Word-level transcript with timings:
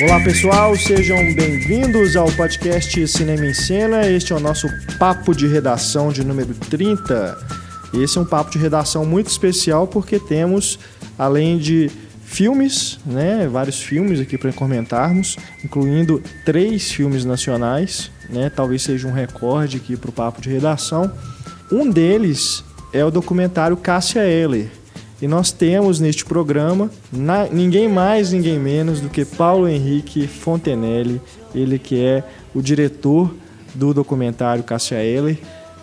Olá 0.00 0.20
pessoal, 0.20 0.76
sejam 0.76 1.34
bem-vindos 1.34 2.14
ao 2.14 2.30
podcast 2.30 3.08
Cinema 3.08 3.44
em 3.44 3.52
Cena. 3.52 4.06
Este 4.06 4.32
é 4.32 4.36
o 4.36 4.38
nosso 4.38 4.68
papo 4.96 5.34
de 5.34 5.48
redação 5.48 6.12
de 6.12 6.24
número 6.24 6.54
30. 6.54 7.36
Esse 7.94 8.16
é 8.16 8.20
um 8.20 8.24
papo 8.24 8.48
de 8.48 8.58
redação 8.58 9.04
muito 9.04 9.26
especial 9.26 9.88
porque 9.88 10.20
temos, 10.20 10.78
além 11.18 11.58
de 11.58 11.90
filmes, 12.24 13.00
né, 13.04 13.48
vários 13.50 13.82
filmes 13.82 14.20
aqui 14.20 14.38
para 14.38 14.52
comentarmos, 14.52 15.36
incluindo 15.64 16.22
três 16.44 16.92
filmes 16.92 17.24
nacionais, 17.24 18.08
né, 18.30 18.48
talvez 18.54 18.82
seja 18.82 19.08
um 19.08 19.12
recorde 19.12 19.78
aqui 19.78 19.96
para 19.96 20.10
o 20.10 20.12
papo 20.12 20.40
de 20.40 20.48
redação. 20.48 21.12
Um 21.72 21.90
deles 21.90 22.62
é 22.92 23.04
o 23.04 23.10
documentário 23.10 23.76
Cássia 23.76 24.24
Eller, 24.24 24.70
e 25.20 25.26
nós 25.26 25.50
temos 25.50 25.98
neste 25.98 26.24
programa 26.24 26.90
na, 27.12 27.46
ninguém 27.46 27.88
mais, 27.88 28.32
ninguém 28.32 28.58
menos 28.58 29.00
do 29.00 29.08
que 29.08 29.24
Paulo 29.24 29.68
Henrique 29.68 30.26
Fontenelle, 30.26 31.20
ele 31.54 31.78
que 31.78 32.00
é 32.00 32.22
o 32.54 32.62
diretor 32.62 33.34
do 33.74 33.92
documentário 33.92 34.62
Cássia 34.62 35.02
Eller 35.02 35.38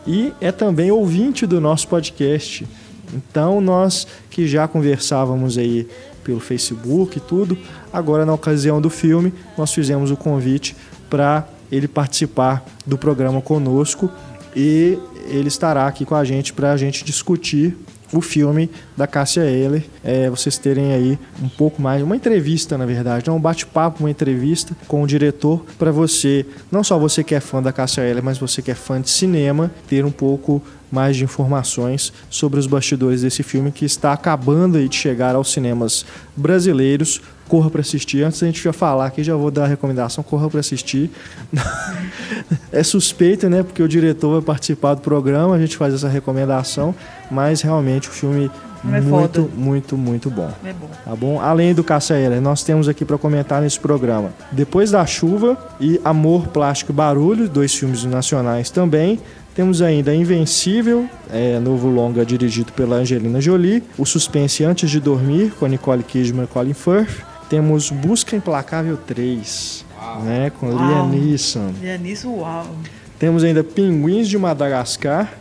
e 0.08 0.32
é 0.40 0.52
também 0.52 0.92
ouvinte 0.92 1.46
do 1.46 1.60
nosso 1.60 1.88
podcast. 1.88 2.66
Então 3.14 3.60
nós 3.60 4.08
que 4.30 4.48
já 4.48 4.68
conversávamos 4.68 5.58
aí 5.58 5.88
pelo 6.24 6.40
Facebook 6.40 7.18
e 7.18 7.22
tudo, 7.22 7.58
agora 7.92 8.26
na 8.26 8.34
ocasião 8.34 8.82
do 8.82 8.90
filme 8.90 9.34
nós 9.58 9.74
fizemos 9.74 10.12
o 10.12 10.18
convite 10.18 10.76
para 11.10 11.48
ele 11.72 11.88
participar 11.88 12.66
do 12.86 12.98
programa 12.98 13.42
conosco 13.42 14.10
e 14.56 14.98
ele 15.28 15.50
estará 15.50 15.88
aqui 15.88 16.06
com 16.06 16.16
a 16.16 16.24
gente 16.24 16.54
para 16.54 16.72
a 16.72 16.78
gente 16.78 17.04
discutir 17.04 17.76
o 18.12 18.22
filme 18.22 18.70
da 18.96 19.08
Cássia 19.08 19.42
Eller. 19.42 19.84
É, 20.04 20.30
vocês 20.30 20.58
terem 20.58 20.94
aí 20.94 21.20
um 21.42 21.50
pouco 21.50 21.82
mais, 21.82 22.02
uma 22.02 22.16
entrevista, 22.16 22.78
na 22.78 22.86
verdade, 22.86 23.28
não 23.28 23.38
um 23.38 23.42
bate-papo, 23.42 24.02
uma 24.02 24.10
entrevista 24.10 24.76
com 24.88 25.04
o 25.04 25.08
diretor 25.08 25.66
para 25.78 25.92
você, 25.92 26.46
não 26.72 26.84
só 26.84 26.98
você 26.98 27.24
que 27.24 27.36
é 27.36 27.40
fã 27.40 27.62
da 27.62 27.72
Cássia 27.72 28.02
Eller, 28.02 28.24
mas 28.24 28.38
você 28.38 28.62
que 28.62 28.72
é 28.72 28.76
fã 28.76 29.02
de 29.02 29.10
cinema, 29.10 29.72
ter 29.88 30.06
um 30.06 30.12
pouco 30.12 30.62
mais 30.92 31.18
de 31.18 31.24
informações 31.24 32.14
sobre 32.30 32.60
os 32.60 32.68
bastidores 32.68 33.22
desse 33.22 33.44
filme 33.44 33.72
que 33.72 33.86
está 33.86 34.14
acabando 34.14 34.88
de 34.88 34.96
chegar 34.96 35.36
aos 35.36 35.52
cinemas 35.52 36.06
brasileiros. 36.36 37.22
Corra 37.48 37.70
para 37.70 37.82
assistir. 37.82 38.24
Antes 38.24 38.40
da 38.40 38.48
gente 38.48 38.62
já 38.62 38.74
falar 38.74 39.06
aqui, 39.06 39.24
já 39.24 39.36
vou 39.36 39.52
dar 39.52 39.66
a 39.66 39.68
recomendação: 39.68 40.24
corra 40.24 40.50
para 40.50 40.60
assistir. 40.60 41.12
é 42.72 42.84
suspeito, 42.84 43.50
né? 43.50 43.64
Porque 43.64 43.82
o 43.84 43.88
diretor 43.88 44.34
vai 44.34 44.42
participar 44.42 44.96
do 44.96 45.02
programa, 45.02 45.56
a 45.56 45.60
gente 45.60 45.78
faz 45.78 45.94
essa 45.94 46.10
recomendação, 46.10 46.96
mas 47.30 47.62
realmente 47.62 48.10
o 48.10 48.12
filme 48.12 48.50
é 48.94 49.02
muito, 49.02 49.42
foda. 49.42 49.50
muito, 49.56 49.98
muito 49.98 50.30
bom. 50.30 50.52
É 50.64 50.74
bom. 50.74 50.90
Tá 51.04 51.16
bom? 51.16 51.40
Além 51.40 51.74
do 51.74 51.84
Caçaela, 51.84 52.40
nós 52.40 52.64
temos 52.64 52.88
aqui 52.88 53.04
para 53.04 53.18
comentar 53.18 53.62
nesse 53.62 53.80
programa 53.80 54.32
Depois 54.52 54.92
da 54.92 55.06
Chuva 55.06 55.58
e 55.80 56.00
Amor, 56.04 56.48
Plástico 56.50 56.92
e 56.92 56.96
Barulho, 56.96 57.50
dois 57.50 57.74
filmes 57.74 58.04
nacionais 58.04 58.70
também. 58.70 59.20
Temos 59.56 59.82
ainda 59.82 60.14
Invencível, 60.14 61.10
é, 61.32 61.60
novo 61.60 61.88
longa 61.88 62.26
dirigido 62.26 62.74
pela 62.74 62.98
Angelina 62.98 63.40
Jolie. 63.40 63.82
O 63.98 64.06
Suspense 64.06 64.64
Antes 64.66 64.90
de 64.90 65.00
Dormir, 65.00 65.54
com 65.58 65.66
Nicole 65.66 66.04
Kidman 66.04 66.44
e 66.44 66.48
Colin 66.48 66.74
Firth. 66.74 67.35
Temos 67.50 67.90
Busca 67.90 68.36
Implacável 68.36 68.98
3, 68.98 69.86
né, 70.24 70.52
com 70.60 70.70
Liam 70.70 71.10
Neeson. 71.10 71.74
Liam 71.82 72.00
Neeson, 72.00 72.30
uau. 72.30 72.76
Temos 73.20 73.44
ainda 73.44 73.64
Pinguins 73.64 74.28
de 74.28 74.38
Madagascar 74.38 75.34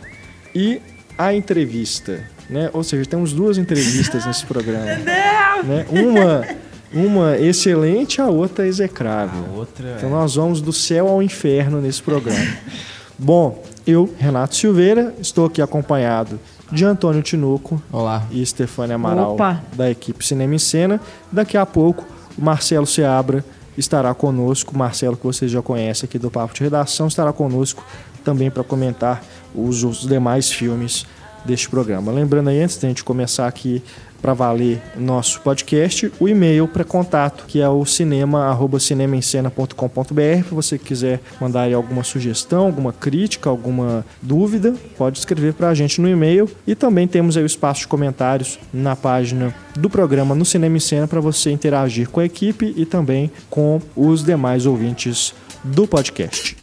e 0.53 0.81
A 1.17 1.33
Entrevista. 1.33 2.23
Né? 2.49 2.69
Ou 2.73 2.83
seja, 2.83 3.09
temos 3.09 3.33
duas 3.33 3.57
entrevistas 3.57 4.23
nesse 4.27 4.45
programa. 4.45 4.85
né? 4.85 5.85
Uma 5.89 6.45
uma 6.93 7.37
excelente, 7.37 8.21
a 8.21 8.27
outra 8.27 8.65
execrável. 8.65 9.43
A 9.53 9.57
outra 9.57 9.89
é... 9.89 9.95
Então 9.97 10.09
nós 10.09 10.35
vamos 10.35 10.61
do 10.61 10.71
céu 10.71 11.09
ao 11.09 11.21
inferno 11.21 11.81
nesse 11.81 12.01
programa. 12.01 12.57
Bom, 13.19 13.63
eu, 13.85 14.13
Renato 14.17 14.55
Silveira, 14.55 15.13
estou 15.19 15.45
aqui 15.45 15.61
acompanhado 15.61 16.39
de 16.75 16.83
Antônio 16.85 17.23
Tinoco 17.23 17.81
Olá. 17.91 18.23
e 18.29 18.45
Stefania 18.45 18.95
Amaral, 18.95 19.33
Opa. 19.33 19.63
da 19.73 19.89
equipe 19.89 20.25
Cinema 20.25 20.53
em 20.53 20.59
Cena. 20.59 20.99
Daqui 21.31 21.57
a 21.57 21.65
pouco, 21.65 22.05
o 22.37 22.43
Marcelo 22.43 22.85
Seabra 22.85 23.43
estará 23.77 24.13
conosco. 24.13 24.77
Marcelo, 24.77 25.15
que 25.15 25.23
você 25.23 25.47
já 25.47 25.61
conhece 25.61 26.03
aqui 26.03 26.19
do 26.19 26.29
Papo 26.29 26.53
de 26.53 26.61
Redação, 26.61 27.07
estará 27.07 27.31
conosco 27.31 27.83
também 28.25 28.51
para 28.51 28.63
comentar 28.63 29.23
os, 29.55 29.83
os 29.83 30.01
demais 30.01 30.51
filmes 30.51 31.05
deste 31.45 31.69
programa. 31.69 32.11
Lembrando 32.11 32.49
aí, 32.49 32.61
antes 32.61 32.77
da 32.77 32.87
gente 32.87 33.03
começar 33.03 33.47
aqui 33.47 33.81
para 34.25 34.33
valer 34.33 34.81
nosso 34.97 35.39
podcast, 35.41 36.11
o 36.19 36.27
e-mail 36.27 36.67
para 36.67 36.83
contato, 36.83 37.45
que 37.47 37.61
é 37.61 37.69
o 37.69 37.85
cinema, 37.85 38.45
arroba 38.45 38.79
cinemaencena.com.br, 38.79 40.43
se 40.43 40.51
você 40.51 40.79
quiser 40.79 41.21
mandar 41.39 41.71
alguma 41.71 42.03
sugestão, 42.03 42.65
alguma 42.65 42.91
crítica, 42.91 43.51
alguma 43.51 44.03
dúvida, 44.23 44.73
pode 44.97 45.19
escrever 45.19 45.53
para 45.53 45.69
a 45.69 45.75
gente 45.75 46.01
no 46.01 46.09
e-mail. 46.09 46.49
E 46.65 46.73
também 46.73 47.07
temos 47.07 47.37
aí 47.37 47.43
o 47.43 47.45
espaço 47.45 47.81
de 47.81 47.87
comentários 47.87 48.57
na 48.73 48.95
página 48.95 49.53
do 49.75 49.91
programa 49.91 50.33
no 50.33 50.43
Cinema 50.43 50.75
em 50.75 50.79
Cena 50.79 51.07
para 51.07 51.21
você 51.21 51.51
interagir 51.51 52.09
com 52.09 52.19
a 52.19 52.25
equipe 52.25 52.73
e 52.75 52.83
também 52.83 53.29
com 53.47 53.79
os 53.95 54.23
demais 54.23 54.65
ouvintes 54.65 55.35
do 55.63 55.85
podcast. 55.85 56.57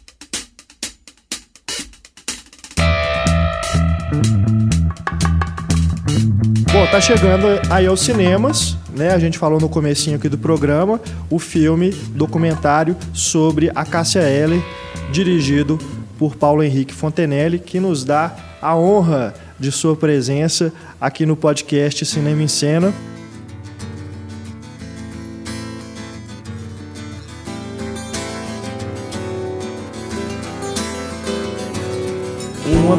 Bom, 6.83 6.91
tá 6.91 6.99
chegando 6.99 7.47
aí 7.69 7.87
aos 7.87 8.01
cinemas, 8.01 8.77
né? 8.93 9.13
A 9.13 9.17
gente 9.17 9.37
falou 9.37 9.57
no 9.57 9.69
comecinho 9.69 10.17
aqui 10.17 10.27
do 10.27 10.37
programa, 10.37 10.99
o 11.29 11.39
filme 11.39 11.91
documentário 11.91 12.93
sobre 13.13 13.71
a 13.73 13.85
Cássia 13.85 14.19
Eller, 14.19 14.61
dirigido 15.09 15.79
por 16.19 16.35
Paulo 16.35 16.61
Henrique 16.61 16.93
Fontenelle, 16.93 17.57
que 17.57 17.79
nos 17.79 18.03
dá 18.03 18.35
a 18.61 18.75
honra 18.75 19.33
de 19.57 19.71
sua 19.71 19.95
presença 19.95 20.73
aqui 20.99 21.25
no 21.25 21.37
podcast 21.37 22.05
Cinema 22.05 22.43
em 22.43 22.49
Cena. 22.49 22.93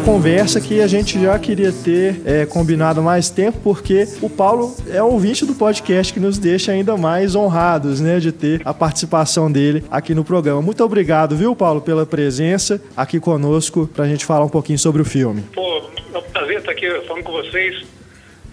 Conversa 0.05 0.61
que 0.61 0.83
a 0.83 0.87
gente 0.87 1.19
já 1.19 1.39
queria 1.39 1.73
ter 1.73 2.21
é, 2.27 2.45
combinado 2.45 3.01
mais 3.01 3.31
tempo, 3.31 3.59
porque 3.65 4.07
o 4.21 4.29
Paulo 4.29 4.77
é 4.91 5.03
ouvinte 5.03 5.47
do 5.47 5.55
podcast 5.55 6.13
que 6.13 6.21
nos 6.21 6.37
deixa 6.37 6.73
ainda 6.73 6.95
mais 6.95 7.35
honrados, 7.35 8.03
né, 8.03 8.19
de 8.21 8.31
ter 8.31 8.61
a 8.67 8.75
participação 8.75 9.51
dele 9.51 9.83
aqui 9.91 10.15
no 10.15 10.23
programa. 10.23 10.61
Muito 10.61 10.85
obrigado, 10.85 11.35
viu, 11.35 11.57
Paulo, 11.57 11.81
pela 11.81 12.05
presença 12.05 12.81
aqui 12.95 13.19
conosco 13.19 13.87
para 13.87 14.05
a 14.05 14.09
gente 14.09 14.27
falar 14.27 14.45
um 14.45 14.51
pouquinho 14.51 14.79
sobre 14.79 15.01
o 15.01 15.07
filme. 15.07 15.43
Pô, 15.55 15.83
é 16.13 16.19
um 16.19 16.23
prazer 16.23 16.59
estar 16.59 16.73
aqui 16.73 16.87
falando 17.07 17.25
com 17.25 17.33
vocês. 17.33 17.83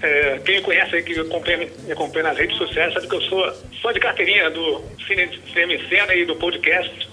É, 0.01 0.40
quem 0.45 0.56
me 0.56 0.61
conhece 0.61 0.95
aí, 0.95 1.03
que 1.03 1.13
me 1.13 1.19
acompanha, 1.19 1.57
me 1.85 1.91
acompanha 1.91 2.23
nas 2.23 2.38
redes 2.38 2.57
sociais, 2.57 2.94
sabe 2.94 3.07
que 3.07 3.16
eu 3.16 3.22
sou 3.23 3.53
fã 3.81 3.91
de 3.91 4.00
carteirinha 4.00 4.50
do 4.51 4.81
Cine, 5.06 5.29
Cinema 5.51 5.73
em 5.73 5.90
Cena 5.90 6.16
e 6.16 6.25
do 6.25 6.35
podcast 6.38 7.11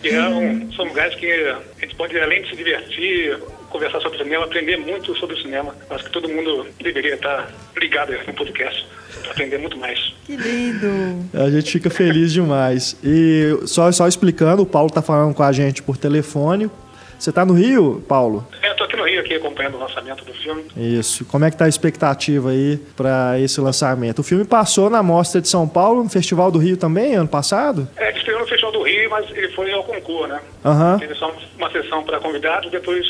que 0.00 0.08
é 0.08 0.28
um, 0.28 0.72
são 0.72 0.84
lugares 0.86 1.14
que 1.16 1.30
a 1.30 1.80
gente 1.80 1.94
pode, 1.96 2.18
além 2.18 2.42
de 2.42 2.50
se 2.50 2.56
divertir, 2.56 3.38
conversar 3.70 4.00
sobre 4.00 4.18
cinema, 4.18 4.44
aprender 4.44 4.76
muito 4.76 5.14
sobre 5.16 5.36
o 5.36 5.38
cinema. 5.38 5.74
Acho 5.90 6.04
que 6.04 6.10
todo 6.10 6.28
mundo 6.28 6.66
deveria 6.80 7.14
estar 7.14 7.50
ligado 7.76 8.12
no 8.26 8.34
podcast 8.34 8.86
para 9.22 9.32
aprender 9.32 9.58
muito 9.58 9.76
mais. 9.76 10.14
Que 10.24 10.36
lindo! 10.36 11.28
A 11.34 11.50
gente 11.50 11.72
fica 11.72 11.90
feliz 11.90 12.32
demais. 12.32 12.96
E 13.02 13.58
só, 13.66 13.90
só 13.92 14.06
explicando, 14.06 14.62
o 14.62 14.66
Paulo 14.66 14.88
está 14.88 15.02
falando 15.02 15.34
com 15.34 15.42
a 15.42 15.52
gente 15.52 15.82
por 15.82 15.96
telefone. 15.96 16.70
Você 17.18 17.30
está 17.30 17.46
no 17.46 17.54
Rio, 17.54 18.04
Paulo? 18.06 18.46
É, 18.62 18.70
estou 18.70 18.86
aqui 18.86 18.96
no 18.96 19.04
Rio, 19.04 19.20
aqui, 19.20 19.34
acompanhando 19.34 19.76
o 19.76 19.80
lançamento 19.80 20.22
do 20.24 20.34
filme. 20.34 20.64
Isso. 20.76 21.24
Como 21.24 21.44
é 21.44 21.50
que 21.50 21.54
está 21.54 21.64
a 21.64 21.68
expectativa 21.68 22.50
aí 22.50 22.78
para 22.94 23.40
esse 23.40 23.58
lançamento? 23.60 24.18
O 24.18 24.22
filme 24.22 24.44
passou 24.44 24.90
na 24.90 25.02
Mostra 25.02 25.40
de 25.40 25.48
São 25.48 25.66
Paulo, 25.66 26.04
no 26.04 26.10
Festival 26.10 26.50
do 26.50 26.58
Rio 26.58 26.76
também, 26.76 27.14
ano 27.14 27.28
passado? 27.28 27.88
É, 27.96 28.10
ele 28.10 28.18
estreou 28.18 28.40
no 28.40 28.46
Festival 28.46 28.72
do 28.72 28.82
Rio, 28.82 29.08
mas 29.10 29.30
ele 29.30 29.48
foi 29.52 29.72
ao 29.72 29.82
concurso, 29.84 30.26
né? 30.26 30.40
Uhum. 30.64 30.98
Teve 30.98 31.14
só 31.14 31.34
uma 31.56 31.70
sessão 31.70 32.04
para 32.04 32.20
convidados, 32.20 32.70
depois 32.70 33.06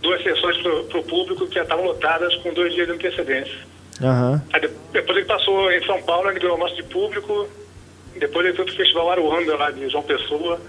duas 0.00 0.22
sessões 0.22 0.56
para 0.58 0.98
o 0.98 1.04
público 1.04 1.46
que 1.46 1.54
já 1.54 1.62
estavam 1.62 1.84
lotadas 1.84 2.34
com 2.36 2.52
dois 2.52 2.72
dias 2.74 2.86
de 2.86 2.94
antecedência. 2.94 3.58
Uhum. 4.00 4.40
Aí, 4.52 4.70
depois 4.92 5.18
ele 5.18 5.26
passou 5.26 5.70
em 5.70 5.84
São 5.84 6.00
Paulo, 6.02 6.30
ele 6.30 6.40
ganhou 6.40 6.56
uma 6.56 6.64
mostra 6.64 6.82
de 6.82 6.88
público, 6.88 7.48
depois 8.18 8.46
ele 8.46 8.56
foi 8.56 8.64
para 8.64 8.74
o 8.74 8.76
Festival 8.76 9.10
Aruanda, 9.10 9.56
lá 9.56 9.70
de 9.70 9.88
João 9.88 10.02
Pessoa, 10.02 10.60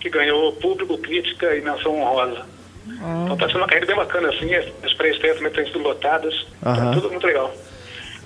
que 0.00 0.08
ganhou 0.08 0.52
público, 0.52 0.96
crítica 0.98 1.54
e 1.56 1.60
menção 1.60 2.00
honrosa. 2.00 2.44
Ah. 3.02 3.22
Então 3.24 3.34
está 3.34 3.46
sendo 3.48 3.58
uma 3.58 3.66
carreira 3.66 3.86
bem 3.86 3.96
bacana, 3.96 4.28
assim, 4.28 4.54
as 4.54 4.94
pré-estreias 4.94 5.36
também 5.36 5.50
estão 5.50 5.66
sendo 5.66 5.78
lotadas, 5.80 6.34
uhum. 6.64 6.74
tá 6.74 6.90
tudo 6.92 7.10
muito 7.10 7.26
legal. 7.26 7.52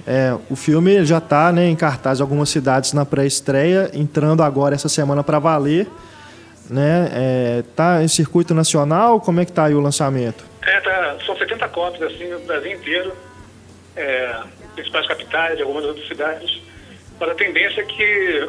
É, 0.06 0.36
o 0.48 0.56
filme 0.56 1.04
já 1.04 1.18
está 1.18 1.52
né, 1.52 1.68
em 1.68 1.76
cartaz 1.76 2.20
em 2.20 2.22
algumas 2.22 2.48
cidades 2.48 2.92
na 2.92 3.04
pré-estreia, 3.04 3.90
entrando 3.94 4.42
agora 4.42 4.74
essa 4.74 4.88
semana 4.88 5.22
para 5.22 5.38
valer. 5.38 5.86
Né? 6.68 7.10
É, 7.12 7.64
tá 7.74 8.02
em 8.02 8.08
circuito 8.08 8.54
nacional? 8.54 9.20
Como 9.20 9.40
é 9.40 9.44
que 9.44 9.52
tá 9.52 9.64
aí 9.64 9.74
o 9.74 9.80
lançamento? 9.80 10.49
É, 10.62 10.80
tá, 10.80 11.18
são 11.24 11.36
70 11.36 11.68
cópias 11.68 12.12
assim, 12.12 12.28
no 12.28 12.40
Brasil 12.40 12.72
inteiro, 12.72 13.12
é, 13.96 14.40
principais 14.74 15.06
capitais, 15.06 15.56
de 15.56 15.62
algumas 15.62 15.84
outras 15.84 16.06
cidades. 16.06 16.60
Mas 17.18 17.30
a 17.30 17.34
tendência 17.34 17.80
é 17.80 17.84
que 17.84 18.48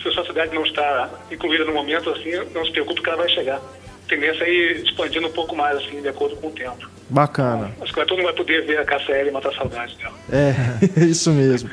se 0.00 0.08
a 0.08 0.12
sua 0.12 0.26
cidade 0.26 0.54
não 0.54 0.64
está 0.64 1.10
incluída 1.30 1.64
no 1.64 1.72
momento, 1.72 2.10
assim, 2.10 2.32
não 2.52 2.64
se 2.64 2.72
preocupe 2.72 3.02
que 3.02 3.08
ela 3.08 3.18
vai 3.18 3.28
chegar. 3.28 3.56
A 3.56 4.08
tendência 4.08 4.44
é 4.44 4.50
ir 4.50 4.84
expandindo 4.84 5.28
um 5.28 5.32
pouco 5.32 5.54
mais, 5.54 5.78
assim, 5.78 6.00
de 6.00 6.08
acordo 6.08 6.36
com 6.36 6.48
o 6.48 6.52
tempo. 6.52 6.90
Bacana. 7.08 7.70
Acho 7.80 7.92
que 7.92 8.00
todo 8.00 8.16
mundo 8.16 8.24
vai 8.24 8.34
poder 8.34 8.64
ver 8.64 8.78
a 8.78 8.84
KCL 8.84 9.28
e 9.28 9.30
matar 9.30 9.52
saudade 9.54 9.96
dela. 9.96 10.14
É, 10.30 10.54
isso 11.04 11.30
mesmo. 11.30 11.70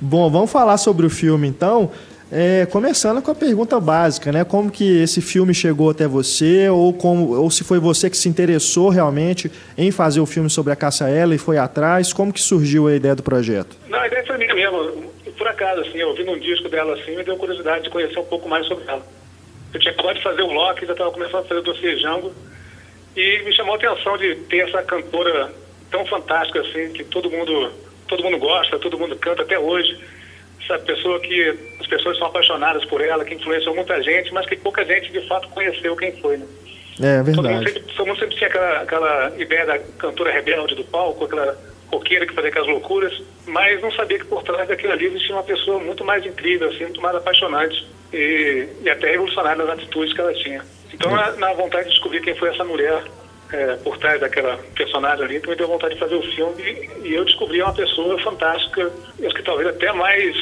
Bom, 0.00 0.30
vamos 0.30 0.50
falar 0.50 0.76
sobre 0.78 1.04
o 1.06 1.10
filme 1.10 1.48
então. 1.48 1.90
É, 2.30 2.66
começando 2.66 3.22
com 3.22 3.30
a 3.30 3.34
pergunta 3.34 3.78
básica, 3.78 4.32
né? 4.32 4.44
Como 4.44 4.68
que 4.70 5.00
esse 5.00 5.20
filme 5.20 5.54
chegou 5.54 5.90
até 5.90 6.08
você, 6.08 6.68
ou, 6.68 6.92
como, 6.92 7.36
ou 7.36 7.48
se 7.50 7.62
foi 7.62 7.78
você 7.78 8.10
que 8.10 8.16
se 8.16 8.28
interessou 8.28 8.88
realmente 8.88 9.50
em 9.78 9.92
fazer 9.92 10.20
o 10.20 10.26
filme 10.26 10.50
sobre 10.50 10.72
a 10.72 10.76
Cássia 10.76 11.08
Ela 11.08 11.36
e 11.36 11.38
foi 11.38 11.56
atrás, 11.56 12.12
como 12.12 12.32
que 12.32 12.40
surgiu 12.40 12.88
a 12.88 12.94
ideia 12.94 13.14
do 13.14 13.22
projeto? 13.22 13.76
Não, 13.88 14.00
a 14.00 14.08
ideia 14.08 14.24
foi 14.26 14.38
minha 14.38 14.54
mesmo, 14.54 15.12
por 15.38 15.46
acaso, 15.46 15.82
assim, 15.82 15.98
eu 15.98 16.08
ouvindo 16.08 16.32
um 16.32 16.38
disco 16.38 16.68
dela 16.68 16.94
assim, 16.94 17.14
me 17.14 17.22
deu 17.22 17.36
curiosidade 17.36 17.84
de 17.84 17.90
conhecer 17.90 18.18
um 18.18 18.24
pouco 18.24 18.48
mais 18.48 18.66
sobre 18.66 18.84
ela. 18.88 19.02
Eu 19.72 19.78
tinha 19.78 19.92
acabado 19.92 20.16
de 20.16 20.22
fazer 20.22 20.42
o 20.42 20.52
Loki, 20.52 20.86
já 20.86 20.92
estava 20.92 21.10
começando 21.12 21.44
a 21.44 21.44
fazer 21.44 21.60
o 21.60 21.62
dossiê 21.62 21.96
Jango, 21.98 22.32
e 23.16 23.42
me 23.44 23.54
chamou 23.54 23.74
a 23.74 23.76
atenção 23.76 24.18
de 24.18 24.34
ter 24.48 24.68
essa 24.68 24.82
cantora 24.82 25.52
tão 25.92 26.04
fantástica 26.06 26.60
assim, 26.60 26.92
que 26.92 27.04
todo 27.04 27.30
mundo, 27.30 27.70
todo 28.08 28.24
mundo 28.24 28.38
gosta, 28.38 28.78
todo 28.80 28.98
mundo 28.98 29.14
canta 29.14 29.42
até 29.42 29.56
hoje 29.56 29.96
essa 30.68 30.78
pessoa 30.80 31.20
que 31.20 31.56
as 31.80 31.86
pessoas 31.86 32.18
são 32.18 32.26
apaixonadas 32.26 32.84
por 32.84 33.00
ela, 33.00 33.24
que 33.24 33.34
influenciou 33.34 33.74
muita 33.74 34.02
gente, 34.02 34.32
mas 34.32 34.46
que 34.46 34.56
pouca 34.56 34.84
gente 34.84 35.10
de 35.12 35.26
fato 35.28 35.48
conheceu 35.48 35.96
quem 35.96 36.12
foi, 36.20 36.36
né? 36.36 36.46
É 37.00 37.22
verdade. 37.22 37.34
Todo 37.36 37.48
mundo 37.48 37.68
sempre, 37.68 37.94
todo 37.94 38.06
mundo 38.06 38.18
sempre 38.18 38.36
tinha 38.36 38.48
aquela, 38.48 38.80
aquela 38.80 39.32
ideia 39.38 39.66
da 39.66 39.78
cantora 39.78 40.32
rebelde 40.32 40.74
do 40.74 40.84
palco, 40.84 41.24
aquela 41.24 41.56
roqueira 41.92 42.26
que 42.26 42.34
fazia 42.34 42.50
aquelas 42.50 42.68
loucuras, 42.68 43.22
mas 43.46 43.80
não 43.80 43.92
sabia 43.92 44.18
que 44.18 44.24
por 44.24 44.42
trás 44.42 44.66
daquilo 44.68 44.92
ali 44.92 45.06
existia 45.06 45.34
uma 45.34 45.42
pessoa 45.42 45.78
muito 45.78 46.04
mais 46.04 46.24
incrível, 46.24 46.68
assim, 46.68 46.84
muito 46.84 47.00
mais 47.00 47.14
apaixonante 47.14 47.86
e, 48.12 48.68
e 48.82 48.90
até 48.90 49.10
revolucionária 49.10 49.64
nas 49.64 49.78
atitudes 49.78 50.12
que 50.12 50.20
ela 50.20 50.34
tinha. 50.34 50.64
Então, 50.92 51.10
na, 51.10 51.32
na 51.32 51.52
vontade 51.52 51.84
de 51.84 51.90
descobrir 51.90 52.20
quem 52.22 52.34
foi 52.34 52.48
essa 52.48 52.64
mulher 52.64 53.02
é, 53.52 53.76
por 53.76 53.98
trás 53.98 54.20
daquela 54.20 54.56
personagem 54.74 55.24
ali, 55.24 55.36
então 55.36 55.50
me 55.50 55.56
deu 55.56 55.68
vontade 55.68 55.94
de 55.94 56.00
fazer 56.00 56.14
o 56.14 56.22
filme 56.22 56.62
e, 57.04 57.14
eu 57.14 57.24
descobri 57.24 57.62
uma 57.62 57.72
pessoa 57.72 58.18
fantástica, 58.22 58.90
acho 59.24 59.34
que 59.34 59.42
talvez 59.42 59.68
até 59.68 59.92
mais 59.92 60.36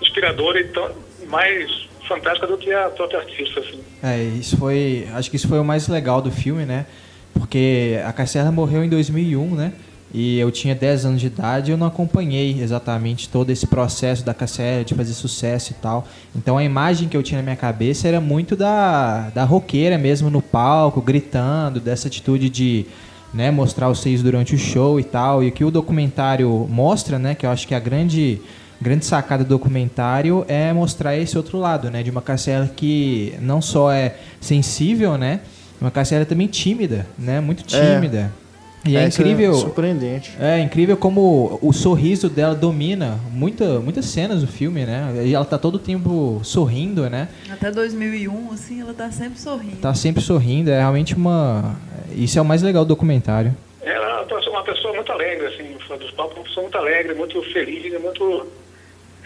inspiradora 0.00 0.60
e 0.60 0.64
tão, 0.64 0.90
mais 1.28 1.88
fantástica 2.06 2.46
do 2.46 2.58
que 2.58 2.72
a 2.72 2.90
própria 2.90 3.20
artista. 3.20 3.60
Assim. 3.60 3.80
É, 4.02 4.22
isso 4.22 4.56
foi, 4.56 5.08
acho 5.14 5.30
que 5.30 5.36
isso 5.36 5.48
foi 5.48 5.58
o 5.58 5.64
mais 5.64 5.88
legal 5.88 6.20
do 6.20 6.30
filme, 6.30 6.64
né? 6.64 6.86
Porque 7.32 7.98
a 8.04 8.12
Cassiela 8.12 8.52
morreu 8.52 8.84
em 8.84 8.88
2001, 8.88 9.54
né? 9.54 9.72
E 10.16 10.38
eu 10.38 10.48
tinha 10.52 10.76
10 10.76 11.06
anos 11.06 11.20
de 11.20 11.26
idade 11.26 11.70
e 11.70 11.74
eu 11.74 11.76
não 11.76 11.88
acompanhei 11.88 12.62
exatamente 12.62 13.28
todo 13.28 13.50
esse 13.50 13.66
processo 13.66 14.24
da 14.24 14.32
Cassiela 14.32 14.84
de 14.84 14.94
fazer 14.94 15.12
sucesso 15.12 15.72
e 15.72 15.74
tal. 15.74 16.06
Então 16.36 16.56
a 16.56 16.62
imagem 16.62 17.08
que 17.08 17.16
eu 17.16 17.22
tinha 17.22 17.38
na 17.38 17.42
minha 17.42 17.56
cabeça 17.56 18.06
era 18.06 18.20
muito 18.20 18.54
da, 18.54 19.30
da 19.30 19.42
roqueira 19.42 19.98
mesmo 19.98 20.30
no 20.30 20.40
palco, 20.40 21.02
gritando, 21.02 21.80
dessa 21.80 22.06
atitude 22.06 22.48
de 22.48 22.86
né, 23.34 23.50
mostrar 23.50 23.90
os 23.90 23.98
seios 23.98 24.22
durante 24.22 24.54
o 24.54 24.58
show 24.58 25.00
e 25.00 25.04
tal. 25.04 25.42
E 25.42 25.48
o 25.48 25.52
que 25.52 25.64
o 25.64 25.70
documentário 25.70 26.48
mostra, 26.70 27.18
né, 27.18 27.34
que 27.34 27.44
eu 27.44 27.50
acho 27.50 27.66
que 27.66 27.74
a 27.74 27.80
grande 27.80 28.40
grande 28.80 29.04
sacada 29.04 29.42
do 29.42 29.48
documentário 29.48 30.44
é 30.46 30.72
mostrar 30.72 31.16
esse 31.16 31.36
outro 31.36 31.58
lado, 31.58 31.90
né, 31.90 32.04
de 32.04 32.10
uma 32.10 32.22
Cassiela 32.22 32.68
que 32.68 33.34
não 33.40 33.60
só 33.60 33.90
é 33.90 34.14
sensível, 34.40 35.18
né, 35.18 35.40
uma 35.80 35.90
Cassiela 35.90 36.24
também 36.24 36.46
tímida, 36.46 37.04
né, 37.18 37.40
muito 37.40 37.64
tímida. 37.64 38.30
É. 38.40 38.43
E 38.86 38.96
é, 38.96 39.00
é 39.00 39.06
incrível. 39.06 39.52
É 39.52 39.54
surpreendente. 39.54 40.36
É 40.38 40.60
incrível 40.60 40.96
como 40.96 41.58
o 41.62 41.72
sorriso 41.72 42.28
dela 42.28 42.54
domina 42.54 43.18
muita, 43.30 43.80
muitas 43.80 44.04
cenas 44.04 44.42
do 44.42 44.46
filme, 44.46 44.84
né? 44.84 45.22
E 45.24 45.34
ela 45.34 45.44
tá 45.44 45.56
todo 45.56 45.76
o 45.76 45.78
tempo 45.78 46.40
sorrindo, 46.44 47.08
né? 47.08 47.28
Até 47.50 47.70
2001, 47.70 48.52
assim, 48.52 48.82
ela 48.82 48.92
tá 48.92 49.10
sempre 49.10 49.38
sorrindo. 49.38 49.76
Tá 49.76 49.94
sempre 49.94 50.22
sorrindo, 50.22 50.70
é 50.70 50.78
realmente 50.78 51.14
uma. 51.14 51.76
Isso 52.14 52.38
é 52.38 52.42
o 52.42 52.44
mais 52.44 52.62
legal 52.62 52.84
do 52.84 52.88
documentário. 52.88 53.56
Ela 53.82 54.26
é 54.30 54.50
uma 54.50 54.62
pessoa 54.62 54.94
muito 54.94 55.10
alegre, 55.10 55.46
assim, 55.46 55.76
dos 55.96 56.10
palcos, 56.12 56.36
uma 56.36 56.44
pessoa 56.44 56.62
muito 56.62 56.78
alegre, 56.78 57.14
muito 57.14 57.42
feliz, 57.52 58.00
muito 58.00 58.46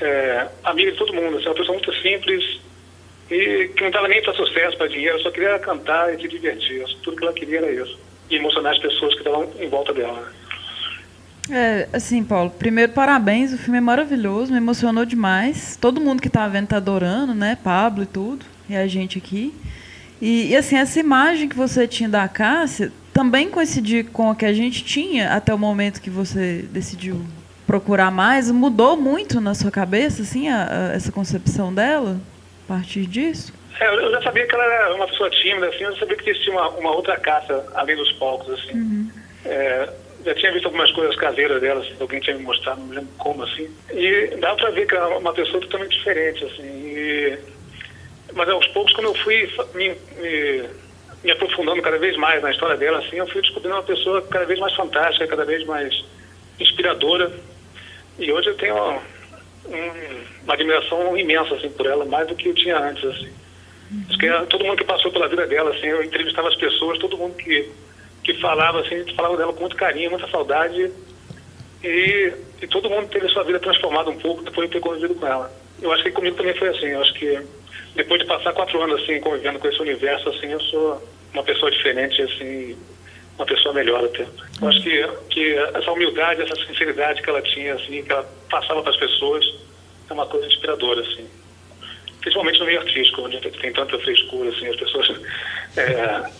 é, 0.00 0.46
amiga 0.64 0.92
de 0.92 0.98
todo 0.98 1.12
mundo, 1.12 1.36
assim, 1.36 1.46
uma 1.46 1.54
pessoa 1.54 1.76
muito 1.76 1.92
simples 2.00 2.60
e 3.30 3.68
que 3.74 3.80
não 3.80 3.88
estava 3.88 4.08
nem 4.08 4.22
para 4.22 4.32
sucesso, 4.34 4.76
para 4.78 4.86
dinheiro, 4.86 5.20
só 5.20 5.30
queria 5.30 5.58
cantar 5.58 6.14
e 6.14 6.20
se 6.20 6.28
divertir. 6.28 6.84
Tudo 7.02 7.16
que 7.16 7.24
ela 7.24 7.32
queria 7.32 7.58
era 7.58 7.70
isso 7.70 8.07
e 8.30 8.36
emocionar 8.36 8.72
as 8.72 8.78
pessoas 8.78 9.12
que 9.14 9.20
estavam 9.20 9.48
em 9.58 9.68
volta 9.68 9.92
dela. 9.92 10.32
É, 11.50 11.88
assim, 11.92 12.22
Paulo, 12.22 12.50
primeiro 12.50 12.92
parabéns, 12.92 13.52
o 13.52 13.58
filme 13.58 13.78
é 13.78 13.80
maravilhoso, 13.80 14.52
me 14.52 14.58
emocionou 14.58 15.04
demais. 15.04 15.78
Todo 15.80 16.00
mundo 16.00 16.20
que 16.20 16.28
está 16.28 16.46
vendo 16.46 16.64
está 16.64 16.76
adorando, 16.76 17.34
né? 17.34 17.56
Pablo 17.62 18.02
e 18.02 18.06
tudo, 18.06 18.44
e 18.68 18.76
a 18.76 18.86
gente 18.86 19.16
aqui. 19.18 19.54
E, 20.20 20.48
e, 20.48 20.56
assim, 20.56 20.76
essa 20.76 20.98
imagem 20.98 21.48
que 21.48 21.56
você 21.56 21.86
tinha 21.86 22.08
da 22.08 22.26
Cássia 22.28 22.92
também 23.12 23.48
coincidia 23.48 24.04
com 24.04 24.30
a 24.30 24.34
que 24.36 24.44
a 24.44 24.52
gente 24.52 24.84
tinha 24.84 25.32
até 25.32 25.54
o 25.54 25.58
momento 25.58 26.00
que 26.00 26.10
você 26.10 26.64
decidiu 26.70 27.24
procurar 27.66 28.10
mais. 28.10 28.50
Mudou 28.50 28.96
muito 28.96 29.40
na 29.40 29.54
sua 29.54 29.70
cabeça, 29.70 30.22
assim, 30.22 30.48
a, 30.48 30.64
a, 30.64 30.94
essa 30.94 31.10
concepção 31.12 31.72
dela, 31.72 32.20
a 32.64 32.68
partir 32.68 33.06
disso? 33.06 33.52
É, 33.80 33.94
eu 33.94 34.10
já 34.10 34.22
sabia 34.22 34.46
que 34.46 34.54
ela 34.54 34.64
era 34.64 34.94
uma 34.94 35.06
pessoa 35.06 35.30
tímida, 35.30 35.68
assim, 35.68 35.84
eu 35.84 35.96
sabia 35.96 36.16
que 36.16 36.30
existia 36.30 36.52
uma, 36.52 36.68
uma 36.70 36.94
outra 36.94 37.16
caça 37.18 37.64
além 37.74 37.96
dos 37.96 38.12
palcos, 38.12 38.50
assim. 38.50 38.72
Uhum. 38.72 39.10
É, 39.44 39.88
já 40.24 40.34
tinha 40.34 40.52
visto 40.52 40.66
algumas 40.66 40.90
coisas 40.92 41.14
caseiras 41.16 41.60
dela, 41.60 41.80
assim, 41.80 41.94
alguém 42.00 42.20
tinha 42.20 42.36
me 42.36 42.42
mostrado, 42.42 42.80
não 42.80 42.88
lembro 42.88 43.10
como, 43.18 43.42
assim. 43.44 43.70
E 43.92 44.36
dá 44.40 44.54
pra 44.56 44.70
ver 44.70 44.86
que 44.86 44.94
ela 44.94 45.14
é 45.14 45.18
uma 45.18 45.32
pessoa 45.32 45.60
totalmente 45.60 45.96
diferente, 45.96 46.44
assim. 46.44 46.64
E, 46.64 47.38
mas 48.34 48.48
aos 48.48 48.66
poucos, 48.68 48.92
quando 48.92 49.06
eu 49.06 49.14
fui 49.14 49.48
me, 49.74 49.96
me, 50.20 50.68
me, 51.22 51.30
aprofundando 51.30 51.80
cada 51.80 51.98
vez 51.98 52.16
mais 52.16 52.42
na 52.42 52.50
história 52.50 52.76
dela, 52.76 52.98
assim, 52.98 53.16
eu 53.16 53.28
fui 53.28 53.40
descobrindo 53.40 53.76
uma 53.76 53.82
pessoa 53.82 54.20
cada 54.22 54.44
vez 54.44 54.58
mais 54.58 54.74
fantástica, 54.74 55.26
cada 55.28 55.44
vez 55.44 55.64
mais 55.66 56.04
inspiradora. 56.58 57.30
E 58.18 58.32
hoje 58.32 58.48
eu 58.48 58.56
tenho 58.56 58.74
uma, 58.74 58.94
um, 59.66 60.24
uma 60.42 60.54
admiração 60.54 61.16
imensa, 61.16 61.54
assim, 61.54 61.70
por 61.70 61.86
ela, 61.86 62.04
mais 62.04 62.26
do 62.26 62.34
que 62.34 62.48
eu 62.48 62.54
tinha 62.54 62.76
antes, 62.76 63.04
assim. 63.04 63.32
Acho 64.08 64.18
que 64.18 64.26
é 64.26 64.40
todo 64.46 64.64
mundo 64.64 64.76
que 64.76 64.84
passou 64.84 65.10
pela 65.10 65.28
vida 65.28 65.46
dela, 65.46 65.70
assim, 65.70 65.86
eu 65.86 66.02
entrevistava 66.02 66.48
as 66.48 66.56
pessoas, 66.56 66.98
todo 66.98 67.16
mundo 67.16 67.36
que, 67.36 67.70
que 68.22 68.34
falava, 68.34 68.80
assim, 68.80 69.04
falava 69.14 69.36
dela 69.36 69.52
com 69.52 69.60
muito 69.60 69.76
carinho, 69.76 70.10
muita 70.10 70.28
saudade. 70.28 70.92
E, 71.82 72.32
e 72.60 72.66
todo 72.66 72.90
mundo 72.90 73.08
teve 73.08 73.26
a 73.26 73.30
sua 73.30 73.44
vida 73.44 73.58
transformada 73.60 74.10
um 74.10 74.18
pouco 74.18 74.42
depois 74.42 74.68
de 74.68 74.74
ter 74.74 74.80
convivido 74.80 75.14
com 75.14 75.26
ela. 75.26 75.50
Eu 75.80 75.92
acho 75.92 76.02
que 76.02 76.10
comigo 76.10 76.36
também 76.36 76.54
foi 76.54 76.68
assim. 76.68 76.86
Eu 76.86 77.00
acho 77.00 77.14
que 77.14 77.40
depois 77.94 78.20
de 78.20 78.26
passar 78.26 78.52
quatro 78.52 78.82
anos 78.82 79.00
assim 79.00 79.20
convivendo 79.20 79.58
com 79.58 79.68
esse 79.68 79.80
universo, 79.80 80.28
assim, 80.28 80.48
eu 80.48 80.60
sou 80.60 81.02
uma 81.32 81.42
pessoa 81.42 81.70
diferente, 81.70 82.20
assim, 82.20 82.76
uma 83.36 83.46
pessoa 83.46 83.72
melhor 83.72 84.04
até. 84.04 84.26
Eu 84.60 84.68
acho 84.68 84.82
que, 84.82 85.08
que 85.30 85.54
essa 85.54 85.92
humildade, 85.92 86.42
essa 86.42 86.56
sinceridade 86.66 87.22
que 87.22 87.30
ela 87.30 87.40
tinha, 87.40 87.74
assim, 87.74 88.02
que 88.02 88.12
ela 88.12 88.28
passava 88.50 88.82
para 88.82 88.90
as 88.90 88.98
pessoas, 88.98 89.46
é 90.10 90.12
uma 90.12 90.26
coisa 90.26 90.46
inspiradora, 90.46 91.00
assim 91.00 91.37
principalmente 92.20 92.58
no 92.60 92.66
meio 92.66 92.80
artístico, 92.80 93.22
onde 93.22 93.40
tem 93.40 93.72
tanta 93.72 93.98
frescura, 93.98 94.50
assim, 94.50 94.68
as 94.68 94.76
pessoas 94.76 95.20
é, 95.76 96.30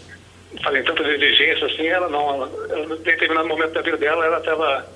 fazem 0.63 0.83
tantas 0.85 1.07
exigências, 1.07 1.73
assim, 1.73 1.87
ela 1.87 2.09
não, 2.09 2.35
ela, 2.35 2.97
em 2.97 3.03
determinado 3.03 3.49
momento 3.49 3.73
da 3.73 3.83
vida 3.83 3.97
dela, 3.97 4.25
ela 4.25 4.39
estava 4.39 4.87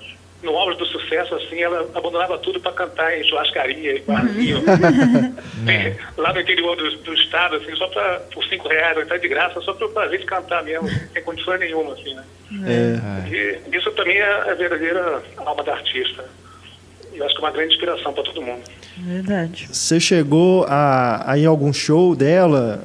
no 0.43 0.57
auge 0.57 0.77
do 0.77 0.87
sucesso, 0.87 1.35
assim, 1.37 1.63
ela 1.63 1.89
abandonava 1.95 2.37
tudo 2.39 2.61
para 2.61 2.73
cantar 2.73 3.17
em 3.17 3.25
churrascaria, 3.25 3.99
em 3.99 4.03
barzinho, 4.03 4.59
é, 5.69 5.97
lá 6.17 6.33
no 6.33 6.41
interior 6.41 6.77
do, 6.77 6.97
do, 6.99 7.15
estado, 7.15 7.57
assim, 7.57 7.75
só 7.77 7.87
pra, 7.89 8.21
por 8.33 8.45
cinco 8.47 8.69
reais, 8.69 8.97
ou 8.97 9.05
até 9.05 9.19
de 9.19 9.29
graça, 9.29 9.61
só 9.61 9.73
para 9.73 9.87
o 9.87 9.93
prazer 9.93 10.19
de 10.19 10.27
cantar 10.27 10.65
mesmo, 10.65 10.89
sem 11.13 11.23
condições 11.23 11.61
nenhuma, 11.61 11.93
assim, 11.93 12.15
né? 12.15 12.25
É. 12.67 13.29
E 13.29 13.77
isso 13.77 13.91
também 13.93 14.19
é 14.19 14.51
a 14.51 14.55
verdadeira 14.55 15.23
alma 15.39 15.63
da 15.63 15.75
artista. 15.75 16.25
Eu 17.23 17.27
acho 17.27 17.35
que 17.37 17.41
é 17.41 17.45
uma 17.45 17.53
grande 17.53 17.75
inspiração 17.75 18.13
para 18.13 18.25
todo 18.25 18.43
mundo. 18.43 18.63
Verdade. 18.99 19.69
Você 19.71 20.01
chegou 20.01 20.65
a, 20.69 21.33
a 21.33 21.39
ir 21.39 21.47
a 21.47 21.49
algum 21.49 21.73
show 21.73 22.15
dela, 22.17 22.83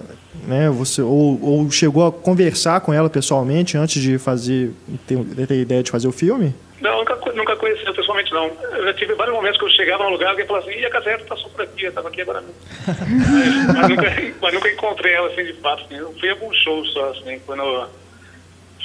né? 0.48 0.70
Você 0.70 1.02
ou, 1.02 1.40
ou 1.42 1.72
chegou 1.72 2.06
a 2.06 2.12
conversar 2.12 2.82
com 2.82 2.94
ela 2.94 3.10
pessoalmente 3.10 3.78
antes 3.78 4.02
de 4.02 4.18
fazer 4.18 4.72
ter, 5.06 5.18
ter 5.48 5.62
ideia 5.62 5.84
de 5.84 5.92
fazer 5.92 6.08
o 6.08 6.12
filme? 6.12 6.54
Não, 6.80 7.00
nunca, 7.00 7.16
nunca 7.34 7.56
conheci 7.56 7.84
pessoalmente, 7.92 8.32
não. 8.32 8.52
Eu 8.72 8.84
já 8.84 8.94
tive 8.94 9.16
vários 9.16 9.36
momentos 9.36 9.58
que 9.58 9.66
eu 9.66 9.70
chegava 9.70 10.04
num 10.04 10.12
lugar 10.12 10.38
e 10.40 10.46
falava 10.46 10.70
assim, 10.70 10.80
e 10.80 10.86
a 10.86 10.90
Caseta 10.90 11.26
tá 11.26 11.36
só 11.36 11.50
por 11.50 11.64
aqui, 11.64 11.86
eu 11.86 11.92
tava 11.92 12.10
aqui 12.10 12.22
agora 12.22 12.44
mas, 12.88 12.98
mas, 13.76 13.90
nunca, 13.90 14.34
mas 14.42 14.54
nunca 14.54 14.70
encontrei 14.70 15.14
ela 15.14 15.28
assim 15.28 15.44
de 15.44 15.54
fato. 15.54 15.84
Assim. 15.84 15.96
Eu 15.96 16.14
fui 16.20 16.30
a 16.30 16.34
alguns 16.34 16.56
shows 16.58 16.94
só, 16.94 17.10
assim, 17.10 17.40
foi 17.46 17.56
no, 17.56 17.88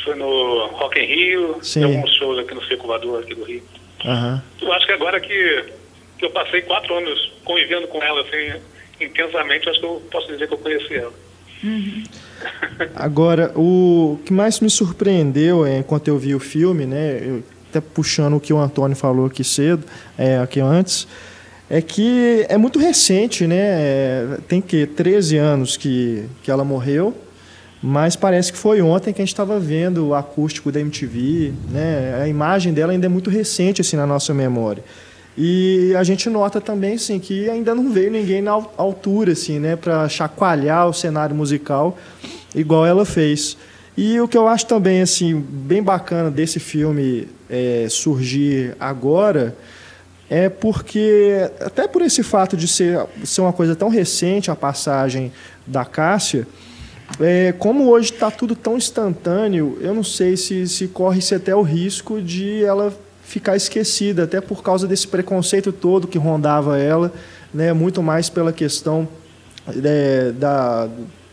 foi 0.04 0.14
no 0.14 0.66
Rock 0.68 0.98
in 0.98 1.04
Rio, 1.04 1.58
Sim. 1.62 1.84
alguns 1.84 2.10
shows 2.16 2.38
aqui 2.38 2.54
no 2.54 2.64
Circulador 2.64 3.20
aqui 3.20 3.34
do 3.34 3.44
Rio. 3.44 3.62
Uhum. 4.04 4.40
Eu 4.60 4.72
acho 4.72 4.86
que 4.86 4.92
agora 4.92 5.20
que, 5.20 5.64
que 6.18 6.24
eu 6.24 6.30
passei 6.30 6.62
quatro 6.62 6.94
anos 6.94 7.32
convivendo 7.44 7.86
com 7.88 8.02
ela 8.02 8.20
assim, 8.22 8.60
intensamente, 9.00 9.68
acho 9.68 9.80
que 9.80 9.86
eu 9.86 10.02
posso 10.10 10.28
dizer 10.28 10.48
que 10.48 10.54
eu 10.54 10.58
conheci 10.58 10.94
ela. 10.94 11.12
Uhum. 11.62 12.04
Agora, 12.96 13.52
o 13.54 14.18
que 14.24 14.32
mais 14.32 14.58
me 14.58 14.68
surpreendeu 14.68 15.64
é, 15.64 15.78
enquanto 15.78 16.08
eu 16.08 16.18
vi 16.18 16.34
o 16.34 16.40
filme, 16.40 16.86
né, 16.86 17.20
eu, 17.24 17.44
até 17.70 17.80
puxando 17.80 18.36
o 18.36 18.40
que 18.40 18.52
o 18.52 18.58
Antônio 18.58 18.96
falou 18.96 19.26
aqui 19.26 19.44
cedo, 19.44 19.84
é, 20.18 20.38
aqui 20.38 20.60
antes, 20.60 21.06
é 21.70 21.80
que 21.80 22.44
é 22.48 22.58
muito 22.58 22.78
recente, 22.78 23.46
né? 23.46 23.56
É, 23.56 24.38
tem 24.46 24.60
que 24.60 24.86
13 24.86 25.38
anos 25.38 25.76
que, 25.76 26.28
que 26.42 26.50
ela 26.50 26.64
morreu, 26.64 27.16
mas 27.82 28.14
parece 28.14 28.52
que 28.52 28.58
foi 28.58 28.80
ontem 28.80 29.12
que 29.12 29.20
a 29.20 29.24
gente 29.24 29.32
estava 29.32 29.58
vendo 29.58 30.08
o 30.08 30.14
acústico 30.14 30.70
da 30.70 30.78
MTV, 30.78 31.52
né? 31.70 32.20
A 32.22 32.28
imagem 32.28 32.72
dela 32.72 32.92
ainda 32.92 33.06
é 33.06 33.08
muito 33.08 33.28
recente 33.28 33.80
assim 33.80 33.96
na 33.96 34.06
nossa 34.06 34.32
memória. 34.32 34.84
E 35.36 35.92
a 35.96 36.04
gente 36.04 36.28
nota 36.30 36.60
também 36.60 36.94
assim 36.94 37.18
que 37.18 37.50
ainda 37.50 37.74
não 37.74 37.90
veio 37.90 38.10
ninguém 38.10 38.40
na 38.40 38.52
altura 38.76 39.32
assim, 39.32 39.58
né, 39.58 39.76
para 39.76 40.08
chacoalhar 40.08 40.88
o 40.88 40.92
cenário 40.92 41.34
musical 41.34 41.98
igual 42.54 42.86
ela 42.86 43.04
fez. 43.04 43.56
E 43.96 44.20
o 44.20 44.28
que 44.28 44.36
eu 44.36 44.46
acho 44.46 44.66
também 44.66 45.00
assim 45.02 45.34
bem 45.40 45.82
bacana 45.82 46.30
desse 46.30 46.60
filme 46.60 47.28
é, 47.50 47.86
surgir 47.90 48.76
agora 48.78 49.56
é 50.30 50.48
porque, 50.48 51.50
até 51.60 51.86
por 51.86 52.00
esse 52.00 52.22
fato 52.22 52.56
de 52.56 52.66
ser, 52.66 53.04
ser 53.22 53.42
uma 53.42 53.52
coisa 53.52 53.76
tão 53.76 53.90
recente, 53.90 54.50
a 54.50 54.56
passagem 54.56 55.30
da 55.66 55.84
Cássia, 55.84 56.46
é, 57.20 57.52
como 57.52 57.88
hoje 57.88 58.12
está 58.12 58.30
tudo 58.30 58.54
tão 58.54 58.76
instantâneo, 58.76 59.78
eu 59.80 59.94
não 59.94 60.04
sei 60.04 60.36
se, 60.36 60.66
se 60.66 60.88
corre-se 60.88 61.34
até 61.34 61.54
o 61.54 61.62
risco 61.62 62.20
de 62.20 62.64
ela 62.64 62.92
ficar 63.22 63.56
esquecida, 63.56 64.24
até 64.24 64.40
por 64.40 64.62
causa 64.62 64.86
desse 64.86 65.08
preconceito 65.08 65.72
todo 65.72 66.06
que 66.06 66.18
rondava 66.18 66.78
ela, 66.78 67.12
né, 67.52 67.72
muito 67.72 68.02
mais 68.02 68.28
pela 68.28 68.52
questão 68.52 69.08
é, 69.84 70.32
da, 70.32 70.88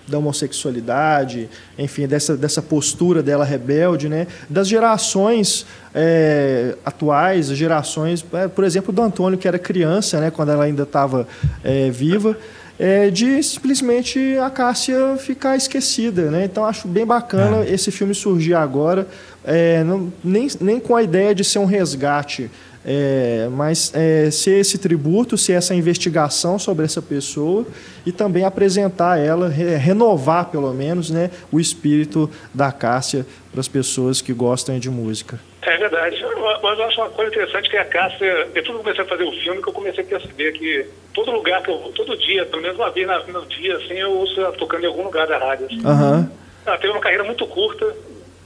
da 0.10 0.18
homossexualidade, 0.18 1.50
enfim, 1.78 2.08
dessa, 2.08 2.36
dessa 2.36 2.62
postura 2.62 3.22
dela 3.22 3.46
rebelde, 3.46 4.10
né? 4.10 4.28
das 4.50 4.68
gerações 4.68 5.66
é, 5.94 6.76
atuais, 6.84 7.48
gerações, 7.48 8.26
é, 8.34 8.48
por 8.48 8.64
exemplo, 8.64 8.92
do 8.92 9.02
Antônio, 9.02 9.38
que 9.38 9.48
era 9.48 9.60
criança, 9.60 10.20
né? 10.20 10.32
quando 10.32 10.50
ela 10.50 10.64
ainda 10.64 10.84
estava 10.84 11.28
é, 11.64 11.90
viva, 11.90 12.36
é, 12.80 13.10
de 13.10 13.44
simplesmente 13.44 14.38
a 14.38 14.50
Cássia 14.50 15.18
ficar 15.18 15.58
esquecida. 15.58 16.32
Né? 16.32 16.46
Então, 16.46 16.66
acho 16.66 16.88
bem 16.88 17.06
bacana 17.06 17.66
é. 17.66 17.74
esse 17.74 17.92
filme 17.92 18.16
surgir 18.16 18.54
agora, 18.54 19.06
é, 19.44 19.84
não, 19.84 20.12
nem, 20.24 20.48
nem 20.62 20.80
com 20.80 20.96
a 20.96 21.04
ideia 21.04 21.36
de 21.36 21.44
ser 21.44 21.60
um 21.60 21.66
resgate 21.66 22.50
é, 22.86 23.50
mas 23.52 23.92
é, 23.94 24.32
ser 24.32 24.60
esse 24.60 24.78
tributo, 24.78 25.38
ser 25.38 25.54
essa 25.54 25.76
investigação 25.76 26.58
sobre 26.58 26.86
essa 26.86 27.02
pessoa 27.02 27.66
e 28.06 28.12
também 28.12 28.46
apresentar 28.46 29.20
ela, 29.20 29.50
re, 29.50 29.76
renovar 29.76 30.46
pelo 30.46 30.74
menos 30.74 31.10
né, 31.10 31.30
o 31.52 31.60
espírito 31.60 32.30
da 32.54 32.72
Cássia 32.72 33.26
para 33.52 33.60
as 33.60 33.68
pessoas 33.68 34.22
que 34.22 34.34
gostam 34.34 34.80
de 34.80 34.90
música. 34.90 35.40
É 35.62 35.78
verdade. 35.78 36.26
Mas 36.64 36.80
eu 36.80 36.86
acho 36.86 37.02
uma 37.02 37.10
coisa 37.10 37.32
interessante 37.32 37.70
que 37.70 37.78
a 37.78 37.86
Cássia, 37.86 38.46
depois 38.54 38.66
que 38.66 38.72
eu 38.72 38.80
comecei 38.80 39.04
a 39.04 39.08
fazer 39.08 39.24
o 39.24 39.32
filme, 39.32 39.62
que 39.62 39.70
eu 39.70 39.74
comecei 39.74 40.04
a 40.04 40.08
perceber 40.08 40.52
que 40.54 40.86
todo 41.14 41.32
lugar 41.32 41.62
que 41.62 41.70
eu 41.70 41.92
todo 41.96 42.18
dia, 42.18 42.46
pelo 42.46 42.62
menos 42.62 42.78
uma 42.78 42.90
vez 42.92 43.08
no 43.28 43.46
dia, 43.46 43.76
assim, 43.76 43.96
eu 43.96 44.12
ouço 44.12 44.40
ela 44.40 44.54
tocando 44.54 44.84
em 44.84 44.88
algum 44.88 45.04
lugar 45.04 45.28
da 45.28 45.38
rádio. 45.38 45.66
Assim. 45.66 45.86
Uhum. 45.86 46.30
Ela 46.66 46.78
teve 46.78 46.94
uma 46.94 47.02
carreira 47.02 47.24
muito 47.24 47.46
curta, 47.48 47.94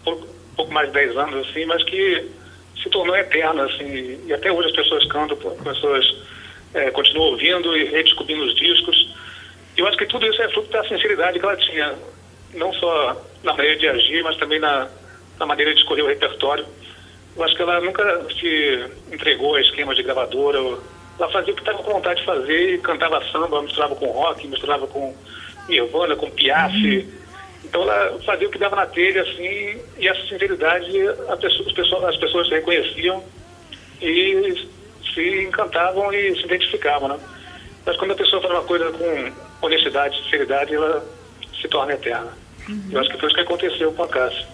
pouco, 0.04 0.28
pouco 0.56 0.74
mais 0.74 0.88
de 0.88 0.94
10 0.94 1.18
anos, 1.18 1.48
assim, 1.48 1.66
mas 1.66 1.84
que 1.84 2.32
se 2.82 2.90
tornou 2.90 3.16
eterna, 3.16 3.66
assim, 3.66 4.20
e 4.26 4.34
até 4.34 4.52
hoje 4.52 4.70
as 4.70 4.76
pessoas 4.76 5.06
cantam, 5.08 5.38
as 5.52 5.64
pessoas 5.64 6.16
é, 6.74 6.90
continuam 6.92 7.32
ouvindo 7.32 7.78
e 7.78 7.86
redescobrindo 7.86 8.44
os 8.44 8.56
discos. 8.56 9.16
E 9.78 9.82
eu 9.82 9.88
acho 9.88 9.98
que 9.98 10.06
tudo 10.06 10.26
isso 10.26 10.42
é 10.42 10.50
fruto 10.50 10.70
da 10.72 10.84
sinceridade 10.88 11.40
que 11.40 11.46
ela 11.46 11.56
tinha, 11.58 11.96
não 12.56 12.74
só 12.74 13.22
na 13.44 13.54
maneira 13.54 13.78
de 13.78 13.88
agir, 13.88 14.24
mas 14.24 14.36
também 14.38 14.60
na, 14.60 14.88
na 15.40 15.46
maneira 15.46 15.74
de 15.74 15.80
escolher 15.80 16.02
o 16.02 16.08
repertório. 16.08 16.66
Eu 17.36 17.44
acho 17.44 17.56
que 17.56 17.62
ela 17.62 17.82
nunca 17.82 18.26
se 18.40 18.86
entregou 19.12 19.56
a 19.56 19.62
esquemas 19.62 19.96
de 19.96 20.04
gravadora. 20.04 20.60
Ela 21.20 21.30
fazia 21.32 21.54
o 21.54 21.56
que 21.56 21.62
estava 21.62 21.84
com 21.84 21.94
vontade 21.94 22.20
de 22.20 22.26
fazer 22.26 22.76
e 22.76 22.78
cantava 22.80 23.24
samba, 23.32 23.62
misturava 23.62 23.96
com 23.96 24.06
rock, 24.08 24.48
misturava 24.48 24.88
com 24.88 25.16
Nirvana, 25.68 26.16
com 26.16 26.30
Piaf. 26.30 26.76
Uhum 26.76 27.24
então 27.74 27.82
ela 27.82 28.20
fazia 28.24 28.48
o 28.48 28.52
que 28.52 28.60
dava 28.60 28.76
na 28.76 28.86
telha, 28.86 29.24
assim, 29.24 29.82
e 29.98 30.08
essa 30.08 30.22
sinceridade 30.28 30.92
pessoa, 31.42 31.68
as, 31.68 31.74
pessoas, 31.74 32.04
as 32.04 32.18
pessoas 32.18 32.50
reconheciam 32.52 33.24
e 34.00 34.68
se 35.14 35.44
encantavam 35.44 36.14
e 36.14 36.36
se 36.36 36.46
identificavam, 36.46 37.08
né? 37.08 37.20
Mas 37.84 37.98
quando 37.98 38.12
a 38.12 38.16
pessoa 38.16 38.42
faz 38.44 38.54
uma 38.54 38.64
coisa 38.64 38.92
com 38.92 39.66
honestidade, 39.66 40.22
sinceridade, 40.24 40.76
ela 40.76 41.04
se 41.60 41.68
torna 41.68 41.94
eterna. 41.94 42.32
Uhum. 42.70 42.90
Eu 42.92 43.00
acho 43.00 43.10
que 43.10 43.18
foi 43.18 43.28
isso 43.28 43.36
que 43.36 43.42
aconteceu 43.42 43.92
com 43.92 44.04
a 44.04 44.08
Cássia. 44.08 44.46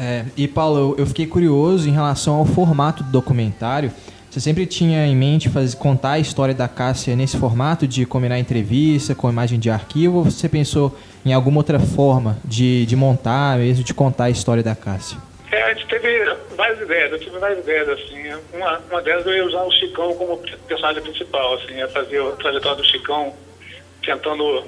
É, 0.00 0.24
e 0.34 0.48
Paulo, 0.48 0.94
eu 0.96 1.04
fiquei 1.04 1.26
curioso 1.26 1.86
em 1.86 1.92
relação 1.92 2.36
ao 2.36 2.46
formato 2.46 3.04
do 3.04 3.10
documentário. 3.10 3.92
Você 4.30 4.40
sempre 4.40 4.64
tinha 4.64 5.06
em 5.06 5.14
mente 5.14 5.50
fazer, 5.50 5.76
contar 5.76 6.12
a 6.12 6.18
história 6.18 6.54
da 6.54 6.66
Cássia 6.66 7.14
nesse 7.14 7.36
formato 7.36 7.86
de 7.86 8.06
combinar 8.06 8.38
entrevista 8.38 9.14
com 9.14 9.28
imagem 9.28 9.58
de 9.58 9.68
arquivo? 9.68 10.18
Ou 10.18 10.24
você 10.24 10.48
pensou 10.48 10.96
em 11.26 11.34
alguma 11.34 11.58
outra 11.58 11.78
forma 11.78 12.38
de, 12.44 12.86
de 12.86 12.96
montar, 12.96 13.58
mesmo 13.58 13.84
de 13.84 13.92
contar 13.92 14.24
a 14.24 14.30
história 14.30 14.62
da 14.62 14.74
Cássia? 14.74 15.18
É, 15.52 15.64
a 15.64 15.74
gente 15.74 15.86
teve 15.88 16.34
várias 16.56 16.80
ideias, 16.80 17.12
eu 17.12 17.18
tive 17.18 17.38
várias 17.38 17.58
ideias, 17.58 17.88
assim. 17.90 18.22
Uma, 18.54 18.78
uma 18.90 19.02
delas 19.02 19.26
eu 19.26 19.34
ia 19.34 19.44
usar 19.44 19.64
o 19.64 19.72
Chicão 19.72 20.14
como 20.14 20.38
personagem 20.66 21.02
principal, 21.02 21.54
assim, 21.56 21.74
ia 21.74 21.88
fazer 21.88 22.22
a 22.22 22.30
trajetória 22.36 22.78
do 22.78 22.84
Chicão 22.86 23.34
tentando 24.02 24.64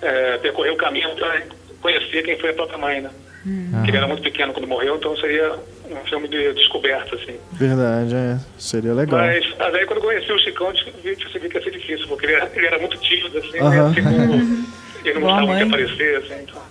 é, 0.00 0.38
percorrer 0.38 0.72
o 0.72 0.76
caminho 0.76 1.14
para 1.14 1.42
conhecer 1.80 2.24
quem 2.24 2.36
foi 2.40 2.50
a 2.50 2.54
própria 2.54 2.78
mãe, 2.78 3.00
né? 3.00 3.10
Uhum. 3.44 3.84
Ele 3.86 3.96
era 3.96 4.06
muito 4.06 4.22
pequeno 4.22 4.52
quando 4.52 4.68
morreu, 4.68 4.96
então 4.96 5.16
seria 5.16 5.52
um 5.90 6.04
filme 6.08 6.28
de 6.28 6.52
descoberta, 6.52 7.16
assim. 7.16 7.36
Verdade, 7.52 8.14
é. 8.14 8.38
Seria 8.56 8.94
legal. 8.94 9.20
Mas 9.20 9.74
aí 9.74 9.86
quando 9.86 9.98
eu 9.98 10.04
conheci 10.04 10.32
o 10.32 10.38
Chicão, 10.38 10.72
eu 11.04 11.16
percebi 11.16 11.48
que 11.48 11.56
ia 11.56 11.62
ser 11.62 11.70
difícil, 11.72 12.06
porque 12.06 12.26
ele 12.26 12.34
era, 12.34 12.50
ele 12.54 12.66
era 12.66 12.78
muito 12.78 12.96
tímido, 12.98 13.38
assim, 13.38 13.58
uhum. 13.58 13.70
né? 13.70 13.94
Tipo, 13.94 15.08
ele 15.08 15.14
não 15.14 15.20
gostava 15.22 15.46
muito 15.46 15.58
de 15.58 15.64
aparecer, 15.64 16.16
assim, 16.18 16.42
então. 16.42 16.62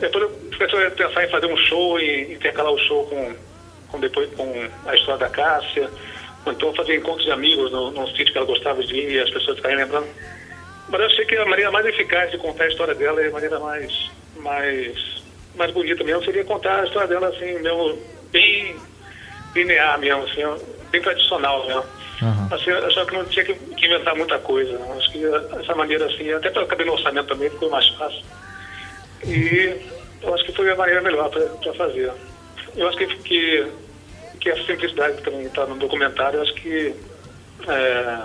Depois 0.00 0.24
eu 0.24 0.30
comecei 0.56 0.86
a 0.86 0.90
pensar 0.90 1.24
em 1.24 1.30
fazer 1.30 1.46
um 1.46 1.56
show 1.56 2.00
e 2.00 2.32
intercalar 2.32 2.72
o 2.72 2.78
show 2.78 3.06
com, 3.06 3.34
com, 3.88 4.00
depois, 4.00 4.28
com 4.34 4.68
a 4.86 4.94
história 4.94 5.20
da 5.20 5.28
Cássia, 5.28 5.90
ou 6.44 6.52
então 6.52 6.74
fazer 6.74 6.96
encontros 6.96 7.24
de 7.24 7.30
amigos 7.30 7.70
no, 7.70 7.90
num 7.90 8.06
sítio 8.08 8.32
que 8.32 8.38
ela 8.38 8.46
gostava 8.46 8.82
de 8.82 8.94
ir 8.94 9.12
e 9.12 9.20
as 9.20 9.30
pessoas 9.30 9.56
ficarem 9.56 9.78
lembrando. 9.78 10.08
Mas 10.88 11.00
eu 11.00 11.06
achei 11.06 11.24
que 11.24 11.36
a 11.36 11.46
maneira 11.46 11.70
mais 11.70 11.86
eficaz 11.86 12.30
de 12.30 12.38
contar 12.38 12.64
a 12.64 12.68
história 12.68 12.94
dela 12.94 13.22
é 13.22 13.28
a 13.28 13.30
maneira 13.30 13.58
mais, 13.58 14.10
mais, 14.36 15.23
mais 15.56 15.70
bonita 15.72 16.02
mesmo, 16.04 16.24
seria 16.24 16.44
contar 16.44 16.80
a 16.80 16.84
história 16.84 17.08
dela 17.08 17.28
assim, 17.28 17.58
mesmo 17.60 17.98
bem 18.30 18.76
linear 19.54 19.98
mesmo, 19.98 20.24
assim, 20.24 20.42
bem 20.90 21.00
tradicional 21.00 21.66
mesmo. 21.66 21.84
Uhum. 22.22 22.48
Assim, 22.50 22.70
eu 22.70 22.86
achava 22.86 23.06
que 23.06 23.16
não 23.16 23.24
tinha 23.26 23.44
que, 23.44 23.52
inventar 23.86 24.16
muita 24.16 24.38
coisa. 24.38 24.78
Acho 24.96 25.12
que 25.12 25.24
essa 25.60 25.74
maneira 25.74 26.06
assim, 26.06 26.32
até 26.32 26.50
para 26.50 26.66
caber 26.66 26.86
no 26.86 26.92
orçamento 26.92 27.28
também 27.28 27.50
ficou 27.50 27.70
mais 27.70 27.88
fácil. 27.90 28.22
E 29.24 29.80
eu 30.22 30.34
acho 30.34 30.44
que 30.44 30.52
foi 30.52 30.70
a 30.70 30.76
maneira 30.76 31.02
melhor 31.02 31.30
para 31.30 31.74
fazer. 31.74 32.12
Eu 32.76 32.88
acho 32.88 32.98
que, 32.98 33.06
que, 33.06 33.66
que 34.40 34.50
essa 34.50 34.64
simplicidade 34.64 35.16
que 35.16 35.22
também 35.22 35.46
está 35.46 35.66
no 35.66 35.76
documentário, 35.76 36.38
eu 36.38 36.42
acho 36.42 36.54
que 36.54 36.94
é, 37.68 38.18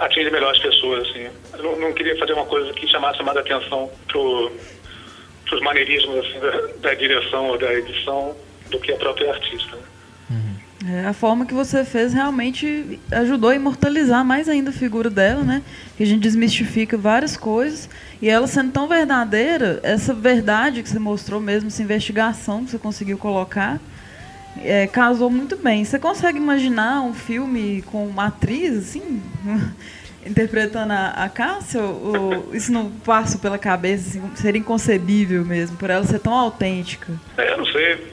atinge 0.00 0.30
melhor 0.30 0.50
as 0.50 0.58
pessoas. 0.58 1.08
Assim. 1.08 1.28
Eu 1.56 1.62
não, 1.62 1.76
não, 1.78 1.92
queria 1.92 2.18
fazer 2.18 2.32
uma 2.32 2.46
coisa 2.46 2.72
que 2.72 2.86
chamasse 2.88 3.22
mais 3.22 3.36
atenção 3.36 3.90
para 4.08 4.18
os 5.56 5.62
maneirismos 5.62 6.18
assim, 6.18 6.38
da, 6.40 6.88
da 6.88 6.94
direção 6.94 7.48
ou 7.48 7.58
da 7.58 7.72
edição 7.74 8.34
do 8.70 8.78
que 8.78 8.92
a 8.92 8.96
própria 8.96 9.32
artista. 9.32 9.76
Uhum. 10.30 10.54
É, 10.88 11.06
a 11.06 11.12
forma 11.12 11.44
que 11.44 11.52
você 11.52 11.84
fez 11.84 12.14
realmente 12.14 12.98
ajudou 13.12 13.50
a 13.50 13.54
imortalizar 13.54 14.24
mais 14.24 14.48
ainda 14.48 14.70
a 14.70 14.72
figura 14.72 15.10
dela, 15.10 15.42
né? 15.42 15.62
Que 15.96 16.02
a 16.02 16.06
gente 16.06 16.22
desmistifica 16.22 16.96
várias 16.96 17.36
coisas. 17.36 17.88
E 18.22 18.28
ela 18.28 18.46
sendo 18.46 18.72
tão 18.72 18.88
verdadeira, 18.88 19.78
essa 19.82 20.14
verdade 20.14 20.82
que 20.82 20.88
você 20.88 20.98
mostrou 20.98 21.40
mesmo, 21.40 21.68
essa 21.68 21.82
investigação 21.82 22.64
que 22.64 22.70
você 22.70 22.78
conseguiu 22.78 23.18
colocar, 23.18 23.78
é, 24.62 24.86
casou 24.86 25.28
muito 25.28 25.56
bem. 25.56 25.84
Você 25.84 25.98
consegue 25.98 26.38
imaginar 26.38 27.02
um 27.02 27.12
filme 27.12 27.82
com 27.82 28.06
uma 28.06 28.26
atriz, 28.26 28.78
assim, 28.78 29.22
interpretando 30.26 30.92
a, 30.92 31.24
a 31.24 31.28
Cássia? 31.28 31.82
Ou 31.82 32.54
isso 32.54 32.72
não 32.72 32.90
passa 32.90 33.38
pela 33.38 33.58
cabeça? 33.58 34.08
Assim, 34.08 34.36
seria 34.36 34.60
inconcebível 34.60 35.44
mesmo, 35.44 35.76
por 35.76 35.90
ela 35.90 36.04
ser 36.04 36.18
tão 36.18 36.34
autêntica? 36.34 37.12
É, 37.36 37.52
eu 37.52 37.58
não 37.58 37.66
sei 37.66 38.10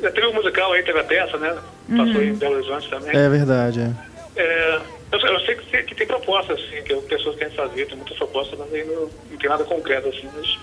já 0.00 0.10
teve 0.10 0.26
um 0.26 0.34
musical 0.34 0.72
aí, 0.72 0.82
teve 0.82 0.98
a 0.98 1.04
peça, 1.04 1.36
né? 1.38 1.56
Passou 1.88 2.14
uhum. 2.16 2.22
em 2.22 2.34
Belo 2.34 2.56
Horizonte 2.56 2.88
também. 2.88 3.16
É 3.16 3.28
verdade, 3.28 3.80
é. 3.80 4.40
é 4.40 4.80
eu, 5.12 5.18
eu, 5.18 5.40
sei 5.40 5.54
que, 5.54 5.82
que, 5.84 5.94
tem 5.94 6.06
propostas, 6.06 6.58
assim, 6.58 6.82
que 6.82 6.94
pessoas 7.02 7.36
querem 7.36 7.54
fazer, 7.54 7.86
tem 7.86 7.96
muitas 7.96 8.16
propostas, 8.16 8.58
mas 8.58 8.72
aí 8.74 8.84
não, 8.84 9.10
não 9.30 9.38
tem 9.38 9.48
nada 9.48 9.64
concreto, 9.64 10.08
assim. 10.08 10.28
Mas, 10.34 10.58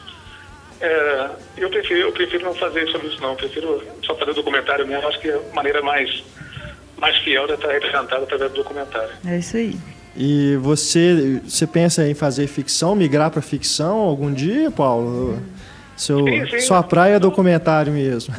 é, 0.81 1.29
eu, 1.57 1.69
prefiro, 1.69 1.99
eu 1.99 2.11
prefiro 2.11 2.43
não 2.43 2.53
fazer 2.53 2.87
sobre 2.89 3.07
isso, 3.07 3.21
não. 3.21 3.31
Eu 3.31 3.35
prefiro 3.35 3.83
só 4.03 4.15
fazer 4.15 4.33
documentário 4.33 4.85
mesmo. 4.85 5.07
Acho 5.07 5.19
que 5.19 5.29
é 5.29 5.35
a 5.35 5.55
maneira 5.55 5.81
mais, 5.81 6.23
mais 6.97 7.17
fiel 7.19 7.47
de 7.47 7.53
estar 7.53 7.71
representada 7.71 8.23
através 8.23 8.51
do 8.51 8.57
documentário. 8.57 9.13
É 9.25 9.37
isso 9.37 9.57
aí. 9.57 9.77
E 10.15 10.55
você, 10.58 11.41
você 11.43 11.65
pensa 11.65 12.08
em 12.08 12.13
fazer 12.13 12.46
ficção, 12.48 12.96
migrar 12.96 13.32
para 13.32 13.41
ficção 13.41 13.98
algum 13.98 14.32
dia, 14.32 14.70
Paulo? 14.70 15.41
Seu, 15.98 16.24
sim, 16.24 16.48
sim. 16.50 16.60
Sua 16.62 16.84
praia 16.84 17.15
é 17.15 17.20
documentário 17.20 17.91
mesmo. 17.91 18.34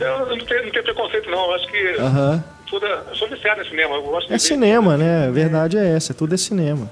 Eu 0.00 0.18
não 0.20 0.26
tenho, 0.26 0.38
não 0.38 0.46
tenho 0.46 0.72
tem 0.72 0.82
preconceito, 0.82 1.30
não. 1.30 1.46
Eu 1.46 1.54
acho 1.54 1.66
que 1.68 1.96
Aham. 1.98 2.44
tudo 2.68 2.86
é, 2.86 3.02
eu 3.10 3.14
sou 3.16 3.28
viciado 3.28 3.62
em 3.62 3.68
cinema. 3.68 3.94
Eu 3.96 4.02
gosto 4.02 4.26
de 4.28 4.32
É 4.34 4.36
ver. 4.36 4.40
cinema, 4.42 4.96
né? 4.96 5.26
A 5.28 5.30
verdade 5.30 5.76
é 5.78 5.96
essa, 5.96 6.12
tudo 6.14 6.34
é 6.34 6.36
cinema. 6.36 6.90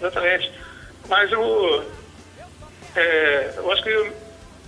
Exatamente. 0.00 0.50
Mas 1.08 1.30
eu, 1.32 1.84
é, 2.96 3.54
eu 3.56 3.72
acho 3.72 3.82
que 3.82 3.90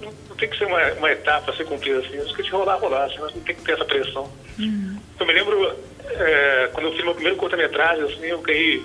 não, 0.03 0.13
não 0.29 0.37
tem 0.37 0.49
que 0.49 0.59
ser 0.59 0.65
uma, 0.67 0.81
uma 0.95 1.11
etapa 1.13 1.51
a 1.51 1.57
ser 1.57 1.65
cumprida 1.65 1.99
assim. 2.01 2.15
Eu 2.15 2.25
acho 2.25 2.35
que 2.35 2.43
se 2.43 2.51
rolar, 2.51 2.77
rolar. 2.77 3.05
Assim, 3.05 3.19
não 3.19 3.29
tem 3.29 3.55
que 3.55 3.63
ter 3.63 3.73
essa 3.73 3.85
pressão. 3.85 4.29
Eu 4.59 5.27
me 5.27 5.33
lembro, 5.33 5.77
é, 6.11 6.71
quando 6.73 6.87
eu 6.87 6.93
fiz 6.93 7.05
meu 7.05 7.15
primeiro 7.15 7.37
curta-metragem, 7.37 8.05
assim, 8.05 8.27
eu 8.27 8.39
ganhei 8.41 8.85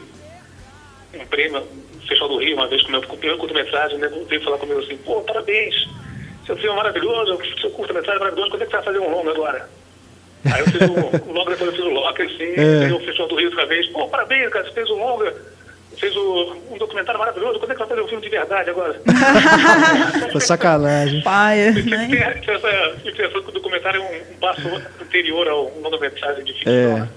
um 1.13 1.25
prêmio 1.25 1.59
no 1.59 2.01
Festival 2.01 2.29
do 2.29 2.37
Rio, 2.37 2.55
uma 2.55 2.67
vez 2.67 2.81
com 2.81 2.89
o 2.89 2.91
meu 2.91 3.01
primeiro 3.01 3.37
curta-metragem, 3.37 3.97
né, 3.97 4.09
veio 4.27 4.43
falar 4.43 4.57
comigo 4.57 4.79
assim, 4.79 4.97
pô, 4.97 5.21
parabéns, 5.21 5.75
seu 6.45 6.55
filme 6.55 6.73
é 6.73 6.77
maravilhoso, 6.77 7.39
seu 7.59 7.71
curta-metragem 7.71 8.17
é 8.17 8.23
maravilhoso, 8.23 8.51
quando 8.51 8.61
é 8.61 8.65
que 8.65 8.71
você 8.71 8.77
vai 8.77 8.85
fazer 8.85 8.99
um 8.99 9.11
longa 9.11 9.31
agora? 9.31 9.69
Aí 10.53 10.61
eu 10.61 10.67
fiz 10.67 10.81
o, 10.81 11.29
o 11.29 11.33
longa, 11.33 11.51
depois 11.51 11.69
eu 11.69 11.75
fiz 11.75 11.85
o 11.85 11.89
Loki, 11.89 12.21
assim, 12.21 12.53
É. 12.55 12.93
o 12.93 12.99
Festival 12.99 13.27
do 13.27 13.35
Rio 13.35 13.49
outra 13.49 13.65
vez, 13.65 13.87
pô, 13.87 14.07
parabéns, 14.07 14.49
cara, 14.49 14.65
você 14.65 14.71
fez 14.71 14.89
o 14.89 14.95
longa, 14.95 15.35
fez 15.99 16.15
o, 16.15 16.55
um 16.71 16.77
documentário 16.77 17.19
maravilhoso, 17.19 17.59
quando 17.59 17.71
é 17.71 17.73
que 17.73 17.79
vai 17.79 17.89
fazer 17.89 18.01
um 18.01 18.07
filme 18.07 18.23
de 18.23 18.29
verdade 18.29 18.69
agora? 18.69 19.01
Foi 20.31 20.41
sacanagem. 20.41 21.21
Paia, 21.21 21.73
Tem 21.73 21.83
que 21.83 21.89
né? 21.89 22.41
ter 22.45 22.51
essa 22.51 22.95
impressão 23.05 23.41
que 23.43 23.49
o 23.49 23.51
documentário 23.51 24.01
é 24.01 24.03
um, 24.03 24.33
um 24.33 24.37
passo 24.39 24.67
anterior 25.01 25.47
ao 25.47 25.69
longa-metragem 25.81 26.43
de 26.45 26.53
ficção. 26.53 26.73
É. 26.73 26.99
né? 27.01 27.09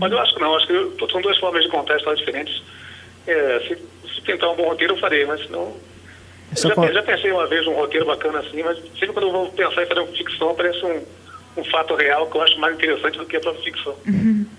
Mas 0.00 0.12
eu 0.12 0.18
acho 0.18 0.34
que 0.34 0.40
não, 0.40 0.56
acho 0.56 0.66
que 0.66 1.10
são 1.10 1.20
duas 1.20 1.38
formas 1.38 1.62
de 1.62 1.70
contar 1.70 1.96
histórias 1.96 2.20
diferentes. 2.20 2.62
É, 3.26 3.60
se, 3.60 3.78
se 4.14 4.22
tentar 4.22 4.50
um 4.50 4.56
bom 4.56 4.68
roteiro, 4.68 4.94
eu 4.94 4.98
farei, 4.98 5.26
mas 5.26 5.48
não. 5.50 5.76
Eu 6.56 6.74
já, 6.74 6.92
já 6.92 7.02
pensei 7.02 7.30
uma 7.30 7.46
vez 7.46 7.66
um 7.66 7.74
roteiro 7.74 8.06
bacana 8.06 8.38
assim, 8.38 8.62
mas 8.62 8.78
sempre 8.98 9.08
quando 9.08 9.26
eu 9.26 9.32
vou 9.32 9.52
pensar 9.52 9.82
em 9.82 9.86
fazer 9.86 10.00
uma 10.00 10.12
ficção, 10.12 10.54
parece 10.54 10.84
um, 10.84 11.02
um 11.60 11.64
fato 11.64 11.94
real 11.94 12.26
que 12.26 12.36
eu 12.36 12.42
acho 12.42 12.58
mais 12.60 12.74
interessante 12.74 13.18
do 13.18 13.24
que 13.26 13.36
a 13.36 13.40
própria 13.40 13.62
ficção. 13.64 13.94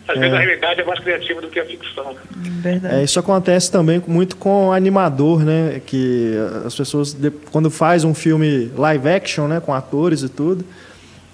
Às 0.08 0.20
vezes 0.20 0.34
a 0.34 0.40
realidade 0.40 0.82
é 0.82 0.84
mais 0.84 1.00
criativa 1.00 1.42
do 1.42 1.48
que 1.48 1.60
a 1.60 1.66
ficção. 1.66 2.16
Verdade. 2.36 2.96
É, 2.96 3.04
isso 3.04 3.20
acontece 3.20 3.72
também 3.72 4.02
muito 4.08 4.36
com 4.36 4.72
animador, 4.72 5.44
né? 5.44 5.82
Que 5.86 6.34
as 6.66 6.76
pessoas, 6.76 7.14
de- 7.14 7.32
quando 7.52 7.70
faz 7.70 8.04
um 8.04 8.14
filme 8.14 8.72
live 8.76 9.08
action, 9.10 9.48
né? 9.48 9.60
Com 9.60 9.74
atores 9.74 10.22
e 10.24 10.30
tudo, 10.30 10.66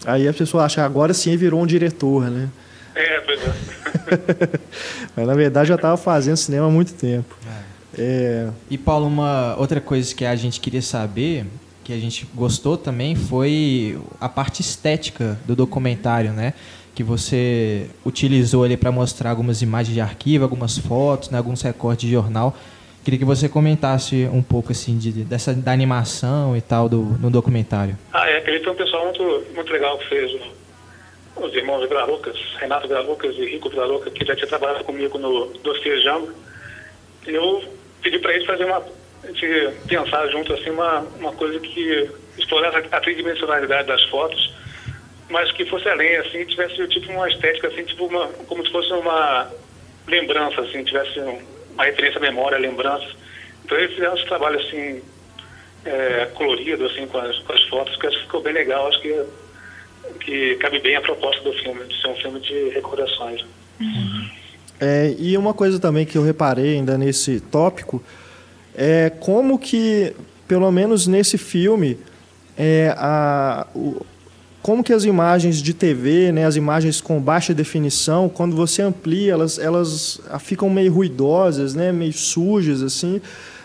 aí 0.05 0.27
a 0.27 0.33
pessoa 0.33 0.65
acha, 0.65 0.83
agora 0.85 1.13
sim 1.13 1.35
virou 1.35 1.61
um 1.61 1.65
diretor, 1.65 2.29
né? 2.29 2.47
É, 2.93 3.19
pois 3.21 3.39
é. 3.41 3.51
Mas 5.15 5.27
na 5.27 5.33
verdade 5.33 5.69
já 5.69 5.75
estava 5.75 5.97
fazendo 5.97 6.37
cinema 6.37 6.67
há 6.67 6.69
muito 6.69 6.93
tempo. 6.93 7.35
É, 7.97 8.47
E 8.69 8.77
Paulo, 8.77 9.07
uma 9.07 9.55
outra 9.57 9.79
coisa 9.81 10.13
que 10.13 10.25
a 10.25 10.35
gente 10.35 10.59
queria 10.59 10.81
saber, 10.81 11.45
que 11.85 11.93
a 11.93 11.97
gente 11.99 12.27
gostou 12.33 12.75
também, 12.75 13.15
foi 13.15 13.97
a 14.19 14.27
parte 14.27 14.59
estética 14.61 15.39
do 15.45 15.55
documentário, 15.55 16.31
né? 16.33 16.53
Que 16.95 17.03
você 17.03 17.87
utilizou 18.03 18.63
ali 18.63 18.75
para 18.75 18.91
mostrar 18.91 19.29
algumas 19.29 19.61
imagens 19.61 19.93
de 19.93 20.01
arquivo, 20.01 20.43
algumas 20.43 20.77
fotos, 20.79 21.29
né? 21.29 21.37
alguns 21.37 21.61
recortes 21.61 22.07
de 22.07 22.11
jornal. 22.13 22.57
Queria 23.03 23.19
que 23.19 23.25
você 23.25 23.47
comentasse 23.47 24.27
um 24.33 24.41
pouco 24.41 24.71
assim 24.71 24.97
de, 24.97 25.11
dessa 25.11 25.53
da 25.53 25.71
animação 25.71 26.57
e 26.57 26.61
tal 26.61 26.89
do 26.89 27.03
no 27.03 27.29
documentário. 27.29 27.95
Ah, 28.11 28.27
é, 28.27 28.37
aquele 28.39 28.63
foi 28.63 28.73
um 28.73 28.75
pessoal 28.75 29.03
muito, 29.05 29.43
muito 29.53 29.71
legal 29.71 29.97
que 29.99 30.09
fez. 30.09 30.31
o- 30.33 31.45
Os 31.45 31.53
irmãos 31.53 31.87
Vila 31.87 32.05
Lucas, 32.05 32.35
Renato 32.59 32.87
Vila 32.87 33.01
Lucas 33.01 33.35
e 33.37 33.45
Rico 33.45 33.69
Vila 33.69 33.85
Lucas, 33.85 34.11
que 34.13 34.25
já 34.25 34.35
tinha 34.35 34.47
trabalhado 34.47 34.83
comigo 34.85 35.19
no 35.19 35.47
Dossiê 35.63 36.01
Jambo. 36.01 36.29
E 37.27 37.31
eu 37.31 37.61
pedi 38.01 38.17
para 38.17 38.33
eles 38.33 38.47
fazer 38.47 38.65
uma. 38.65 38.81
A 39.25 39.31
gente 39.31 39.73
pensar 39.87 40.27
junto 40.29 40.53
assim, 40.53 40.69
uma, 40.69 40.99
uma 41.19 41.31
coisa 41.33 41.59
que 41.59 42.09
explorasse 42.37 42.77
a 42.91 42.99
tridimensionalidade 42.99 43.87
das 43.87 44.03
fotos, 44.05 44.53
mas 45.29 45.51
que 45.53 45.65
fosse 45.65 45.87
além, 45.89 46.15
assim, 46.17 46.45
tivesse 46.45 46.87
tipo 46.87 47.11
uma 47.11 47.27
estética, 47.29 47.67
assim, 47.67 47.83
tipo 47.83 48.05
uma, 48.05 48.27
como 48.47 48.63
se 48.65 48.71
fosse 48.71 48.91
uma 48.93 49.49
lembrança, 50.07 50.61
assim, 50.61 50.83
tivesse 50.83 51.19
um- 51.19 51.41
uma 51.73 51.85
referência 51.85 52.17
à 52.19 52.21
memória, 52.21 52.57
lembrança. 52.57 53.07
Então 53.63 53.77
eles 53.77 53.93
fizeram 53.95 54.15
esse 54.15 54.25
trabalho 54.27 54.59
assim, 54.59 55.01
é, 55.83 56.25
colorido, 56.35 56.85
assim, 56.85 57.07
com 57.07 57.17
as, 57.17 57.37
com 57.39 57.53
as 57.53 57.61
fotos, 57.63 57.95
que 57.97 58.07
acho 58.07 58.17
que 58.17 58.23
ficou 58.25 58.41
bem 58.41 58.53
legal, 58.53 58.87
acho 58.87 59.01
que, 59.01 59.23
que 60.21 60.55
cabe 60.57 60.79
bem 60.79 60.95
a 60.95 61.01
proposta 61.01 61.41
do 61.41 61.53
filme, 61.53 61.83
de 61.85 61.99
ser 62.01 62.07
um 62.07 62.15
filme 62.15 62.39
de 62.39 62.69
recordações. 62.69 63.43
É, 64.79 65.15
e 65.17 65.37
uma 65.37 65.53
coisa 65.53 65.79
também 65.79 66.05
que 66.05 66.17
eu 66.17 66.23
reparei 66.23 66.75
ainda 66.75 66.97
nesse 66.97 67.39
tópico 67.39 68.03
é 68.77 69.09
como 69.19 69.57
que, 69.57 70.13
pelo 70.47 70.71
menos 70.71 71.07
nesse 71.07 71.37
filme, 71.37 71.97
é, 72.57 72.93
a, 72.97 73.67
o- 73.75 74.05
como 74.61 74.83
que 74.83 74.91
as 74.91 75.03
imagens 75.05 75.57
de 75.61 75.73
TV, 75.75 76.31
né, 76.31 76.43
as 76.45 76.55
imagens 76.55 76.99
com 76.99 77.19
baixa 77.21 77.53
definição, 77.53 78.27
quando 78.27 78.55
você 78.55 78.81
amplia, 78.81 79.33
elas, 79.33 79.59
elas 79.59 80.19
ficam 80.39 80.69
meio 80.69 80.91
ruidosas, 80.91 81.75
né, 81.75 81.91
meio 81.91 82.13
sujas, 82.13 82.81
assim. 82.81 83.21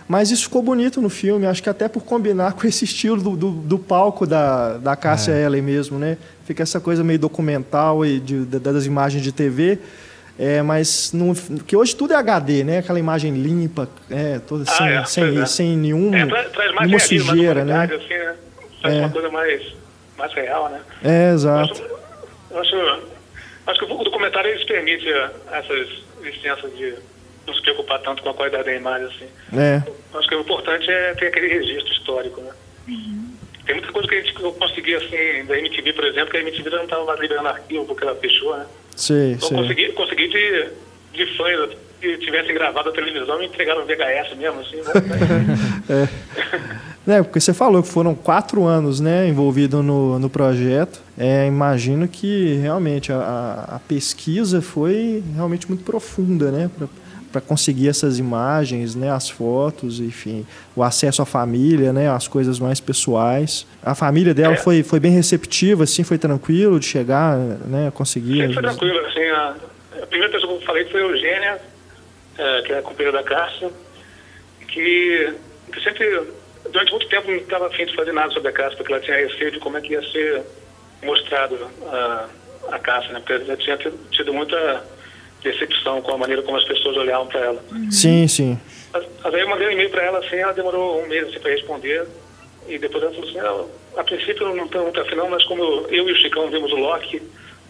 Mas 0.06 0.30
isso 0.30 0.42
ficou 0.44 0.60
bonito 0.62 1.00
no 1.00 1.08
filme, 1.08 1.46
acho 1.46 1.62
que 1.62 1.70
até 1.70 1.88
por 1.88 2.02
combinar 2.02 2.52
com 2.58 2.66
esse 2.66 2.84
estilo 2.84 3.16
do, 3.22 3.36
do, 3.36 3.50
do 3.50 3.78
palco 3.78 4.26
da, 4.26 4.76
da 4.76 4.94
Cássia 4.96 5.32
Eller 5.32 5.62
mesmo, 5.62 5.98
né? 5.98 6.18
Fica 6.44 6.62
essa 6.64 6.80
coisa 6.80 7.02
meio 7.04 7.18
documental 7.18 8.04
e 8.04 8.18
de, 8.20 8.40
da- 8.44 8.72
das 8.72 8.84
imagens 8.86 9.22
de 9.22 9.30
TV. 9.32 9.78
É, 10.42 10.62
mas 10.62 11.12
não, 11.12 11.34
que 11.34 11.76
hoje 11.76 11.94
tudo 11.94 12.14
é 12.14 12.16
HD, 12.16 12.64
né? 12.64 12.78
Aquela 12.78 12.98
imagem 12.98 13.34
limpa, 13.34 13.86
é, 14.10 14.38
toda 14.38 14.64
Ah, 14.66 14.72
sem, 14.74 14.86
é, 14.88 15.04
sem, 15.04 15.42
é. 15.42 15.46
sem 15.46 15.76
nenhum, 15.76 16.14
É, 16.14 16.24
tra- 16.24 16.44
traz 16.44 16.72
mais 16.74 16.86
nenhuma 16.86 16.98
sujeira, 17.00 17.62
né? 17.62 17.84
Assim, 17.84 18.08
né? 18.08 18.34
Faz 18.80 18.94
É. 18.94 18.98
uma 19.00 19.10
coisa 19.10 19.28
mais, 19.28 19.62
mais 20.16 20.32
real, 20.32 20.70
né? 20.70 20.80
É, 21.04 21.28
Eu 21.30 21.34
exato. 21.34 21.72
acho, 21.72 21.82
eu 22.52 22.58
acho, 22.58 23.02
acho 23.66 23.78
que 23.80 23.92
o 23.92 24.02
documentário 24.02 24.50
eles 24.50 24.64
permite 24.64 25.06
essas 25.52 25.88
licenças 26.22 26.74
de 26.74 26.94
não 27.46 27.52
se 27.52 27.60
preocupar 27.60 27.98
tanto 28.00 28.22
com 28.22 28.30
a 28.30 28.34
qualidade 28.34 28.64
da 28.64 28.74
imagem, 28.74 29.08
assim. 29.08 29.58
É, 29.58 29.82
Acho 30.14 30.26
que 30.26 30.34
o 30.36 30.40
importante 30.40 30.90
é 30.90 31.14
ter 31.16 31.26
aquele 31.26 31.48
registro 31.48 31.92
histórico, 31.92 32.40
né? 32.40 32.52
Tem 33.66 33.74
muita 33.76 33.92
coisa 33.92 34.08
que 34.08 34.14
a 34.14 34.20
gente 34.22 34.34
que 34.34 34.42
eu 34.42 34.52
consegui, 34.54 34.94
assim, 34.94 35.44
da 35.46 35.58
MTV, 35.58 35.92
por 35.92 36.04
exemplo, 36.06 36.30
que 36.30 36.38
a 36.38 36.40
MTV 36.40 36.70
não 36.70 36.84
estava 36.84 37.04
mais 37.04 37.20
liberando 37.20 37.48
arquivo 37.48 37.84
porque 37.84 38.04
ela 38.04 38.16
fechou, 38.16 38.56
né? 38.56 38.64
Sei, 39.00 39.32
Então 39.32 39.48
sei. 39.48 39.56
consegui, 39.58 39.92
consegui 39.92 40.28
de, 40.28 40.68
de 41.14 41.36
fãs 41.36 41.70
que 42.00 42.16
tivessem 42.18 42.54
gravado 42.54 42.88
a 42.88 42.92
televisão 42.92 43.42
e 43.42 43.46
entregaram 43.46 43.84
VHS 43.84 44.36
mesmo, 44.38 44.60
assim, 44.60 44.76
né? 45.88 46.08
É, 47.06 47.22
porque 47.22 47.40
você 47.40 47.52
falou 47.52 47.82
que 47.82 47.88
foram 47.88 48.14
quatro 48.14 48.64
anos 48.64 49.00
né, 49.00 49.26
envolvido 49.28 49.82
no, 49.82 50.18
no 50.18 50.30
projeto. 50.30 51.00
É, 51.18 51.46
imagino 51.46 52.06
que 52.06 52.54
realmente 52.56 53.12
a, 53.12 53.16
a- 53.16 53.76
a 53.76 53.78
pesquisa 53.80 54.62
foi 54.62 55.22
realmente 55.34 55.66
muito 55.68 55.82
profunda, 55.84 56.50
né? 56.50 56.70
Para 57.32 57.40
conseguir 57.40 57.88
essas 57.88 58.18
imagens, 58.18 58.94
né, 58.94 59.10
as 59.10 59.30
fotos, 59.30 60.00
enfim, 60.00 60.44
o 60.74 60.82
acesso 60.82 61.22
à 61.22 61.26
família, 61.26 61.92
né, 61.92 62.08
as 62.10 62.26
coisas 62.26 62.58
mais 62.58 62.80
pessoais. 62.80 63.66
A 63.82 63.94
família 63.94 64.34
dela 64.34 64.54
É. 64.54 64.56
foi, 64.56 64.82
foi 64.82 64.98
bem 64.98 65.12
receptiva, 65.12 65.84
assim, 65.84 66.02
foi 66.02 66.18
tranquilo 66.18 66.80
de 66.80 66.86
chegar, 66.86 67.36
né, 67.36 67.92
conseguir. 67.94 68.38
Sempre 68.38 68.54
foi 68.54 68.62
tranquilo, 68.62 68.98
assim, 69.06 69.24
a, 69.26 69.54
a 70.02 70.06
primeira 70.06 70.32
pessoa 70.32 70.56
que 70.56 70.62
eu 70.62 70.66
falei 70.66 70.84
foi 70.86 71.00
a 71.02 71.04
Eugênia, 71.06 71.60
eh, 72.38 72.62
que 72.66 72.72
é 72.72 72.78
a 72.78 72.82
companheira 72.82 73.18
da 73.18 73.22
Cássia, 73.22 73.70
que, 74.68 75.34
que 75.72 75.80
sempre, 75.82 76.22
durante 76.72 76.90
muito 76.90 77.08
tempo, 77.08 77.30
não 77.30 77.36
estava 77.36 77.66
afim 77.66 77.86
de 77.86 77.94
fazer 77.94 78.12
nada 78.12 78.32
sobre 78.32 78.48
a 78.48 78.52
Cássia, 78.52 78.76
porque 78.76 78.92
ela 78.92 79.02
tinha 79.02 79.16
receio 79.16 79.50
de 79.52 79.58
como 79.60 79.76
é 79.76 79.80
que 79.80 79.92
ia 79.92 80.02
ser 80.10 80.42
mostrado 81.02 81.56
a, 81.86 82.28
a 82.72 82.78
Cássia, 82.78 83.12
né? 83.12 83.20
Porque 83.20 83.32
ela 83.32 83.56
tinha 83.56 83.76
tido 84.10 84.32
muita 84.32 84.84
decepção 85.42 86.02
com 86.02 86.12
a 86.14 86.18
maneira 86.18 86.42
como 86.42 86.56
as 86.56 86.64
pessoas 86.64 86.96
olhavam 86.96 87.26
para 87.26 87.40
ela. 87.40 87.64
Sim, 87.90 88.26
sim. 88.28 88.58
Mas, 88.92 89.04
mas 89.22 89.34
aí 89.34 89.40
eu 89.40 89.48
mandei 89.48 89.68
um 89.68 89.70
e-mail 89.72 89.90
para 89.90 90.02
ela, 90.04 90.18
assim, 90.18 90.36
ela 90.36 90.52
demorou 90.52 91.02
um 91.02 91.08
mês 91.08 91.28
assim, 91.28 91.38
para 91.40 91.50
responder. 91.50 92.06
E 92.68 92.78
depois 92.78 93.02
ela 93.02 93.12
falou 93.12 93.28
assim, 93.28 93.38
"Ah, 93.40 94.00
a 94.00 94.04
princípio 94.04 94.46
eu 94.46 94.54
não 94.54 94.68
tenho 94.68 94.84
muito 94.84 95.00
afim 95.00 95.14
não, 95.14 95.28
mas 95.30 95.42
como 95.44 95.62
eu, 95.62 95.86
eu 95.90 96.08
e 96.08 96.12
o 96.12 96.16
Chicão 96.16 96.48
vimos 96.50 96.70
o 96.72 96.76
Loki 96.76 97.20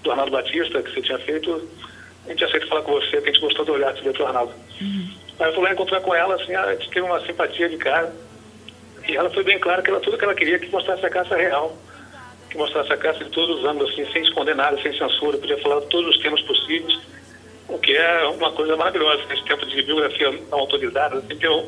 do 0.03 0.11
Arnaldo 0.11 0.33
Batista, 0.33 0.83
que 0.83 0.93
você 0.93 1.03
tinha 1.03 1.19
feito, 1.21 1.69
a 2.27 2.31
gente 2.31 2.45
aceita 2.45 2.67
falar 2.67 2.83
com 2.83 2.93
você, 2.93 3.21
que 3.21 3.29
a 3.29 3.33
gente 3.33 3.41
gostou 3.41 3.65
do 3.65 3.73
olhar 3.73 3.93
que 3.93 3.99
você 3.99 4.05
deu 4.05 4.13
pro 4.15 4.27
Arnaldo. 4.27 4.53
Aí 5.39 5.47
eu 5.49 5.55
fui 5.55 5.63
lá 5.65 5.73
encontrar 5.73 6.01
com 6.01 6.15
ela, 6.15 6.35
assim, 6.35 6.55
a 6.55 6.73
gente 6.75 6.91
teve 6.91 7.01
uma 7.07 7.21
simpatia 7.25 7.69
de 7.69 7.77
cara. 7.79 8.13
E 9.09 9.17
ela 9.17 9.31
foi 9.31 9.43
bem 9.43 9.59
clara 9.59 9.81
que 9.83 9.91
ela, 9.91 10.01
tudo 10.01 10.19
que 10.19 10.25
ela 10.25 10.35
queria 10.35 10.59
que 10.59 10.69
mostrasse 10.69 11.05
a 11.05 11.11
caça 11.11 11.35
real. 11.37 11.77
Que 12.51 12.59
mostrasse 12.59 12.93
a 12.93 12.97
caça 12.97 13.25
de 13.25 13.31
todos 13.31 13.59
os 13.59 13.65
ângulos, 13.65 13.91
assim, 13.93 14.05
sem 14.13 14.23
esconder 14.23 14.55
nada, 14.55 14.81
sem 14.83 14.93
censura. 14.97 15.39
Podia 15.39 15.57
falar 15.59 15.81
de 15.81 15.87
todos 15.87 16.15
os 16.15 16.21
temas 16.23 16.41
possíveis. 16.43 16.99
O 17.73 17.79
que 17.79 17.97
é 17.97 18.25
uma 18.25 18.53
coisa 18.53 18.77
maravilhosa 18.77 19.23
nesse 19.29 19.45
tempo 19.45 19.65
de 19.67 19.83
biografia 19.83 20.31
não 20.51 20.59
autorizada. 20.61 21.19
Assim, 21.19 21.37
ter 21.37 21.49
um- 21.49 21.67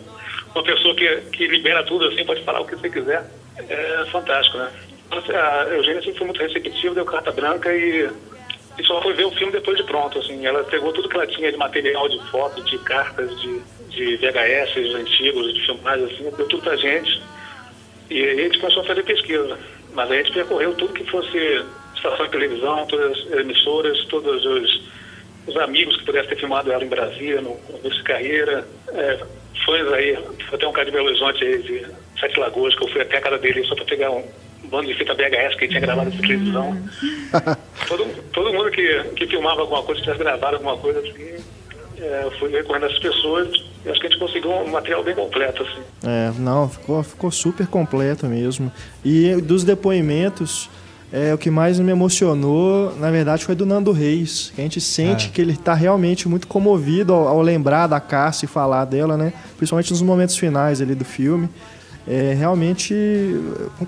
uma 0.54 0.62
pessoa 0.64 0.94
que, 0.94 1.08
que 1.32 1.46
libera 1.46 1.82
tudo, 1.84 2.06
assim, 2.08 2.24
pode 2.24 2.42
falar 2.44 2.60
o 2.60 2.66
que 2.66 2.76
você 2.76 2.90
quiser. 2.90 3.24
É 3.68 4.04
fantástico, 4.10 4.58
né? 4.58 4.70
A 5.10 5.64
Eugênia 5.74 6.00
sempre 6.02 6.18
foi 6.18 6.26
muito 6.26 6.40
receptiva, 6.42 6.94
deu 6.94 7.04
carta 7.04 7.30
branca 7.32 7.72
e, 7.74 8.10
e 8.78 8.84
só 8.84 9.00
foi 9.02 9.12
ver 9.12 9.26
o 9.26 9.30
filme 9.32 9.52
depois 9.52 9.76
de 9.76 9.84
pronto. 9.84 10.18
Assim. 10.18 10.44
Ela 10.46 10.64
pegou 10.64 10.92
tudo 10.92 11.08
que 11.08 11.16
ela 11.16 11.26
tinha 11.26 11.50
de 11.52 11.58
material, 11.58 12.08
de 12.08 12.18
fotos, 12.30 12.64
de 12.70 12.78
cartas, 12.78 13.30
de, 13.40 13.60
de 13.90 14.16
VHS 14.16 14.94
antigos, 14.94 15.52
de 15.54 15.66
filmagens, 15.66 16.12
assim, 16.12 16.30
deu 16.36 16.48
tudo 16.48 16.62
pra 16.62 16.76
gente. 16.76 17.22
E 18.10 18.22
aí 18.24 18.40
a 18.40 18.42
gente 18.44 18.58
começou 18.58 18.82
a 18.82 18.86
fazer 18.86 19.02
pesquisa. 19.04 19.58
Mas 19.94 20.10
a 20.10 20.14
gente 20.16 20.32
percorreu 20.32 20.74
tudo 20.74 20.94
que 20.94 21.04
fosse 21.10 21.62
estações 21.94 22.30
de 22.30 22.32
televisão, 22.38 22.86
todas 22.86 23.12
as 23.26 23.32
emissoras, 23.32 24.04
todos 24.06 24.44
os, 24.46 24.82
os 25.46 25.56
amigos 25.56 25.96
que 25.96 26.04
pudessem 26.04 26.30
ter 26.30 26.38
filmado 26.38 26.72
ela 26.72 26.84
em 26.84 26.88
Brasília, 26.88 27.40
no 27.40 27.54
começo 27.56 27.96
de 27.96 28.02
carreira, 28.02 28.66
é, 28.92 29.20
fãs 29.64 29.92
aí, 29.92 30.18
até 30.52 30.66
um 30.66 30.72
cara 30.72 30.86
de 30.86 30.92
Belo 30.92 31.06
Horizonte 31.06 31.44
aí, 31.44 31.62
de 31.62 31.86
Sete 32.20 32.38
Lagoas, 32.38 32.74
que 32.74 32.84
eu 32.84 32.88
fui 32.88 33.00
até 33.00 33.18
a 33.18 33.20
casa 33.20 33.38
dele 33.38 33.64
só 33.64 33.74
para 33.74 33.84
pegar 33.84 34.10
um, 34.10 34.24
bando 34.72 34.86
de 34.86 34.94
fita 34.94 35.14
VHS 35.14 35.56
que 35.56 35.64
ele 35.64 35.68
tinha 35.68 35.80
gravado 35.80 36.10
na 36.10 36.16
televisão. 36.16 36.76
todo, 37.88 38.06
todo 38.32 38.52
mundo 38.52 38.70
que, 38.70 39.04
que 39.16 39.26
filmava 39.26 39.60
alguma 39.60 39.82
coisa, 39.82 40.00
que 40.00 40.04
tivesse 40.04 40.24
gravado 40.24 40.56
alguma 40.56 40.76
coisa 40.78 41.00
assim, 41.00 41.44
é, 41.98 42.30
fui 42.38 42.50
recorrendo 42.50 42.86
essas 42.86 42.98
pessoas 42.98 43.48
e 43.84 43.90
acho 43.90 44.00
que 44.00 44.06
a 44.06 44.10
gente 44.10 44.18
conseguiu 44.18 44.50
um 44.50 44.70
material 44.70 45.02
bem 45.02 45.14
completo, 45.14 45.62
assim. 45.62 45.82
É, 46.04 46.32
não, 46.38 46.68
ficou, 46.68 47.02
ficou 47.02 47.30
super 47.30 47.66
completo 47.66 48.26
mesmo. 48.26 48.72
E 49.04 49.34
dos 49.42 49.64
depoimentos, 49.64 50.70
é, 51.12 51.34
o 51.34 51.38
que 51.38 51.50
mais 51.50 51.78
me 51.78 51.90
emocionou, 51.92 52.96
na 52.98 53.10
verdade, 53.10 53.44
foi 53.44 53.54
do 53.54 53.66
Nando 53.66 53.92
Reis. 53.92 54.50
Que 54.54 54.60
a 54.60 54.64
gente 54.64 54.80
sente 54.80 55.26
É. 55.28 55.30
que 55.30 55.40
ele 55.40 55.52
está 55.52 55.74
realmente 55.74 56.28
muito 56.28 56.46
comovido 56.46 57.12
ao, 57.12 57.28
ao 57.28 57.42
lembrar 57.42 57.86
da 57.86 58.00
Cássia 58.00 58.46
e 58.46 58.48
falar 58.48 58.84
dela, 58.86 59.16
né? 59.16 59.32
Principalmente 59.56 59.90
nos 59.90 60.00
momentos 60.02 60.36
finais 60.36 60.80
ali 60.80 60.94
do 60.94 61.04
filme. 61.04 61.48
É, 62.08 62.34
realmente, 62.36 62.92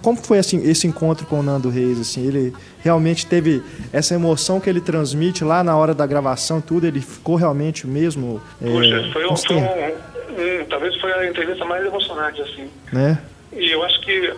como 0.01 0.17
foi 0.17 0.39
assim 0.39 0.63
esse 0.69 0.87
encontro 0.87 1.27
com 1.27 1.41
o 1.41 1.43
Nando 1.43 1.69
Reis? 1.69 1.99
Assim, 1.99 2.25
ele 2.25 2.53
realmente 2.81 3.27
teve 3.27 3.61
essa 3.93 4.15
emoção 4.15 4.61
que 4.61 4.71
ele 4.71 4.81
transmite 4.81 5.43
lá 5.43 5.65
na 5.65 5.77
hora 5.77 5.93
da 5.93 6.07
gravação, 6.07 6.61
tudo. 6.61 6.87
Ele 6.87 7.01
ficou 7.01 7.35
realmente 7.35 7.87
mesmo. 7.89 8.41
é, 8.63 8.67
Puxa, 8.71 8.91
foi, 8.91 9.09
um, 9.09 9.13
foi 9.13 9.25
conster- 9.27 9.57
um, 9.57 9.61
um- 9.63 10.65
Talvez 10.71 10.95
foi 11.01 11.13
a 11.13 11.29
entrevista 11.29 11.65
mais 11.65 11.85
emocionante, 11.85 12.41
assim. 12.43 12.67
né? 12.93 13.19
E 13.53 13.71
eu 13.73 13.83
acho 13.83 14.01
que, 14.01 14.33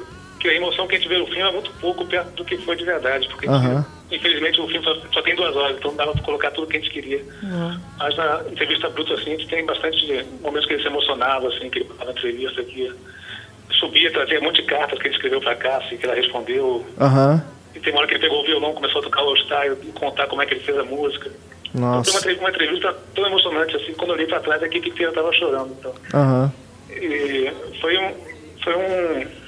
que 0.47 0.51
a 0.51 0.55
emoção 0.55 0.87
que 0.87 0.95
a 0.95 0.99
gente 0.99 1.09
vê 1.09 1.19
no 1.19 1.27
filme 1.27 1.43
é 1.43 1.53
muito 1.53 1.73
pouco 1.81 2.07
perto 2.07 2.31
do 2.31 2.45
que 2.45 2.57
foi 2.59 2.77
de 2.77 2.85
verdade, 2.85 3.27
porque 3.29 3.49
Aham. 3.49 3.85
infelizmente 4.11 4.61
o 4.61 4.69
filme 4.69 4.85
só, 4.85 4.95
só 5.13 5.23
tem 5.23 5.35
duas 5.35 5.55
horas, 5.57 5.77
então 5.77 5.91
não 5.91 5.99
dava 5.99 6.13
para 6.13 6.23
colocar 6.23 6.51
tudo 6.53 6.69
que 6.69 6.77
a 6.77 6.81
gente 6.81 6.93
queria. 6.93 7.25
Mas 7.99 8.17
na 8.17 8.45
entrevista 8.49 8.89
bruta, 8.89 9.15
assim, 9.15 9.35
a 9.35 9.37
gente 9.37 9.49
tem 9.49 9.67
bastante 9.67 10.25
momentos 10.41 10.67
que 10.67 10.75
ele 10.75 10.83
se 10.83 10.89
emocionava, 10.89 11.49
assim, 11.49 11.69
que 11.69 11.81
ele 11.81 11.87
falava 11.87 12.05
na 12.07 12.13
entrevista, 12.13 12.63
que 12.63 12.93
subia, 13.73 14.13
trazia 14.13 14.39
um 14.39 14.45
monte 14.45 14.63
de 14.63 14.69
cartas 14.69 14.99
que 15.01 15.09
ele 15.09 15.15
escreveu 15.17 15.41
para 15.41 15.57
cá, 15.57 15.79
assim, 15.79 15.97
que 15.97 16.07
ela 16.07 16.15
respondeu. 16.15 16.87
Aham. 17.01 17.45
E 17.75 17.81
tem 17.81 17.93
uma 17.93 18.01
hora 18.01 18.09
que 18.09 18.15
ele 18.15 18.23
pegou 18.23 18.43
o 18.43 18.47
violão, 18.47 18.73
começou 18.73 19.01
a 19.01 19.05
tocar 19.05 19.23
o 19.23 19.37
style 19.37 19.77
e 19.83 19.93
contar 19.93 20.29
como 20.29 20.43
é 20.43 20.47
que 20.47 20.55
ele 20.55 20.65
fez 20.65 20.79
a 20.79 20.85
música. 20.85 21.31
Então, 21.75 21.91
Nossa. 21.97 22.21
foi 22.21 22.35
uma, 22.35 22.41
uma 22.43 22.51
entrevista 22.51 22.97
tão 23.15 23.27
emocionante, 23.27 23.77
assim, 23.77 23.93
quando 23.95 24.11
eu 24.11 24.15
olhei 24.15 24.27
para 24.27 24.41
trás, 24.41 24.63
a 24.63 24.67
equipe 24.67 24.89
inteira 24.89 25.11
estava 25.11 25.33
chorando. 25.33 25.77
Então. 25.79 25.93
Aham. 26.15 26.53
E 26.89 27.53
foi 27.81 27.99
um, 27.99 28.15
foi 28.63 28.75
um, 28.77 29.46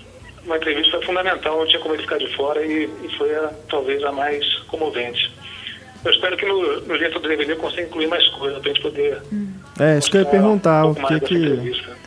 uma 0.48 0.56
entrevista 0.56 1.00
fundamental, 1.02 1.58
não 1.58 1.66
tinha 1.66 1.80
como 1.80 1.94
ele 1.94 2.02
ficar 2.02 2.18
de 2.18 2.34
fora 2.34 2.64
e, 2.64 2.84
e 3.04 3.16
foi 3.16 3.34
a, 3.34 3.50
talvez 3.70 4.02
a 4.02 4.10
mais 4.12 4.44
comovente. 4.66 5.30
Eu 6.04 6.10
espero 6.10 6.36
que 6.36 6.46
no, 6.46 6.80
no 6.82 6.96
jeito 6.98 7.18
do 7.18 7.28
DVD 7.28 7.52
eu 7.52 7.56
consiga 7.56 7.82
incluir 7.82 8.06
mais 8.06 8.26
coisas 8.28 8.58
para 8.60 8.70
a 8.70 8.74
gente 8.74 8.82
poder. 8.82 9.18
É, 9.78 9.98
isso 9.98 10.10
que 10.10 10.16
eu 10.16 10.22
ia 10.22 10.26
perguntar. 10.26 10.84
um 10.86 10.90
O 10.92 10.94
que 10.94 11.20
que. 11.20 11.98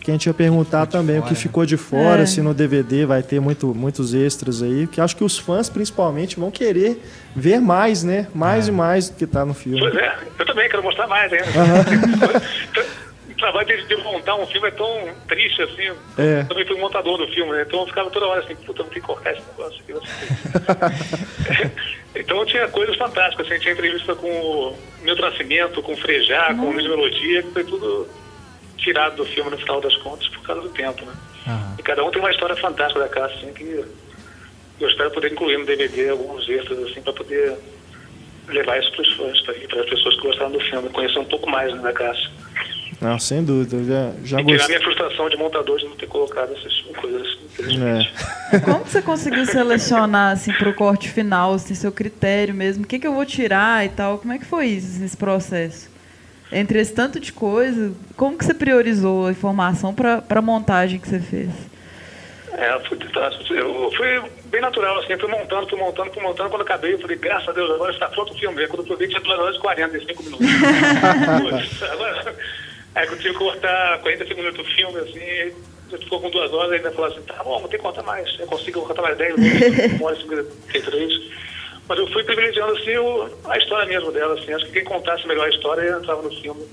Que 0.00 0.12
a 0.12 0.14
gente 0.14 0.26
ia 0.26 0.32
perguntar 0.34 0.86
também 0.86 1.18
o 1.18 1.22
que 1.22 1.34
ficou 1.34 1.66
de 1.66 1.76
fora, 1.76 2.22
É. 2.22 2.26
se 2.26 2.40
no 2.40 2.54
DVD 2.54 3.04
vai 3.04 3.22
ter 3.22 3.40
muito, 3.40 3.74
muitos 3.74 4.14
extras 4.14 4.62
aí, 4.62 4.86
que 4.86 5.02
acho 5.02 5.14
que 5.14 5.22
os 5.22 5.36
fãs 5.36 5.68
principalmente 5.68 6.38
vão 6.40 6.50
querer 6.50 7.02
ver 7.36 7.60
mais, 7.60 8.02
né? 8.04 8.26
Mais 8.34 8.68
e 8.68 8.72
mais 8.72 9.10
do 9.10 9.16
que 9.16 9.26
tá 9.26 9.44
no 9.44 9.52
filme. 9.52 9.78
Pois 9.80 9.94
é, 9.96 10.16
eu 10.38 10.46
também 10.46 10.66
quero 10.70 10.82
mostrar 10.82 11.06
mais 11.08 11.30
ainda. 11.30 11.44
trabalho 13.38 13.66
de, 13.66 13.86
de 13.86 13.96
montar 14.02 14.34
um 14.36 14.46
filme 14.46 14.68
é 14.68 14.72
tão 14.72 15.14
triste 15.26 15.62
assim. 15.62 15.90
É. 16.18 16.40
Eu 16.40 16.48
também 16.48 16.66
fui 16.66 16.78
montador 16.78 17.18
do 17.18 17.28
filme, 17.28 17.52
né? 17.52 17.64
Então 17.66 17.80
eu 17.80 17.86
ficava 17.86 18.10
toda 18.10 18.26
hora 18.26 18.40
assim, 18.40 18.54
puta, 18.56 18.82
não 18.82 18.90
tem 18.90 19.00
que 19.00 19.06
cortar 19.06 19.32
esse 19.32 19.42
negócio 19.48 19.80
aqui. 19.80 21.72
então 22.14 22.44
tinha 22.44 22.68
coisas 22.68 22.96
fantásticas, 22.96 23.46
assim, 23.46 23.58
tinha 23.60 23.74
entrevista 23.74 24.14
com 24.14 24.28
o 24.28 24.78
Milton 25.02 25.22
Nascimento, 25.22 25.82
com 25.82 25.92
o 25.92 25.96
Frejá, 25.96 26.54
com 26.54 26.66
o 26.66 26.72
Luiz 26.72 26.86
Melodia, 26.86 27.42
que 27.42 27.52
foi 27.52 27.64
tudo 27.64 28.08
tirado 28.76 29.16
do 29.16 29.24
filme 29.26 29.50
no 29.50 29.58
final 29.58 29.80
das 29.80 29.96
contas 29.96 30.28
por 30.28 30.42
causa 30.42 30.62
do 30.62 30.68
tempo, 30.70 31.04
né? 31.04 31.12
Aham. 31.46 31.76
E 31.78 31.82
cada 31.82 32.04
um 32.04 32.10
tem 32.10 32.20
uma 32.20 32.30
história 32.30 32.56
fantástica 32.56 33.00
da 33.00 33.08
Cássia, 33.08 33.36
assim, 33.38 33.52
que 33.52 33.84
eu 34.80 34.88
espero 34.88 35.10
poder 35.10 35.32
incluir 35.32 35.58
no 35.58 35.66
DVD 35.66 36.10
alguns 36.10 36.48
extras, 36.48 36.78
assim, 36.84 37.02
para 37.02 37.12
poder 37.12 37.56
levar 38.48 38.78
isso 38.78 38.90
para 38.92 39.02
os 39.02 39.12
fãs, 39.14 39.40
para 39.42 39.80
as 39.80 39.88
pessoas 39.88 40.14
que 40.16 40.22
gostaram 40.22 40.52
do 40.52 40.60
filme, 40.60 40.88
conhecer 40.90 41.18
um 41.18 41.24
pouco 41.24 41.48
mais 41.50 41.74
né, 41.74 41.82
da 41.82 41.92
Cássia. 41.92 42.30
Não, 43.00 43.18
sem 43.18 43.44
dúvida. 43.44 43.76
eu 43.76 43.84
Já, 43.84 44.10
já 44.24 44.40
e 44.40 44.44
tirar 44.44 44.58
gostei. 44.58 44.66
minha 44.76 44.80
frustração 44.84 45.28
de 45.28 45.36
montador 45.36 45.78
de 45.78 45.84
não 45.86 45.96
ter 45.96 46.06
colocado 46.08 46.52
essas 46.52 46.80
coisas, 47.00 47.22
assim. 47.22 47.38
É. 48.52 48.58
Como 48.60 48.84
que 48.84 48.90
você 48.90 49.02
conseguiu 49.02 49.46
selecionar 49.46 50.32
assim 50.32 50.52
pro 50.54 50.74
corte 50.74 51.08
final, 51.08 51.54
assim, 51.54 51.74
seu 51.74 51.92
critério 51.92 52.54
mesmo? 52.54 52.84
O 52.84 52.86
que, 52.86 52.98
que 52.98 53.06
eu 53.06 53.14
vou 53.14 53.24
tirar 53.24 53.84
e 53.84 53.88
tal? 53.90 54.18
Como 54.18 54.32
é 54.32 54.38
que 54.38 54.44
foi 54.44 54.66
isso, 54.66 55.02
esse 55.04 55.16
processo? 55.16 55.88
Entre 56.50 56.78
esse 56.80 56.92
tanto 56.94 57.20
de 57.20 57.30
coisa, 57.32 57.92
como 58.16 58.36
que 58.38 58.44
você 58.44 58.54
priorizou 58.54 59.26
a 59.26 59.30
informação 59.30 59.94
para 59.94 60.22
a 60.28 60.42
montagem 60.42 60.98
que 60.98 61.06
você 61.08 61.20
fez? 61.20 61.50
É, 62.52 62.78
fui, 62.88 62.98
eu 63.56 63.92
fui 63.96 64.22
bem 64.46 64.60
natural, 64.60 64.98
assim, 64.98 65.16
fui 65.18 65.30
montando, 65.30 65.68
fui 65.68 65.78
montando, 65.78 66.10
fui 66.12 66.22
montando. 66.22 66.48
Quando 66.50 66.62
acabei, 66.62 66.94
eu 66.94 66.98
falei, 66.98 67.16
graças 67.18 67.48
a 67.50 67.52
Deus, 67.52 67.70
agora 67.70 67.92
está 67.92 68.08
pronto 68.08 68.32
o 68.32 68.38
filme. 68.38 68.66
Quando 68.66 68.90
eu 68.90 68.96
vi, 68.96 69.06
tinha 69.08 69.20
2 69.20 69.38
horas 69.38 69.56
e 69.56 69.58
45 69.60 70.22
minutos. 70.24 70.46
Agora, 71.92 72.34
aí 72.98 73.06
eu 73.06 73.16
tive 73.16 73.30
que 73.30 73.38
cortar 73.38 74.00
45 74.00 74.40
minutos 74.40 74.66
do 74.66 74.74
filme, 74.74 74.98
assim, 74.98 75.54
já 75.90 75.98
ficou 75.98 76.20
com 76.20 76.30
duas 76.30 76.52
horas, 76.52 76.72
ainda 76.72 76.90
falou 76.90 77.10
assim, 77.10 77.22
tá 77.22 77.42
bom, 77.42 77.60
vou 77.60 77.68
ter 77.68 77.78
que 77.78 77.82
contar 77.82 78.02
mais. 78.02 78.38
Eu 78.38 78.46
consigo 78.46 78.82
contar 78.82 79.02
mais 79.02 79.16
10, 79.16 79.34
uma 79.98 80.06
hora 80.06 80.16
e 80.16 80.22
53. 80.22 81.38
Mas 81.88 81.98
eu 81.98 82.06
fui 82.08 82.24
privilegiando, 82.24 82.72
assim, 82.72 82.96
o, 82.96 83.28
a 83.44 83.56
história 83.56 83.86
mesmo 83.86 84.12
dela, 84.12 84.38
assim. 84.38 84.52
Acho 84.52 84.66
que 84.66 84.72
quem 84.72 84.84
contasse 84.84 85.26
melhor 85.26 85.46
a 85.46 85.50
história 85.50 85.90
entrava 85.90 86.22
no 86.22 86.30
filme. 86.30 86.66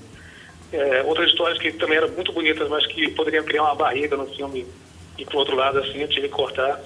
É, 0.72 1.02
outras 1.04 1.30
histórias 1.30 1.58
que 1.58 1.72
também 1.72 1.96
eram 1.96 2.08
muito 2.10 2.32
bonitas, 2.32 2.68
mas 2.68 2.84
que 2.86 3.10
poderiam 3.12 3.44
criar 3.44 3.62
uma 3.62 3.74
barriga 3.74 4.16
no 4.16 4.26
filme 4.26 4.66
e 5.16 5.24
pro 5.24 5.38
outro 5.38 5.56
lado 5.56 5.78
assim 5.78 6.00
eu 6.00 6.08
tive 6.08 6.28
que 6.28 6.34
cortar. 6.34 6.80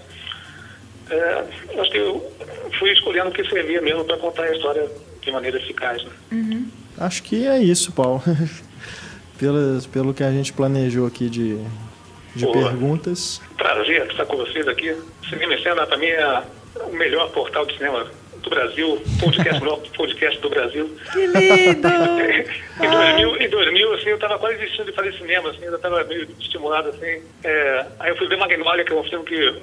É, 1.10 1.44
acho 1.80 1.90
que 1.90 1.98
eu 1.98 2.32
fui 2.78 2.92
escolhendo 2.92 3.30
o 3.30 3.32
que 3.32 3.42
servia 3.48 3.80
mesmo 3.80 4.04
para 4.04 4.18
contar 4.18 4.44
a 4.44 4.54
história 4.54 4.88
de 5.20 5.32
maneira 5.32 5.56
eficaz. 5.56 6.04
Né? 6.04 6.10
Acho 6.98 7.22
que 7.22 7.46
é 7.46 7.58
isso, 7.58 7.90
Paulo. 7.92 8.22
Pelas, 9.40 9.86
pelo 9.86 10.12
que 10.12 10.22
a 10.22 10.30
gente 10.30 10.52
planejou 10.52 11.06
aqui 11.06 11.30
de, 11.30 11.56
de 12.36 12.46
perguntas. 12.46 13.40
Prazer 13.56 14.06
estar 14.06 14.26
com 14.26 14.36
vocês 14.36 14.68
aqui. 14.68 14.94
Cinema 15.30 15.54
em 15.54 15.62
Cena 15.62 15.86
para 15.86 15.96
mim 15.96 16.08
é 16.08 16.42
o 16.86 16.92
melhor 16.92 17.30
portal 17.30 17.64
de 17.64 17.72
cinema 17.72 18.06
do 18.42 18.50
Brasil, 18.50 19.02
podcast, 19.18 19.56
o 19.56 19.60
melhor 19.64 19.80
podcast 19.96 20.40
do 20.40 20.50
Brasil. 20.50 20.96
Que 21.10 21.26
lindo! 21.26 21.88
Em 22.80 22.88
2000, 22.88 23.42
em 23.42 23.48
2000 23.50 23.92
assim, 23.92 24.08
eu 24.08 24.14
estava 24.14 24.38
quase 24.38 24.56
desistindo 24.56 24.86
de 24.86 24.92
fazer 24.92 25.12
cinema, 25.12 25.50
assim, 25.50 25.64
eu 25.64 25.76
estava 25.76 26.02
meio 26.04 26.26
estimulado, 26.38 26.88
assim. 26.88 27.22
É, 27.44 27.86
aí 27.98 28.10
eu 28.10 28.16
fui 28.16 28.26
ver 28.26 28.38
Magnolia, 28.38 28.84
que 28.84 28.92
é 28.92 28.96
um 28.96 29.04
filme 29.04 29.24
que 29.26 29.62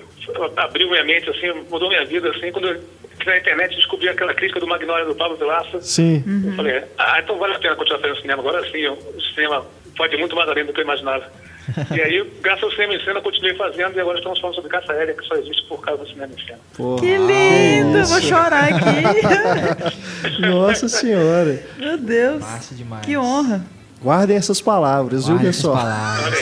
abriu 0.55 0.87
minha 0.87 1.03
mente, 1.03 1.27
assim, 1.27 1.51
mudou 1.67 1.89
minha 1.89 2.05
vida, 2.05 2.29
assim, 2.29 2.51
quando 2.51 2.67
eu 2.67 2.79
na 3.25 3.37
internet 3.37 3.75
descobri 3.75 4.09
aquela 4.09 4.33
crítica 4.33 4.59
do 4.59 4.67
Magnolia 4.67 5.05
do 5.05 5.15
Pablo 5.15 5.37
Vilaça. 5.37 5.81
Sim. 5.81 6.23
Eu 6.45 6.53
falei, 6.53 6.83
ah, 6.97 7.19
então 7.19 7.37
vale 7.37 7.55
a 7.55 7.59
pena 7.59 7.75
continuar 7.75 7.99
fazendo 7.99 8.21
cinema. 8.21 8.41
Agora 8.41 8.61
sim, 8.71 8.87
o 8.87 9.21
cinema 9.33 9.65
pode 9.95 10.15
ir 10.15 10.19
muito 10.19 10.35
mais 10.35 10.49
além 10.49 10.65
do 10.65 10.73
que 10.73 10.79
eu 10.79 10.83
imaginava. 10.83 11.25
e 11.93 12.01
aí, 12.01 12.31
graças 12.41 12.63
ao 12.63 12.71
cinema 12.71 12.95
em 12.95 12.99
cena, 12.99 13.19
eu 13.19 13.23
continuei 13.23 13.53
fazendo 13.55 13.97
e 13.97 13.99
agora 13.99 14.17
estamos 14.17 14.39
falando 14.39 14.55
sobre 14.55 14.69
caça 14.69 14.93
aérea, 14.93 15.13
que 15.13 15.25
só 15.25 15.35
existe 15.35 15.63
por 15.67 15.81
causa 15.81 16.03
do 16.03 16.09
cinema 16.09 16.33
em 16.33 16.45
cena. 16.45 16.59
Porra. 16.75 17.01
Que 17.01 17.17
lindo! 17.17 17.99
isso. 17.99 18.11
Vou 18.13 18.21
chorar 18.21 18.73
aqui. 18.73 20.39
Nossa 20.47 20.87
senhora. 20.87 21.61
Meu 21.77 21.97
Deus. 21.97 22.39
Massa 22.41 22.75
demais. 22.75 23.05
Que 23.05 23.17
honra. 23.17 23.65
Guardem 24.01 24.37
essas 24.37 24.61
palavras, 24.61 25.25
viu, 25.25 25.35
Guarde 25.35 25.49
essas 25.49 25.61
pessoal? 25.61 25.77
palavras. 25.77 26.39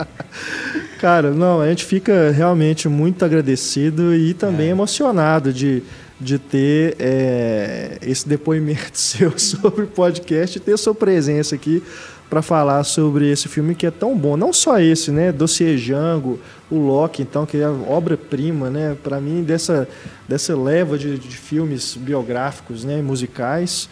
Cara, 1.00 1.30
não, 1.30 1.62
a 1.62 1.68
gente 1.68 1.84
fica 1.84 2.30
realmente 2.30 2.86
muito 2.88 3.24
agradecido 3.24 4.14
e 4.14 4.34
também 4.34 4.68
emocionado 4.68 5.50
de, 5.50 5.82
de 6.20 6.38
ter 6.38 6.94
é, 6.98 7.96
esse 8.02 8.28
depoimento 8.28 8.90
seu 8.98 9.38
sobre 9.38 9.84
o 9.84 9.86
podcast 9.86 10.58
e 10.58 10.60
ter 10.60 10.76
sua 10.76 10.94
presença 10.94 11.54
aqui 11.54 11.82
para 12.28 12.42
falar 12.42 12.84
sobre 12.84 13.28
esse 13.28 13.48
filme 13.48 13.74
que 13.74 13.86
é 13.86 13.90
tão 13.90 14.16
bom. 14.16 14.36
Não 14.36 14.52
só 14.52 14.78
esse, 14.78 15.10
né? 15.10 15.32
Dossiê 15.32 15.76
Jango, 15.76 16.38
o 16.70 16.76
Loki, 16.76 17.22
então, 17.22 17.44
que 17.44 17.56
é 17.56 17.68
obra-prima, 17.68 18.70
né? 18.70 18.96
Para 19.02 19.20
mim, 19.20 19.42
dessa, 19.42 19.88
dessa 20.28 20.56
leva 20.56 20.96
de, 20.96 21.18
de 21.18 21.36
filmes 21.36 21.96
biográficos, 21.96 22.84
né? 22.84 23.02
Musicais, 23.02 23.88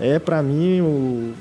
é 0.00 0.18
para 0.18 0.42
mim 0.42 0.80
o 0.80 1.32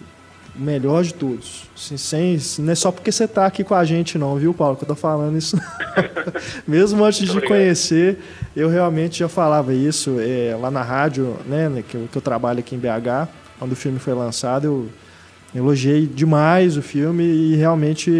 melhor 0.55 1.03
de 1.03 1.13
todos. 1.13 1.63
Assim, 1.75 1.97
sem, 1.97 2.37
não 2.59 2.73
é 2.73 2.75
só 2.75 2.91
porque 2.91 3.11
você 3.11 3.23
está 3.23 3.45
aqui 3.45 3.63
com 3.63 3.73
a 3.73 3.85
gente, 3.85 4.17
não, 4.17 4.35
viu, 4.35 4.53
Paulo? 4.53 4.75
Que 4.75 4.83
eu 4.83 4.87
tô 4.87 4.95
falando 4.95 5.37
isso. 5.37 5.57
Mesmo 6.67 7.03
antes 7.03 7.27
de 7.31 7.41
conhecer, 7.41 8.19
eu 8.55 8.67
realmente 8.67 9.19
já 9.19 9.29
falava 9.29 9.73
isso 9.73 10.17
é, 10.19 10.55
lá 10.59 10.69
na 10.69 10.81
rádio, 10.81 11.37
né? 11.47 11.83
Que 11.87 11.95
eu, 11.95 12.09
que 12.11 12.17
eu 12.17 12.21
trabalho 12.21 12.59
aqui 12.59 12.75
em 12.75 12.79
BH, 12.79 13.29
quando 13.57 13.71
o 13.71 13.75
filme 13.75 13.99
foi 13.99 14.13
lançado, 14.13 14.65
eu, 14.65 14.89
Elogiei 15.53 16.05
demais 16.05 16.77
o 16.77 16.81
filme 16.81 17.23
e 17.23 17.55
realmente 17.55 18.11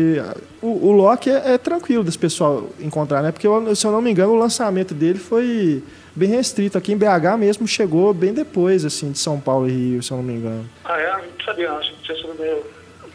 o, 0.63 0.87
o 0.87 0.91
Loki 0.91 1.29
é, 1.29 1.53
é, 1.53 1.57
tranquilo 1.59 2.03
desse 2.03 2.17
pessoal 2.17 2.69
encontrar, 2.79 3.21
né? 3.21 3.31
Porque 3.31 3.47
se 3.75 3.85
eu 3.85 3.91
não 3.91 4.01
me 4.01 4.09
engano 4.09 4.33
o 4.33 4.35
lançamento 4.35 4.95
dele 4.95 5.19
foi 5.19 5.83
bem 6.15 6.29
restrito. 6.29 6.77
Aqui 6.77 6.91
em 6.91 6.97
BH 6.97 7.37
mesmo 7.37 7.67
chegou 7.67 8.13
bem 8.13 8.33
depois, 8.33 8.85
assim, 8.85 9.11
de 9.11 9.19
São 9.19 9.39
Paulo 9.39 9.67
e 9.69 9.71
Rio, 9.71 10.03
se 10.03 10.11
eu 10.11 10.17
não 10.17 10.23
me 10.23 10.33
engano. 10.33 10.69
Ah, 10.85 10.99
é? 10.99 11.11
Não 11.11 11.45
sabia, 11.45 11.71
acho 11.71 11.93
que 11.93 12.03
tinha 12.03 12.17
sido 12.17 12.35
meio, 12.39 12.63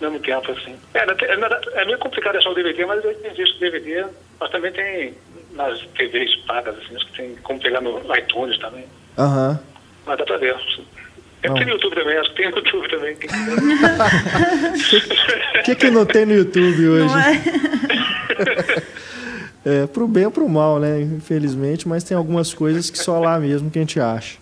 mesmo 0.00 0.18
tempo, 0.20 0.52
assim. 0.52 0.76
É, 0.94 1.00
é, 1.00 1.82
é 1.82 1.84
meio 1.84 1.98
complicado 1.98 2.36
achar 2.36 2.50
o 2.50 2.54
DVD, 2.54 2.84
mas 2.86 3.04
eu 3.04 3.14
tenho 3.14 3.34
visto 3.34 3.58
DVD, 3.58 4.06
mas 4.40 4.50
também 4.50 4.72
tem 4.72 5.14
nas 5.52 5.80
TVs 5.96 6.34
pagas, 6.46 6.76
assim, 6.78 6.96
acho 6.96 7.06
que 7.06 7.16
tem 7.16 7.34
como 7.36 7.60
pegar 7.60 7.80
no 7.80 8.00
iTunes 8.16 8.58
também. 8.58 8.84
Aham. 9.18 9.50
Uhum. 9.50 9.58
Mas 10.06 10.18
dá 10.18 10.24
pra 10.24 10.36
ver. 10.36 10.54
É 11.42 11.52
tem 11.52 11.66
no 11.66 11.72
YouTube 11.72 11.94
também, 11.94 12.16
acho 12.16 12.30
que 12.30 12.36
tem 12.36 12.50
no 12.50 12.56
YouTube 12.56 12.88
também. 12.88 13.16
O 15.54 15.62
que, 15.64 15.74
que 15.76 15.90
não 15.90 16.04
tem 16.04 16.26
no 16.26 16.34
YouTube 16.34 16.88
hoje? 16.88 17.06
Não 17.06 17.18
é? 17.18 17.42
é, 19.64 19.86
pro 19.86 20.06
bem 20.06 20.26
ou 20.26 20.30
pro 20.30 20.48
mal, 20.48 20.78
né? 20.78 21.00
Infelizmente, 21.00 21.88
mas 21.88 22.04
tem 22.04 22.16
algumas 22.16 22.52
coisas 22.52 22.90
que 22.90 22.98
só 22.98 23.18
lá 23.18 23.38
mesmo 23.38 23.70
que 23.70 23.78
a 23.78 23.82
gente 23.82 23.98
acha. 23.98 24.36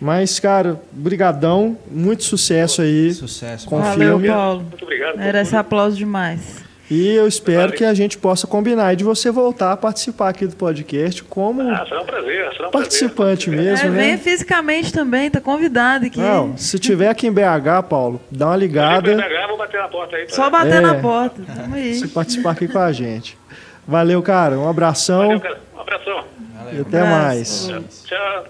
Mas, 0.00 0.40
cara, 0.40 0.80
brigadão, 0.90 1.76
muito 1.90 2.24
sucesso 2.24 2.80
aí 2.80 3.12
sucesso, 3.12 3.68
com 3.68 3.78
o 3.78 3.84
filme. 3.84 4.28
Paulo. 4.28 4.62
Muito 4.62 4.82
obrigado. 4.82 5.18
Merece 5.18 5.54
aplauso 5.54 5.96
demais. 5.96 6.70
E 6.90 7.14
eu 7.14 7.28
espero 7.28 7.72
que 7.72 7.84
a 7.84 7.94
gente 7.94 8.18
possa 8.18 8.48
combinar 8.48 8.96
de 8.96 9.04
você 9.04 9.30
voltar 9.30 9.70
a 9.70 9.76
participar 9.76 10.30
aqui 10.30 10.44
do 10.44 10.56
podcast 10.56 11.22
como 11.22 11.62
ah, 11.62 11.84
será 11.86 12.02
um 12.02 12.04
prazer, 12.04 12.50
será 12.56 12.68
um 12.68 12.70
participante 12.72 13.48
prazer. 13.48 13.70
mesmo, 13.70 13.86
é, 13.86 13.90
né? 13.90 14.02
Venha 14.02 14.18
fisicamente 14.18 14.92
também, 14.92 15.30
tá 15.30 15.40
convidado 15.40 16.06
aqui. 16.06 16.18
Não, 16.18 16.56
se 16.56 16.80
tiver 16.80 17.08
aqui 17.08 17.28
em 17.28 17.32
BH, 17.32 17.86
Paulo, 17.88 18.20
dá 18.28 18.48
uma 18.48 18.56
ligada. 18.56 19.14
BH, 19.14 19.46
vou 19.46 19.56
bater 19.56 19.80
na 19.80 19.88
porta 19.88 20.16
aí. 20.16 20.26
Tá? 20.26 20.34
Só 20.34 20.50
bater 20.50 20.78
é, 20.78 20.80
na 20.80 20.94
porta, 20.96 21.40
tamo 21.54 21.76
aí. 21.76 21.94
Se 21.94 22.08
participar 22.08 22.50
aqui 22.50 22.66
com 22.66 22.78
a 22.80 22.90
gente. 22.90 23.38
Valeu, 23.86 24.22
cara, 24.22 24.58
um 24.58 24.68
abração. 24.68 25.22
Valeu, 25.22 25.40
cara. 25.40 25.60
Um 25.74 25.80
abração. 25.80 26.24
Valeu. 26.54 26.78
E 26.78 26.80
até 26.80 27.02
mais. 27.02 27.68
Tchau. 28.04 28.44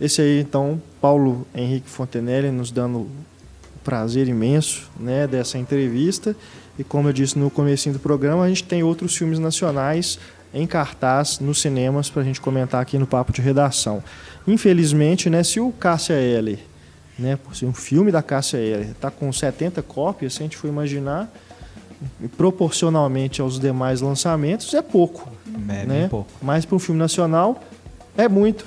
Esse 0.00 0.20
aí, 0.20 0.40
então, 0.40 0.80
Paulo 1.00 1.46
Henrique 1.54 1.88
Fontenelle 1.88 2.50
nos 2.50 2.70
dando 2.70 2.98
o 2.98 3.10
prazer 3.82 4.28
imenso 4.28 4.90
né, 4.98 5.26
dessa 5.26 5.56
entrevista. 5.58 6.36
E 6.78 6.84
como 6.84 7.08
eu 7.08 7.12
disse 7.12 7.38
no 7.38 7.50
começo 7.50 7.90
do 7.90 7.98
programa, 7.98 8.44
a 8.44 8.48
gente 8.48 8.64
tem 8.64 8.82
outros 8.82 9.16
filmes 9.16 9.38
nacionais 9.38 10.18
em 10.52 10.66
cartaz 10.66 11.38
nos 11.38 11.60
cinemas 11.60 12.10
para 12.10 12.22
a 12.22 12.24
gente 12.24 12.40
comentar 12.40 12.80
aqui 12.80 12.98
no 12.98 13.06
Papo 13.06 13.32
de 13.32 13.40
Redação. 13.40 14.02
Infelizmente, 14.46 15.30
né, 15.30 15.42
se 15.42 15.60
o 15.60 15.72
Cássia 15.72 16.14
Eller, 16.14 16.58
né, 17.18 17.36
por 17.36 17.56
ser 17.56 17.66
um 17.66 17.74
filme 17.74 18.12
da 18.12 18.22
Cássia 18.22 18.58
Eller, 18.58 18.90
está 18.90 19.10
com 19.10 19.32
70 19.32 19.82
cópias, 19.82 20.34
se 20.34 20.42
a 20.42 20.44
gente 20.44 20.56
for 20.56 20.68
imaginar, 20.68 21.30
proporcionalmente 22.36 23.40
aos 23.40 23.58
demais 23.58 24.00
lançamentos, 24.00 24.72
é 24.74 24.82
pouco. 24.82 25.30
É 25.68 25.84
né? 25.84 26.08
pouco. 26.08 26.30
Mas 26.42 26.64
para 26.64 26.76
um 26.76 26.78
filme 26.78 26.98
nacional, 26.98 27.62
é 28.16 28.28
muito. 28.28 28.64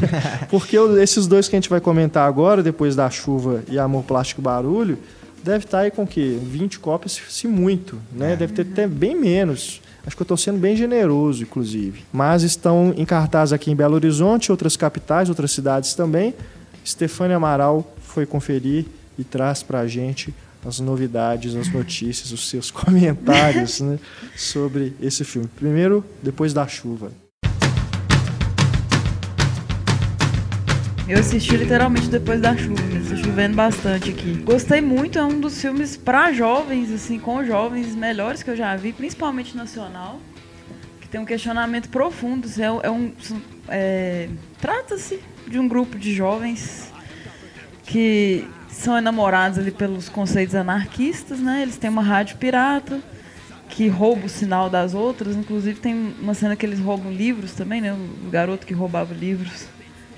Porque 0.50 0.76
esses 1.00 1.26
dois 1.26 1.48
que 1.48 1.56
a 1.56 1.58
gente 1.58 1.70
vai 1.70 1.80
comentar 1.80 2.26
agora, 2.28 2.62
depois 2.62 2.96
da 2.96 3.08
chuva 3.10 3.62
e 3.68 3.78
Amor 3.78 4.04
Plástico 4.04 4.42
Barulho, 4.42 4.98
deve 5.42 5.64
estar 5.64 5.80
aí 5.80 5.90
com 5.90 6.06
que 6.06 6.38
20 6.42 6.78
cópias, 6.78 7.20
se 7.28 7.46
muito, 7.46 7.98
né? 8.12 8.34
É. 8.34 8.36
Deve 8.36 8.52
ter 8.52 8.62
até 8.62 8.86
bem 8.86 9.18
menos. 9.18 9.80
Acho 10.04 10.16
que 10.16 10.22
eu 10.22 10.24
estou 10.24 10.36
sendo 10.36 10.58
bem 10.58 10.76
generoso, 10.76 11.42
inclusive. 11.42 12.04
Mas 12.12 12.42
estão 12.42 12.92
em 12.96 13.04
cartaz 13.04 13.52
aqui 13.52 13.70
em 13.70 13.76
Belo 13.76 13.94
Horizonte, 13.94 14.50
outras 14.50 14.76
capitais, 14.76 15.28
outras 15.28 15.52
cidades 15.52 15.94
também. 15.94 16.34
Stefania 16.84 17.36
Amaral 17.36 17.94
foi 18.02 18.26
conferir 18.26 18.86
e 19.16 19.22
traz 19.22 19.62
para 19.62 19.80
a 19.80 19.86
gente 19.86 20.34
as 20.64 20.78
novidades, 20.80 21.54
as 21.56 21.68
notícias, 21.68 22.30
os 22.32 22.48
seus 22.48 22.70
comentários 22.72 23.80
né, 23.80 23.98
sobre 24.36 24.94
esse 25.00 25.24
filme. 25.24 25.48
Primeiro, 25.48 26.04
depois 26.22 26.52
da 26.52 26.66
chuva. 26.66 27.12
Eu 31.08 31.18
assisti 31.18 31.56
literalmente 31.56 32.06
depois 32.06 32.40
da 32.40 32.56
chuva, 32.56 32.80
está 32.96 33.16
chovendo 33.16 33.56
bastante 33.56 34.10
aqui. 34.10 34.34
Gostei 34.44 34.80
muito, 34.80 35.18
é 35.18 35.24
um 35.24 35.40
dos 35.40 35.60
filmes 35.60 35.96
para 35.96 36.32
jovens, 36.32 36.92
assim, 36.92 37.18
com 37.18 37.44
jovens 37.44 37.94
melhores 37.94 38.42
que 38.42 38.50
eu 38.50 38.56
já 38.56 38.74
vi, 38.76 38.92
principalmente 38.92 39.56
nacional, 39.56 40.20
que 41.00 41.08
tem 41.08 41.20
um 41.20 41.24
questionamento 41.24 41.88
profundo. 41.88 42.48
É, 42.56 42.86
é 42.86 42.90
um, 42.90 43.12
é, 43.68 44.28
Trata-se 44.60 45.18
de 45.48 45.58
um 45.58 45.66
grupo 45.66 45.98
de 45.98 46.14
jovens 46.14 46.90
que 47.82 48.48
são 48.72 48.96
enamorados 48.96 49.58
ali 49.58 49.70
pelos 49.70 50.08
conceitos 50.08 50.54
anarquistas, 50.54 51.38
né? 51.38 51.62
Eles 51.62 51.76
têm 51.76 51.90
uma 51.90 52.02
rádio 52.02 52.36
pirata 52.38 53.00
que 53.68 53.86
rouba 53.88 54.26
o 54.26 54.28
sinal 54.28 54.68
das 54.68 54.94
outras. 54.94 55.36
Inclusive 55.36 55.78
tem 55.78 56.14
uma 56.20 56.34
cena 56.34 56.56
que 56.56 56.64
eles 56.64 56.80
roubam 56.80 57.12
livros 57.12 57.52
também, 57.52 57.80
né? 57.80 57.92
O 57.92 58.30
garoto 58.30 58.66
que 58.66 58.74
roubava 58.74 59.14
livros 59.14 59.66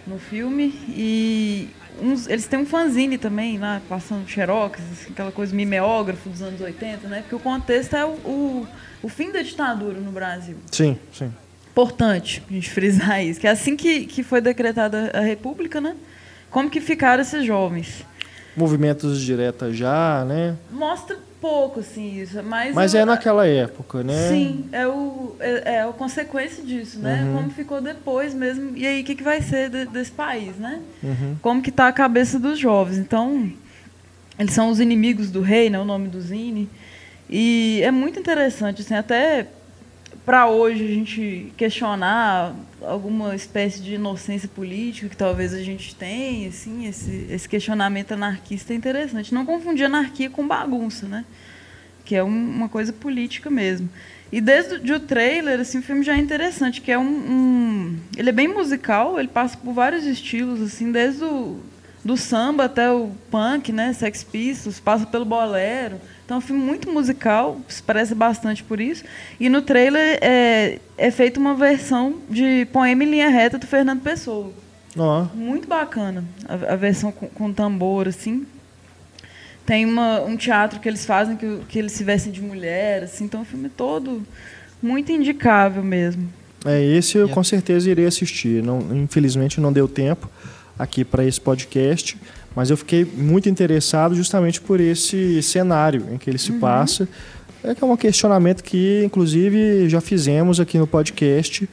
no 0.07 0.19
filme. 0.19 0.73
E 0.89 1.69
uns, 2.01 2.27
eles 2.29 2.47
têm 2.47 2.61
um 2.61 2.67
fanzine 2.67 3.19
também 3.19 3.59
lá, 3.59 3.81
passando 3.89 4.29
xerox, 4.29 4.81
aquela 5.11 5.33
coisa 5.33 5.55
mimeógrafo 5.55 6.29
dos 6.29 6.41
anos 6.41 6.61
80, 6.61 7.09
né? 7.09 7.21
Porque 7.21 7.35
o 7.35 7.41
contexto 7.41 7.95
é 7.95 8.05
o, 8.05 8.11
o, 8.25 8.69
o 9.03 9.09
fim 9.09 9.31
da 9.31 9.43
ditadura 9.43 10.01
no 10.01 10.11
Brasil. 10.11 10.57
Sim, 10.71 10.99
sim. 11.13 11.33
Importante 11.71 12.41
a 12.49 12.53
gente 12.53 12.71
frisar 12.71 13.23
isso, 13.25 13.41
que 13.41 13.49
é 13.49 13.51
assim 13.51 13.77
que, 13.77 14.07
que 14.07 14.23
foi 14.23 14.41
decretada 14.41 15.11
a 15.13 15.21
República, 15.21 15.81
né? 15.81 15.97
Como 16.51 16.71
que 16.71 16.81
ficaram 16.81 17.21
esses 17.21 17.45
jovens? 17.45 18.05
Movimentos 18.57 19.21
diretas 19.21 19.77
já, 19.77 20.25
né? 20.25 20.57
Mostra 20.71 21.17
pouco, 21.41 21.81
assim, 21.81 22.21
isso. 22.21 22.43
Mas, 22.43 22.75
mas 22.75 22.95
é 22.95 23.05
naquela 23.05 23.47
época, 23.47 24.03
né? 24.03 24.29
Sim, 24.31 24.65
é, 24.73 24.87
o, 24.87 25.37
é, 25.39 25.75
é 25.75 25.83
a 25.83 25.89
consequência 25.89 26.65
disso, 26.65 26.99
né? 27.01 27.23
Uhum. 27.23 27.37
Como 27.37 27.51
ficou 27.51 27.83
depois 27.83 28.33
mesmo. 28.33 28.75
E 28.75 28.87
aí, 28.87 29.03
o 29.03 29.05
que, 29.05 29.15
que 29.15 29.23
vai 29.23 29.43
ser 29.43 29.69
de, 29.69 29.85
desse 29.85 30.11
país, 30.11 30.57
né? 30.57 30.81
Uhum. 31.03 31.37
Como 31.43 31.61
que 31.61 31.69
está 31.69 31.87
a 31.87 31.93
cabeça 31.93 32.39
dos 32.39 32.59
jovens. 32.59 32.97
Então, 32.97 33.53
eles 34.39 34.55
são 34.55 34.71
os 34.71 34.81
inimigos 34.81 35.31
do 35.31 35.43
rei, 35.43 35.69
né? 35.69 35.79
O 35.79 35.85
nome 35.85 36.09
do 36.09 36.21
Zine. 36.21 36.69
E 37.29 37.81
é 37.83 37.91
muito 37.91 38.19
interessante, 38.19 38.81
assim, 38.81 38.95
até 38.95 39.47
para 40.25 40.49
hoje 40.49 40.83
a 40.83 40.89
gente 40.89 41.53
questionar 41.57 42.55
alguma 42.87 43.35
espécie 43.35 43.81
de 43.81 43.95
inocência 43.95 44.49
política 44.49 45.09
que 45.09 45.17
talvez 45.17 45.53
a 45.55 45.63
gente 45.63 45.95
tenha, 45.95 46.49
assim, 46.49 46.87
esse, 46.87 47.27
esse 47.31 47.49
questionamento 47.49 48.13
anarquista 48.13 48.73
é 48.73 48.77
interessante. 48.77 49.35
Não 49.35 49.45
confundir 49.45 49.87
anarquia 49.87 50.31
com 50.31 50.47
bagunça, 50.47 51.07
né? 51.07 51.25
Que 52.05 52.17
é 52.17 52.25
um, 52.25 52.29
uma 52.29 52.69
coisa 52.69 52.93
política 52.93 53.51
mesmo. 53.51 53.89
E 54.33 54.41
desde 54.41 54.93
o 54.93 55.01
trailer, 55.01 55.61
assim, 55.61 55.79
o 55.79 55.83
filme 55.83 56.03
já 56.03 56.15
é 56.15 56.19
interessante, 56.19 56.81
que 56.81 56.91
é 56.91 56.99
um, 56.99 57.03
um, 57.05 57.97
ele 58.17 58.31
é 58.31 58.33
bem 58.33 58.49
musical, 58.49 59.19
ele 59.19 59.29
passa 59.29 59.57
por 59.57 59.73
vários 59.73 60.05
estilos, 60.05 60.61
assim, 60.61 60.91
desde 60.91 61.25
o 61.25 61.61
do 62.05 62.17
samba 62.17 62.65
até 62.65 62.91
o 62.91 63.11
punk, 63.31 63.73
né, 63.73 63.93
Sex 63.95 64.23
Pistols, 64.23 64.79
passa 64.79 65.07
pelo 65.07 65.25
bolero. 65.25 65.99
Então, 66.25 66.37
é 66.37 66.39
um 66.39 66.41
filme 66.41 66.63
muito 66.63 66.91
musical, 66.91 67.61
se 67.69 67.83
parece 67.83 68.15
bastante 68.15 68.63
por 68.63 68.81
isso. 68.81 69.05
E 69.39 69.49
no 69.49 69.61
trailer 69.61 70.19
é, 70.23 70.79
é 70.97 71.11
feita 71.11 71.39
uma 71.39 71.55
versão 71.55 72.17
de 72.31 72.67
Poema 72.73 73.05
em 73.05 73.11
Linha 73.11 73.29
Reta 73.29 73.59
do 73.59 73.67
Fernando 73.67 74.01
Pessoa. 74.01 74.51
Oh. 74.97 75.25
Muito 75.37 75.69
bacana. 75.69 76.25
A, 76.49 76.73
a 76.73 76.77
versão 76.77 77.13
com, 77.13 77.29
com, 77.29 77.53
tambor, 77.53 78.09
assim. 78.09 78.47
Tem 79.67 79.85
uma, 79.85 80.21
um 80.23 80.37
teatro 80.37 80.81
que 80.81 80.89
eles 80.89 81.05
fazem 81.05 81.37
que, 81.37 81.61
que 81.69 81.79
eles 81.79 81.93
se 81.93 82.03
vestem 82.05 82.33
de 82.33 82.41
mulher, 82.41 83.03
assim. 83.03 83.25
Então, 83.25 83.43
o 83.43 83.45
filme 83.45 83.69
todo 83.69 84.23
muito 84.83 85.13
indicável 85.13 85.83
mesmo. 85.83 86.29
É, 86.65 86.83
esse 86.83 87.19
eu 87.19 87.29
com 87.29 87.45
certeza 87.45 87.91
irei 87.91 88.07
assistir. 88.07 88.63
Não, 88.63 88.81
infelizmente 88.97 89.61
não 89.61 89.73
deu 89.73 89.87
tempo 89.87 90.31
aqui 90.79 91.05
para 91.05 91.25
esse 91.25 91.41
podcast. 91.41 92.17
Mas 92.55 92.71
eu 92.71 92.77
fiquei 92.77 93.05
muito 93.05 93.49
interessado 93.49 94.15
justamente 94.15 94.61
por 94.61 94.81
esse 94.81 95.43
cenário 95.43 96.07
em 96.13 96.19
que 96.19 96.31
ele 96.31 96.39
se 96.39 96.53
uhum. 96.53 96.61
passa. 96.61 97.09
É 97.63 97.75
que 97.75 97.83
é 97.83 97.87
um 97.87 97.97
questionamento 97.97 98.63
que, 98.63 99.03
inclusive, 99.05 99.89
já 99.89 100.01
fizemos 100.01 100.61
aqui 100.61 100.79
no 100.79 100.87
podcast 100.87 101.69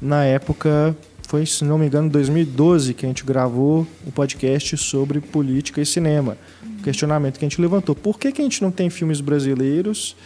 na 0.00 0.24
época, 0.24 0.96
foi, 1.28 1.46
se 1.46 1.64
não 1.64 1.78
me 1.78 1.86
engano, 1.86 2.08
2012 2.10 2.94
que 2.94 3.06
a 3.06 3.08
gente 3.08 3.24
gravou 3.24 3.86
um 4.06 4.10
podcast 4.10 4.76
sobre 4.76 5.20
política 5.20 5.80
e 5.80 5.86
cinema. 5.86 6.36
Um 6.64 6.82
questionamento 6.82 7.38
que 7.38 7.44
a 7.44 7.48
gente 7.48 7.60
levantou. 7.60 7.94
Por 7.94 8.18
que, 8.18 8.32
que 8.32 8.40
a 8.40 8.44
gente 8.44 8.62
não 8.62 8.70
tem 8.70 8.90
filmes 8.90 9.20
brasileiros 9.20 10.16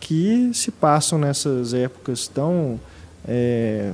que 0.00 0.50
se 0.52 0.70
passam 0.70 1.18
nessas 1.18 1.72
épocas 1.72 2.28
tão 2.28 2.78
é, 3.26 3.92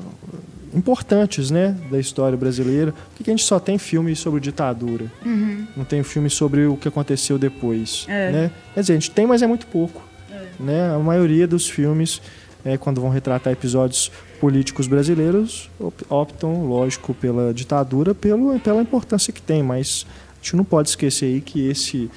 importantes 0.74 1.50
né, 1.50 1.76
da 1.90 1.98
história 1.98 2.36
brasileira. 2.36 2.92
Por 2.92 3.24
que 3.24 3.30
a 3.30 3.32
gente 3.32 3.44
só 3.44 3.58
tem 3.58 3.78
filme 3.78 4.14
sobre 4.14 4.40
ditadura? 4.40 5.10
Uhum. 5.24 5.66
Não 5.76 5.84
tem 5.84 6.02
filme 6.02 6.30
sobre 6.30 6.66
o 6.66 6.76
que 6.76 6.88
aconteceu 6.88 7.38
depois. 7.38 8.06
É. 8.08 8.30
Né? 8.30 8.50
Quer 8.74 8.80
dizer, 8.80 8.92
a 8.92 8.96
gente 8.96 9.10
tem, 9.10 9.26
mas 9.26 9.42
é 9.42 9.46
muito 9.46 9.66
pouco. 9.66 10.02
É. 10.30 10.46
Né? 10.60 10.94
A 10.94 10.98
maioria 10.98 11.46
dos 11.46 11.68
filmes, 11.68 12.20
é, 12.64 12.76
quando 12.76 13.00
vão 13.00 13.10
retratar 13.10 13.52
episódios 13.52 14.10
políticos 14.40 14.86
brasileiros, 14.86 15.70
optam, 16.08 16.64
lógico, 16.64 17.12
pela 17.14 17.52
ditadura, 17.52 18.14
pelo, 18.14 18.58
pela 18.60 18.80
importância 18.80 19.32
que 19.32 19.42
tem, 19.42 19.62
mas 19.62 20.06
a 20.32 20.42
gente 20.42 20.56
não 20.56 20.64
pode 20.64 20.88
esquecer 20.88 21.26
aí 21.26 21.40
que 21.40 21.68
esse 21.68 22.10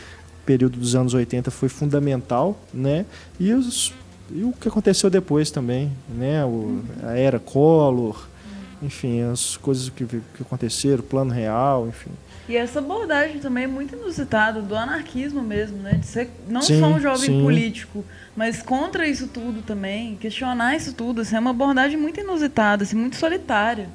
período 0.45 0.77
dos 0.77 0.95
anos 0.95 1.13
80 1.13 1.51
foi 1.51 1.69
fundamental, 1.69 2.57
né? 2.73 3.05
E, 3.39 3.51
os, 3.51 3.93
e 4.31 4.43
o 4.43 4.53
que 4.53 4.67
aconteceu 4.67 5.09
depois 5.09 5.51
também, 5.51 5.91
né? 6.09 6.45
O, 6.45 6.81
a 7.03 7.17
era 7.17 7.39
Collor, 7.39 8.27
enfim, 8.83 9.21
as 9.23 9.57
coisas 9.57 9.89
que, 9.89 10.05
que 10.05 10.21
aconteceram, 10.41 10.99
o 10.99 11.03
plano 11.03 11.31
real, 11.31 11.87
enfim. 11.87 12.11
E 12.47 12.57
essa 12.57 12.79
abordagem 12.79 13.39
também 13.39 13.63
é 13.63 13.67
muito 13.67 13.95
inusitada, 13.95 14.61
do 14.61 14.75
anarquismo 14.75 15.41
mesmo, 15.41 15.77
né? 15.77 15.93
De 15.93 16.05
ser 16.05 16.29
não 16.47 16.61
Sim, 16.61 16.79
só 16.79 16.87
um 16.87 16.99
jovem 16.99 17.29
sim. 17.29 17.41
político, 17.41 18.03
mas 18.35 18.61
contra 18.61 19.07
isso 19.07 19.27
tudo 19.27 19.61
também, 19.61 20.15
questionar 20.17 20.75
isso 20.75 20.93
tudo, 20.93 21.21
assim, 21.21 21.35
é 21.35 21.39
uma 21.39 21.51
abordagem 21.51 21.97
muito 21.97 22.19
inusitada, 22.19 22.83
assim, 22.83 22.97
muito 22.97 23.15
solitária. 23.15 23.87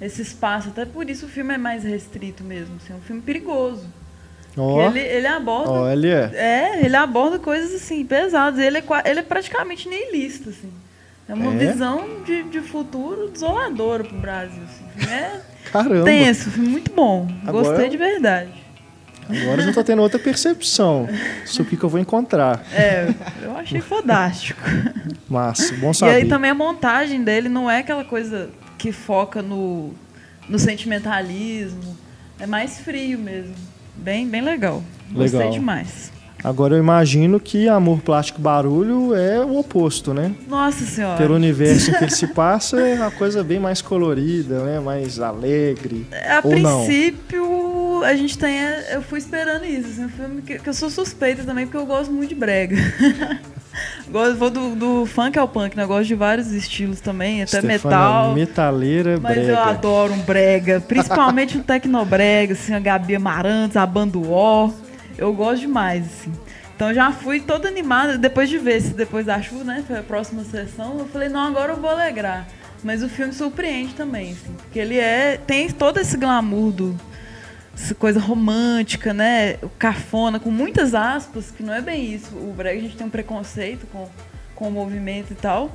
Esse 0.00 0.22
espaço, 0.22 0.68
até 0.68 0.84
por 0.86 1.10
isso 1.10 1.26
o 1.26 1.28
filme 1.28 1.54
é 1.54 1.58
mais 1.58 1.82
restrito 1.82 2.44
mesmo, 2.44 2.76
assim, 2.76 2.92
é 2.92 2.96
um 2.96 3.00
filme 3.00 3.20
perigoso. 3.20 3.86
Porque 4.54 4.98
Ele, 4.98 5.00
ele 5.00 5.26
aborda 5.26 5.70
olha, 5.70 6.30
É, 6.34 6.84
ele 6.84 6.96
aborda 6.96 7.38
coisas 7.38 7.72
assim, 7.74 8.04
pesadas. 8.04 8.58
Ele 8.58 8.78
é, 8.78 8.84
ele 9.04 9.20
é 9.20 9.22
praticamente 9.22 9.88
niilista, 9.88 10.50
assim. 10.50 10.70
É 11.30 11.34
uma 11.34 11.54
É? 11.54 11.56
visão 11.70 12.22
de, 12.24 12.42
de 12.44 12.60
futuro 12.60 13.30
desoladora 13.30 14.02
pro 14.02 14.18
Brasil. 14.18 14.62
Assim. 14.64 15.10
É 15.12 15.40
caramba. 15.70 16.04
tenso, 16.04 16.50
é 16.54 16.58
muito 16.58 16.92
bom. 16.92 17.28
Agora- 17.46 17.68
Gostei 17.68 17.88
de 17.88 17.96
verdade. 17.96 18.50
Agora 19.28 19.60
eu 19.62 19.66
já 19.66 19.72
tô 19.72 19.84
tendo 19.84 20.02
outra 20.02 20.18
percepção 20.18 21.08
sobre 21.46 21.76
o 21.76 21.78
que, 21.78 21.84
eu 21.84 21.88
vou 21.88 22.00
encontrar. 22.00 22.64
É, 22.74 23.14
eu 23.42 23.56
achei 23.56 23.80
fodástico. 23.80 24.60
Mas, 25.30 25.70
bom 25.78 25.92
E 25.92 25.94
saber. 25.94 26.12
aí 26.14 26.24
também 26.28 26.50
a 26.50 26.54
montagem 26.54 27.22
dele 27.22 27.48
não 27.48 27.70
é 27.70 27.78
aquela 27.78 28.04
coisa 28.04 28.50
que 28.76 28.90
foca 28.90 29.40
no, 29.40 29.94
no 30.48 30.58
sentimentalismo. 30.58 31.96
É 32.40 32.46
mais 32.46 32.80
frio 32.80 33.20
mesmo. 33.20 33.54
Bem, 33.94 34.26
bem 34.26 34.40
legal. 34.40 34.82
Gostei 35.12 35.38
Legal. 35.38 35.52
demais. 35.52 36.10
Agora 36.42 36.74
eu 36.74 36.78
imagino 36.78 37.38
que 37.38 37.68
Amor 37.68 38.00
Plástico 38.00 38.40
Barulho 38.40 39.14
é 39.14 39.44
o 39.44 39.58
oposto, 39.58 40.14
né? 40.14 40.32
Nossa 40.48 40.84
senhora. 40.84 41.18
Pelo 41.18 41.34
universo 41.34 41.92
que 41.92 42.04
ele 42.04 42.10
se 42.10 42.26
passa, 42.28 42.80
é 42.80 42.94
uma 42.94 43.10
coisa 43.10 43.44
bem 43.44 43.58
mais 43.58 43.82
colorida, 43.82 44.64
né? 44.64 44.80
Mais 44.80 45.20
alegre. 45.20 46.06
A 46.12 46.40
Ou 46.42 46.58
não? 46.58 46.84
princípio, 46.84 48.02
a 48.04 48.14
gente 48.14 48.38
tem. 48.38 48.58
Eu 48.90 49.02
fui 49.02 49.18
esperando 49.18 49.64
isso. 49.64 49.88
Assim, 49.88 50.04
um 50.04 50.08
filme 50.08 50.42
que, 50.42 50.58
que 50.58 50.68
eu 50.68 50.74
sou 50.74 50.88
suspeita 50.88 51.44
também, 51.44 51.66
porque 51.66 51.76
eu 51.76 51.86
gosto 51.86 52.10
muito 52.10 52.30
de 52.30 52.34
brega. 52.34 52.76
gosto, 54.10 54.36
vou 54.36 54.50
do, 54.50 54.74
do 54.74 55.06
funk 55.06 55.38
ao 55.38 55.46
punk, 55.46 55.76
né? 55.76 55.82
Eu 55.82 55.88
gosto 55.88 56.06
de 56.06 56.14
vários 56.14 56.52
estilos 56.52 57.00
também, 57.00 57.42
até 57.42 57.58
Stefania 57.58 57.72
metal. 57.74 58.34
Metaleira 58.34 59.18
Mas 59.20 59.34
brega. 59.34 59.52
eu 59.52 59.58
adoro 59.58 60.12
um 60.14 60.20
brega, 60.20 60.80
principalmente 60.80 61.58
um 61.58 61.62
tecnobrega, 61.62 62.54
assim, 62.54 62.72
a 62.72 62.80
Gabi 62.80 63.14
Amarantos, 63.14 63.76
a 63.76 63.84
banda 63.84 64.18
O. 64.18 64.72
Eu 65.20 65.34
gosto 65.34 65.60
demais, 65.60 66.06
assim. 66.06 66.32
Então 66.74 66.94
já 66.94 67.12
fui 67.12 67.40
toda 67.40 67.68
animada, 67.68 68.16
depois 68.16 68.48
de 68.48 68.56
ver 68.56 68.80
se 68.80 68.94
depois 68.94 69.26
da 69.26 69.40
chuva, 69.42 69.64
né? 69.64 69.84
Foi 69.86 69.98
a 69.98 70.02
próxima 70.02 70.42
sessão, 70.44 70.98
eu 70.98 71.06
falei, 71.06 71.28
não, 71.28 71.46
agora 71.46 71.72
eu 71.72 71.76
vou 71.76 71.90
alegrar. 71.90 72.48
Mas 72.82 73.02
o 73.02 73.08
filme 73.08 73.34
surpreende 73.34 73.92
também, 73.92 74.32
assim, 74.32 74.54
porque 74.54 74.78
ele 74.78 74.98
é. 74.98 75.36
tem 75.36 75.70
todo 75.70 75.98
esse 75.98 76.16
glamour 76.16 76.72
do. 76.72 76.96
Essa 77.74 77.94
coisa 77.94 78.18
romântica, 78.18 79.12
né? 79.12 79.56
O 79.62 79.68
cafona, 79.68 80.40
com 80.40 80.50
muitas 80.50 80.94
aspas, 80.94 81.50
que 81.50 81.62
não 81.62 81.74
é 81.74 81.82
bem 81.82 82.14
isso. 82.14 82.34
O 82.34 82.54
brega 82.56 82.78
a 82.78 82.82
gente 82.82 82.96
tem 82.96 83.06
um 83.06 83.10
preconceito 83.10 83.86
com, 83.86 84.08
com 84.54 84.68
o 84.68 84.72
movimento 84.72 85.32
e 85.32 85.36
tal. 85.36 85.70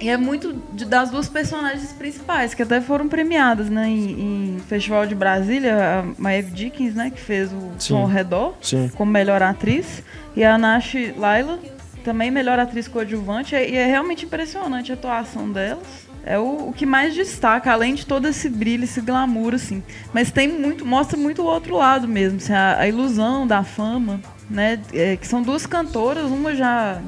E 0.00 0.08
é 0.08 0.16
muito 0.16 0.54
de- 0.72 0.86
das 0.86 1.10
duas 1.10 1.28
personagens 1.28 1.92
principais, 1.92 2.54
que 2.54 2.62
até 2.62 2.80
foram 2.80 3.06
premiadas, 3.08 3.68
né? 3.68 3.86
Em, 3.88 4.54
em 4.56 4.58
Festival 4.66 5.06
de 5.06 5.14
Brasília, 5.14 5.76
a 6.00 6.20
Maeve 6.20 6.50
Dickens, 6.52 6.94
né? 6.94 7.10
Que 7.10 7.20
fez 7.20 7.52
o 7.52 7.70
Sim. 7.78 7.96
Ao 7.96 8.06
Redor, 8.06 8.54
Sim. 8.62 8.90
como 8.96 9.12
melhor 9.12 9.42
atriz. 9.42 10.02
E 10.34 10.42
a 10.42 10.56
Nash 10.56 10.94
Laila, 11.16 11.58
também 12.02 12.30
melhor 12.30 12.58
atriz 12.58 12.88
coadjuvante. 12.88 13.54
E 13.54 13.76
é 13.76 13.84
realmente 13.86 14.24
impressionante 14.24 14.90
a 14.90 14.94
atuação 14.94 15.50
delas. 15.52 16.08
É 16.24 16.38
o, 16.38 16.68
o 16.68 16.72
que 16.74 16.84
mais 16.86 17.14
destaca, 17.14 17.70
além 17.72 17.94
de 17.94 18.04
todo 18.06 18.26
esse 18.28 18.48
brilho, 18.48 18.84
esse 18.84 19.00
glamour, 19.00 19.54
assim. 19.54 19.82
Mas 20.14 20.30
tem 20.30 20.48
muito, 20.48 20.84
mostra 20.84 21.16
muito 21.18 21.42
o 21.42 21.46
outro 21.46 21.76
lado 21.76 22.06
mesmo, 22.06 22.36
assim, 22.38 22.52
a, 22.52 22.78
a 22.78 22.86
ilusão 22.88 23.46
da 23.46 23.62
fama, 23.64 24.20
né? 24.48 24.78
É, 24.92 25.16
que 25.16 25.26
são 25.26 25.42
duas 25.42 25.64
cantoras, 25.66 26.24
uma 26.26 26.54
já 26.54 27.00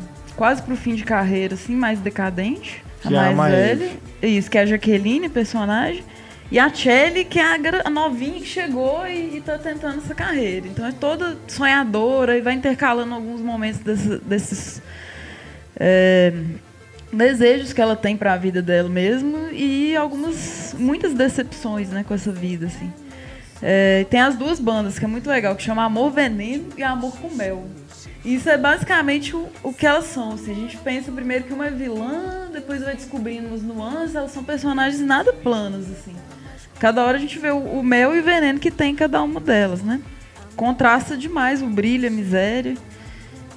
quase 0.43 0.61
pro 0.61 0.75
fim 0.77 0.97
de 0.97 1.05
carreira, 1.05 1.55
assim, 1.55 1.73
mais 1.77 2.01
decadente. 2.01 2.83
Que 3.01 3.15
é 3.15 3.17
a 3.17 3.29
a 3.29 3.33
mais 3.33 3.55
velha. 3.55 3.91
Isso, 4.21 4.51
que 4.51 4.59
é 4.59 4.63
a 4.63 4.67
Jaqueline, 4.67 5.29
personagem. 5.29 6.03
E 6.51 6.59
a 6.59 6.69
Kelly, 6.69 7.25
que 7.25 7.39
é 7.39 7.45
a, 7.85 7.89
novinha 7.89 8.41
que 8.41 8.47
chegou 8.47 9.07
e, 9.07 9.37
e 9.37 9.41
tá 9.41 9.57
tentando 9.57 9.99
essa 9.99 10.17
carreira. 10.17 10.67
Então 10.67 10.85
é 10.85 10.91
toda 10.91 11.39
sonhadora 11.47 12.37
e 12.37 12.41
vai 12.41 12.55
intercalando 12.55 13.15
alguns 13.15 13.41
momentos 13.41 13.79
desse- 13.83 14.19
desses 14.19 14.83
é, 15.79 16.33
desejos 17.13 17.73
que 17.73 17.81
ela 17.81 17.95
tem 17.95 18.17
para 18.17 18.33
a 18.33 18.37
vida 18.37 18.61
dela 18.61 18.89
mesmo 18.89 19.49
e 19.53 19.95
algumas 19.95 20.75
muitas 20.77 21.15
decepções, 21.15 21.89
né, 21.91 22.05
com 22.07 22.15
essa 22.15 22.33
vida 22.33 22.67
assim. 22.67 22.93
É, 23.63 24.05
tem 24.11 24.21
as 24.21 24.35
duas 24.35 24.59
bandas 24.59 24.99
que 24.99 25.05
é 25.05 25.09
muito 25.09 25.31
legal, 25.31 25.55
que 25.55 25.63
chama 25.63 25.85
Amor 25.85 26.11
Veneno 26.11 26.67
e 26.77 26.83
Amor 26.83 27.17
com 27.17 27.31
Mel. 27.31 27.65
Isso 28.25 28.49
é 28.49 28.57
basicamente 28.57 29.35
o, 29.35 29.49
o 29.63 29.73
que 29.73 29.87
elas 29.87 30.05
são. 30.07 30.33
Assim. 30.33 30.53
A 30.53 30.55
gente 30.55 30.77
pensa 30.79 31.11
primeiro 31.11 31.45
que 31.45 31.53
uma 31.53 31.67
é 31.67 31.71
vilã, 31.71 32.49
depois 32.53 32.83
vai 32.83 32.95
descobrindo 32.95 33.53
as 33.53 33.63
nuances, 33.63 34.15
elas 34.15 34.31
são 34.31 34.45
personagens 34.45 35.01
nada 35.01 35.33
planos, 35.33 35.91
assim. 35.91 36.15
Cada 36.79 37.05
hora 37.05 37.17
a 37.17 37.21
gente 37.21 37.39
vê 37.39 37.51
o, 37.51 37.59
o 37.59 37.83
mel 37.83 38.15
e 38.15 38.21
o 38.21 38.23
veneno 38.23 38.59
que 38.59 38.71
tem 38.71 38.93
em 38.93 38.97
cada 38.97 39.23
uma 39.23 39.41
delas, 39.41 39.83
né? 39.83 40.01
Contrasta 40.57 41.17
demais 41.17 41.63
o 41.63 41.67
brilho, 41.67 42.09
a 42.09 42.11
miséria. 42.11 42.77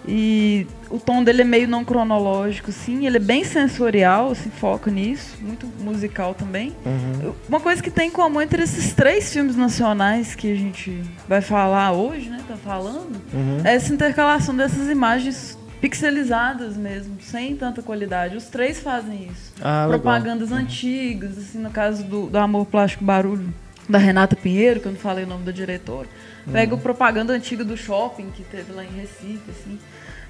E 0.07 0.67
o 0.89 0.99
tom 0.99 1.23
dele 1.23 1.41
é 1.41 1.45
meio 1.45 1.67
não 1.67 1.83
cronológico, 1.83 2.71
sim. 2.71 3.05
Ele 3.07 3.17
é 3.17 3.19
bem 3.19 3.43
sensorial, 3.43 4.31
assim, 4.31 4.49
foca 4.49 4.91
nisso. 4.91 5.35
Muito 5.41 5.65
musical 5.79 6.33
também. 6.33 6.75
Uhum. 6.85 7.33
Uma 7.49 7.59
coisa 7.59 7.81
que 7.81 7.89
tem 7.89 8.07
em 8.09 8.11
comum 8.11 8.41
entre 8.41 8.61
esses 8.63 8.93
três 8.93 9.31
filmes 9.33 9.55
nacionais 9.55 10.35
que 10.35 10.51
a 10.51 10.55
gente 10.55 11.01
vai 11.27 11.41
falar 11.41 11.91
hoje, 11.91 12.29
né? 12.29 12.39
Tá 12.47 12.55
falando, 12.55 13.19
Uhum. 13.33 13.61
é 13.63 13.73
essa 13.75 13.93
intercalação 13.93 14.55
dessas 14.55 14.87
imagens 14.89 15.57
pixelizadas 15.81 16.77
mesmo, 16.77 17.17
sem 17.21 17.55
tanta 17.55 17.81
qualidade. 17.81 18.37
Os 18.37 18.45
três 18.45 18.79
fazem 18.79 19.27
isso. 19.31 19.53
Ah, 19.61 19.85
legal. 19.85 19.99
Propagandas 19.99 20.51
antigas, 20.51 21.37
assim, 21.37 21.57
no 21.59 21.69
caso 21.69 22.03
do, 22.03 22.27
do 22.27 22.37
Amor 22.37 22.65
Plástico 22.65 23.03
Barulho, 23.03 23.53
da 23.89 23.97
Renata 23.97 24.35
Pinheiro, 24.35 24.79
que 24.79 24.87
eu 24.87 24.91
não 24.91 24.99
falei 24.99 25.23
o 25.25 25.27
nome 25.27 25.43
da 25.43 25.51
diretora. 25.51 26.07
Pega 26.51 26.73
Uhum. 26.73 26.79
a 26.79 26.81
propaganda 26.83 27.33
antiga 27.33 27.63
do 27.63 27.75
shopping 27.75 28.29
que 28.31 28.43
teve 28.43 28.71
lá 28.71 28.83
em 28.83 28.89
Recife, 28.89 29.41
assim. 29.49 29.79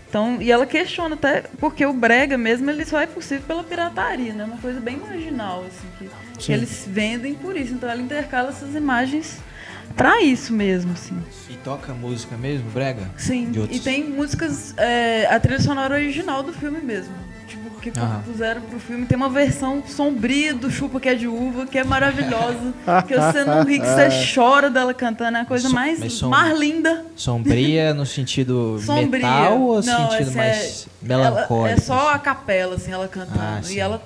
Então, 0.07 0.41
e 0.41 0.51
ela 0.51 0.65
questiona 0.65 1.15
até 1.15 1.41
porque 1.59 1.85
o 1.85 1.91
brega 1.91 2.37
mesmo 2.37 2.69
ele 2.69 2.85
só 2.85 2.99
é 3.01 3.05
possível 3.05 3.45
pela 3.45 3.63
pirataria, 3.63 4.33
né? 4.33 4.45
Uma 4.45 4.57
coisa 4.57 4.79
bem 4.79 4.97
marginal 4.97 5.65
assim 5.67 5.87
que, 5.97 6.09
que 6.37 6.51
eles 6.53 6.85
vendem 6.87 7.33
por 7.35 7.57
isso. 7.57 7.73
Então 7.73 7.89
ela 7.89 8.01
intercala 8.01 8.49
essas 8.49 8.75
imagens 8.75 9.39
pra 9.95 10.21
isso 10.21 10.53
mesmo, 10.53 10.93
assim. 10.93 11.17
E 11.49 11.55
toca 11.57 11.93
música 11.93 12.37
mesmo, 12.37 12.69
brega? 12.69 13.09
Sim. 13.17 13.51
E 13.69 13.79
tem 13.79 14.03
músicas 14.09 14.73
é, 14.77 15.25
a 15.27 15.39
trilha 15.39 15.59
sonora 15.59 15.95
original 15.95 16.43
do 16.43 16.53
filme 16.53 16.81
mesmo. 16.81 17.13
Que 17.91 17.99
Aham. 17.99 18.15
compuseram 18.23 18.61
pro 18.61 18.79
filme. 18.79 19.05
Tem 19.05 19.15
uma 19.15 19.29
versão 19.29 19.83
sombria 19.85 20.53
do 20.53 20.71
Chupa 20.71 20.99
que 20.99 21.07
é 21.09 21.13
de 21.15 21.27
uva, 21.27 21.65
que 21.67 21.77
é 21.77 21.83
maravilhosa. 21.83 22.73
que 23.07 23.15
você 23.15 23.43
não 23.43 23.63
ri, 23.63 23.79
que 23.79 23.85
você 23.87 24.09
chora 24.33 24.69
dela 24.69 24.93
cantando. 24.93 25.37
É 25.37 25.41
a 25.41 25.45
coisa 25.45 25.69
So- 25.69 25.75
mais, 25.75 26.13
som- 26.13 26.29
mais 26.29 26.57
linda. 26.57 27.05
Sombria 27.15 27.93
no 27.93 28.05
sentido 28.05 28.79
Sombria. 28.83 29.27
metal 29.27 29.61
ou 29.61 29.75
Não, 29.83 30.09
sentido 30.11 30.27
esse 30.29 30.35
mais 30.37 30.87
é, 31.03 31.07
melancólico? 31.07 31.53
ela- 31.67 31.69
é 31.71 31.77
só 31.77 32.09
a 32.11 32.17
capela, 32.19 32.75
assim, 32.75 32.91
ela 32.91 33.07
cantando. 33.07 33.39
Ah, 33.39 33.61
e 33.69 33.79
ela 33.79 34.01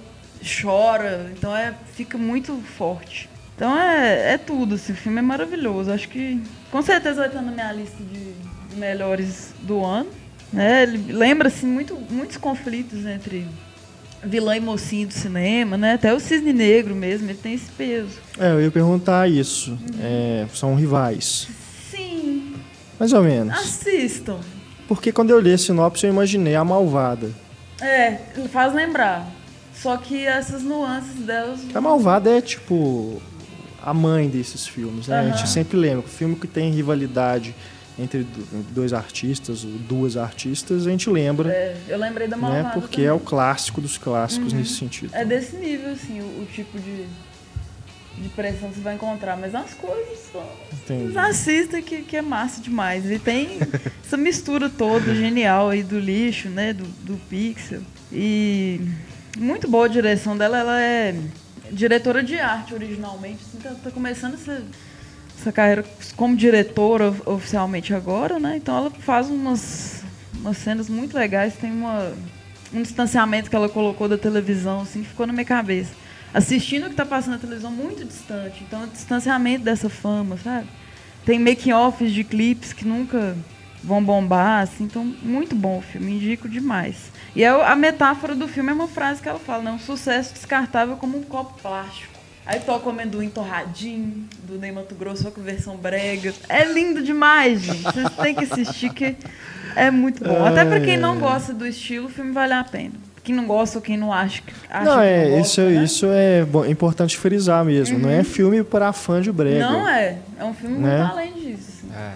chora. 0.61 1.31
Então 1.37 1.55
é, 1.55 1.73
fica 1.93 2.17
muito 2.17 2.55
forte. 2.77 3.29
Então 3.55 3.77
é, 3.77 4.33
é 4.33 4.37
tudo, 4.37 4.75
assim, 4.75 4.93
o 4.93 4.95
filme 4.95 5.19
é 5.19 5.21
maravilhoso. 5.21 5.91
Acho 5.91 6.07
que 6.09 6.41
com 6.71 6.81
certeza 6.81 7.15
vai 7.17 7.27
estar 7.27 7.41
na 7.41 7.51
minha 7.51 7.71
lista 7.73 7.97
de, 8.03 8.31
de 8.73 8.75
melhores 8.77 9.53
do 9.61 9.83
ano. 9.83 10.09
Né? 10.51 10.83
Ele 10.83 11.13
lembra 11.13 11.47
assim, 11.49 11.67
muito, 11.67 11.95
muitos 12.09 12.37
conflitos 12.37 13.05
entre 13.05 13.45
vilã 14.23 14.55
e 14.57 14.59
mocinho 14.59 15.07
do 15.07 15.13
cinema, 15.13 15.77
né? 15.77 15.93
Até 15.93 16.13
o 16.13 16.19
Cisne 16.19 16.53
Negro 16.53 16.95
mesmo, 16.95 17.29
ele 17.29 17.37
tem 17.37 17.53
esse 17.53 17.71
peso. 17.71 18.17
É, 18.37 18.51
eu 18.51 18.61
ia 18.61 18.71
perguntar 18.71 19.29
isso. 19.29 19.77
É, 19.99 20.45
são 20.53 20.75
rivais. 20.75 21.47
Sim, 21.91 22.55
Mais 22.99 23.13
ou 23.13 23.23
menos. 23.23 23.53
assistam. 23.57 24.39
Porque 24.87 25.11
quando 25.11 25.29
eu 25.29 25.39
li 25.39 25.53
a 25.53 25.57
sinopse, 25.57 26.05
eu 26.05 26.11
imaginei 26.11 26.55
a 26.55 26.63
malvada. 26.63 27.31
É, 27.81 28.17
faz 28.51 28.73
lembrar. 28.73 29.27
Só 29.73 29.95
que 29.95 30.25
essas 30.25 30.61
nuances 30.63 31.15
delas. 31.25 31.59
A 31.73 31.79
malvada 31.79 32.29
é 32.29 32.41
tipo 32.41 33.21
a 33.81 33.93
mãe 33.93 34.27
desses 34.27 34.67
filmes, 34.67 35.07
né? 35.07 35.17
A 35.19 35.21
Aham. 35.21 35.37
gente 35.37 35.47
sempre 35.49 35.77
lembra. 35.77 36.05
Filme 36.07 36.35
que 36.35 36.47
tem 36.47 36.69
rivalidade 36.71 37.55
entre 38.01 38.23
do- 38.23 38.63
dois 38.73 38.93
artistas 38.93 39.63
ou 39.63 39.71
duas 39.71 40.15
artistas, 40.15 40.87
a 40.87 40.89
gente 40.89 41.09
lembra, 41.09 41.49
É, 41.51 41.77
eu 41.87 41.97
lembrei 41.97 42.27
da 42.27 42.37
malvada. 42.37 42.63
né? 42.63 42.71
Porque 42.73 42.97
também. 42.97 43.07
é 43.09 43.13
o 43.13 43.19
clássico 43.19 43.81
dos 43.81 43.97
clássicos 43.97 44.53
nesse 44.53 44.75
sentido. 44.75 45.13
É 45.13 45.25
desse 45.25 45.55
nível, 45.57 45.91
assim, 45.91 46.21
o, 46.21 46.23
o 46.41 46.47
tipo 46.53 46.79
de, 46.79 47.05
de 48.21 48.29
pressão 48.29 48.69
você 48.71 48.81
vai 48.81 48.95
encontrar, 48.95 49.37
mas 49.37 49.53
as 49.55 49.73
coisas 49.73 50.17
são. 50.31 50.43
Entendi. 50.73 51.17
Assista 51.17 51.81
que, 51.81 52.01
que 52.03 52.15
é 52.17 52.21
massa 52.21 52.61
demais. 52.61 53.09
E 53.09 53.19
tem 53.19 53.59
essa 54.05 54.17
mistura 54.17 54.69
toda 54.69 55.13
genial 55.15 55.69
aí 55.69 55.83
do 55.83 55.99
lixo, 55.99 56.49
né? 56.49 56.73
Do, 56.73 56.83
do 56.83 57.17
pixel. 57.29 57.81
E 58.11 58.81
muito 59.37 59.67
boa 59.69 59.85
a 59.85 59.89
direção 59.89 60.35
dela. 60.37 60.57
Ela 60.57 60.81
é 60.81 61.15
diretora 61.71 62.23
de 62.23 62.37
arte 62.39 62.73
originalmente. 62.73 63.37
Assim, 63.47 63.57
tá, 63.59 63.75
tá 63.83 63.91
começando 63.91 64.33
essa, 64.33 64.63
essa 65.39 65.51
carreira 65.51 65.85
como 66.15 66.35
diretora 66.35 67.13
oficialmente 67.25 67.93
agora, 67.93 68.39
né? 68.39 68.57
Então 68.57 68.75
ela 68.75 68.91
faz 68.91 69.29
umas, 69.29 70.03
umas 70.35 70.57
cenas 70.57 70.89
muito 70.89 71.15
legais. 71.15 71.55
Tem 71.55 71.71
uma, 71.71 72.11
um 72.73 72.81
distanciamento 72.81 73.49
que 73.49 73.55
ela 73.55 73.69
colocou 73.69 74.09
da 74.09 74.17
televisão, 74.17 74.81
assim, 74.81 75.01
que 75.01 75.09
ficou 75.09 75.25
na 75.25 75.33
minha 75.33 75.45
cabeça. 75.45 75.93
Assistindo 76.33 76.83
o 76.83 76.85
que 76.87 76.91
está 76.91 77.05
passando 77.05 77.33
na 77.33 77.39
televisão 77.39 77.71
muito 77.71 78.05
distante. 78.05 78.63
Então, 78.63 78.83
o 78.83 78.87
distanciamento 78.87 79.63
dessa 79.63 79.89
fama, 79.89 80.37
sabe? 80.37 80.67
Tem 81.25 81.39
making-offs 81.39 82.11
de 82.11 82.23
clipes 82.23 82.73
que 82.73 82.85
nunca 82.85 83.35
vão 83.83 84.03
bombar, 84.03 84.63
assim. 84.63 84.83
Então, 84.83 85.05
muito 85.23 85.55
bom 85.55 85.79
o 85.79 85.81
filme. 85.81 86.17
Indico 86.17 86.49
demais. 86.49 87.11
E 87.35 87.43
é 87.43 87.47
a 87.47 87.75
metáfora 87.75 88.35
do 88.35 88.47
filme 88.47 88.71
é 88.71 88.73
uma 88.73 88.87
frase 88.87 89.21
que 89.21 89.29
ela 89.29 89.39
fala, 89.39 89.63
né? 89.63 89.71
Um 89.71 89.79
sucesso 89.79 90.33
descartável 90.33 90.97
como 90.97 91.17
um 91.17 91.23
copo 91.23 91.59
plástico. 91.61 92.18
Aí 92.49 92.59
toca 92.61 92.87
o 92.87 92.89
amendoim 92.89 93.29
torradinho, 93.29 94.27
do 94.41 94.57
Ney 94.57 94.71
Mato 94.71 94.95
Grosso, 94.95 95.21
só 95.21 95.29
com 95.29 95.39
versão 95.39 95.77
brega. 95.77 96.33
É 96.49 96.63
lindo 96.65 97.03
demais, 97.03 97.61
gente. 97.61 97.83
Vocês 97.83 98.09
têm 98.19 98.33
que 98.33 98.43
assistir, 98.43 98.91
que 98.91 99.15
é 99.75 99.91
muito 99.91 100.23
bom. 100.23 100.43
Até 100.43 100.65
para 100.65 100.79
quem 100.79 100.97
não 100.97 101.19
gosta 101.19 101.53
do 101.53 101.67
estilo, 101.67 102.07
o 102.07 102.09
filme 102.09 102.31
vale 102.31 102.53
a 102.53 102.63
pena. 102.63 102.95
Quem 103.23 103.35
não 103.35 103.45
gosta 103.45 103.77
ou 103.77 103.83
quem 103.83 103.95
não 103.97 104.11
acha, 104.11 104.41
acha 104.67 104.83
não, 104.83 104.99
é, 104.99 105.25
que 105.25 105.29
não 105.29 105.39
isso, 105.41 105.61
gosta, 105.61 105.75
né? 105.77 105.83
isso 105.83 106.05
é 106.07 106.43
bom, 106.43 106.65
importante 106.65 107.15
frisar 107.19 107.63
mesmo. 107.63 107.99
Não 107.99 108.09
é 108.09 108.23
filme 108.23 108.63
para 108.63 108.91
fã 108.93 109.21
de 109.21 109.31
brega. 109.31 109.59
Não 109.69 109.87
é. 109.87 110.17
É 110.39 110.43
um 110.43 110.53
filme 110.55 110.79
Né? 110.79 110.97
muito 110.97 111.11
além 111.11 111.33
disso. 111.33 111.83
assim. 111.85 111.93
É. 111.95 112.13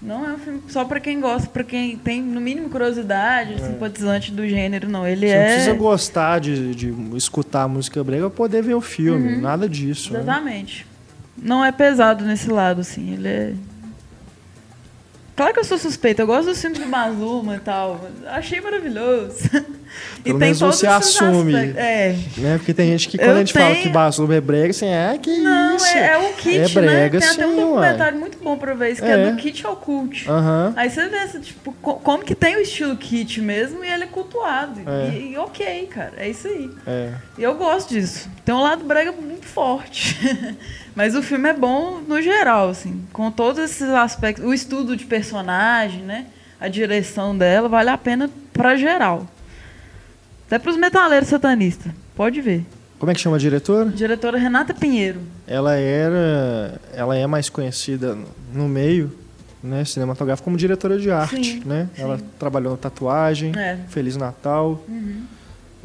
Não 0.00 0.24
é 0.28 0.32
um 0.34 0.38
filme 0.38 0.62
só 0.68 0.84
pra 0.84 1.00
quem 1.00 1.20
gosta, 1.20 1.48
pra 1.48 1.64
quem 1.64 1.96
tem, 1.96 2.22
no 2.22 2.40
mínimo, 2.40 2.68
curiosidade, 2.70 3.60
simpatizante 3.60 4.30
do 4.30 4.46
gênero, 4.46 4.88
não. 4.88 5.06
Ele 5.06 5.26
Você 5.26 5.34
não 5.34 5.42
é. 5.42 5.54
precisa 5.54 5.74
gostar 5.74 6.38
de, 6.38 6.74
de 6.74 6.94
escutar 7.16 7.62
a 7.64 7.68
música 7.68 8.02
brega 8.04 8.30
pra 8.30 8.36
poder 8.36 8.62
ver 8.62 8.74
o 8.74 8.80
filme. 8.80 9.34
Uhum. 9.34 9.40
Nada 9.40 9.68
disso. 9.68 10.12
né? 10.12 10.20
Exatamente. 10.20 10.86
Não 11.36 11.64
é 11.64 11.72
pesado 11.72 12.24
nesse 12.24 12.48
lado, 12.50 12.80
assim. 12.80 13.12
Ele 13.14 13.28
é. 13.28 13.52
Claro 15.38 15.54
que 15.54 15.60
eu 15.60 15.64
sou 15.64 15.78
suspeita, 15.78 16.20
eu 16.22 16.26
gosto 16.26 16.46
dos 16.46 16.60
filmes 16.60 16.80
do 16.80 16.86
Mazuma 16.88 17.54
e 17.54 17.60
tal. 17.60 18.00
Achei 18.26 18.60
maravilhoso. 18.60 19.38
e 20.18 20.24
Pelo 20.24 20.38
menos 20.40 20.58
você 20.58 20.84
assume. 20.88 21.54
É. 21.76 22.16
Né? 22.36 22.58
Porque 22.58 22.74
tem 22.74 22.90
gente 22.90 23.08
que 23.08 23.16
quando 23.16 23.30
Eu 23.30 23.36
a 23.36 23.38
gente 23.38 23.52
fala 23.52 23.70
tenho- 23.70 23.82
que 23.84 23.88
Basluba 23.88 24.34
é 24.34 24.40
brega, 24.40 24.70
assim, 24.70 24.88
é 24.88 25.16
que 25.16 25.38
Não, 25.38 25.76
isso. 25.76 25.86
é, 25.86 26.06
é 26.14 26.18
o 26.18 26.32
kit, 26.32 26.58
É 26.58 26.68
brega, 26.68 27.20
né? 27.20 27.26
Tem 27.26 27.30
até 27.36 27.46
um 27.46 27.50
sim, 27.54 27.56
ué. 27.56 27.66
documentário 27.66 28.18
muito 28.18 28.38
bom 28.42 28.58
pra 28.58 28.74
ver 28.74 28.90
isso, 28.90 29.00
que 29.00 29.06
é, 29.06 29.12
É. 29.28 29.30
do 29.30 29.36
kit 29.36 29.64
ao 29.64 29.76
cult. 29.76 30.28
Aham. 30.28 30.72
Aí 30.74 30.90
você 30.90 31.06
vê, 31.08 31.26
tipo, 31.38 31.72
co- 31.80 31.94
como 31.94 32.24
que 32.24 32.34
tem 32.34 32.56
o 32.56 32.60
estilo 32.60 32.96
kit 32.96 33.40
mesmo 33.40 33.84
e 33.84 33.88
ele 33.88 34.02
é 34.02 34.06
cultuado. 34.08 34.80
É. 34.84 35.16
E, 35.16 35.32
e 35.34 35.38
ok, 35.38 35.86
cara, 35.86 36.14
é 36.16 36.28
isso 36.30 36.48
aí. 36.48 36.68
É. 36.84 37.12
E 37.38 37.44
eu 37.44 37.54
gosto 37.54 37.90
disso. 37.90 38.28
Tem 38.44 38.52
um 38.52 38.60
lado 38.60 38.82
brega 38.84 39.12
muito 39.12 39.46
forte. 39.46 40.18
Mas 40.98 41.14
o 41.14 41.22
filme 41.22 41.48
é 41.48 41.52
bom 41.52 42.00
no 42.00 42.20
geral, 42.20 42.70
assim, 42.70 43.04
com 43.12 43.30
todos 43.30 43.62
esses 43.62 43.88
aspectos. 43.88 44.44
O 44.44 44.52
estudo 44.52 44.96
de 44.96 45.04
personagem, 45.04 46.02
né? 46.02 46.26
A 46.60 46.66
direção 46.66 47.38
dela 47.38 47.68
vale 47.68 47.88
a 47.88 47.96
pena 47.96 48.28
pra 48.52 48.74
geral. 48.74 49.24
Até 50.48 50.58
pros 50.58 50.76
metaleiros 50.76 51.28
satanistas. 51.28 51.92
Pode 52.16 52.40
ver. 52.40 52.66
Como 52.98 53.12
é 53.12 53.14
que 53.14 53.20
chama 53.20 53.36
a 53.36 53.38
diretora? 53.38 53.90
Diretora 53.90 54.38
Renata 54.38 54.74
Pinheiro. 54.74 55.20
Ela 55.46 55.76
era. 55.76 56.80
Ela 56.92 57.16
é 57.16 57.28
mais 57.28 57.48
conhecida 57.48 58.18
no 58.52 58.68
meio 58.68 59.16
né, 59.62 59.84
cinematográfico 59.84 60.46
como 60.46 60.56
diretora 60.56 60.98
de 60.98 61.12
arte. 61.12 61.60
Sim, 61.60 61.62
né? 61.64 61.88
sim. 61.94 62.02
Ela 62.02 62.18
trabalhou 62.40 62.72
no 62.72 62.76
Tatuagem, 62.76 63.52
É. 63.56 63.74
Uhum. 63.74 63.88
Feliz 63.88 64.16
Natal, 64.16 64.82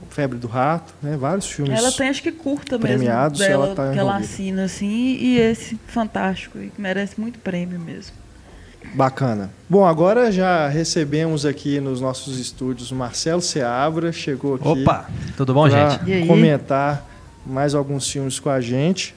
Febre 0.10 0.38
do 0.38 0.48
Rato, 0.48 0.94
né? 1.02 1.18
vários 1.18 1.50
filmes. 1.50 1.78
Ela 1.78 1.92
tem, 1.92 2.10
acho 2.10 2.22
que 2.22 2.32
curta 2.32 2.78
premiados, 2.80 3.40
mesmo 3.40 3.52
dela, 3.52 3.66
ela 3.66 3.76
tá 3.76 3.92
que 3.92 4.00
ela 4.00 4.18
assina, 4.18 4.66
assim, 4.66 5.18
e 5.20 5.38
esse 5.40 5.80
fantástico, 5.88 6.60
e 6.60 6.70
que 6.70 6.82
merece 6.82 7.20
muito 7.20 7.40
prêmio 7.40 7.80
mesmo. 7.80 8.24
Bacana. 8.94 9.50
Bom, 9.70 9.86
agora 9.86 10.32
já 10.32 10.68
recebemos 10.68 11.46
aqui 11.46 11.80
nos 11.80 12.02
nossos 12.02 12.38
estúdios 12.38 12.92
o 12.92 12.96
Marcelo 12.96 13.42
Seabra, 13.42 14.12
chegou 14.12 14.56
aqui 14.56 14.68
Opa, 14.68 15.10
tudo 15.38 15.54
bom, 15.54 15.70
gente? 15.70 16.28
Comentar 16.28 17.08
mais 17.46 17.74
alguns 17.74 18.10
filmes 18.10 18.40
com 18.40 18.50
a 18.50 18.60
gente. 18.60 19.16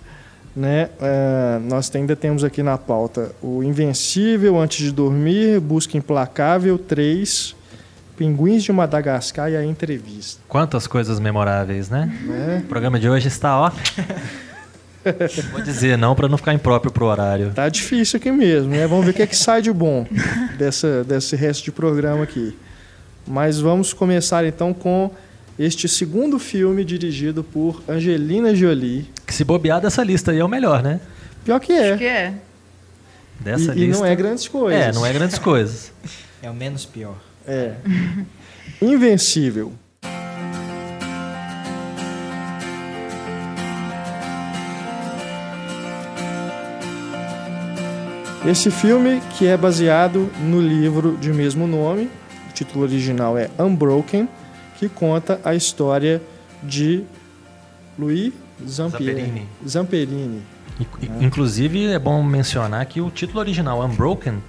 Né? 0.55 0.89
É, 0.99 1.59
nós 1.69 1.95
ainda 1.95 2.17
temos 2.17 2.43
aqui 2.43 2.63
na 2.63 2.79
pauta 2.79 3.33
o 3.43 3.63
Invencível, 3.63 4.59
Antes 4.59 4.87
de 4.87 4.91
Dormir, 4.91 5.61
Busca 5.61 5.99
Implacável 5.99 6.79
3, 6.79 7.55
Pinguins 8.17 8.65
de 8.65 8.73
Madagascar 8.73 9.51
e 9.51 9.57
a 9.57 9.65
Entrevista. 9.65 10.41
Quantas 10.49 10.87
coisas 10.87 11.21
memoráveis, 11.21 11.89
né? 11.91 12.13
Né? 12.25 12.63
O 12.65 12.69
programa 12.69 12.99
de 12.99 13.09
hoje 13.09 13.29
está, 13.29 13.59
ó. 13.61 13.71
Vou 15.53 15.61
dizer 15.63 15.97
não 15.97 16.15
para 16.17 16.29
não 16.29 16.37
ficar 16.37 16.53
impróprio 16.53 16.91
pro 16.91 17.07
horário. 17.07 17.53
Tá 17.55 17.69
difícil 17.69 18.17
aqui 18.17 18.33
mesmo, 18.33 18.71
né? 18.71 18.87
Vamos 18.89 19.05
ver 19.05 19.13
o 19.13 19.15
que, 19.15 19.23
é 19.23 19.27
que 19.27 19.37
sai 19.37 19.63
de 19.63 19.73
bom 19.73 20.05
dessa, 20.59 21.05
desse 21.05 21.37
resto 21.37 21.63
de 21.65 21.71
programa 21.71 22.25
aqui. 22.25 22.57
Mas 23.27 23.61
vamos 23.61 23.93
começar 23.93 24.45
então 24.45 24.75
com 24.75 25.11
este 25.59 25.89
segundo 25.89 26.39
filme 26.39 26.85
dirigido 26.85 27.45
por 27.45 27.83
Angelina 27.89 28.55
Jolie. 28.55 29.09
Que 29.25 29.33
se 29.35 29.45
bobear 29.45 29.81
dessa 29.81 30.03
lista 30.03 30.33
aí 30.33 30.41
é 30.41 30.45
o 30.45 30.49
melhor, 30.49 30.83
né? 30.83 31.01
Pior 31.45 31.61
que 31.61 31.73
Acho 31.73 31.93
é. 31.93 31.97
que 31.99 32.05
é. 32.05 32.35
Dessa 33.39 33.75
E, 33.75 33.79
e 33.83 33.87
lista. 33.87 34.03
não 34.03 34.11
é 34.11 34.17
grandes 34.17 34.49
coisas. 34.49 34.81
É, 34.81 34.93
não 34.93 35.07
é 35.07 35.13
grandes 35.13 35.39
coisas. 35.39 35.93
É 36.43 36.51
o 36.51 36.55
menos 36.55 36.85
pior. 36.85 37.17
É. 37.47 37.75
Invencível. 38.83 39.73
Esse 48.45 48.71
filme, 48.71 49.21
que 49.37 49.47
é 49.47 49.57
baseado 49.57 50.31
no 50.41 50.61
livro 50.61 51.17
de 51.17 51.33
mesmo 51.33 51.67
nome, 51.67 52.09
o 52.49 52.53
título 52.53 52.85
original 52.85 53.37
é 53.37 53.51
Unbroken, 53.59 54.29
que 54.79 54.89
conta 54.89 55.41
a 55.45 55.55
história 55.55 56.23
de 56.63 57.03
Louis 57.99 58.33
Zamperini. 58.65 59.49
Zamperini. 59.67 60.43
Zamperini. 60.79 61.21
Inclusive, 61.21 61.87
é 61.87 61.99
bom 61.99 62.23
mencionar 62.23 62.87
que 62.87 63.01
o 63.01 63.11
título 63.11 63.41
original, 63.41 63.85
Unbroken, 63.85 64.41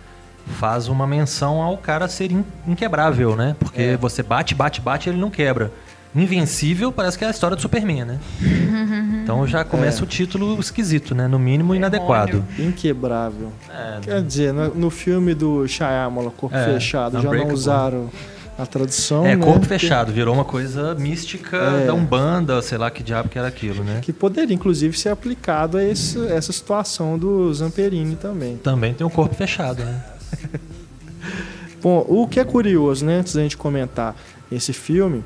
faz 0.59 0.87
uma 0.87 1.05
menção 1.05 1.61
ao 1.61 1.77
cara 1.77 2.07
ser 2.07 2.31
in- 2.31 2.45
inquebrável, 2.67 3.35
né? 3.35 3.55
Porque 3.59 3.81
É. 3.81 3.97
você 3.97 4.23
bate, 4.23 4.55
bate, 4.55 4.81
bate 4.81 5.09
e 5.09 5.11
ele 5.11 5.19
não 5.19 5.29
quebra. 5.29 5.71
Invencível 6.15 6.91
parece 6.91 7.17
que 7.17 7.23
é 7.23 7.27
a 7.27 7.31
história 7.31 7.55
do 7.55 7.61
Superman, 7.61 8.05
né? 8.05 8.19
Então 9.23 9.45
já 9.45 9.63
começa 9.63 10.01
É. 10.01 10.03
o 10.03 10.07
título 10.07 10.57
esquisito, 10.59 11.13
né? 11.13 11.27
No 11.27 11.37
mínimo 11.37 11.75
inadequado. 11.75 12.43
Inquebrável. 12.57 13.51
É, 13.69 13.99
Quer 14.01 14.21
dizer, 14.23 14.53
no, 14.53 14.73
no 14.73 14.89
filme 14.89 15.33
do 15.35 15.67
Shyamalan, 15.67 16.29
Corpo 16.31 16.55
É, 16.55 16.63
Fechado, 16.73 17.21
já 17.21 17.29
não 17.31 17.47
usaram 17.53 18.09
a 18.57 18.65
tradução, 18.65 19.25
É, 19.25 19.35
né? 19.35 19.43
corpo 19.43 19.59
Porque- 19.59 19.77
fechado, 19.77 20.11
virou 20.13 20.33
uma 20.33 20.45
coisa 20.45 20.95
mística 20.95 21.57
É. 21.57 21.85
da 21.87 21.93
Umbanda, 21.93 22.59
sei 22.61 22.77
lá 22.77 22.89
que 22.89 23.03
diabo 23.03 23.27
que 23.29 23.37
era 23.37 23.49
aquilo, 23.49 23.83
né? 23.83 23.99
Que 24.01 24.11
poderia, 24.13 24.55
inclusive, 24.55 24.97
ser 24.97 25.09
aplicado 25.09 25.77
a 25.77 25.83
esse- 25.83 26.25
essa 26.27 26.51
situação 26.53 27.19
do 27.19 27.53
Zamperini 27.53 28.15
também. 28.15 28.55
Também 28.57 28.93
tem 28.93 29.05
um 29.05 29.09
corpo 29.09 29.35
fechado, 29.35 29.83
né? 29.83 30.01
Bom, 31.81 32.05
o 32.07 32.27
que 32.27 32.39
é 32.39 32.43
curioso, 32.43 33.05
né, 33.05 33.19
antes 33.19 33.33
da 33.35 33.41
gente 33.41 33.55
comentar 33.55 34.15
esse 34.51 34.73
filme, 34.73 35.23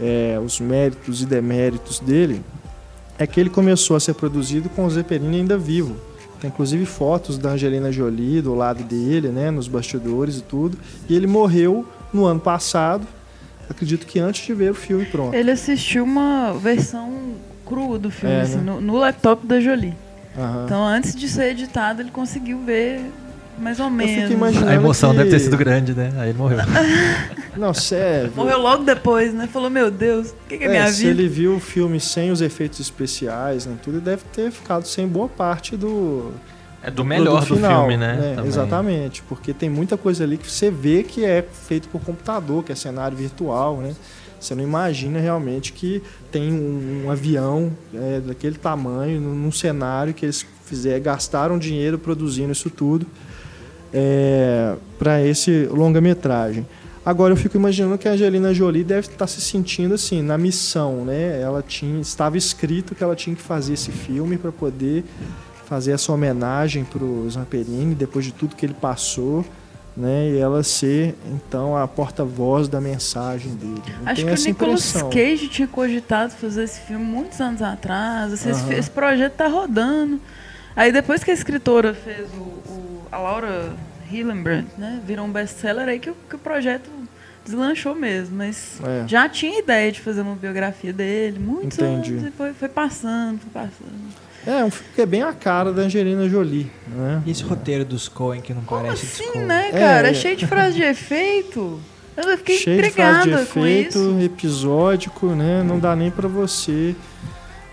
é, 0.00 0.38
os 0.44 0.60
méritos 0.60 1.22
e 1.22 1.26
deméritos 1.26 2.00
dele, 2.00 2.42
é 3.18 3.26
que 3.26 3.40
ele 3.40 3.48
começou 3.48 3.96
a 3.96 4.00
ser 4.00 4.14
produzido 4.14 4.68
com 4.68 4.84
o 4.84 4.90
Zeppelin 4.90 5.36
ainda 5.38 5.56
vivo. 5.56 5.96
Tem 6.40 6.48
inclusive 6.50 6.84
fotos 6.84 7.38
da 7.38 7.50
Angelina 7.50 7.90
Jolie 7.90 8.42
do 8.42 8.54
lado 8.54 8.84
dele, 8.84 9.28
né, 9.28 9.50
nos 9.50 9.68
bastidores 9.68 10.36
e 10.38 10.42
tudo. 10.42 10.76
E 11.08 11.16
ele 11.16 11.26
morreu 11.26 11.86
no 12.12 12.26
ano 12.26 12.40
passado, 12.40 13.06
acredito 13.70 14.06
que 14.06 14.18
antes 14.18 14.44
de 14.44 14.52
ver 14.52 14.70
o 14.70 14.74
filme 14.74 15.06
pronto. 15.06 15.34
Ele 15.34 15.50
assistiu 15.50 16.04
uma 16.04 16.52
versão 16.52 17.32
crua 17.64 17.98
do 17.98 18.10
filme, 18.10 18.34
É, 18.34 18.40
assim, 18.42 18.56
né? 18.56 18.62
no, 18.64 18.80
no 18.82 18.96
laptop 18.98 19.46
da 19.46 19.58
Jolie. 19.60 19.94
Aham. 20.38 20.64
Então, 20.66 20.84
antes 20.86 21.16
de 21.16 21.26
ser 21.26 21.52
editado, 21.52 22.02
ele 22.02 22.10
conseguiu 22.10 22.60
ver 22.60 23.00
mais 23.58 23.80
ou 23.80 23.90
menos. 23.90 24.62
A 24.62 24.74
emoção 24.74 25.10
que- 25.10 25.18
deve 25.18 25.30
ter 25.30 25.40
sido 25.40 25.56
grande, 25.56 25.94
né? 25.94 26.12
Aí 26.18 26.30
ele 26.30 26.38
morreu. 26.38 26.58
Não, 27.56 27.72
sério. 27.72 28.32
Morreu 28.36 28.58
logo 28.60 28.84
depois, 28.84 29.32
né? 29.32 29.48
Falou, 29.50 29.70
meu 29.70 29.90
Deus, 29.90 30.30
o 30.30 30.34
que, 30.48 30.58
que 30.58 30.64
é, 30.64 30.66
É, 30.66 30.70
minha 30.70 30.88
se 30.88 31.06
vida? 31.06 31.10
ele 31.10 31.28
viu 31.28 31.56
o 31.56 31.60
filme 31.60 31.98
sem 31.98 32.30
os 32.30 32.40
efeitos 32.40 32.80
especiais, 32.80 33.66
né, 33.66 33.76
tudo, 33.82 33.96
ele 33.96 34.04
deve 34.04 34.22
ter 34.32 34.50
ficado 34.50 34.86
sem 34.86 35.08
boa 35.08 35.28
parte 35.28 35.76
do, 35.76 36.32
É 36.82 36.90
do 36.90 37.04
melhor 37.04 37.36
produto 37.36 37.48
do 37.48 37.56
final, 37.56 37.80
filme, 37.80 37.96
né? 37.96 38.34
Também. 38.36 38.46
Exatamente, 38.46 39.22
porque 39.22 39.54
tem 39.54 39.70
muita 39.70 39.96
coisa 39.96 40.24
ali 40.24 40.36
que 40.36 40.50
você 40.50 40.70
vê 40.70 41.02
que 41.02 41.24
é 41.24 41.42
feito 41.66 41.88
por 41.88 42.00
computador, 42.02 42.62
que 42.62 42.72
é 42.72 42.74
cenário 42.74 43.16
virtual, 43.16 43.78
né? 43.78 43.94
Você 44.38 44.54
não 44.54 44.62
imagina 44.62 45.18
realmente 45.18 45.72
que 45.72 46.02
tem 46.30 46.52
um, 46.52 47.06
um 47.06 47.10
avião 47.10 47.72
é, 47.94 48.20
daquele 48.20 48.56
tamanho, 48.58 49.18
num, 49.18 49.34
num, 49.34 49.50
cenário 49.50 50.12
que 50.12 50.26
eles 50.26 50.46
fizeram, 50.66 51.02
gastaram 51.02 51.58
dinheiro 51.58 51.98
produzindo 51.98 52.52
isso 52.52 52.68
tudo 52.68 53.06
é, 53.92 54.74
para 54.98 55.24
esse 55.24 55.66
longa-metragem. 55.66 56.66
Agora 57.06 57.32
eu 57.32 57.36
fico 57.36 57.56
imaginando 57.56 57.96
que 57.96 58.08
a 58.08 58.12
Angelina 58.12 58.52
Jolie 58.52 58.82
deve 58.82 59.06
estar 59.06 59.28
se 59.28 59.40
sentindo 59.40 59.94
assim 59.94 60.22
na 60.22 60.36
missão, 60.36 61.04
né? 61.04 61.40
Ela 61.40 61.62
tinha 61.62 62.00
estava 62.00 62.36
escrito 62.36 62.96
que 62.96 63.04
ela 63.04 63.14
tinha 63.14 63.36
que 63.36 63.42
fazer 63.42 63.74
esse 63.74 63.92
filme 63.92 64.36
para 64.36 64.50
poder 64.50 65.04
fazer 65.66 65.92
essa 65.92 66.12
homenagem 66.12 66.82
para 66.82 67.04
o 67.04 67.30
Zamperini 67.30 67.94
depois 67.94 68.24
de 68.24 68.32
tudo 68.32 68.56
que 68.56 68.66
ele 68.66 68.74
passou, 68.74 69.44
né? 69.96 70.30
E 70.30 70.38
ela 70.38 70.64
ser 70.64 71.14
então 71.32 71.76
a 71.76 71.86
porta-voz 71.86 72.66
da 72.66 72.80
mensagem 72.80 73.54
dele. 73.54 73.82
Eu 73.86 74.08
Acho 74.08 74.24
que 74.24 74.32
o 74.32 74.44
Nicolas 74.48 74.92
Cage 74.92 75.48
tinha 75.48 75.68
cogitado 75.68 76.32
fazer 76.32 76.64
esse 76.64 76.80
filme 76.80 77.04
muitos 77.04 77.40
anos 77.40 77.62
atrás. 77.62 78.32
Esse, 78.32 78.48
uhum. 78.48 78.72
esse 78.72 78.90
projeto 78.90 79.32
está 79.32 79.46
rodando. 79.46 80.20
Aí 80.74 80.90
depois 80.90 81.22
que 81.22 81.30
a 81.30 81.34
escritora 81.34 81.94
fez 81.94 82.28
o, 82.34 82.42
o 82.42 82.95
a 83.16 83.18
Laura 83.18 83.72
Hillenbrand, 84.10 84.66
né? 84.76 85.00
Virou 85.04 85.24
um 85.24 85.32
best-seller 85.32 85.88
aí 85.88 85.98
que, 85.98 86.12
que, 86.28 86.36
o 86.36 86.38
projeto 86.38 86.90
deslanchou 87.44 87.94
mesmo. 87.94 88.36
Mas 88.36 88.78
é. 88.84 89.08
já 89.08 89.28
tinha 89.28 89.58
ideia 89.58 89.90
de 89.90 90.00
fazer 90.00 90.20
uma 90.20 90.34
biografia 90.34 90.92
dele, 90.92 91.38
muitos 91.38 91.78
Entendi. 91.78 92.12
anos, 92.12 92.26
e 92.28 92.30
foi, 92.30 92.52
foi 92.52 92.68
passando, 92.68 93.40
foi 93.40 93.50
passando. 93.52 94.26
É, 94.46 94.64
um 94.64 94.70
filme 94.70 94.92
que 94.94 95.00
é 95.00 95.06
bem 95.06 95.22
a 95.22 95.32
cara 95.32 95.72
da 95.72 95.82
Angelina 95.82 96.28
Jolie, 96.28 96.70
né? 96.86 97.22
E 97.26 97.30
esse 97.30 97.42
roteiro 97.42 97.84
dos 97.84 98.06
Coen 98.06 98.40
que 98.40 98.54
não 98.54 98.62
Como 98.62 98.82
parece 98.82 99.22
assim, 99.22 99.38
né, 99.40 99.72
cara? 99.72 100.08
É, 100.08 100.10
é 100.10 100.14
cheio 100.14 100.36
de 100.36 100.46
frase 100.46 100.76
de 100.76 100.82
efeito. 100.82 101.80
Eu 102.16 102.38
fiquei 102.38 102.56
cheio 102.56 102.78
intrigada 102.78 103.24
de 103.24 103.30
frase 103.30 103.44
de 103.44 103.58
efeito, 103.58 104.20
episódico, 104.22 105.26
né? 105.28 105.64
Não 105.64 105.80
dá 105.80 105.96
nem 105.96 106.10
para 106.10 106.28
você 106.28 106.94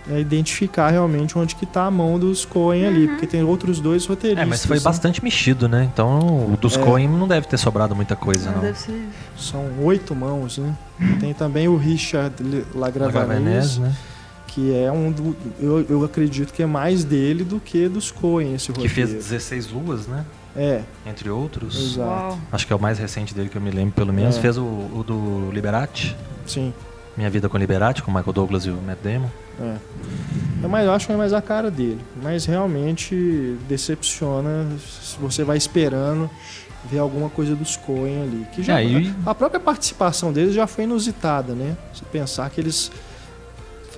é, 0.10 0.20
identificar 0.20 0.90
realmente 0.90 1.38
onde 1.38 1.56
que 1.56 1.66
tá 1.66 1.86
a 1.86 1.92
mão 1.92 2.20
dos 2.20 2.46
Coen 2.46 2.84
uhum. 2.84 2.90
ali, 2.90 3.08
porque 3.08 3.28
tem 3.28 3.44
outros 3.44 3.80
dois 3.80 4.06
roteiristas. 4.06 4.46
É, 4.46 4.50
mas 4.50 4.66
foi 4.66 4.80
bastante 4.80 5.24
mexido, 5.24 5.68
né? 5.68 5.90
Então 5.92 6.52
o 6.52 6.58
dos 6.58 6.78
é. 6.78 6.82
Coen 6.82 7.08
não 7.08 7.28
deve 7.28 7.48
ter 7.48 7.58
sobrado 7.58 7.96
muita 7.96 8.16
coisa, 8.16 8.50
não. 8.50 8.58
não. 8.58 8.62
Deve 8.64 8.80
ser. 8.80 9.08
São 9.38 9.66
oito 9.82 10.14
mãos, 10.16 10.58
né? 10.58 10.76
tem 11.20 11.34
também 11.34 11.68
o 11.68 11.78
Richard 11.78 12.36
Lagravanese, 12.74 13.80
né? 13.80 13.96
que 14.48 14.76
é 14.76 14.92
um 14.92 15.12
do, 15.12 15.36
eu, 15.60 15.84
eu 15.90 16.04
acredito 16.04 16.54
que 16.54 16.62
é 16.62 16.66
mais 16.66 17.04
dele 17.04 17.44
do 17.44 17.60
que 17.60 17.90
dos 17.90 18.12
Coen 18.12 18.54
esse 18.54 18.70
roteiro. 18.70 18.90
Que 18.90 18.94
fez 18.94 19.12
16 19.12 19.72
luas, 19.72 20.06
né? 20.06 20.26
É. 20.56 20.82
Entre 21.06 21.30
outros. 21.30 21.94
Exato. 21.94 22.38
Acho 22.52 22.68
que 22.68 22.72
é 22.72 22.76
o 22.76 22.80
mais 22.80 23.00
recente 23.00 23.34
dele 23.34 23.50
que 23.50 23.58
eu 23.58 23.62
me 23.62 23.72
lembro, 23.72 23.94
pelo 23.96 24.14
menos. 24.14 24.38
É. 24.38 24.42
Fez 24.42 24.58
o, 24.58 24.64
o 24.64 25.04
do 25.06 25.50
Liberati. 25.52 26.16
Sim. 26.46 26.72
Minha 27.18 27.30
Vida 27.30 27.50
com 27.50 27.58
Liberati, 27.58 28.04
com 28.04 28.12
o 28.12 28.14
Michael 28.14 28.34
Douglas 28.34 28.66
e 28.66 28.70
o 28.70 28.76
Matt 28.76 29.00
Damon. 29.04 29.30
É. 29.62 29.78
é 30.64 30.68
mais, 30.68 30.86
eu 30.86 30.94
acho 30.94 31.06
que 31.06 31.14
é 31.14 31.16
mais 31.16 31.34
a 31.34 31.42
cara 31.42 31.70
dele. 31.70 32.00
Mas 32.22 32.46
realmente 32.46 33.58
decepciona 33.68 34.68
se 34.80 35.18
você 35.20 35.44
vai 35.44 35.58
esperando 35.58 36.30
ver 36.90 37.00
alguma 37.00 37.30
coisa 37.30 37.56
dos 37.56 37.78
Coen 37.78 38.24
ali. 38.24 38.48
Que 38.52 38.64
já, 38.64 38.76
A 39.26 39.34
própria 39.34 39.60
participação 39.60 40.34
deles 40.34 40.54
já 40.54 40.68
foi 40.68 40.84
inusitada, 40.84 41.54
né? 41.54 41.78
Você 41.94 42.04
pensar 42.12 42.50
que 42.50 42.60
eles 42.60 42.92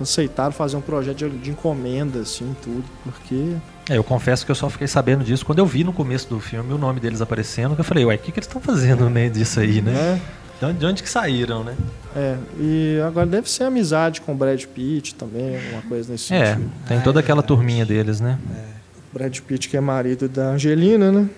aceitaram 0.00 0.52
fazer 0.52 0.76
um 0.76 0.80
projeto 0.80 1.16
de, 1.16 1.38
de 1.38 1.50
encomenda, 1.50 2.20
assim, 2.20 2.54
tudo, 2.62 2.84
porque... 3.02 3.56
É, 3.88 3.96
eu 3.96 4.04
confesso 4.04 4.44
que 4.44 4.50
eu 4.50 4.54
só 4.54 4.68
fiquei 4.68 4.86
sabendo 4.86 5.24
disso 5.24 5.46
quando 5.46 5.60
eu 5.60 5.66
vi 5.66 5.84
no 5.84 5.92
começo 5.92 6.28
do 6.28 6.38
filme 6.40 6.72
o 6.72 6.78
nome 6.78 7.00
deles 7.00 7.22
aparecendo, 7.22 7.74
que 7.74 7.80
eu 7.80 7.84
falei, 7.84 8.04
ué, 8.04 8.16
o 8.16 8.18
que, 8.18 8.30
que 8.30 8.38
eles 8.38 8.46
estão 8.46 8.60
fazendo 8.60 9.08
meio 9.08 9.30
disso 9.30 9.60
aí, 9.60 9.80
né? 9.80 9.92
É. 9.92 10.20
De 10.60 10.86
onde 10.86 11.02
que 11.02 11.08
saíram, 11.08 11.62
né? 11.62 11.76
É, 12.14 12.36
e 12.58 12.98
agora 13.06 13.26
deve 13.26 13.50
ser 13.50 13.64
amizade 13.64 14.22
com 14.22 14.32
o 14.32 14.34
Brad 14.34 14.64
Pitt 14.64 15.14
também, 15.14 15.56
alguma 15.56 15.82
coisa 15.82 16.10
nesse 16.10 16.32
é, 16.32 16.54
sentido. 16.54 16.70
É, 16.84 16.88
tem 16.88 17.00
toda 17.02 17.20
aquela 17.20 17.42
turminha 17.42 17.84
deles, 17.84 18.20
né? 18.20 18.38
É. 18.54 18.64
Brad 19.12 19.38
Pitt, 19.40 19.68
que 19.68 19.76
é 19.76 19.80
marido 19.80 20.28
da 20.28 20.50
Angelina, 20.50 21.12
né? 21.12 21.28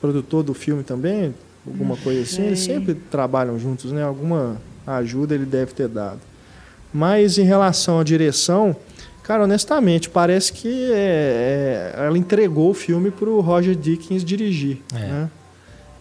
Produtor 0.00 0.42
do 0.42 0.54
filme 0.54 0.82
também, 0.82 1.34
alguma 1.66 1.96
coisa 1.98 2.22
assim. 2.22 2.44
Eles 2.44 2.60
sempre 2.60 2.94
trabalham 2.94 3.58
juntos, 3.58 3.92
né? 3.92 4.02
Alguma 4.02 4.56
ajuda 4.86 5.34
ele 5.34 5.44
deve 5.44 5.74
ter 5.74 5.88
dado. 5.88 6.20
Mas 6.92 7.36
em 7.36 7.44
relação 7.44 8.00
à 8.00 8.04
direção, 8.04 8.74
cara, 9.22 9.44
honestamente, 9.44 10.08
parece 10.08 10.52
que 10.52 10.90
é, 10.92 11.94
é, 11.94 12.06
ela 12.06 12.16
entregou 12.16 12.70
o 12.70 12.74
filme 12.74 13.10
para 13.10 13.28
o 13.28 13.40
Roger 13.40 13.74
Dickens 13.74 14.24
dirigir. 14.24 14.78
É. 14.94 14.98
Né? 14.98 15.30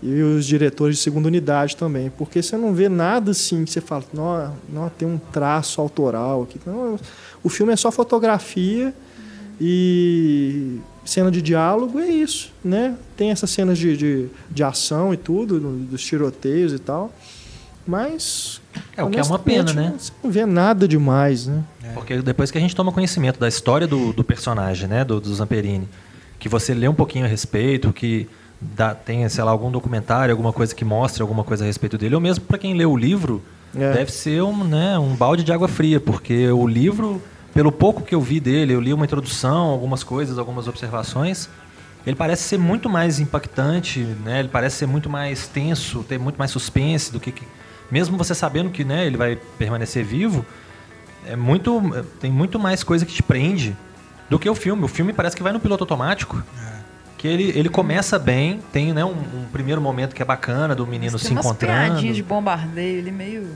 E 0.02 0.22
os 0.22 0.45
diretores 0.45 0.97
de 0.97 1.02
segunda 1.02 1.28
unidade 1.28 1.76
também. 1.76 2.10
Porque 2.18 2.41
você 2.41 2.56
não 2.56 2.74
vê 2.74 2.88
nada 2.88 3.32
assim 3.32 3.66
que 3.66 3.72
você 3.72 3.82
fala, 3.82 4.04
não, 4.14 4.56
não 4.70 4.89
tem 4.89 5.08
um 5.08 5.18
traço 5.18 5.82
autoral 5.82 6.43
aqui. 6.43 6.60
Não, 6.66 6.97
o 7.43 7.50
filme 7.50 7.74
é 7.74 7.76
só 7.76 7.91
fotografia 7.91 8.93
e 9.60 10.80
cena 11.04 11.30
de 11.30 11.41
diálogo, 11.41 12.00
é 12.00 12.08
isso. 12.08 12.54
Né? 12.64 12.95
Tem 13.18 13.32
essas 13.32 13.50
cenas 13.50 13.78
de, 13.78 13.97
de, 13.97 14.28
de 14.50 14.64
ação 14.64 15.14
e 15.14 15.18
tudo, 15.18 15.60
dos 15.60 16.02
tiroteios 16.02 16.72
e 16.72 16.80
tal. 16.80 17.12
Mas. 17.86 18.62
É 18.95 19.04
o 19.04 19.10
que 19.10 19.20
é 19.20 19.24
uma 19.24 19.39
pena, 19.39 19.74
né? 19.74 19.95
Você 19.97 20.12
não 20.24 20.30
vê 20.30 20.45
nada 20.45 20.88
demais, 20.88 21.47
né? 21.47 21.64
É. 21.84 21.91
Porque 21.93 22.22
depois 22.22 22.52
que 22.52 22.58
a 22.58 22.62
gente 22.62 22.76
toma 22.76 22.91
conhecimento 22.91 23.39
da 23.39 23.47
história 23.47 23.88
do, 23.88 24.14
do 24.14 24.24
personagem, 24.24 24.88
né? 24.88 25.04
Do, 25.04 25.20
do 25.20 25.34
Zamperini, 25.34 25.88
que 26.38 26.47
você 26.47 26.74
lê 26.74 26.88
um 26.88 26.93
pouquinho 26.93 27.26
a 27.26 27.28
respeito, 27.28 27.91
que 27.91 28.28
dá, 28.60 28.93
tem, 28.93 29.28
sei 29.30 29.43
lá, 29.43 29.51
algum 29.51 29.72
documentário, 29.72 30.32
alguma 30.32 30.51
coisa 30.51 30.74
que 30.74 30.84
mostre 30.84 31.22
alguma 31.22 31.43
coisa 31.43 31.64
a 31.64 31.68
respeito 31.68 31.97
dele, 31.97 32.16
ou 32.16 32.22
mesmo 32.22 32.45
para 32.45 32.57
quem 32.57 32.74
lê 32.74 32.86
o 32.86 32.97
livro, 32.97 33.43
é. 33.76 33.93
deve 33.93 34.12
ser 34.12 34.41
um, 34.43 34.64
né, 34.64 34.97
um 34.97 35.16
balde 35.16 35.43
de 35.43 35.51
água 35.51 35.68
fria, 35.68 35.99
porque 35.99 36.49
o 36.49 36.68
livro, 36.68 37.22
pelo 37.53 37.72
pouco 37.72 38.01
que 38.01 38.14
eu 38.14 38.22
vi 38.22 38.39
dele, 38.39 38.74
eu 38.74 38.82
li 38.82 38.93
uma 38.93 39.05
introdução, 39.05 39.68
algumas 39.68 40.03
coisas, 40.03 40.38
algumas 40.38 40.68
observações, 40.68 41.49
ele 42.05 42.16
parece 42.16 42.43
ser 42.43 42.57
muito 42.57 42.89
mais 42.89 43.20
impactante, 43.20 43.99
né? 43.99 44.39
Ele 44.39 44.47
parece 44.47 44.78
ser 44.78 44.86
muito 44.86 45.10
mais 45.10 45.47
tenso, 45.47 46.01
ter 46.01 46.18
muito 46.18 46.38
mais 46.38 46.49
suspense 46.49 47.12
do 47.12 47.20
que, 47.20 47.32
que 47.32 47.45
mesmo 47.91 48.18
você 48.18 48.34
sabendo 48.34 48.70
que 48.70 48.84
né, 48.84 49.05
ele 49.05 49.18
vai 49.18 49.38
permanecer 49.57 50.03
vivo, 50.03 50.45
é 51.26 51.36
muito, 51.36 51.82
tem 52.20 52.32
muito 52.32 52.57
mais 52.57 52.84
coisa 52.84 53.05
que 53.05 53.14
te 53.14 53.22
prende 53.22 53.76
do 54.30 54.39
que 54.39 54.49
o 54.49 54.55
filme. 54.55 54.84
O 54.84 54.88
filme 54.88 55.12
parece 55.12 55.36
que 55.36 55.43
vai 55.43 55.51
no 55.51 55.60
piloto 55.60 55.84
automático. 55.84 56.41
É. 57.20 57.22
Que 57.22 57.28
ele, 57.28 57.52
ele 57.56 57.70
começa 57.70 58.18
bem, 58.18 58.62
tem 58.72 58.94
né, 58.94 59.04
um, 59.04 59.12
um 59.12 59.46
primeiro 59.52 59.82
momento 59.82 60.16
que 60.16 60.22
é 60.22 60.26
bacana 60.26 60.74
do 60.74 60.88
menino 60.88 61.14
mas 61.14 61.22
se 61.22 61.28
tem 61.28 61.38
encontrando. 61.38 62.00
Umas 62.00 62.16
de 62.16 62.24
bombardeio, 62.24 62.98
ele 63.00 63.12
meio. 63.12 63.48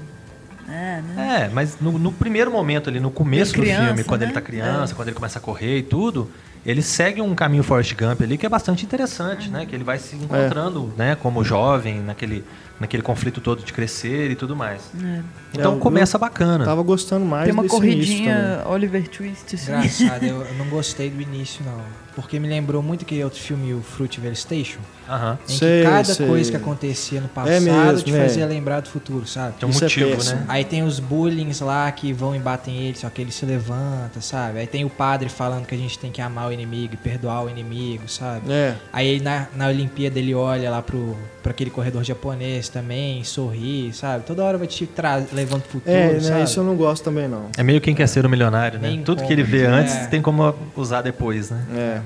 É, 0.67 1.01
né? 1.01 1.45
é 1.45 1.53
mas 1.53 1.77
no, 1.79 1.97
no, 1.97 2.11
primeiro 2.11 2.49
momento 2.51 2.89
ali, 2.89 2.99
no 2.99 3.11
começo 3.11 3.53
criança, 3.53 3.81
do 3.81 3.85
filme, 3.87 4.03
quando 4.03 4.21
né? 4.21 4.27
ele 4.27 4.33
tá 4.33 4.41
criança, 4.41 4.93
é. 4.93 4.95
quando 4.95 5.07
ele 5.09 5.15
começa 5.15 5.39
a 5.39 5.41
correr 5.41 5.79
e 5.79 5.83
tudo, 5.83 6.31
ele 6.65 6.81
segue 6.81 7.21
um 7.21 7.35
caminho 7.35 7.63
Forrest 7.63 7.93
Gump 7.95 8.21
ali 8.21 8.37
que 8.37 8.45
é 8.45 8.49
bastante 8.49 8.85
interessante, 8.85 9.49
né? 9.49 9.65
Que 9.65 9.75
ele 9.75 9.83
vai 9.83 9.97
se 9.97 10.15
encontrando, 10.15 10.93
é. 10.97 10.99
né, 10.99 11.15
como 11.15 11.43
jovem, 11.43 11.99
naquele 11.99 12.43
naquele 12.83 13.01
conflito 13.01 13.39
todo 13.39 13.63
de 13.63 13.71
crescer 13.71 14.29
e 14.29 14.35
tudo 14.35 14.55
mais. 14.55 14.81
É. 15.01 15.21
Então 15.53 15.77
é, 15.77 15.79
começa 15.79 16.17
bacana. 16.17 16.65
Tava 16.65 16.83
gostando 16.83 17.25
mais 17.25 17.45
Tem 17.45 17.53
uma 17.53 17.63
corridinha 17.63 18.61
Oliver 18.65 19.07
Twist. 19.07 19.55
Assim. 19.55 19.71
Engraçado, 19.71 20.23
eu, 20.23 20.41
eu 20.41 20.53
não 20.59 20.67
gostei 20.67 21.09
do 21.09 21.21
início 21.21 21.63
não. 21.65 22.03
Porque 22.15 22.39
me 22.39 22.47
lembrou 22.47 22.83
muito 22.83 23.03
aquele 23.03 23.23
outro 23.23 23.39
filme, 23.39 23.73
o 23.73 23.81
Fruitvale 23.81 24.35
Station. 24.35 24.79
Aham. 25.09 25.37
Em 25.49 25.51
sei, 25.51 25.83
que 25.83 25.89
cada 25.89 26.03
sei. 26.03 26.27
coisa 26.27 26.51
que 26.51 26.57
acontecia 26.57 27.19
no 27.19 27.25
é 27.25 27.29
passado 27.29 27.55
é 27.55 27.59
mesmo, 27.59 28.01
te 28.03 28.11
fazia 28.11 28.45
lembrar 28.45 28.81
do 28.81 28.89
futuro, 28.89 29.27
sabe? 29.27 29.57
Tem 29.57 29.67
um 29.67 29.71
Isso 29.71 29.83
é 29.83 29.87
motivo, 29.87 30.21
é 30.21 30.35
né? 30.35 30.45
Aí 30.47 30.63
tem 30.63 30.83
os 30.83 30.99
bullying 30.99 31.51
lá 31.61 31.91
que 31.91 32.13
vão 32.13 32.35
e 32.35 32.39
batem 32.39 32.77
ele, 32.87 32.97
só 32.97 33.09
que 33.09 33.21
ele 33.21 33.31
se 33.31 33.45
levanta, 33.45 34.21
sabe? 34.21 34.59
Aí 34.59 34.67
tem 34.67 34.85
o 34.85 34.89
padre 34.89 35.27
falando 35.27 35.65
que 35.65 35.73
a 35.73 35.77
gente 35.77 35.97
tem 35.97 36.11
que 36.11 36.21
amar 36.21 36.49
o 36.49 36.51
inimigo 36.51 36.93
e 36.93 36.97
perdoar 36.97 37.45
o 37.45 37.49
inimigo, 37.49 38.07
sabe? 38.07 38.51
É. 38.51 38.75
Aí 38.91 39.19
na, 39.19 39.47
na 39.55 39.67
Olimpíada 39.67 40.19
ele 40.19 40.35
olha 40.35 40.69
lá 40.69 40.81
pro, 40.81 41.17
pro 41.41 41.51
aquele 41.51 41.71
corredor 41.71 42.03
japonês 42.03 42.69
também, 42.73 43.23
sorri, 43.23 43.93
sabe? 43.93 44.25
Toda 44.25 44.43
hora 44.43 44.57
vai 44.57 44.65
te 44.65 44.89
levando 45.31 45.61
pro 45.61 45.71
futuro, 45.73 45.95
é, 45.95 46.19
né, 46.19 46.43
isso 46.43 46.59
eu 46.59 46.63
não 46.63 46.75
gosto 46.75 47.03
também 47.03 47.27
não. 47.27 47.49
É 47.55 47.61
meio 47.61 47.79
quem 47.79 47.93
quer 47.93 48.07
ser 48.07 48.25
o 48.25 48.29
milionário, 48.29 48.79
né? 48.79 48.99
Tudo 49.05 49.17
como, 49.17 49.27
que 49.27 49.33
ele 49.33 49.43
vê 49.43 49.65
antes 49.65 49.93
é. 49.93 50.07
tem 50.07 50.21
como 50.21 50.53
usar 50.75 51.03
depois, 51.03 51.51
né? 51.51 51.65
É. 51.75 52.01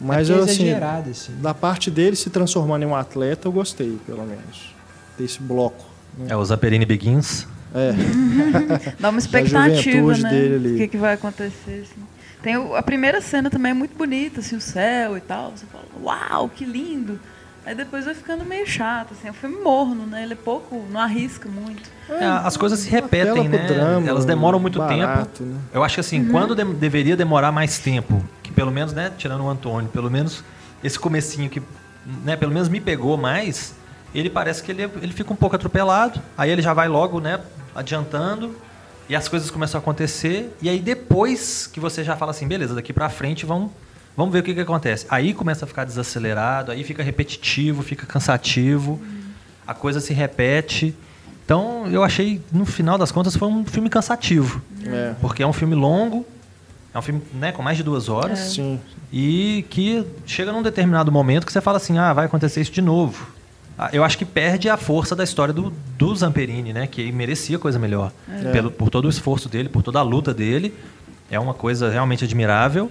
Mas 0.00 0.30
é 0.30 0.34
eu, 0.34 0.44
assim, 0.44 0.72
assim, 0.72 1.32
da 1.40 1.52
parte 1.52 1.90
dele 1.90 2.14
se 2.14 2.30
transformando 2.30 2.84
em 2.84 2.86
um 2.86 2.94
atleta, 2.94 3.48
eu 3.48 3.52
gostei, 3.52 3.98
pelo 4.06 4.24
menos. 4.24 4.74
Desse 5.18 5.40
bloco. 5.40 5.84
Né? 6.16 6.26
É 6.28 6.36
o 6.36 6.44
Zaperini 6.44 6.84
Begins. 6.84 7.46
É. 7.74 7.92
Dá 9.00 9.08
uma 9.08 9.18
expectativa, 9.18 10.16
né? 10.18 10.56
O 10.56 10.76
que, 10.76 10.88
que 10.88 10.96
vai 10.96 11.14
acontecer, 11.14 11.84
assim. 11.84 12.02
Tem 12.42 12.56
o, 12.56 12.76
a 12.76 12.82
primeira 12.82 13.20
cena 13.20 13.50
também 13.50 13.70
é 13.70 13.74
muito 13.74 13.96
bonita, 13.96 14.40
assim, 14.40 14.56
o 14.56 14.60
céu 14.60 15.16
e 15.16 15.20
tal. 15.20 15.52
Você 15.56 15.66
fala, 15.66 15.84
uau, 16.02 16.48
que 16.48 16.64
lindo. 16.64 17.18
Aí 17.66 17.74
depois 17.74 18.04
vai 18.04 18.14
ficando 18.14 18.44
meio 18.44 18.64
chato, 18.64 19.12
assim, 19.12 19.26
é 19.26 19.30
um 19.32 19.34
filme 19.34 19.56
morno, 19.56 20.06
né? 20.06 20.22
Ele 20.22 20.34
é 20.34 20.36
pouco, 20.36 20.86
não 20.88 21.00
arrisca 21.00 21.48
muito. 21.48 21.90
É, 22.08 22.24
as 22.24 22.56
coisas 22.56 22.78
se 22.78 22.88
repetem, 22.88 23.48
né? 23.48 23.66
Drama, 23.66 24.08
Elas 24.08 24.24
demoram 24.24 24.60
muito 24.60 24.78
barato, 24.78 25.42
tempo. 25.42 25.50
Né? 25.52 25.60
Eu 25.74 25.82
acho 25.82 25.96
que 25.96 26.00
assim, 26.00 26.20
uhum. 26.20 26.30
quando 26.30 26.54
de 26.54 26.64
deveria 26.64 27.16
demorar 27.16 27.50
mais 27.50 27.80
tempo, 27.80 28.22
que 28.40 28.52
pelo 28.52 28.70
menos, 28.70 28.92
né, 28.92 29.10
tirando 29.18 29.42
o 29.42 29.50
Antônio, 29.50 29.90
pelo 29.90 30.08
menos 30.08 30.44
esse 30.84 30.96
comecinho 30.96 31.50
que, 31.50 31.60
né, 32.24 32.36
pelo 32.36 32.52
menos 32.52 32.68
me 32.68 32.80
pegou 32.80 33.16
mais, 33.16 33.74
ele 34.14 34.30
parece 34.30 34.62
que 34.62 34.70
ele, 34.70 34.84
ele 35.02 35.12
fica 35.12 35.32
um 35.32 35.36
pouco 35.36 35.56
atropelado, 35.56 36.22
aí 36.38 36.48
ele 36.48 36.62
já 36.62 36.72
vai 36.72 36.86
logo, 36.86 37.18
né, 37.18 37.40
adiantando 37.74 38.54
e 39.08 39.16
as 39.16 39.26
coisas 39.26 39.50
começam 39.50 39.80
a 39.80 39.82
acontecer 39.82 40.56
e 40.62 40.68
aí 40.68 40.78
depois 40.78 41.66
que 41.66 41.80
você 41.80 42.04
já 42.04 42.14
fala 42.14 42.30
assim, 42.30 42.46
beleza, 42.46 42.76
daqui 42.76 42.92
pra 42.92 43.08
frente 43.08 43.44
vamos 43.44 43.72
vamos 44.16 44.32
ver 44.32 44.40
o 44.40 44.42
que, 44.42 44.54
que 44.54 44.60
acontece. 44.60 45.06
Aí 45.08 45.34
começa 45.34 45.64
a 45.64 45.68
ficar 45.68 45.84
desacelerado, 45.84 46.72
aí 46.72 46.82
fica 46.82 47.02
repetitivo, 47.02 47.82
fica 47.82 48.06
cansativo, 48.06 49.00
a 49.66 49.74
coisa 49.74 50.00
se 50.00 50.14
repete. 50.14 50.94
Então 51.44 51.86
eu 51.88 52.02
achei, 52.02 52.40
no 52.52 52.64
final 52.64 52.98
das 52.98 53.12
contas, 53.12 53.36
foi 53.36 53.48
um 53.48 53.64
filme 53.64 53.88
cansativo. 53.88 54.60
É. 54.84 55.14
Porque 55.20 55.42
é 55.42 55.46
um 55.46 55.52
filme 55.52 55.74
longo, 55.74 56.26
é 56.92 56.98
um 56.98 57.02
filme 57.02 57.22
né, 57.34 57.52
com 57.52 57.62
mais 57.62 57.76
de 57.76 57.82
duas 57.82 58.08
horas. 58.08 58.38
Sim. 58.38 58.80
E 59.12 59.64
que 59.70 60.04
chega 60.24 60.50
num 60.50 60.62
determinado 60.62 61.12
momento 61.12 61.46
que 61.46 61.52
você 61.52 61.60
fala 61.60 61.76
assim, 61.76 61.98
ah, 61.98 62.12
vai 62.12 62.26
acontecer 62.26 62.60
isso 62.60 62.72
de 62.72 62.82
novo. 62.82 63.28
Ah, 63.78 63.90
Eu 63.92 64.02
acho 64.02 64.16
que 64.16 64.24
perde 64.24 64.68
a 64.68 64.76
força 64.76 65.14
da 65.14 65.22
história 65.22 65.52
do, 65.52 65.72
do 65.98 66.16
Zamperini, 66.16 66.72
né? 66.72 66.86
Que 66.86 67.12
merecia 67.12 67.58
coisa 67.58 67.78
melhor. 67.78 68.10
É. 68.28 68.50
Pelo, 68.50 68.70
por 68.70 68.88
todo 68.88 69.04
o 69.04 69.08
esforço 69.10 69.48
dele, 69.48 69.68
por 69.68 69.82
toda 69.82 69.98
a 69.98 70.02
luta 70.02 70.32
dele. 70.32 70.74
É 71.30 71.38
uma 71.38 71.52
coisa 71.52 71.90
realmente 71.90 72.24
admirável. 72.24 72.90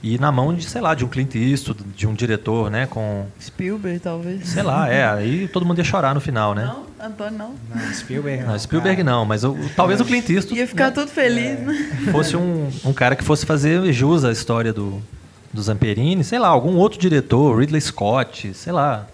E 0.00 0.16
na 0.16 0.30
mão 0.30 0.54
de, 0.54 0.64
sei 0.64 0.80
lá, 0.80 0.94
de 0.94 1.04
um 1.04 1.08
Clint 1.08 1.34
Eastwood, 1.34 1.82
de 1.96 2.06
um 2.06 2.14
diretor, 2.14 2.70
né? 2.70 2.86
Com, 2.86 3.26
Spielberg, 3.40 3.98
talvez. 3.98 4.48
sei 4.48 4.62
lá, 4.62 4.88
é. 4.88 5.04
Aí 5.08 5.48
todo 5.48 5.66
mundo 5.66 5.78
ia 5.78 5.84
chorar 5.84 6.14
no 6.14 6.20
final, 6.20 6.54
né? 6.54 6.64
Não, 6.66 7.06
Antônio 7.06 7.36
não. 7.36 7.54
Não, 7.74 7.92
Spielberg 7.94 8.44
Não, 8.44 8.56
Spielberg 8.58 9.02
não, 9.02 9.24
mas 9.24 9.42
o- 9.42 9.56
talvez 9.74 10.00
o 10.00 10.04
Clint 10.04 10.28
Eastwood 10.30 10.60
Ia 10.60 10.68
ficar 10.68 10.92
todo 10.92 11.08
feliz, 11.08 11.58
né? 11.60 11.74
fosse 12.12 12.36
um, 12.36 12.70
um 12.84 12.92
cara 12.92 13.16
que 13.16 13.24
fosse 13.24 13.44
fazer 13.44 13.92
jus 13.92 14.24
à 14.24 14.30
história 14.30 14.72
do, 14.72 15.02
do 15.52 15.60
Zamperini, 15.60 16.22
sei 16.22 16.38
lá, 16.38 16.46
algum 16.46 16.76
outro 16.76 16.96
diretor, 16.98 17.58
Ridley 17.58 17.80
Scott, 17.80 18.54
sei 18.54 18.72
lá, 18.72 19.04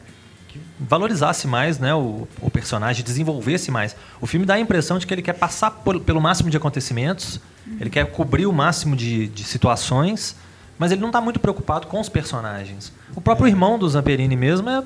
que 0.49 0.61
valorizasse 0.79 1.47
mais 1.47 1.79
né, 1.79 1.95
o, 1.95 2.29
o 2.43 2.51
personagem, 2.51 3.03
desenvolvesse 3.03 3.71
mais. 3.71 3.97
O 4.21 4.27
filme 4.27 4.45
dá 4.45 4.53
a 4.55 4.61
impressão 4.61 4.99
de 4.99 5.07
que 5.07 5.15
ele 5.15 5.23
quer 5.23 5.33
passar 5.33 5.71
por- 5.71 5.99
pelo 6.01 6.21
máximo 6.21 6.51
de 6.51 6.59
acontecimentos, 6.59 7.41
ele 7.81 7.89
quer 7.89 8.05
cobrir 8.13 8.45
o 8.45 8.53
máximo 8.53 8.95
de, 8.95 9.29
de 9.29 9.45
situações, 9.45 10.37
mas 10.79 10.93
ele 10.93 11.01
não 11.01 11.09
está 11.09 11.21
muito 11.21 11.39
preocupado 11.41 11.87
com 11.87 12.01
os 12.01 12.09
personagens. 12.09 12.93
O 13.15 13.21
próprio 13.21 13.47
irmão 13.49 13.79
do 13.79 13.89
Zamperini 13.89 14.37
mesmo 14.37 14.69
é 14.69 14.83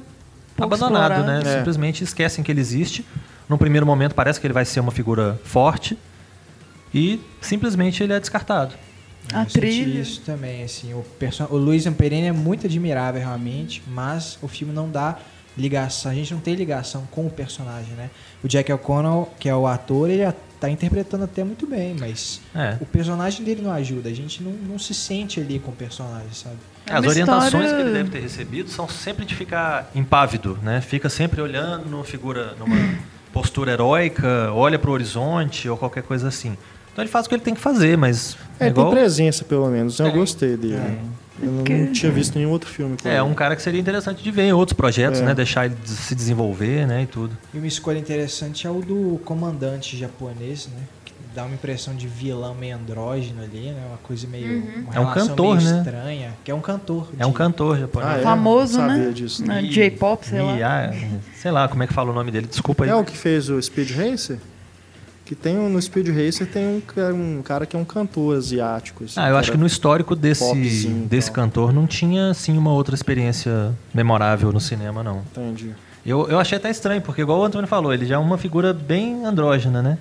Pouco 0.56 0.74
abandonado, 0.74 1.10
né? 1.10 1.18
explorado. 1.38 1.48
É. 1.48 1.58
Simplesmente 1.58 2.04
esquecem 2.04 2.42
que 2.44 2.50
ele 2.50 2.60
existe. 2.60 3.04
Num 3.48 3.56
primeiro 3.56 3.86
momento 3.86 4.14
parece 4.14 4.40
que 4.40 4.46
ele 4.46 4.54
vai 4.54 4.64
ser 4.64 4.80
uma 4.80 4.92
figura 4.92 5.40
forte 5.44 5.98
e 6.92 7.20
simplesmente 7.40 8.02
ele 8.02 8.12
é 8.12 8.20
descartado. 8.20 8.74
A 9.32 9.40
Eu 9.42 9.44
senti 9.44 9.60
trilha. 9.60 10.00
isso 10.00 10.20
também, 10.22 10.62
assim, 10.62 10.92
o, 10.94 11.04
o 11.50 11.56
Luiz 11.56 11.86
Amperini 11.86 12.28
é 12.28 12.32
muito 12.32 12.66
admirável 12.66 13.20
realmente, 13.20 13.82
mas 13.86 14.38
o 14.40 14.48
filme 14.48 14.72
não 14.72 14.90
dá 14.90 15.18
ligação, 15.56 16.12
a 16.12 16.14
gente 16.14 16.32
não 16.32 16.40
tem 16.40 16.54
ligação 16.54 17.06
com 17.10 17.26
o 17.26 17.30
personagem, 17.30 17.92
né? 17.94 18.10
O 18.42 18.48
Jack 18.48 18.72
O'Connell, 18.72 19.28
que 19.38 19.48
é 19.48 19.54
o 19.54 19.66
ator, 19.66 20.08
ele 20.08 20.22
tá 20.60 20.68
interpretando 20.70 21.24
até 21.24 21.44
muito 21.44 21.66
bem, 21.66 21.94
mas 21.98 22.40
É. 22.54 22.76
o 22.80 22.86
personagem 22.86 23.44
dele 23.44 23.62
não 23.62 23.70
ajuda, 23.72 24.08
a 24.08 24.12
gente 24.12 24.42
não, 24.42 24.52
não 24.52 24.78
se 24.78 24.92
sente 24.94 25.38
ali 25.40 25.58
com 25.58 25.70
o 25.70 25.74
personagem, 25.74 26.28
sabe? 26.32 26.56
É 26.86 26.94
As 26.94 27.04
orientações 27.06 27.46
história- 27.64 27.74
que 27.76 27.80
ele 27.82 27.92
deve 27.92 28.10
ter 28.10 28.20
recebido 28.20 28.70
são 28.70 28.88
sempre 28.88 29.24
de 29.24 29.34
ficar 29.34 29.90
impávido, 29.94 30.58
né? 30.62 30.80
Fica 30.80 31.08
sempre 31.08 31.40
olhando 31.40 31.86
numa 31.88 32.04
figura, 32.04 32.54
numa 32.58 32.74
postura 33.32 33.72
heróica, 33.72 34.50
olha 34.52 34.78
para 34.78 34.90
o 34.90 34.92
horizonte 34.92 35.68
ou 35.68 35.76
qualquer 35.76 36.02
coisa 36.02 36.28
assim. 36.28 36.56
Então 36.92 37.04
ele 37.04 37.10
faz 37.10 37.26
o 37.26 37.28
que 37.28 37.34
ele 37.34 37.42
tem 37.42 37.54
que 37.54 37.60
fazer, 37.60 37.96
mas 37.96 38.36
É, 38.58 38.66
é 38.66 38.68
igual 38.70 38.88
tem 38.90 38.98
presença, 38.98 39.44
pelo 39.44 39.68
menos. 39.68 39.98
Eu 40.00 40.06
Tem. 40.06 40.14
gostei 40.16 40.56
dele. 40.56 40.98
Eu 41.40 41.52
não, 41.52 41.92
tinha 41.92 42.10
visto 42.10 42.36
nenhum 42.36 42.50
outro 42.50 42.68
filme 42.68 42.96
com 43.00 43.08
é 43.08 43.12
ele. 43.14 43.20
um 43.22 43.34
cara 43.34 43.54
que 43.54 43.62
seria 43.62 43.80
interessante 43.80 44.22
de 44.22 44.30
ver 44.30 44.42
em 44.42 44.52
outros 44.52 44.76
projetos, 44.76 45.20
É. 45.20 45.24
né? 45.24 45.34
Deixar 45.34 45.66
ele 45.66 45.76
se 45.84 46.14
desenvolver, 46.14 46.86
né? 46.86 47.02
E 47.02 47.06
tudo. 47.06 47.36
E 47.54 47.58
uma 47.58 47.66
escolha 47.66 47.98
interessante 47.98 48.66
é 48.66 48.70
o 48.70 48.80
do 48.80 49.20
comandante 49.24 49.96
japonês, 49.96 50.68
né? 50.74 50.82
Que 51.04 51.12
dá 51.34 51.44
uma 51.44 51.54
impressão 51.54 51.94
de 51.94 52.08
vilão 52.08 52.54
meio 52.54 52.74
andrógeno 52.76 53.42
ali, 53.42 53.70
né? 53.70 53.82
Uma 53.88 53.98
coisa 53.98 54.26
meio. 54.26 54.64
Uma 54.82 54.94
É 54.94 55.00
um 55.00 55.04
relação 55.04 55.28
cantor, 55.28 55.56
meio 55.58 55.70
né? 55.70 55.78
estranha. 55.78 56.30
Que 56.44 56.50
é 56.50 56.54
um 56.54 56.60
cantor. 56.60 57.08
É 57.18 57.26
um 57.26 57.32
cantor 57.32 57.78
japonês. 57.78 58.10
Ah, 58.12 58.18
é? 58.18 58.22
Famoso, 58.22 58.82
né? 58.82 59.10
disso, 59.14 59.46
né? 59.46 59.62
E- 59.62 59.68
J-pop, 59.70 60.26
sei 60.26 60.40
lá. 60.42 60.56
e, 60.56 60.62
ah, 60.62 60.92
sei 61.36 61.50
lá 61.52 61.68
como 61.68 61.82
é 61.82 61.86
que 61.86 61.94
fala 61.94 62.10
o 62.10 62.14
nome 62.14 62.30
dele. 62.32 62.46
Desculpa 62.48 62.82
aí. 62.84 62.90
É 62.90 62.94
o 62.94 63.04
que 63.04 63.16
fez 63.16 63.48
o 63.48 63.60
Speed 63.62 63.90
Racer? 63.92 64.38
Que 65.28 65.34
tem 65.34 65.58
um, 65.58 65.68
no 65.68 65.80
Speed 65.82 66.08
Racer 66.08 66.46
tem 66.50 66.64
um, 66.66 67.38
um 67.38 67.42
cara 67.42 67.66
que 67.66 67.76
é 67.76 67.78
um 67.78 67.84
cantor 67.84 68.34
asiático. 68.34 69.04
assim, 69.04 69.20
Ah, 69.20 69.28
eu 69.28 69.36
acho 69.36 69.52
que 69.52 69.58
no 69.58 69.66
histórico 69.66 70.16
desse, 70.16 70.42
popzinho, 70.42 71.06
desse 71.06 71.28
então. 71.30 71.44
cantor 71.44 71.70
não 71.70 71.86
tinha, 71.86 72.30
assim, 72.30 72.56
uma 72.56 72.72
outra 72.72 72.94
experiência 72.94 73.74
memorável 73.92 74.50
no 74.50 74.58
cinema, 74.58 75.02
não. 75.02 75.18
Entendi. 75.30 75.74
Eu, 76.06 76.26
eu 76.30 76.38
achei 76.40 76.56
até 76.56 76.70
estranho, 76.70 77.02
porque 77.02 77.20
igual 77.20 77.40
o 77.40 77.44
Antônio 77.44 77.68
falou, 77.68 77.92
ele 77.92 78.06
já 78.06 78.14
é 78.14 78.18
uma 78.18 78.38
figura 78.38 78.72
bem 78.72 79.26
andrógena, 79.26 79.82
né? 79.82 79.98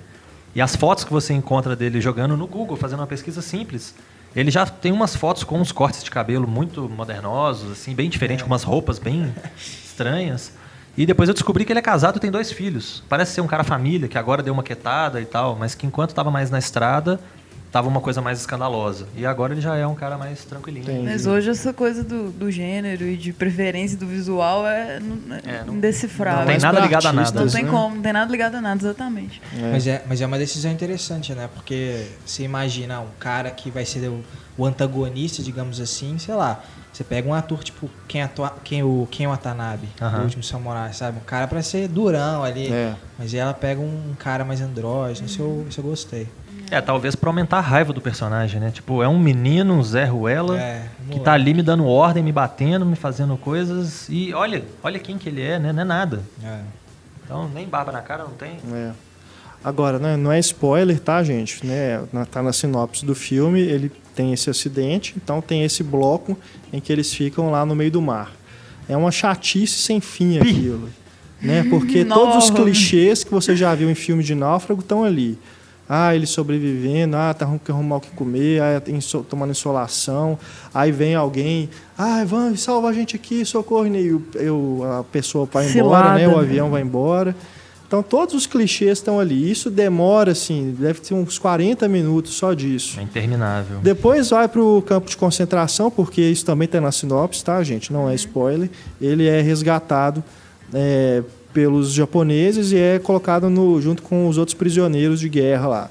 E 0.54 0.62
as 0.62 0.74
fotos 0.74 1.04
que 1.04 1.12
você 1.12 1.34
encontra 1.34 1.76
dele 1.76 2.00
jogando 2.00 2.34
no 2.34 2.46
Google, 2.46 2.78
fazendo 2.78 3.00
uma 3.00 3.06
pesquisa 3.06 3.42
simples, 3.42 3.94
ele 4.34 4.50
já 4.50 4.64
tem 4.64 4.92
umas 4.92 5.14
fotos 5.14 5.44
com 5.44 5.60
uns 5.60 5.72
cortes 5.72 6.02
de 6.02 6.10
cabelo 6.10 6.48
muito 6.48 6.88
modernosos, 6.88 7.70
assim, 7.72 7.94
bem 7.94 8.08
diferentes, 8.08 8.42
com 8.42 8.50
umas 8.50 8.62
roupas 8.62 8.98
bem 8.98 9.30
estranhas. 9.84 10.52
E 10.98 11.06
depois 11.06 11.28
eu 11.28 11.32
descobri 11.32 11.64
que 11.64 11.70
ele 11.72 11.78
é 11.78 11.82
casado 11.82 12.16
e 12.16 12.20
tem 12.20 12.28
dois 12.28 12.50
filhos. 12.50 13.04
Parece 13.08 13.32
ser 13.32 13.40
um 13.40 13.46
cara 13.46 13.62
família, 13.62 14.08
que 14.08 14.18
agora 14.18 14.42
deu 14.42 14.52
uma 14.52 14.64
quietada 14.64 15.20
e 15.20 15.24
tal, 15.24 15.54
mas 15.54 15.72
que 15.76 15.86
enquanto 15.86 16.10
estava 16.10 16.28
mais 16.28 16.50
na 16.50 16.58
estrada, 16.58 17.20
tava 17.70 17.86
uma 17.86 18.00
coisa 18.00 18.20
mais 18.20 18.40
escandalosa. 18.40 19.06
E 19.16 19.24
agora 19.24 19.54
ele 19.54 19.60
já 19.60 19.76
é 19.76 19.86
um 19.86 19.94
cara 19.94 20.18
mais 20.18 20.44
tranquilinho. 20.44 20.82
Entendi. 20.82 21.04
Mas 21.04 21.24
hoje 21.24 21.50
essa 21.50 21.72
coisa 21.72 22.02
do, 22.02 22.30
do 22.32 22.50
gênero 22.50 23.04
e 23.04 23.16
de 23.16 23.32
preferência 23.32 23.96
do 23.96 24.08
visual 24.08 24.66
é, 24.66 24.98
não- 24.98 25.36
é 25.36 25.40
É, 25.60 25.64
não- 25.64 25.74
indecifrável. 25.74 26.40
não 26.40 26.46
tem 26.48 26.58
nada 26.58 26.80
ligado 26.80 27.06
a 27.06 27.12
nada. 27.12 27.40
Não 27.44 27.48
tem 27.48 27.62
né? 27.62 27.70
como, 27.70 27.94
não 27.94 28.02
tem 28.02 28.12
nada 28.12 28.32
ligado 28.32 28.54
a 28.56 28.60
nada, 28.60 28.80
exatamente. 28.82 29.40
É. 29.56 29.70
Mas, 29.70 29.86
é, 29.86 30.02
mas 30.08 30.20
é 30.20 30.26
uma 30.26 30.38
decisão 30.38 30.72
interessante, 30.72 31.32
né? 31.32 31.48
Porque 31.54 32.06
você 32.26 32.42
imagina 32.42 32.98
um 32.98 33.06
cara 33.20 33.52
que 33.52 33.70
vai 33.70 33.84
ser 33.84 34.08
o, 34.08 34.24
o 34.56 34.66
antagonista, 34.66 35.44
digamos 35.44 35.80
assim, 35.80 36.18
sei 36.18 36.34
lá. 36.34 36.60
Você 36.92 37.04
pega 37.04 37.28
um 37.28 37.34
ator 37.34 37.62
tipo 37.62 37.88
quem, 38.08 38.22
atua, 38.22 38.52
quem, 38.64 38.82
o, 38.82 39.06
quem 39.10 39.26
o 39.26 39.30
Watanabe, 39.30 39.88
Aham. 40.00 40.18
o 40.18 40.22
último 40.24 40.42
samurai, 40.42 40.92
sabe? 40.92 41.18
Um 41.18 41.24
cara 41.24 41.46
pra 41.46 41.62
ser 41.62 41.86
durão 41.88 42.42
ali. 42.42 42.72
É. 42.72 42.94
Mas 43.18 43.32
ela 43.34 43.54
pega 43.54 43.80
um 43.80 44.14
cara 44.18 44.44
mais 44.44 44.60
andrógeno, 44.60 45.26
isso, 45.26 45.40
eu, 45.40 45.66
isso 45.68 45.80
eu 45.80 45.84
gostei. 45.84 46.26
É, 46.70 46.80
talvez 46.80 47.14
pra 47.14 47.30
aumentar 47.30 47.58
a 47.58 47.62
raiva 47.62 47.92
do 47.92 48.00
personagem, 48.00 48.60
né? 48.60 48.70
Tipo, 48.70 49.02
é 49.02 49.08
um 49.08 49.18
menino, 49.18 49.74
um 49.74 49.82
Zé 49.82 50.04
Ruela, 50.04 50.58
É, 50.60 50.86
que 51.10 51.18
tá 51.20 51.32
ali 51.32 51.54
me 51.54 51.62
dando 51.62 51.86
ordem, 51.86 52.22
me 52.22 52.32
batendo, 52.32 52.84
me 52.84 52.96
fazendo 52.96 53.36
coisas. 53.38 54.06
E 54.10 54.34
olha, 54.34 54.62
olha 54.82 54.98
quem 54.98 55.16
que 55.16 55.28
ele 55.30 55.40
é, 55.42 55.58
né? 55.58 55.72
Não 55.72 55.82
é 55.82 55.84
nada. 55.84 56.22
É. 56.44 56.58
Então, 57.24 57.48
nem 57.54 57.66
barba 57.66 57.92
na 57.92 58.02
cara 58.02 58.24
não 58.24 58.32
tem. 58.32 58.58
É. 58.72 58.90
Agora, 59.64 59.98
né, 59.98 60.16
não 60.16 60.30
é 60.30 60.38
spoiler, 60.38 61.00
tá, 61.00 61.22
gente? 61.22 61.64
Né, 61.66 62.02
na- 62.12 62.24
tá 62.26 62.42
na 62.42 62.52
sinopse 62.52 63.04
do 63.04 63.14
filme, 63.14 63.60
ele 63.60 63.90
tem 64.18 64.32
esse 64.32 64.50
acidente, 64.50 65.14
então 65.16 65.40
tem 65.40 65.62
esse 65.62 65.84
bloco 65.84 66.36
em 66.72 66.80
que 66.80 66.92
eles 66.92 67.14
ficam 67.14 67.52
lá 67.52 67.64
no 67.64 67.72
meio 67.76 67.92
do 67.92 68.02
mar. 68.02 68.32
É 68.88 68.96
uma 68.96 69.12
chatice 69.12 69.78
sem 69.78 70.00
fim 70.00 70.38
aquilo. 70.38 70.88
Né? 71.40 71.64
Porque 71.70 72.04
todos 72.04 72.34
os 72.36 72.50
clichês 72.64 73.22
que 73.22 73.30
você 73.30 73.54
já 73.54 73.72
viu 73.72 73.88
em 73.88 73.94
filme 73.94 74.24
de 74.24 74.34
náufrago 74.34 74.80
estão 74.80 75.04
ali. 75.04 75.38
Ah, 75.88 76.12
ele 76.14 76.26
sobrevivendo, 76.26 77.16
ah, 77.16 77.32
tá 77.32 77.46
que 77.64 77.70
arrumar 77.70 77.96
o 77.96 78.00
que 78.00 78.10
comer, 78.10 78.60
ah, 78.60 78.82
inso- 78.88 79.22
tomando 79.22 79.52
insolação. 79.52 80.36
Aí 80.74 80.90
vem 80.90 81.14
alguém, 81.14 81.70
ah, 81.96 82.24
vamos, 82.26 82.60
salva 82.60 82.88
a 82.88 82.92
gente 82.92 83.14
aqui, 83.14 83.44
socorro. 83.44 83.86
E 83.86 84.12
o- 84.12 84.22
eu, 84.34 84.80
a 84.98 85.04
pessoa 85.04 85.46
vai 85.50 85.64
embora, 85.84 86.08
né? 86.18 86.26
O 86.26 86.32
avião 86.40 86.70
vai 86.70 86.82
embora. 86.82 87.36
Então 87.88 88.02
todos 88.02 88.34
os 88.34 88.46
clichês 88.46 88.98
estão 88.98 89.18
ali. 89.18 89.50
Isso 89.50 89.70
demora, 89.70 90.32
assim, 90.32 90.76
deve 90.78 91.00
ter 91.00 91.14
uns 91.14 91.38
40 91.38 91.88
minutos 91.88 92.34
só 92.34 92.52
disso. 92.52 93.00
É 93.00 93.02
interminável. 93.02 93.78
Depois 93.80 94.28
vai 94.28 94.46
para 94.46 94.60
o 94.60 94.82
campo 94.82 95.08
de 95.08 95.16
concentração, 95.16 95.90
porque 95.90 96.20
isso 96.20 96.44
também 96.44 96.66
está 96.66 96.82
na 96.82 96.92
sinopse, 96.92 97.42
tá, 97.42 97.62
gente? 97.62 97.90
Não 97.90 98.08
é 98.08 98.14
spoiler. 98.14 98.68
Ele 99.00 99.26
é 99.26 99.40
resgatado 99.40 100.22
é, 100.72 101.22
pelos 101.54 101.90
japoneses 101.94 102.72
e 102.72 102.76
é 102.76 102.98
colocado 102.98 103.48
no, 103.48 103.80
junto 103.80 104.02
com 104.02 104.28
os 104.28 104.36
outros 104.36 104.54
prisioneiros 104.54 105.18
de 105.18 105.30
guerra 105.30 105.66
lá. 105.66 105.90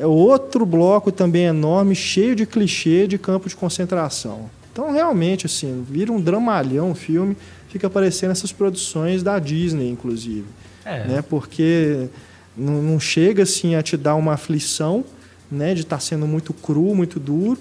É 0.00 0.06
outro 0.06 0.66
bloco 0.66 1.12
também 1.12 1.44
enorme, 1.44 1.94
cheio 1.94 2.34
de 2.34 2.44
clichê 2.44 3.06
de 3.06 3.18
campo 3.18 3.48
de 3.48 3.54
concentração. 3.54 4.50
Então, 4.72 4.90
realmente, 4.90 5.46
assim, 5.46 5.84
vira 5.88 6.10
um 6.10 6.20
dramalhão 6.20 6.90
o 6.90 6.94
filme, 6.94 7.36
fica 7.68 7.88
parecendo 7.88 8.32
essas 8.32 8.50
produções 8.50 9.22
da 9.22 9.38
Disney, 9.38 9.88
inclusive 9.90 10.46
É. 10.90 11.04
né? 11.06 11.22
Porque 11.28 12.08
não, 12.56 12.82
não 12.82 13.00
chega 13.00 13.42
assim 13.42 13.74
a 13.74 13.82
te 13.82 13.96
dar 13.96 14.14
uma 14.16 14.34
aflição, 14.34 15.04
né? 15.50 15.74
De 15.74 15.82
estar 15.82 16.00
sendo 16.00 16.26
muito 16.26 16.52
cru, 16.52 16.94
muito 16.94 17.18
duro, 17.20 17.58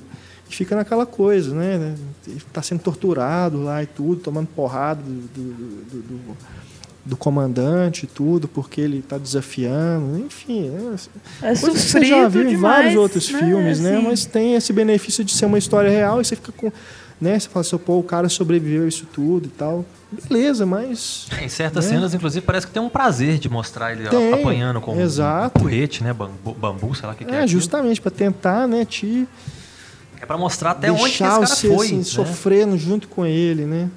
e 0.49 0.53
fica 0.55 0.75
naquela 0.75 1.05
coisa, 1.05 1.53
né? 1.53 1.95
Está 2.27 2.61
sendo 2.61 2.81
torturado 2.81 3.61
lá 3.63 3.83
e 3.83 3.85
tudo, 3.85 4.21
tomando 4.21 4.47
porrada 4.47 5.01
do, 5.01 5.11
do, 5.11 5.53
do- 5.53 6.01
do- 6.01 6.37
do 7.05 7.17
comandante 7.17 8.03
e 8.03 8.07
tudo, 8.07 8.47
porque 8.47 8.79
ele 8.81 8.99
está 8.99 9.17
desafiando, 9.17 10.19
enfim. 10.19 10.69
É 11.41 11.55
Coisa 11.55 11.71
que 11.71 11.79
você 11.79 12.05
já 12.05 12.27
viu 12.27 12.43
em 12.43 12.47
demais, 12.49 12.75
vários 12.83 12.95
outros 12.95 13.31
né? 13.31 13.39
filmes, 13.39 13.79
né? 13.79 13.95
Assim, 13.95 14.05
Mas 14.05 14.25
tem 14.25 14.53
esse 14.55 14.71
benefício 14.71 15.23
de 15.23 15.33
ser 15.33 15.45
uma 15.47 15.57
história 15.57 15.89
real 15.89 16.21
e 16.21 16.25
você 16.25 16.35
fica 16.35 16.51
com. 16.51 16.71
Né? 17.19 17.37
Você 17.39 17.49
fala 17.49 17.61
assim, 17.61 17.77
pô, 17.77 17.99
o 17.99 18.03
cara 18.03 18.29
sobreviveu 18.29 18.83
a 18.83 18.87
isso 18.87 19.05
tudo 19.11 19.47
e 19.47 19.49
tal. 19.49 19.85
Beleza, 20.27 20.65
mas. 20.65 21.27
Em 21.41 21.47
certas 21.49 21.85
né? 21.85 21.91
cenas, 21.91 22.13
inclusive, 22.13 22.43
parece 22.45 22.65
que 22.65 22.73
tem 22.73 22.81
um 22.81 22.89
prazer 22.89 23.37
de 23.37 23.47
mostrar 23.49 23.91
ele 23.91 24.07
Tem, 24.09 24.33
apanhando 24.33 24.81
com 24.81 24.99
exato. 24.99 25.59
um 25.59 25.63
porrete, 25.63 26.03
né? 26.03 26.11
Bambu, 26.13 26.53
bambu, 26.53 26.95
sei 26.95 27.05
lá 27.07 27.13
o 27.13 27.15
que, 27.15 27.25
que 27.25 27.31
é. 27.35 27.43
É, 27.43 27.47
justamente 27.47 28.01
para 28.01 28.09
tentar, 28.11 28.67
né, 28.67 28.85
te 28.85 29.27
É 30.19 30.25
pra 30.25 30.37
mostrar 30.37 30.71
até 30.71 30.91
onde 30.91 31.01
que 31.03 31.09
esse 31.09 31.17
cara 31.19 31.45
você 31.45 31.67
foi. 31.67 31.85
assim, 31.87 31.97
né? 31.97 32.03
sofrendo 32.03 32.77
junto 32.77 33.07
com 33.07 33.25
ele, 33.25 33.65
né? 33.65 33.89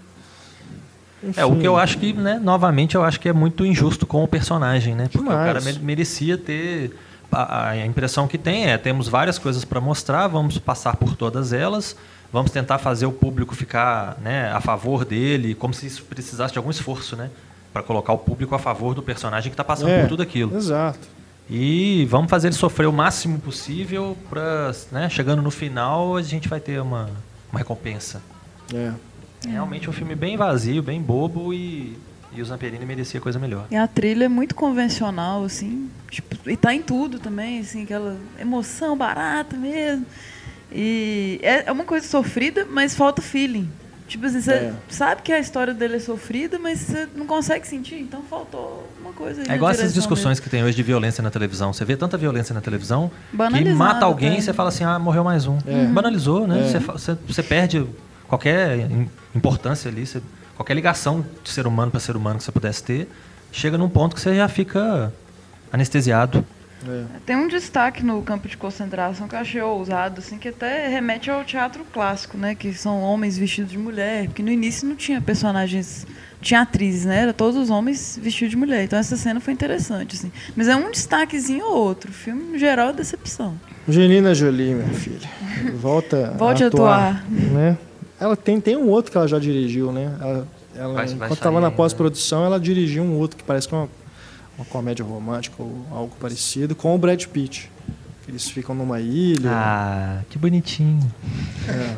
É, 1.36 1.44
o 1.44 1.50
Enfim. 1.50 1.60
que 1.60 1.68
eu 1.68 1.76
acho 1.76 1.98
que, 1.98 2.12
né, 2.12 2.40
novamente, 2.42 2.96
eu 2.96 3.04
acho 3.04 3.20
que 3.20 3.28
é 3.28 3.32
muito 3.32 3.64
injusto 3.64 4.04
com 4.04 4.24
o 4.24 4.28
personagem, 4.28 4.94
né? 4.94 5.04
Porque 5.04 5.18
o 5.18 5.22
Demais. 5.22 5.46
cara 5.46 5.60
me- 5.60 5.78
merecia 5.84 6.36
ter. 6.36 6.96
A, 7.30 7.70
a 7.70 7.86
impressão 7.86 8.26
que 8.28 8.36
tem 8.36 8.66
é: 8.70 8.76
temos 8.76 9.08
várias 9.08 9.38
coisas 9.38 9.64
para 9.64 9.80
mostrar, 9.80 10.26
vamos 10.26 10.58
passar 10.58 10.96
por 10.96 11.14
todas 11.16 11.52
elas, 11.52 11.96
vamos 12.32 12.50
tentar 12.50 12.78
fazer 12.78 13.06
o 13.06 13.12
público 13.12 13.54
ficar 13.54 14.18
né, 14.22 14.50
a 14.50 14.60
favor 14.60 15.04
dele, 15.04 15.54
como 15.54 15.74
se 15.74 15.86
isso 15.86 16.04
precisasse 16.04 16.52
de 16.52 16.58
algum 16.58 16.70
esforço, 16.70 17.14
né? 17.14 17.30
Para 17.72 17.82
colocar 17.82 18.12
o 18.12 18.18
público 18.18 18.54
a 18.54 18.58
favor 18.58 18.94
do 18.94 19.02
personagem 19.02 19.50
que 19.50 19.54
está 19.54 19.64
passando 19.64 19.90
É, 19.90 20.00
por 20.00 20.08
tudo 20.08 20.22
aquilo. 20.22 20.56
Exato. 20.56 21.08
E 21.50 22.06
vamos 22.08 22.30
fazer 22.30 22.48
ele 22.48 22.54
sofrer 22.54 22.86
o 22.86 22.92
máximo 22.92 23.38
possível 23.38 24.16
para, 24.30 24.72
né, 24.90 25.08
chegando 25.10 25.42
no 25.42 25.50
final, 25.50 26.16
a 26.16 26.22
gente 26.22 26.48
vai 26.48 26.60
ter 26.60 26.80
uma, 26.80 27.10
uma 27.50 27.58
recompensa. 27.58 28.22
É. 28.72 28.92
É 29.46 29.50
realmente 29.50 29.90
um 29.90 29.92
filme 29.92 30.14
bem 30.14 30.36
vazio, 30.36 30.82
bem 30.82 31.00
bobo 31.02 31.52
e, 31.52 31.98
e 32.32 32.40
o 32.40 32.44
Zamperini 32.44 32.86
merecia 32.86 33.20
coisa 33.20 33.38
melhor. 33.38 33.66
E 33.70 33.76
a 33.76 33.86
trilha 33.88 34.24
é 34.24 34.28
muito 34.28 34.54
convencional, 34.54 35.44
assim. 35.44 35.90
Tipo, 36.08 36.48
e 36.48 36.56
tá 36.56 36.72
em 36.72 36.80
tudo 36.80 37.18
também, 37.18 37.58
assim, 37.58 37.82
aquela 37.82 38.16
emoção 38.38 38.96
barata 38.96 39.56
mesmo. 39.56 40.06
E 40.74 41.38
é 41.42 41.64
é 41.66 41.72
uma 41.72 41.84
coisa 41.84 42.06
sofrida, 42.06 42.66
mas 42.70 42.94
falta 42.94 43.20
feeling. 43.22 43.68
Tipo 44.08 44.26
assim, 44.26 44.40
você 44.42 44.52
É. 44.52 44.72
sabe 44.90 45.22
que 45.22 45.32
a 45.32 45.38
história 45.38 45.72
dele 45.72 45.96
é 45.96 45.98
sofrida, 45.98 46.58
mas 46.58 46.80
você 46.80 47.08
não 47.16 47.24
consegue 47.26 47.66
sentir, 47.66 47.94
então 47.96 48.22
faltou 48.28 48.86
uma 49.00 49.12
coisa 49.12 49.40
aí. 49.40 49.48
É 49.48 49.54
igual 49.54 49.70
essas 49.70 49.94
discussões 49.94 50.38
que 50.38 50.50
tem 50.50 50.62
hoje 50.62 50.76
de 50.76 50.82
violência 50.82 51.22
na 51.22 51.30
televisão. 51.30 51.72
Você 51.72 51.82
vê 51.84 51.96
tanta 51.96 52.18
violência 52.18 52.52
na 52.54 52.60
televisão 52.60 53.10
que 53.30 53.72
mata 53.74 54.04
alguém 54.04 54.38
e 54.38 54.42
você 54.42 54.52
fala 54.52 54.68
assim, 54.68 54.84
ah, 54.84 54.98
morreu 54.98 55.24
mais 55.24 55.46
um. 55.46 55.56
É. 55.66 55.86
Banalizou, 55.86 56.46
né? 56.46 56.60
É. 56.60 56.78
Você, 56.80 57.16
você, 57.26 57.42
perde 57.42 57.86
qualquer 58.28 58.80
im- 58.90 59.08
importância 59.34 59.90
ali, 59.90 60.06
você- 60.06 60.20
qualquer 60.56 60.74
ligação 60.74 61.24
de 61.42 61.48
ser 61.48 61.66
humano 61.66 61.90
para 61.90 62.00
ser 62.00 62.14
humano 62.14 62.36
que 62.38 62.44
você 62.44 62.52
pudesse 62.52 62.82
ter, 62.82 63.08
chega 63.50 63.78
num 63.78 63.88
ponto 63.88 64.14
que 64.14 64.20
você 64.20 64.34
já 64.36 64.46
fica 64.48 65.10
anestesiado. 65.72 66.44
É. 66.88 67.04
Tem 67.26 67.36
um 67.36 67.48
destaque 67.48 68.04
no 68.04 68.20
campo 68.22 68.48
de 68.48 68.56
concentração 68.56 69.28
que 69.28 69.34
eu 69.34 69.38
achei 69.38 69.60
ousado, 69.62 70.20
assim, 70.20 70.38
que 70.38 70.48
até 70.48 70.88
remete 70.88 71.30
ao 71.30 71.44
teatro 71.44 71.84
clássico, 71.92 72.36
né? 72.36 72.54
Que 72.54 72.72
são 72.74 73.00
homens 73.02 73.36
vestidos 73.38 73.70
de 73.70 73.78
mulher, 73.78 74.26
porque 74.26 74.42
no 74.42 74.50
início 74.50 74.88
não 74.88 74.96
tinha 74.96 75.20
personagens, 75.20 76.06
tinha 76.40 76.60
atrizes, 76.60 77.04
né? 77.04 77.22
Era 77.22 77.32
todos 77.32 77.56
os 77.56 77.70
homens 77.70 78.18
vestidos 78.20 78.50
de 78.50 78.56
mulher. 78.56 78.84
Então 78.84 78.98
essa 78.98 79.16
cena 79.16 79.40
foi 79.40 79.52
interessante, 79.52 80.16
assim. 80.16 80.32
Mas 80.56 80.68
é 80.68 80.76
um 80.76 80.90
destaquezinho 80.90 81.64
ou 81.66 81.76
outro. 81.76 82.10
O 82.10 82.14
filme, 82.14 82.42
no 82.52 82.58
geral, 82.58 82.88
é 82.90 82.92
decepção. 82.92 83.54
Angelina 83.88 84.34
Jolie, 84.34 84.74
minha 84.74 84.88
filha. 84.94 85.28
Volta 85.74 86.34
Volte 86.38 86.64
a 86.64 86.68
atuar. 86.68 87.16
atuar. 87.16 87.24
Né? 87.30 87.76
Ela 88.20 88.36
tem, 88.36 88.60
tem 88.60 88.76
um 88.76 88.88
outro 88.88 89.10
que 89.10 89.16
ela 89.18 89.26
já 89.26 89.38
dirigiu, 89.38 89.90
né? 89.90 90.14
Ela, 90.20 90.48
ela, 90.76 90.94
Vai- 90.94 91.06
vai 91.06 91.14
enquanto 91.14 91.32
estava 91.34 91.60
na 91.60 91.66
ainda. 91.66 91.76
pós-produção, 91.76 92.44
ela 92.44 92.58
dirigiu 92.60 93.02
um 93.02 93.14
outro 93.18 93.36
que 93.36 93.42
parece 93.42 93.68
que 93.68 93.74
é 93.74 93.78
uma, 93.78 93.88
uma 94.62 94.64
comédia 94.64 95.04
romântica 95.04 95.56
ou 95.58 95.84
algo 95.90 96.14
parecido, 96.20 96.74
com 96.74 96.94
o 96.94 96.98
Brad 96.98 97.24
Pitt. 97.26 97.70
Eles 98.28 98.48
ficam 98.48 98.74
numa 98.74 99.00
ilha. 99.00 99.50
Ah, 99.50 100.22
que 100.30 100.38
bonitinho. 100.38 101.12
É, 101.68 101.96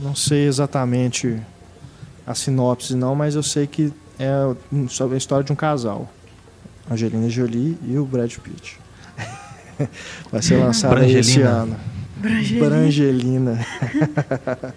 não 0.00 0.14
sei 0.14 0.46
exatamente 0.46 1.40
a 2.26 2.34
sinopse, 2.34 2.94
não, 2.94 3.14
mas 3.14 3.34
eu 3.34 3.42
sei 3.42 3.66
que 3.66 3.92
é 4.18 4.32
sobre 4.88 5.14
a 5.14 5.18
história 5.18 5.44
de 5.44 5.52
um 5.52 5.56
casal. 5.56 6.10
Angelina 6.90 7.28
Jolie 7.28 7.78
e 7.86 7.98
o 7.98 8.04
Brad 8.04 8.34
Pitt. 8.38 8.78
Vai 10.32 10.42
ser 10.42 10.56
lançado 10.56 11.02
esse 11.04 11.42
ano. 11.42 11.76
Brangelina. 12.16 12.66
Brangelina. 12.66 13.66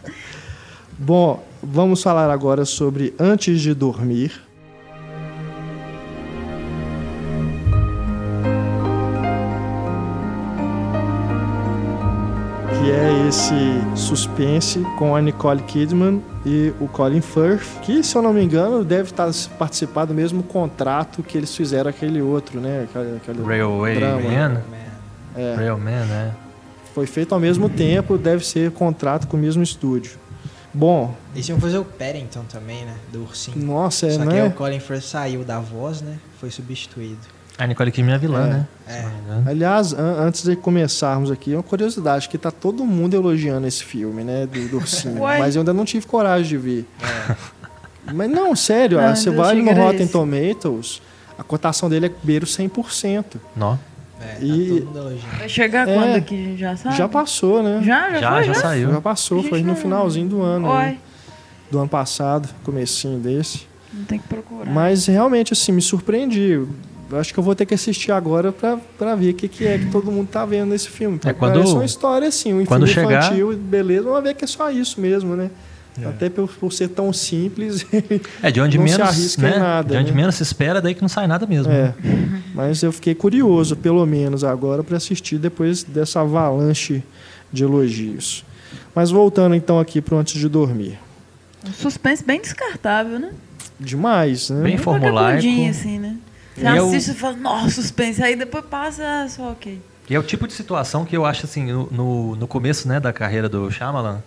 Bom, 0.99 1.43
vamos 1.61 2.03
falar 2.03 2.29
agora 2.29 2.65
sobre 2.65 3.13
Antes 3.19 3.61
de 3.61 3.73
Dormir. 3.73 4.52
Que 12.83 12.91
é 12.91 13.27
esse 13.29 13.55
suspense 13.95 14.81
com 14.99 15.15
a 15.15 15.21
Nicole 15.21 15.61
Kidman 15.63 16.21
e 16.45 16.73
o 16.81 16.87
Colin 16.89 17.21
Firth, 17.21 17.79
que, 17.81 18.03
se 18.03 18.13
eu 18.13 18.21
não 18.21 18.33
me 18.33 18.43
engano, 18.43 18.83
deve 18.83 19.09
estar 19.09 19.31
participado 19.57 20.13
do 20.13 20.13
mesmo 20.13 20.43
contrato 20.43 21.23
que 21.23 21.37
eles 21.37 21.55
fizeram 21.55 21.89
aquele 21.89 22.21
outro, 22.21 22.59
né? 22.59 22.83
Aquele, 22.83 23.15
aquele 23.15 23.41
Railway 23.41 23.95
drama. 23.95 24.19
Man. 24.19 24.61
É. 25.33 25.55
Railman, 25.55 26.05
né? 26.07 26.33
Foi 26.93 27.07
feito 27.07 27.33
ao 27.33 27.39
mesmo 27.39 27.69
tempo, 27.69 28.17
deve 28.17 28.45
ser 28.45 28.69
contrato 28.71 29.29
com 29.29 29.37
o 29.37 29.39
mesmo 29.39 29.63
estúdio. 29.63 30.17
Bom, 30.73 31.15
Eles 31.33 31.47
iam 31.47 31.61
fazer 31.61 31.77
o 31.77 31.85
Paddington 31.85 32.43
também, 32.51 32.83
né? 32.83 32.95
Do 33.13 33.21
ursinho. 33.21 33.65
nossa, 33.65 34.07
é, 34.07 34.11
Só 34.11 34.25
que 34.25 34.33
aí 34.33 34.39
é? 34.39 34.43
o 34.43 34.51
Colin 34.51 34.81
Firth 34.81 35.03
saiu 35.03 35.45
da 35.45 35.57
voz, 35.57 36.01
né? 36.01 36.17
Foi 36.37 36.51
substituído. 36.51 37.21
A 37.57 37.67
Nicole 37.67 37.91
Kidman 37.91 38.15
é 38.15 38.17
vilã, 38.17 38.45
É. 38.45 38.49
né? 38.49 38.67
É. 38.87 39.05
Não. 39.27 39.43
Aliás, 39.51 39.93
an- 39.93 40.15
antes 40.25 40.43
de 40.43 40.55
começarmos 40.55 41.29
aqui, 41.29 41.53
uma 41.53 41.61
curiosidade, 41.63 42.27
que 42.27 42.37
tá 42.37 42.49
todo 42.49 42.83
mundo 42.83 43.13
elogiando 43.15 43.67
esse 43.67 43.83
filme, 43.83 44.23
né, 44.23 44.47
do, 44.47 44.67
do 44.69 44.77
ursinho, 44.77 45.19
mas 45.21 45.55
eu 45.55 45.61
ainda 45.61 45.71
não 45.73 45.85
tive 45.85 46.05
coragem 46.07 46.47
de 46.47 46.57
ver. 46.57 46.87
Mas 48.13 48.29
não, 48.29 48.55
sério, 48.55 48.97
Não, 48.97 49.11
ó, 49.11 49.15
você 49.15 49.29
eu 49.29 49.35
vai 49.35 49.55
no 49.55 49.71
Rotten 49.71 50.01
esse. 50.03 50.11
Tomatoes, 50.11 51.01
a 51.37 51.43
cotação 51.43 51.89
dele 51.89 52.07
é 52.07 52.11
beira 52.23 52.43
o 52.43 52.47
100%. 52.47 53.39
Nó. 53.55 53.77
É, 54.19 54.25
tá 54.35 54.37
E- 54.41 54.67
todo 54.79 54.85
mundo 54.87 54.97
elogiando. 54.99 55.37
Vai 55.37 55.49
chegar 55.49 55.87
É. 55.87 55.93
quando 55.95 56.15
aqui, 56.15 56.33
a 56.35 56.49
gente 56.49 56.59
já 56.59 56.75
sabe? 56.75 56.97
Já 56.97 57.07
passou, 57.07 57.61
né? 57.63 57.81
Já, 57.83 58.09
já, 58.11 58.19
Já, 58.19 58.31
foi, 58.31 58.43
já 58.45 58.53
Já 58.53 58.59
saiu. 58.61 59.01
passou, 59.01 59.37
Gente, 59.39 59.49
foi 59.49 59.61
no 59.61 59.67
não- 59.67 59.75
finalzinho 59.75 60.27
do 60.27 60.41
ano, 60.41 60.67
Oi, 60.69 60.83
né, 60.83 60.97
do 61.71 61.79
ano 61.79 61.87
passado, 61.89 62.49
comecinho 62.63 63.19
desse. 63.19 63.67
não 63.93 64.03
tem 64.05 64.19
que 64.19 64.27
procurar. 64.27 64.69
Mas 64.71 65.05
realmente, 65.05 65.53
assim, 65.53 65.71
me 65.71 65.81
surpreendi. 65.81 66.61
Eu 67.13 67.19
acho 67.19 67.33
que 67.33 67.39
eu 67.39 67.43
vou 67.43 67.53
ter 67.55 67.65
que 67.65 67.73
assistir 67.73 68.11
agora 68.11 68.51
pra, 68.51 68.77
pra 68.97 69.15
ver 69.15 69.31
o 69.31 69.33
que, 69.33 69.47
que 69.47 69.65
é 69.67 69.77
que 69.77 69.85
todo 69.91 70.11
mundo 70.11 70.27
tá 70.31 70.45
vendo 70.45 70.69
nesse 70.69 70.89
filme. 70.89 71.17
Porque 71.17 71.29
É, 71.29 71.33
quando- 71.33 71.53
Parece 71.53 71.73
uma 71.73 71.85
história 71.85 72.27
assim, 72.27 72.53
um 72.53 72.65
quando 72.65 72.87
filme 72.87 73.07
chegar- 73.07 73.25
infantil, 73.25 73.55
beleza, 73.57 74.03
vamos 74.03 74.23
ver 74.23 74.33
que 74.33 74.43
é 74.43 74.47
só 74.47 74.69
isso 74.71 74.99
mesmo, 74.99 75.35
né? 75.35 75.49
É. 76.01 76.07
Até 76.07 76.27
por, 76.27 76.49
por 76.49 76.73
ser 76.73 76.87
tão 76.89 77.13
simples. 77.13 77.85
É, 78.41 78.49
de 78.49 78.59
onde 78.59 78.79
Não 78.79 78.87
se 78.87 78.93
menos, 78.97 79.07
arrisca 79.09 79.41
em 79.47 79.51
né? 79.51 79.59
nada, 79.59 79.89
de 79.93 79.97
onde 80.01 80.09
né? 80.11 80.17
menos 80.17 80.35
se 80.35 80.41
espera, 80.43 80.81
daí 80.81 80.95
que 80.95 81.01
não 81.03 81.07
sai 81.09 81.27
nada 81.27 81.45
mesmo. 81.45 81.71
é. 81.71 81.93
né? 82.03 82.41
Mas 82.55 82.81
eu 82.81 82.91
fiquei 82.91 83.13
curioso, 83.13 83.75
pelo 83.75 84.03
menos 84.05 84.43
agora, 84.43 84.83
para 84.83 84.97
assistir 84.97 85.37
depois 85.37 85.83
dessa 85.83 86.21
avalanche 86.21 87.03
de 87.51 87.63
elogios. 87.63 88.43
Mas 88.95 89.11
voltando 89.11 89.53
então 89.53 89.79
aqui 89.79 90.01
para 90.01 90.17
Antes 90.17 90.39
de 90.39 90.49
Dormir. 90.49 90.97
Um 91.67 91.71
suspense 91.73 92.23
bem 92.23 92.41
descartável, 92.41 93.19
né? 93.19 93.31
Demais, 93.79 94.49
né? 94.49 94.63
Bem 94.63 94.77
formulaico. 94.77 95.41
coisinha, 95.41 95.69
assim, 95.69 95.99
né? 95.99 96.15
Você 96.55 96.61
E 96.61 96.77
eu- 96.77 96.87
assiste 96.87 97.11
e 97.11 97.13
fala, 97.15 97.35
nossa, 97.37 97.69
suspense. 97.81 98.21
Aí 98.23 98.35
depois 98.35 98.63
passa, 98.65 99.27
só 99.29 99.51
ok. 99.51 99.81
E 100.09 100.15
é 100.15 100.19
o 100.19 100.23
tipo 100.23 100.45
de 100.47 100.53
situação 100.53 101.05
que 101.05 101.15
eu 101.15 101.25
acho 101.25 101.45
assim, 101.45 101.71
no, 101.71 101.87
no, 101.91 102.35
no 102.35 102.47
começo 102.47 102.87
né, 102.87 102.99
da 102.99 103.11
carreira 103.13 103.47
do 103.49 103.71
Shyamalan, 103.71 104.19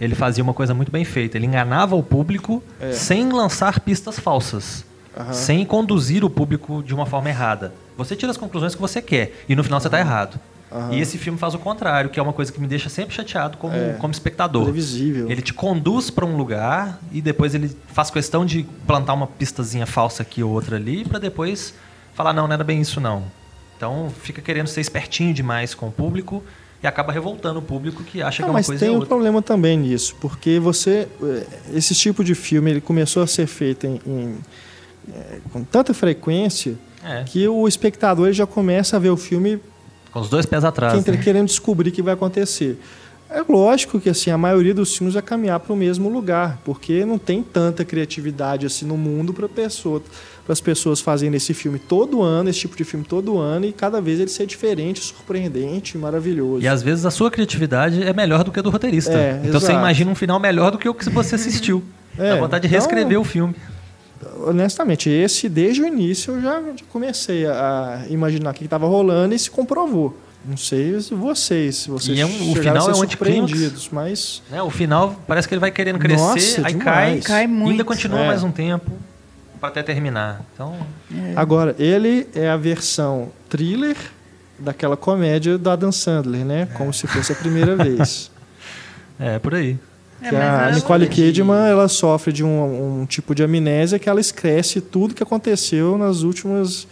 ele 0.00 0.14
fazia 0.14 0.42
uma 0.42 0.54
coisa 0.54 0.72
muito 0.74 0.90
bem 0.92 1.04
feita. 1.04 1.36
Ele 1.36 1.46
enganava 1.46 1.94
o 1.96 2.02
público 2.02 2.62
É. 2.80 2.92
sem 2.92 3.30
lançar 3.30 3.80
pistas 3.80 4.18
falsas. 4.18 4.84
Aham. 5.16 5.32
Sem 5.32 5.64
conduzir 5.64 6.24
o 6.24 6.30
público 6.30 6.82
de 6.82 6.94
uma 6.94 7.06
forma 7.06 7.28
errada. 7.28 7.72
Você 7.96 8.16
tira 8.16 8.30
as 8.30 8.36
conclusões 8.36 8.74
que 8.74 8.80
você 8.80 9.00
quer 9.02 9.44
e 9.48 9.54
no 9.54 9.62
final 9.62 9.78
você 9.80 9.86
está 9.88 9.98
errado. 10.00 10.40
Aham. 10.74 10.92
E 10.92 11.00
esse 11.00 11.16
filme 11.18 11.38
faz 11.38 11.54
o 11.54 11.58
contrário, 11.58 12.10
que 12.10 12.18
é 12.18 12.22
uma 12.22 12.32
coisa 12.32 12.50
que 12.52 12.60
me 12.60 12.66
deixa 12.66 12.88
sempre 12.88 13.14
chateado 13.14 13.56
como, 13.58 13.74
É. 13.74 13.92
como 14.00 14.10
espectador. 14.12 14.64
Previsível. 14.64 15.30
Ele 15.30 15.40
te 15.40 15.54
conduz 15.54 16.10
para 16.10 16.26
um 16.26 16.36
lugar 16.36 16.98
e 17.12 17.22
depois 17.22 17.54
ele 17.54 17.70
faz 17.92 18.10
questão 18.10 18.44
de 18.44 18.66
plantar 18.86 19.14
uma 19.14 19.26
pistazinha 19.28 19.86
falsa 19.86 20.22
aqui 20.22 20.42
ou 20.42 20.50
outra 20.52 20.74
ali 20.76 21.04
para 21.04 21.20
depois 21.20 21.74
falar 22.12 22.32
não, 22.32 22.46
não 22.48 22.54
era 22.54 22.64
bem 22.64 22.80
isso 22.80 23.00
não. 23.00 23.22
Então 23.76 24.10
fica 24.22 24.42
querendo 24.42 24.66
ser 24.66 24.80
espertinho 24.80 25.32
demais 25.32 25.74
com 25.74 25.86
o 25.88 25.92
público 25.92 26.42
e 26.82 26.86
acaba 26.86 27.12
revoltando 27.12 27.60
o 27.60 27.62
público 27.62 28.02
que 28.02 28.20
acha 28.20 28.28
Ah, 28.28 28.36
que 28.38 28.42
é 28.42 28.46
uma 28.46 28.52
mas 28.54 28.66
coisa 28.66 28.80
tem 28.80 28.88
é 28.88 28.92
um 28.92 28.94
outra. 28.96 29.08
problema 29.08 29.40
também 29.40 29.78
nisso, 29.78 30.16
porque 30.20 30.58
você 30.58 31.06
eh, 31.22 31.46
esse 31.72 31.94
tipo 31.94 32.22
de 32.24 32.34
filme 32.34 32.70
ele 32.72 32.80
começou 32.80 33.22
a 33.22 33.26
ser 33.26 33.46
feito 33.46 33.86
em, 33.86 34.00
em, 34.06 34.38
eh, 35.12 35.38
com 35.52 35.62
tanta 35.64 35.94
frequência 35.94 36.76
É, 37.06 37.22
que 37.24 37.46
o 37.46 37.68
espectador 37.68 38.32
já 38.32 38.46
começa 38.46 38.96
a 38.96 38.98
ver 38.98 39.10
o 39.10 39.16
filme 39.16 39.60
com 40.14 40.20
os 40.20 40.30
dois 40.30 40.46
pés 40.46 40.64
atrás. 40.64 41.04
quem- 41.04 41.14
né? 41.14 41.20
querendo 41.22 41.46
descobrir 41.48 41.90
o 41.90 41.92
que 41.92 42.00
vai 42.00 42.14
acontecer. 42.14 42.78
É 43.30 43.42
lógico 43.48 43.98
que 43.98 44.08
assim 44.08 44.30
a 44.30 44.38
maioria 44.38 44.72
dos 44.72 44.96
filmes 44.96 45.14
vai 45.14 45.22
caminhar 45.22 45.58
para 45.58 45.72
o 45.72 45.76
mesmo 45.76 46.08
lugar, 46.08 46.60
porque 46.64 47.04
não 47.04 47.18
tem 47.18 47.42
tanta 47.42 47.84
criatividade 47.84 48.64
assim 48.64 48.86
no 48.86 48.96
mundo 48.96 49.32
para 49.34 49.48
pessoa, 49.48 50.00
as 50.48 50.60
pessoas 50.60 51.00
fazerem 51.00 51.34
esse 51.34 51.52
filme 51.52 51.78
todo 51.80 52.22
ano, 52.22 52.48
esse 52.50 52.60
tipo 52.60 52.76
de 52.76 52.84
filme 52.84 53.04
todo 53.04 53.38
ano 53.38 53.64
e 53.66 53.72
cada 53.72 54.00
vez 54.00 54.20
ele 54.20 54.28
ser 54.28 54.46
diferente, 54.46 55.00
surpreendente, 55.00 55.98
maravilhoso. 55.98 56.62
E 56.62 56.68
às 56.68 56.82
vezes 56.82 57.04
a 57.06 57.10
sua 57.10 57.30
criatividade 57.30 58.02
é 58.04 58.12
melhor 58.12 58.44
do 58.44 58.52
que 58.52 58.60
a 58.60 58.62
do 58.62 58.70
roteirista. 58.70 59.12
É, 59.12 59.40
então 59.42 59.58
você 59.58 59.66
exato. 59.66 59.78
imagina 59.80 60.10
um 60.10 60.14
final 60.14 60.38
melhor 60.38 60.70
do 60.70 60.78
que 60.78 60.88
o 60.88 60.94
que 60.94 61.08
você 61.10 61.34
assistiu. 61.34 61.82
É, 62.16 62.34
Dá 62.34 62.36
vontade 62.40 62.68
de 62.68 62.72
então- 62.72 62.78
reescrever 62.88 63.18
o 63.20 63.24
filme. 63.24 63.56
Honestamente, 64.46 65.08
esse 65.10 65.48
desde 65.48 65.82
o 65.82 65.86
início 65.86 66.34
eu 66.34 66.42
já 66.42 66.62
comecei 66.90 67.46
a 67.46 68.04
imaginar 68.08 68.50
o 68.50 68.54
que 68.54 68.64
estava 68.64 68.86
rolando 68.86 69.34
e 69.34 69.38
se 69.38 69.50
comprovou. 69.50 70.16
Não 70.46 70.56
sei 70.58 71.00
se 71.00 71.14
vocês, 71.14 71.76
se 71.76 71.88
vocês 71.90 72.18
E 72.18 72.20
é 72.20 72.26
um- 72.26 72.52
o 72.52 72.54
final 72.54 72.86
a 72.86 72.90
é 72.90 72.92
um 72.92 72.94
surpreendidos, 72.96 73.88
mas 73.90 74.42
Né? 74.50 74.60
O 74.62 74.68
final 74.70 75.18
parece 75.26 75.48
que 75.48 75.54
ele 75.54 75.60
vai 75.60 75.70
querendo 75.70 75.98
crescer, 75.98 76.22
Nossa, 76.22 76.66
aí 76.66 76.74
cai, 76.74 77.20
Cai 77.20 77.42
e 77.44 77.46
ainda 77.46 77.54
muito. 77.54 77.84
continua 77.84 78.20
É. 78.20 78.26
mais 78.26 78.42
um 78.42 78.50
tempo 78.50 78.92
para 79.58 79.70
até 79.70 79.82
terminar. 79.82 80.42
Então, 80.52 80.74
Agora, 81.34 81.74
ele 81.78 82.26
é 82.34 82.50
a 82.50 82.56
versão 82.58 83.30
thriller 83.48 83.96
daquela 84.58 84.96
comédia 84.98 85.56
do 85.56 85.70
Adam 85.70 85.90
Sandler, 85.90 86.44
né? 86.44 86.68
Como 86.74 86.92
se 86.92 87.06
fosse 87.06 87.32
a 87.32 87.34
primeira 87.36 87.74
vez. 87.74 88.30
é 89.18 89.38
por 89.38 89.54
aí. 89.54 89.78
É, 90.22 90.28
que 90.28 90.36
a 90.36 90.38
ela- 90.38 90.70
Nicole 90.72 91.08
Kidman, 91.08 91.66
ela 91.68 91.88
sofre 91.88 92.32
de 92.32 92.42
um, 92.44 93.00
um 93.02 93.06
tipo 93.06 93.34
de 93.34 93.42
amnésia 93.42 93.98
que 93.98 94.08
ela 94.08 94.20
esquece 94.20 94.80
tudo 94.80 95.14
que 95.14 95.22
aconteceu 95.22 95.98
nas 95.98 96.22
últimas 96.22 96.86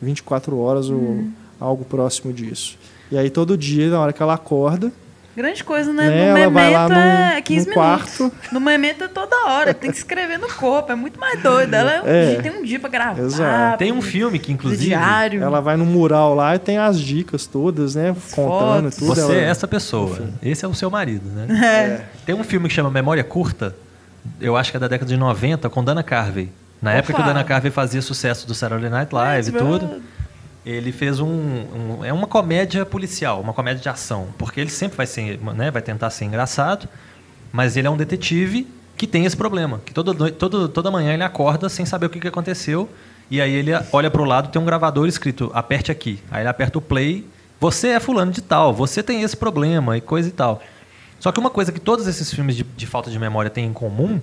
24 0.00 0.56
horas 0.58 0.88
ou 0.88 1.24
algo 1.60 1.84
próximo 1.84 2.32
disso. 2.32 2.78
E 3.10 3.18
aí 3.18 3.30
todo 3.30 3.56
dia, 3.56 3.90
na 3.90 4.00
hora 4.00 4.12
que 4.12 4.22
ela 4.22 4.34
acorda, 4.34 4.92
Grande 5.38 5.62
coisa, 5.62 5.92
né? 5.92 6.08
Né, 6.08 6.32
No 6.32 6.36
ela 6.38 6.50
vai 6.50 6.70
lá 6.72 6.88
Memento 6.88 6.98
num- 7.00 7.36
é 7.36 7.40
15 7.42 7.66
num 7.68 7.74
minutos. 7.76 8.16
quarto. 8.18 8.32
No 8.52 8.58
Memento 8.60 9.04
é 9.04 9.08
toda 9.08 9.36
hora, 9.46 9.72
tem 9.72 9.88
que 9.88 9.96
escrever 9.96 10.36
no 10.36 10.48
corpo, 10.48 10.90
é 10.90 10.96
muito 10.96 11.20
mais 11.20 11.40
doido. 11.40 11.72
Ela 11.74 11.92
é 11.92 12.02
um 12.02 12.06
É. 12.06 12.30
dia, 12.30 12.42
tem 12.42 12.50
um 12.60 12.62
dia 12.64 12.80
pra 12.80 12.90
gravar. 12.90 13.22
Exato. 13.22 13.78
Tem 13.78 13.92
um 13.92 14.02
filme 14.02 14.40
que, 14.40 14.50
inclusive, 14.52 14.86
diário. 14.86 15.40
ela 15.40 15.60
vai 15.60 15.76
no 15.76 15.86
mural 15.86 16.34
lá 16.34 16.56
e 16.56 16.58
tem 16.58 16.76
as 16.76 16.98
dicas 17.00 17.46
todas, 17.46 17.94
né? 17.94 18.16
Contando 18.32 18.90
fotos. 18.90 18.96
tudo. 18.96 19.14
você 19.14 19.20
ela- 19.20 19.34
é 19.36 19.44
essa 19.44 19.68
pessoa. 19.68 20.18
Esse 20.42 20.64
é 20.64 20.68
o 20.68 20.74
seu 20.74 20.90
marido, 20.90 21.28
né? 21.30 21.46
É. 21.64 22.00
Tem 22.26 22.34
um 22.34 22.42
filme 22.42 22.68
que 22.68 22.74
chama 22.74 22.90
Memória 22.90 23.22
Curta, 23.22 23.76
eu 24.40 24.56
acho 24.56 24.72
que 24.72 24.76
é 24.76 24.80
da 24.80 24.88
década 24.88 25.08
de 25.08 25.16
90, 25.16 25.70
com 25.70 25.84
Dana 25.84 26.02
Carvey. 26.02 26.50
Na 26.82 26.90
Opa. 26.90 26.98
época 26.98 27.14
que 27.14 27.20
o 27.20 27.24
Dana 27.24 27.44
Carvey 27.44 27.70
fazia 27.70 28.02
sucesso 28.02 28.44
do 28.46 28.54
Saturday 28.54 28.90
Night 28.90 29.14
Live 29.14 29.50
e 29.50 29.52
tudo. 29.52 30.02
Ele 30.70 30.92
fez 30.92 31.18
um, 31.18 31.26
um- 31.28 32.04
É 32.04 32.12
uma 32.12 32.26
comédia 32.26 32.84
policial, 32.84 33.40
uma 33.40 33.52
comédia 33.54 33.80
de 33.82 33.88
ação. 33.88 34.28
Porque 34.36 34.60
ele 34.60 34.70
sempre 34.70 34.96
vai, 34.96 35.06
ser, 35.06 35.38
né, 35.54 35.70
vai 35.70 35.80
tentar 35.80 36.10
ser 36.10 36.26
engraçado, 36.26 36.86
mas 37.50 37.76
ele 37.76 37.86
é 37.86 37.90
um 37.90 37.96
detetive 37.96 38.66
que 38.96 39.06
tem 39.06 39.24
esse 39.24 39.36
problema. 39.36 39.80
Que 39.86 39.94
toda, 39.94 40.30
todo, 40.30 40.68
toda 40.68 40.90
manhã 40.90 41.14
ele 41.14 41.22
acorda 41.22 41.68
sem 41.68 41.86
saber 41.86 42.06
o 42.06 42.10
que, 42.10 42.20
que 42.20 42.28
aconteceu. 42.28 42.88
E 43.30 43.40
aí 43.40 43.52
ele 43.52 43.70
olha 43.92 44.10
pro 44.10 44.24
lado 44.24 44.48
tem 44.50 44.60
um 44.60 44.64
gravador 44.64 45.06
escrito, 45.08 45.50
aperte 45.54 45.90
aqui. 45.90 46.18
Aí 46.30 46.42
ele 46.42 46.48
aperta 46.48 46.78
o 46.78 46.80
play, 46.82 47.26
você 47.60 47.88
é 47.88 48.00
fulano 48.00 48.30
de 48.32 48.40
tal, 48.42 48.72
você 48.74 49.02
tem 49.02 49.22
esse 49.22 49.36
problema 49.36 49.96
e 49.96 50.00
coisa 50.00 50.28
e 50.28 50.32
tal. 50.32 50.62
Só 51.20 51.32
que 51.32 51.40
uma 51.40 51.50
coisa 51.50 51.72
que 51.72 51.80
todos 51.80 52.06
esses 52.06 52.32
filmes 52.32 52.56
de, 52.56 52.62
de 52.62 52.86
falta 52.86 53.10
de 53.10 53.18
memória 53.18 53.50
têm 53.50 53.66
em 53.66 53.72
comum, 53.72 54.20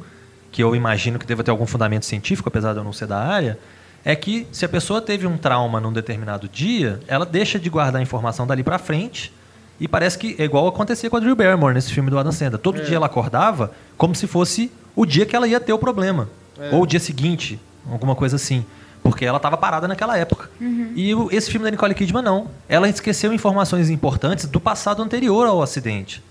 que 0.51 0.63
eu 0.63 0.75
imagino 0.75 1.19
que 1.19 1.25
deva 1.25 1.43
ter 1.43 1.51
algum 1.51 1.65
fundamento 1.65 2.05
científico, 2.05 2.47
apesar 2.49 2.71
de 2.73 2.79
eu 2.79 2.83
não 2.83 2.93
ser 2.93 3.05
da 3.07 3.17
área, 3.19 3.59
é 4.05 4.15
que 4.15 4.47
se 4.51 4.63
a 4.63 4.69
pessoa 4.69 5.01
teve 5.01 5.25
um 5.25 5.35
trauma 5.37 5.81
num 5.81 5.91
determinado 5.91 6.47
dia, 6.47 6.99
ela 7.07 7.25
deixa 7.25 7.59
de 7.59 7.69
guardar 7.69 7.99
a 7.99 8.03
informação 8.03 8.45
dali 8.47 8.63
pra 8.63 8.77
frente. 8.77 9.33
E 9.79 9.87
parece 9.87 10.17
que 10.17 10.35
é 10.39 10.43
igual 10.45 10.67
acontecia 10.67 11.09
com 11.09 11.17
a 11.17 11.19
Drew 11.19 11.35
Barrymore 11.35 11.73
nesse 11.73 11.91
filme 11.91 12.09
do 12.09 12.17
Adam 12.17 12.31
Sandler. 12.31 12.61
Todo 12.61 12.79
dia 12.85 12.95
ela 12.95 13.07
acordava 13.07 13.71
como 13.97 14.15
se 14.15 14.27
fosse 14.27 14.71
o 14.95 15.05
dia 15.05 15.25
que 15.25 15.35
ela 15.35 15.47
ia 15.47 15.59
ter 15.59 15.73
o 15.73 15.77
problema. 15.79 16.29
Ou 16.71 16.83
o 16.83 16.87
dia 16.87 16.99
seguinte, 16.99 17.59
alguma 17.91 18.15
coisa 18.15 18.37
assim. 18.37 18.63
Porque 19.03 19.25
ela 19.25 19.37
estava 19.37 19.57
parada 19.57 19.87
naquela 19.87 20.17
época. 20.17 20.49
E 20.95 21.13
o- 21.13 21.27
esse 21.31 21.51
filme 21.51 21.63
da 21.65 21.71
Nicole 21.71 21.93
Kidman 21.93 22.23
não. 22.23 22.47
Ela 22.69 22.87
esqueceu 22.87 23.33
informações 23.33 23.89
importantes 23.89 24.45
do 24.47 24.59
passado 24.61 25.03
anterior 25.03 25.45
ao 25.45 25.61
acidente. 25.61 26.23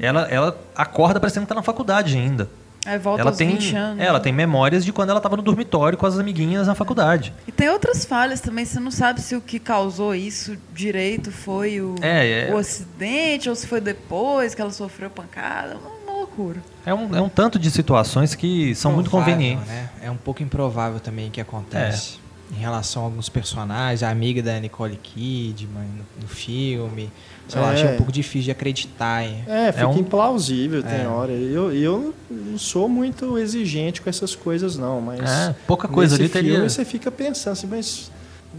Ela, 0.00 0.22
ela 0.30 0.58
acorda 0.74 1.20
parecendo 1.20 1.42
que 1.44 1.52
está 1.52 1.54
na 1.54 1.62
faculdade 1.62 2.16
ainda. 2.16 2.48
Aí 2.86 2.98
volta 2.98 3.20
ela 3.20 3.30
aos 3.30 3.36
tem, 3.36 3.50
20 3.50 3.76
anos. 3.76 4.02
ela 4.02 4.20
tem 4.20 4.32
memórias 4.32 4.84
de 4.84 4.92
quando 4.92 5.10
ela 5.10 5.18
estava 5.18 5.36
no 5.36 5.42
dormitório 5.42 5.98
com 5.98 6.06
as 6.06 6.18
amiguinhas 6.18 6.66
na 6.66 6.74
faculdade. 6.74 7.32
E 7.46 7.52
tem 7.52 7.68
outras 7.68 8.04
falhas 8.04 8.40
também, 8.40 8.64
você 8.64 8.80
não 8.80 8.90
sabe 8.90 9.20
se 9.20 9.34
o 9.36 9.40
que 9.40 9.58
causou 9.58 10.14
isso 10.14 10.56
direito 10.72 11.30
foi 11.30 11.80
o, 11.80 11.96
É, 12.00 12.48
é. 12.48 12.54
o 12.54 12.56
acidente 12.56 13.48
ou 13.48 13.54
se 13.54 13.66
foi 13.66 13.80
depois 13.80 14.54
que 14.54 14.62
ela 14.62 14.70
sofreu 14.70 15.10
pancada. 15.10 15.76
Uma, 15.76 15.90
uma 16.06 16.18
loucura. 16.20 16.62
É 16.86 16.94
um, 16.94 17.14
é 17.14 17.20
um 17.20 17.28
tanto 17.28 17.58
de 17.58 17.70
situações 17.70 18.34
que 18.34 18.74
são 18.74 18.92
muito 18.92 19.08
Improvável, 19.08 19.34
convenientes. 19.34 19.68
Né? 19.68 19.90
É 20.02 20.10
um 20.10 20.16
pouco 20.16 20.42
improvável 20.42 21.00
também 21.00 21.30
que 21.30 21.40
acontece. 21.40 22.18
Em 22.50 22.58
relação 22.60 23.02
a 23.02 23.04
alguns 23.06 23.28
personagens, 23.28 24.02
a 24.02 24.08
amiga 24.08 24.42
da 24.42 24.58
Nicole 24.58 24.96
Kidman 24.96 25.84
no, 25.84 26.22
no 26.22 26.28
filme. 26.28 27.12
Sei 27.48 27.60
lá, 27.60 27.70
É. 27.70 27.74
achei 27.74 27.94
um 27.94 27.96
pouco 27.96 28.12
difícil 28.12 28.42
de 28.42 28.50
acreditar. 28.50 29.24
Hein? 29.24 29.42
É, 29.46 29.72
fica 29.72 29.88
um- 29.88 29.98
implausível, 29.98 30.82
tem 30.82 31.00
É. 31.02 31.06
hora. 31.08 31.32
Eu, 31.32 31.72
eu 31.72 32.14
não 32.30 32.58
sou 32.58 32.88
muito 32.88 33.38
exigente 33.38 34.02
com 34.02 34.10
essas 34.10 34.34
coisas, 34.36 34.76
não, 34.76 35.00
mas. 35.00 35.20
É, 35.20 35.54
pouca 35.66 35.88
coisa 35.88 36.12
nesse 36.18 36.24
ali 36.24 36.32
teria- 36.32 36.52
filme 36.56 36.68
você 36.70 36.84
fica 36.84 37.10
pensando 37.10 37.52
assim, 37.54 37.66
mas 37.66 38.10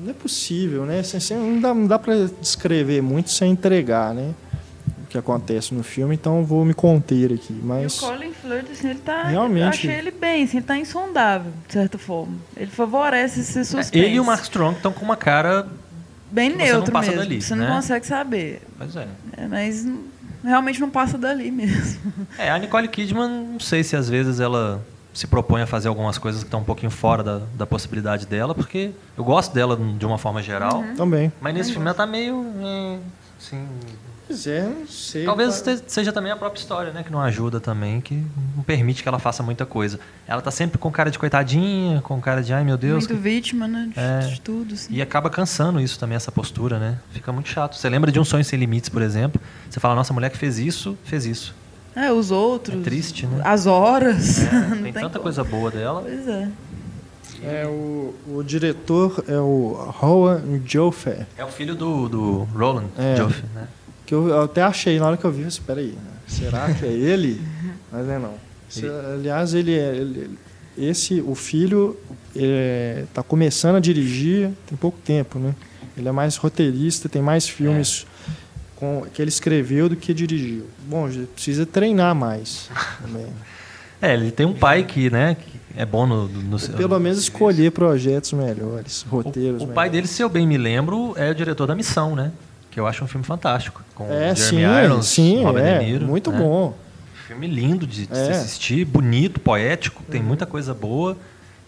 não 0.02 0.10
é 0.10 0.14
possível, 0.14 0.86
né? 0.86 1.00
Assim, 1.00 1.36
não 1.36 1.60
dá, 1.62 1.74
não 1.74 1.86
dá 1.88 2.00
pra 2.00 2.14
descrever 2.42 3.02
muito 3.02 3.30
sem 3.30 3.52
entregar, 3.52 4.14
né? 4.14 4.34
O 5.04 5.08
que 5.10 5.18
acontece 5.18 5.74
no 5.74 5.82
filme, 5.84 6.14
então 6.14 6.38
eu 6.40 6.46
vou 6.46 6.64
me 6.64 6.74
conter 6.74 7.34
aqui. 7.34 7.54
Mas. 7.64 7.94
E 7.94 7.98
o 8.06 8.08
Colin 8.08 8.32
Firth, 8.32 8.72
assim, 8.72 8.90
ele 8.90 9.00
tá. 9.00 9.24
Realmente. 9.24 9.62
Eu 9.64 9.70
achei 9.70 9.92
ele 9.92 10.12
bem, 10.12 10.44
assim, 10.44 10.58
ele 10.58 10.66
tá 10.66 10.78
insondável, 10.78 11.52
de 11.68 11.74
certa 11.74 11.98
forma. 11.98 12.34
Ele 12.56 12.70
favorece 12.70 13.40
esse 13.40 13.66
suspense. 13.66 13.92
Ele 13.98 14.16
e 14.16 14.20
o 14.20 14.26
Mark 14.26 14.44
Strong 14.44 14.76
estão 14.78 14.92
com 14.92 15.04
uma 15.04 15.16
cara. 15.18 15.68
Bem 16.32 16.52
que 16.52 16.58
você 16.58 16.64
não 16.66 16.72
neutro 16.74 16.92
passa 16.94 17.08
mesmo. 17.12 17.24
dali, 17.24 17.42
você 17.42 17.56
né? 17.56 17.68
não 17.68 17.76
consegue 17.76 18.06
saber. 18.06 18.62
Pois 18.78 18.96
é. 18.96 19.08
É, 19.38 19.48
mas 19.48 19.86
realmente 20.44 20.80
não 20.80 20.90
passa 20.90 21.18
dali 21.18 21.50
mesmo. 21.52 22.00
É, 22.38 22.50
a 22.52 22.58
Nicole 22.58 22.88
Kidman, 22.88 23.30
não 23.54 23.60
sei 23.60 23.84
se 23.84 23.96
às 23.96 24.08
vezes 24.10 24.40
ela 24.40 24.84
se 25.14 25.26
propõe 25.28 25.62
a 25.64 25.68
fazer 25.68 25.88
algumas 25.88 26.18
coisas 26.18 26.42
que 26.44 26.48
estão 26.48 26.60
um 26.62 26.64
pouquinho 26.64 26.92
fora 26.92 27.24
da, 27.24 27.42
da 27.58 27.66
possibilidade 27.66 28.26
dela, 28.28 28.54
porque 28.54 28.92
eu 29.18 29.24
gosto 29.24 29.54
dela 29.54 29.76
de 29.76 30.06
uma 30.06 30.18
forma 30.18 30.42
geral, 30.42 30.78
Uhum. 30.82 30.96
Também. 30.96 31.32
mas 31.42 31.54
nesse 31.54 31.72
filme 31.72 31.88
ela 31.88 31.96
tá 31.96 32.06
meio. 32.06 32.46
eh, 32.62 32.98
assim, 33.40 33.66
Pois 34.30 34.46
é, 34.46 34.62
não 34.62 34.88
sei. 34.88 35.26
Talvez 35.26 35.60
cara. 35.60 35.82
seja 35.88 36.14
também 36.14 36.32
a 36.32 36.36
própria 36.36 36.60
história, 36.60 36.94
né? 36.94 37.02
Que 37.02 37.12
não 37.12 37.20
ajuda 37.20 37.60
também, 37.60 38.00
que 38.00 38.14
não 38.56 38.62
permite 38.62 39.02
que 39.02 39.10
ela 39.10 39.18
faça 39.18 39.42
muita 39.42 39.66
coisa. 39.66 40.00
Ela 40.28 40.40
tá 40.40 40.52
sempre 40.52 40.78
com 40.78 40.92
cara 40.92 41.10
de 41.10 41.18
coitadinha, 41.18 42.00
com 42.02 42.22
cara 42.22 42.44
de 42.44 42.54
ai 42.54 42.64
meu 42.64 42.78
Deus. 42.78 43.08
Muito 43.08 43.16
que- 43.16 43.20
vítima, 43.20 43.68
né? 43.68 43.90
De, 43.92 44.00
É. 44.00 44.20
de 44.32 44.40
tudo, 44.40 44.76
assim. 44.76 44.94
E 44.94 45.02
acaba 45.02 45.32
cansando 45.32 45.80
isso 45.82 45.98
também, 45.98 46.16
essa 46.16 46.32
postura, 46.32 46.78
né? 46.78 47.00
Fica 47.12 47.32
muito 47.34 47.50
chato. 47.50 47.76
Você 47.76 47.90
lembra 47.90 48.12
de 48.12 48.20
Um 48.20 48.24
Sonho 48.24 48.44
Sem 48.46 48.60
Limites, 48.60 48.88
por 48.90 49.02
exemplo? 49.02 49.42
Você 49.68 49.80
fala, 49.80 49.96
nossa, 49.96 50.14
a 50.14 50.16
mulher 50.16 50.30
que 50.30 50.38
fez 50.38 50.60
isso, 50.60 50.96
fez 51.04 51.26
isso. 51.26 51.56
É, 51.96 52.12
os 52.12 52.30
outros. 52.30 52.80
É 52.80 52.84
triste, 52.84 53.26
né? 53.26 53.42
As 53.44 53.66
horas. 53.66 54.44
É, 54.44 54.52
não 54.76 54.84
tem 54.84 54.94
tanta 54.94 55.10
como. 55.10 55.24
coisa 55.24 55.44
boa 55.44 55.72
dela. 55.72 56.04
Pois 56.04 56.28
é. 56.28 56.48
É, 57.42 57.66
o, 57.66 58.14
o 58.28 58.44
diretor 58.44 59.24
é 59.28 59.38
o 59.38 59.92
Rowan 59.98 60.42
Joffe. 60.66 61.26
É 61.38 61.44
o 61.44 61.48
filho 61.48 61.74
do, 61.74 62.08
do 62.10 62.44
Roland 62.56 62.88
É. 62.98 63.16
Joffé, 63.16 63.44
né? 63.56 63.68
Que 64.10 64.16
eu, 64.16 64.42
até 64.42 64.64
achei 64.64 64.98
na 64.98 65.06
hora 65.06 65.18
que 65.18 65.24
eu 65.24 65.32
vi, 65.32 65.42
eu 65.42 65.48
disse, 65.50 65.62
peraí, 65.62 65.92
né? 65.92 66.12
será 66.28 66.74
que 66.74 66.84
é 66.84 66.92
ele? 66.92 67.40
Mas 67.94 68.10
é 68.10 68.18
não. 68.18 68.34
Aliás, 69.14 69.54
ele 69.54 69.78
é. 69.78 69.96
ele- 69.96 70.32
esse, 70.76 71.22
o 71.22 71.36
filho, 71.36 71.96
está 72.34 73.22
começando 73.22 73.76
a 73.76 73.80
dirigir 73.80 74.50
tem 74.66 74.76
pouco 74.80 74.98
tempo, 75.06 75.38
né? 75.38 75.54
Ele 75.96 76.08
é 76.08 76.12
mais 76.12 76.38
roteirista, 76.38 77.08
tem 77.08 77.22
mais 77.22 77.48
filmes 77.48 78.08
com, 78.78 79.06
que 79.14 79.22
ele 79.22 79.30
escreveu 79.30 79.88
do 79.88 79.96
que 79.96 80.12
dirigiu. 80.12 80.66
Bom, 80.88 81.08
precisa 81.36 81.68
treinar 81.68 82.16
mais 82.16 82.68
também. 83.00 83.28
É, 84.02 84.16
ele 84.16 84.32
tem 84.32 84.46
um 84.48 84.54
pai 84.54 84.86
que, 84.86 85.12
né, 85.12 85.36
que 85.36 85.60
é 85.76 85.86
bom 85.86 86.08
no... 86.08 86.28
no, 86.28 86.42
no 86.42 86.60
Pelo 86.60 87.00
menos 87.00 87.20
escolher 87.20 87.72
projetos 87.72 88.34
melhores, 88.34 89.06
roteiros 89.08 89.62
o, 89.62 89.66
o 89.66 89.68
pai 89.68 89.90
melhores. 89.90 89.92
dele, 89.92 90.08
se 90.08 90.24
eu 90.24 90.30
bem 90.30 90.48
me 90.48 90.58
lembro, 90.58 91.14
é 91.16 91.30
o 91.30 91.36
diretor 91.36 91.68
da 91.68 91.76
Missão, 91.76 92.16
né? 92.16 92.32
Que 92.72 92.80
eu 92.80 92.86
acho 92.88 93.04
um 93.04 93.08
filme 93.08 93.26
fantástico. 93.26 93.84
Com 93.96 94.06
É, 94.12 94.36
Jeremy 94.36 94.36
sim, 94.36 94.84
Irons, 94.86 95.06
sim, 95.08 95.44
Robert 95.44 95.66
é, 95.66 95.80
De 95.80 95.86
Niro, 95.86 96.06
muito 96.06 96.32
né? 96.32 96.38
bom. 96.38 96.76
Filme 97.28 97.48
lindo 97.48 97.86
de, 97.86 98.06
de 98.08 98.16
se 98.16 98.22
É. 98.22 98.26
Uhum. 98.26 98.32
assistir, 98.32 98.86
bonito, 98.86 99.40
poético, 99.40 100.04
tem 100.04 100.22
muita 100.22 100.46
coisa 100.46 100.74
boa 100.74 101.18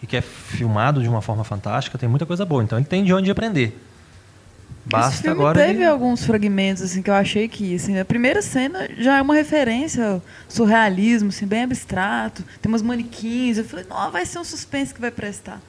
e 0.02 0.06
que 0.06 0.16
é 0.16 0.20
filmado 0.20 1.00
de 1.02 1.08
uma 1.08 1.22
forma 1.22 1.44
fantástica, 1.44 1.96
tem 1.98 2.08
muita 2.08 2.26
coisa 2.26 2.44
boa. 2.44 2.62
Então 2.62 2.78
ele 2.78 2.86
tem 2.86 3.04
de 3.04 3.12
onde 3.14 3.30
aprender. 3.30 3.66
Esse 3.68 4.88
Basta 4.90 5.22
filme 5.22 5.36
agora. 5.38 5.58
teve 5.60 5.78
ele- 5.78 5.84
alguns 5.84 6.24
fragmentos 6.24 6.82
assim 6.82 7.02
que 7.02 7.08
eu 7.10 7.14
achei 7.14 7.46
que 7.46 7.72
assim, 7.76 7.96
a 8.00 8.04
primeira 8.04 8.42
cena 8.42 8.88
já 8.98 9.18
é 9.18 9.22
uma 9.22 9.34
referência 9.34 10.04
ao 10.04 10.22
surrealismo, 10.48 11.28
assim, 11.28 11.46
bem 11.46 11.62
abstrato. 11.62 12.42
Tem 12.60 12.68
umas 12.70 12.82
manequins. 12.82 13.58
Eu 13.58 13.64
falei, 13.64 13.86
não, 13.88 14.10
vai 14.10 14.26
ser 14.26 14.40
um 14.40 14.44
suspense 14.44 14.92
que 14.92 15.00
vai 15.00 15.12
prestar. 15.12 15.60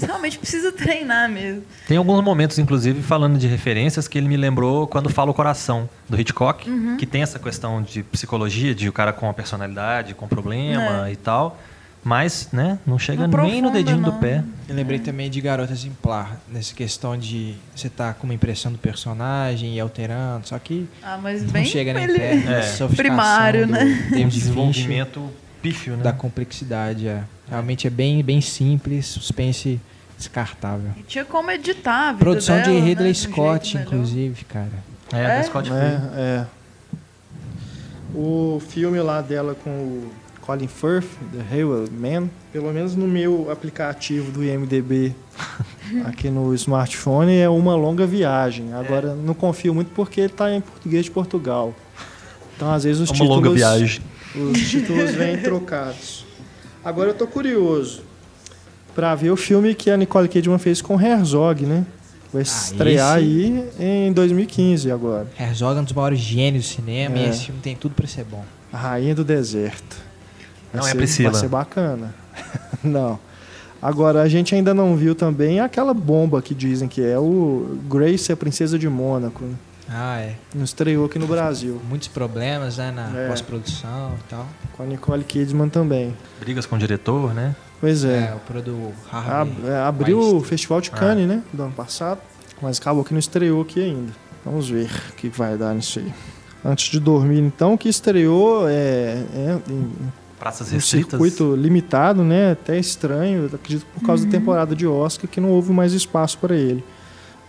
Você 0.00 0.06
realmente 0.06 0.38
precisa 0.38 0.72
treinar 0.72 1.28
mesmo. 1.28 1.62
Tem 1.86 1.96
alguns 1.96 2.22
momentos, 2.24 2.58
inclusive, 2.58 3.02
falando 3.02 3.38
de 3.38 3.46
referências, 3.46 4.08
que 4.08 4.16
ele 4.18 4.26
me 4.28 4.36
lembrou 4.36 4.86
quando 4.86 5.08
fala 5.10 5.30
o 5.30 5.34
coração 5.34 5.88
do 6.08 6.18
Hitchcock, 6.20 6.68
Uhum. 6.68 6.96
que 6.96 7.06
tem 7.06 7.22
essa 7.22 7.38
questão 7.38 7.82
de 7.82 8.02
psicologia, 8.02 8.74
de 8.74 8.88
o 8.88 8.92
cara 8.92 9.12
com 9.12 9.28
a 9.28 9.34
personalidade, 9.34 10.14
com 10.14 10.26
problema 10.26 11.06
É. 11.08 11.12
e 11.12 11.16
tal. 11.16 11.60
Mas, 12.02 12.48
né, 12.50 12.78
não 12.86 12.98
chega 12.98 13.28
Não 13.28 13.42
nem 13.44 13.60
no 13.60 13.70
dedinho 13.70 13.98
do 13.98 14.10
não. 14.10 14.18
pé. 14.18 14.42
Eu 14.66 14.74
lembrei 14.74 14.98
também 14.98 15.28
de 15.28 15.38
Garota 15.38 15.70
Exemplar, 15.74 16.40
nessa 16.50 16.74
questão 16.74 17.14
de 17.14 17.56
você 17.76 17.90
tá 17.90 18.14
com 18.14 18.24
uma 18.26 18.32
impressão 18.32 18.72
do 18.72 18.78
personagem 18.78 19.74
e 19.74 19.80
alterando, 19.80 20.48
só 20.48 20.58
que 20.58 20.88
Ah, 21.02 21.18
mas 21.22 21.42
não 21.42 21.50
bem 21.50 21.66
chega 21.66 21.92
nem 21.92 22.06
perto 22.06 22.84
É. 22.84 22.96
Primário, 22.96 23.66
do 23.66 23.72
né? 23.74 24.08
Tem 24.10 24.24
um 24.24 24.28
desenvolvimento 24.30 25.28
pífio, 25.60 25.94
né? 25.94 26.02
da 26.02 26.12
complexidade. 26.14 27.06
É. 27.06 27.22
Realmente 27.50 27.86
é 27.86 27.90
bem, 27.90 28.22
bem 28.22 28.40
simples, 28.40 29.06
suspense 29.06 29.80
descartável. 30.16 30.90
E 30.96 31.02
tinha 31.02 31.24
como 31.24 31.50
editar 31.50 32.10
a 32.10 32.12
vida 32.12 32.24
Produção 32.24 32.56
dela, 32.56 32.68
de 32.68 32.74
né, 32.74 32.80
Ridley 32.80 33.12
de 33.12 33.18
um 33.18 33.22
Scott, 33.22 33.64
jeito 33.64 33.78
melhor. 33.78 33.92
inclusive, 33.94 34.44
cara. 34.44 34.72
É, 35.12 35.18
É? 35.18 35.26
da 35.38 35.42
Scott. 35.42 35.70
É, 35.72 36.00
é. 36.16 36.46
O 38.14 38.60
filme 38.68 39.00
lá 39.00 39.20
dela 39.20 39.54
com 39.54 39.70
o 39.70 40.12
Colin 40.40 40.66
Firth, 40.68 41.06
The 41.32 41.54
Hayward 41.56 41.90
Man, 41.92 42.28
pelo 42.52 42.72
menos 42.72 42.94
no 42.94 43.06
meu 43.06 43.50
aplicativo 43.50 44.30
do 44.32 44.44
IMDB 44.44 45.14
aqui 46.06 46.28
no 46.28 46.54
smartphone, 46.54 47.36
é 47.36 47.48
uma 47.48 47.74
longa 47.74 48.06
viagem. 48.06 48.72
Agora, 48.72 49.14
não 49.14 49.34
confio 49.34 49.74
muito 49.74 49.90
porque 49.94 50.20
ele 50.20 50.32
está 50.32 50.52
em 50.52 50.60
português 50.60 51.04
de 51.04 51.10
Portugal. 51.10 51.74
Então, 52.56 52.70
às 52.72 52.84
vezes, 52.84 53.00
os 53.00 53.10
Uma 53.10 53.16
títulos... 53.16 53.36
longa 53.36 53.50
viagem. 53.50 54.02
Os 54.34 54.70
títulos 54.70 55.12
vêm 55.12 55.38
trocados. 55.38 56.26
Agora 56.84 57.10
eu 57.10 57.14
tô 57.14 57.26
curioso 57.26 58.02
para 58.94 59.14
ver 59.14 59.30
o 59.30 59.36
filme 59.36 59.74
que 59.74 59.90
a 59.90 59.96
Nicole 59.96 60.28
Kidman 60.28 60.58
fez 60.58 60.80
com 60.82 61.00
Herzog, 61.00 61.64
né? 61.66 61.84
Vai 62.32 62.42
estrear 62.42 63.18
esse- 63.18 63.26
aí 63.78 64.06
em 64.08 64.12
2015 64.12 64.90
agora. 64.90 65.26
Herzog 65.38 65.76
é 65.76 65.80
um 65.80 65.84
dos 65.84 65.92
maiores 65.92 66.18
gênios 66.20 66.64
do 66.64 66.68
cinema 66.76 67.18
É. 67.18 67.26
e 67.26 67.28
esse 67.30 67.46
filme 67.46 67.60
tem 67.60 67.74
tudo 67.76 67.94
pra 67.94 68.06
ser 68.06 68.24
bom. 68.24 68.44
A 68.72 68.76
Rainha 68.78 69.14
do 69.14 69.24
Deserto. 69.24 69.96
Vai 70.72 70.80
Não 70.80 70.88
é 70.88 70.92
ser- 70.92 70.96
Priscila. 70.96 71.30
Vai 71.32 71.40
ser 71.40 71.48
bacana. 71.48 72.14
não. 72.84 73.18
Agora, 73.82 74.22
a 74.22 74.28
gente 74.28 74.54
ainda 74.54 74.72
não 74.74 74.94
viu 74.94 75.14
também 75.14 75.58
aquela 75.58 75.92
bomba 75.94 76.40
que 76.42 76.54
dizem 76.54 76.86
que 76.88 77.02
é 77.02 77.18
o 77.18 77.78
Grace, 77.88 78.30
a 78.30 78.36
Princesa 78.36 78.78
de 78.78 78.88
Mônaco. 78.88 79.44
né? 79.44 79.54
Ah, 79.92 80.20
é. 80.20 80.36
Não 80.54 80.64
estreou 80.64 81.04
aqui 81.06 81.18
no 81.18 81.26
Brasil. 81.26 81.80
Muitos 81.88 82.06
problemas, 82.08 82.76
né, 82.78 82.92
na 82.92 83.10
É. 83.18 83.28
pós-produção 83.28 84.14
e 84.18 84.28
tal. 84.30 84.46
Com 84.76 84.84
a 84.84 84.86
Nicole 84.86 85.24
Kidman 85.24 85.68
também. 85.68 86.16
Brigas 86.38 86.64
com 86.64 86.76
o 86.76 86.78
diretor, 86.78 87.34
né? 87.34 87.56
Pois 87.80 88.04
É, 88.04 88.30
é. 88.30 88.34
o 88.34 88.38
produto 88.40 88.92
Ab- 89.10 89.28
Harvey. 89.30 89.68
é, 89.68 89.76
abriu 89.78 90.18
o. 90.36 90.40
Festival 90.44 90.80
de 90.80 90.90
Cannes, 90.90 91.26
né? 91.26 91.42
Do 91.52 91.62
ano 91.64 91.72
passado. 91.72 92.20
Mas 92.62 92.78
acabou 92.78 93.02
que 93.02 93.12
não 93.12 93.18
estreou 93.18 93.62
aqui 93.62 93.80
ainda. 93.82 94.12
Vamos 94.44 94.68
ver 94.68 94.88
o 95.10 95.12
que 95.14 95.28
vai 95.28 95.56
dar 95.56 95.74
nisso 95.74 95.98
aí. 95.98 96.12
Antes 96.64 96.90
de 96.90 97.00
dormir, 97.00 97.40
então, 97.40 97.76
que 97.76 97.88
estreou 97.88 98.68
é, 98.68 99.24
é, 99.34 99.58
em 99.68 99.90
Praças 100.38 100.72
um 100.72 100.80
circuito 100.80 101.54
limitado, 101.56 102.22
né? 102.22 102.52
Até 102.52 102.78
estranho, 102.78 103.48
eu 103.50 103.54
acredito 103.54 103.86
por 103.94 104.02
causa 104.06 104.24
da 104.24 104.30
temporada 104.30 104.74
de 104.76 104.86
Oscar 104.86 105.28
que 105.28 105.40
não 105.40 105.50
houve 105.50 105.72
mais 105.72 105.92
espaço 105.94 106.38
para 106.38 106.54
ele. 106.54 106.84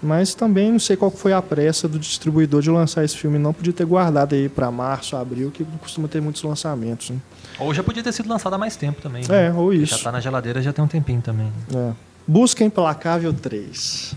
Mas 0.02 0.34
também 0.34 0.72
não 0.72 0.80
sei 0.80 0.96
qual 0.96 1.12
foi 1.12 1.32
a 1.32 1.42
pressa 1.42 1.88
do 1.88 2.00
distribuidor 2.00 2.62
de 2.62 2.72
lançar 2.72 3.04
esse 3.04 3.16
filme, 3.16 3.38
não 3.38 3.54
podia 3.54 3.72
ter 3.72 3.86
guardado 3.86 4.34
aí 4.34 4.50
para 4.50 4.72
março, 4.72 5.16
abril, 5.16 5.52
que 5.52 5.64
costuma 5.80 6.08
ter 6.08 6.20
muitos 6.22 6.42
lançamentos. 6.42 7.12
Né? 7.12 7.18
Ou 7.60 7.74
já 7.74 7.84
podia 7.84 8.02
ter 8.02 8.12
sido 8.12 8.28
lançado 8.28 8.54
há 8.54 8.58
mais 8.58 8.76
tempo 8.76 9.02
também. 9.02 9.24
né? 9.28 9.48
É, 9.48 9.54
ou 9.54 9.72
isso. 9.72 9.98
Já 9.98 10.04
tá 10.06 10.12
na 10.12 10.20
geladeira 10.20 10.62
já 10.62 10.74
tem 10.74 10.84
um 10.84 10.88
tempinho 10.88 11.22
também. 11.22 11.52
É. 11.76 11.92
Busca 12.28 12.64
Implacável 12.64 13.32
3. 13.34 14.16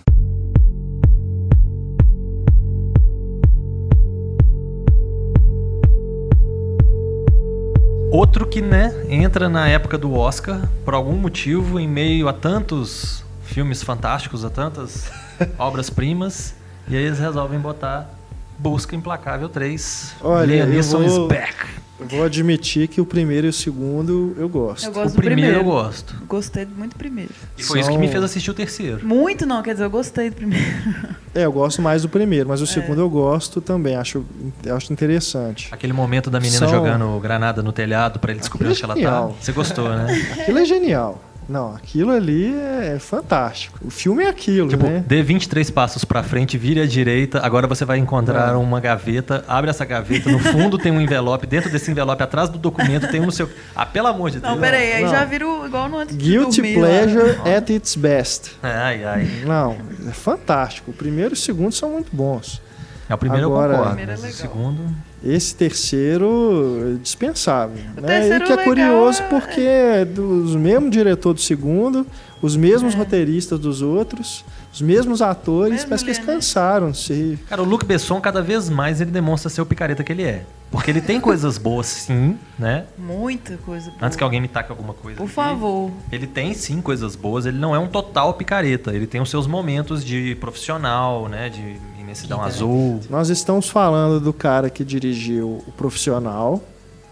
Outro 8.11 8.47
que, 8.47 8.62
né, 8.62 9.05
entra 9.09 9.49
na 9.49 9.66
época 9.66 9.99
do 9.99 10.14
Oscar, 10.14 10.68
por 10.85 10.95
algum 10.95 11.16
motivo, 11.16 11.80
em 11.80 11.89
meio 11.89 12.28
a 12.28 12.32
tantos 12.32 13.24
filmes 13.43 13.82
fantásticos, 13.82 14.45
a 14.45 14.51
tantas 14.51 15.11
obras-primas, 15.59 16.55
e 16.89 16.97
aí 16.97 17.05
eles 17.05 17.18
resolvem 17.18 17.59
botar 17.59 18.11
Busca 18.59 18.95
Implacável 18.95 19.49
3. 19.49 20.14
Olha, 20.20 20.55
eu 20.66 20.82
vou- 20.82 21.28
back. 21.28 21.55
Eu 22.01 22.09
vou 22.09 22.24
admitir 22.24 22.89
que 22.89 23.01
o 23.01 23.07
primeiro 23.07 23.47
e 23.47 23.51
o 23.51 23.53
segundo 23.53 24.35
eu 24.37 24.49
gosto. 24.49 24.85
Eu 24.85 24.91
O 24.91 24.95
gosto 24.95 25.14
do 25.14 25.22
primeiro, 25.22 25.53
primeiro. 25.53 25.61
eu 25.61 25.64
gosto. 25.64 26.14
Gostei 26.26 26.66
muito 26.66 26.93
do 26.95 26.99
primeiro. 26.99 27.30
E 27.57 27.62
foi 27.62 27.78
isso 27.78 27.89
que 27.89 27.95
São- 27.95 28.01
me 28.01 28.09
fez 28.09 28.22
assistir 28.22 28.51
o 28.51 28.55
terceiro. 28.55 29.07
Muito 29.07 29.47
não, 29.47 29.62
quer 29.62 29.72
dizer, 29.74 29.85
eu 29.85 29.91
gostei 29.91 30.28
do 30.30 30.37
primeiro. 30.37 30.64
É, 31.37 31.45
eu 31.47 31.51
gosto 31.53 31.82
mais 31.82 32.03
do 32.03 32.09
primeiro, 32.09 32.49
mas 32.49 32.61
o 32.61 32.66
segundo 32.66 33.01
eu 33.01 33.11
gosto 33.11 33.61
também, 33.61 33.97
acho, 33.97 34.24
eu 34.64 34.76
acho 34.76 34.93
interessante. 34.93 35.68
Aquele 35.72 35.93
momento 35.93 36.30
da 36.30 36.39
menina 36.39 36.61
São- 36.61 36.68
jogando 36.68 37.18
granada 37.18 37.61
no 37.61 37.72
telhado 37.72 38.20
pra 38.20 38.30
ele 38.30 38.39
descobrir 38.39 38.68
onde 38.68 38.85
ela 38.85 38.97
é 38.97 39.03
tá. 39.03 39.26
Você 39.41 39.51
gostou, 39.51 39.89
né? 39.89 40.07
Aquilo 40.41 40.59
é 40.61 40.64
genial. 40.64 41.20
Não, 41.49 41.74
aquilo 41.74 42.11
ali 42.11 42.55
é 42.55 42.99
fantástico. 42.99 43.78
O 43.84 43.90
filme 43.90 44.24
é 44.24 44.28
aquilo, 44.28 44.68
Tipo, 44.68 44.86
né? 44.86 45.05
dê 45.07 45.22
23 45.22 45.68
passos 45.70 46.05
pra 46.05 46.22
frente, 46.22 46.57
vire 46.57 46.80
à 46.80 46.86
direita, 46.86 47.40
agora 47.45 47.66
você 47.66 47.84
vai 47.84 47.99
encontrar 47.99 48.53
É. 48.53 48.57
uma 48.57 48.80
gaveta, 48.80 49.45
abre 49.47 49.68
essa 49.70 49.84
gaveta, 49.84 50.30
no 50.30 50.38
fundo 50.38 50.78
tem 50.78 50.90
um 50.92 51.01
envelope, 51.01 51.47
dentro 51.47 51.70
desse 51.70 51.90
envelope, 51.90 52.22
atrás 52.22 52.49
do 52.49 52.59
documento, 52.59 53.09
tem 53.09 53.20
um 53.20 53.26
no 53.26 53.32
seu... 53.32 53.49
Ah, 53.76 53.84
pelo 53.84 54.07
amor 54.09 54.30
de 54.30 54.40
Deus. 54.40 54.53
Não, 54.53 54.61
peraí, 54.61 54.92
aí 54.95 55.03
não. 55.05 55.11
já 55.11 55.24
viro 55.24 55.66
igual 55.66 55.88
no 55.88 55.99
antes 55.99 56.16
Guilty 56.16 56.62
dormir, 56.62 56.76
lá. 56.78 56.88
Pleasure 56.88 57.38
at 57.57 57.70
its 57.70 57.95
best. 57.97 58.53
Ai, 58.62 59.05
ai. 59.05 59.28
Não, 59.47 59.76
é 60.09 60.12
fantástico. 60.12 60.90
O 60.90 60.95
primeiro 60.95 61.32
e 61.32 61.34
o 61.34 61.36
segundo 61.36 61.72
são 61.72 61.90
muito 61.90 62.09
bons. 62.14 62.62
É, 63.09 63.14
o 63.14 63.18
primeiro 63.18 63.46
Agora- 63.46 63.72
eu 63.72 63.74
O 63.74 63.78
concordo, 63.78 63.96
primeiro 63.96 64.12
é 64.12 64.14
o 64.14 64.22
legal. 64.26 64.36
segundo... 64.38 64.80
Esse 65.26 65.55
terceiro 65.55 66.94
é 66.96 67.02
dispensável. 67.02 67.82
O 67.96 68.00
né? 68.02 68.07
terceiro 68.09 68.44
e 68.44 68.46
que 68.46 68.52
é 68.52 68.57
legal 68.57 68.64
curioso 68.64 69.22
é- 69.22 69.26
porque 69.28 69.61
é 69.62 70.05
dos 70.05 70.55
mesmo 70.55 70.90
diretor 70.90 71.32
do 71.32 71.40
segundo, 71.40 72.07
os 72.42 72.57
mesmos 72.57 72.94
É. 72.94 72.98
roteiristas 72.98 73.59
dos 73.59 73.80
outros, 73.80 74.44
os 74.70 74.82
mesmos 74.82 75.22
atores, 75.22 75.70
Mesmo 75.76 75.88
parece 75.88 76.05
que 76.05 76.11
eles 76.11 76.18
cansaram 76.24 76.90
de 76.90 76.98
ser. 76.98 77.38
Cara, 77.48 77.62
o 77.62 77.64
Luc 77.64 77.84
Besson, 77.86 78.20
cada 78.20 78.42
vez 78.42 78.68
mais, 78.68 79.00
ele 79.00 79.11
demonstra 79.11 79.48
ser 79.48 79.62
o 79.62 79.66
picareta 79.66 80.05
que 80.05 80.12
ele 80.12 80.24
é. 80.24 80.42
Porque 80.70 80.90
ele 80.90 81.00
tem 81.00 81.18
coisas 81.20 81.57
boas, 81.57 81.86
sim, 81.86 82.36
né? 82.59 82.84
Muita 82.98 83.57
coisa 83.59 83.86
boa. 83.92 83.98
Antes 84.02 84.16
que 84.18 84.24
alguém 84.24 84.40
me 84.42 84.48
taque 84.48 84.70
alguma 84.72 84.92
coisa 84.92 85.16
Por 85.16 85.24
aqui. 85.24 85.32
favor. 85.32 85.90
Ele 86.12 86.26
tem 86.26 86.52
sim 86.52 86.82
coisas 86.82 87.14
boas, 87.16 87.46
ele 87.46 87.57
não 87.59 87.74
é 87.74 87.78
um 87.78 87.86
total 87.86 88.34
picareta. 88.34 88.92
Ele 88.92 89.07
tem 89.07 89.20
os 89.22 89.30
seus 89.30 89.46
momentos 89.46 90.05
de 90.05 90.34
profissional, 90.34 91.28
né? 91.28 91.48
De 91.48 91.76
imensidão 92.15 92.41
azul. 92.43 93.01
Nós 93.11 93.29
estamos 93.29 93.69
falando 93.69 94.21
do 94.21 94.33
cara 94.33 94.71
que 94.71 94.85
dirigiu 94.85 95.62
o 95.67 95.73
Profissional, 95.73 96.62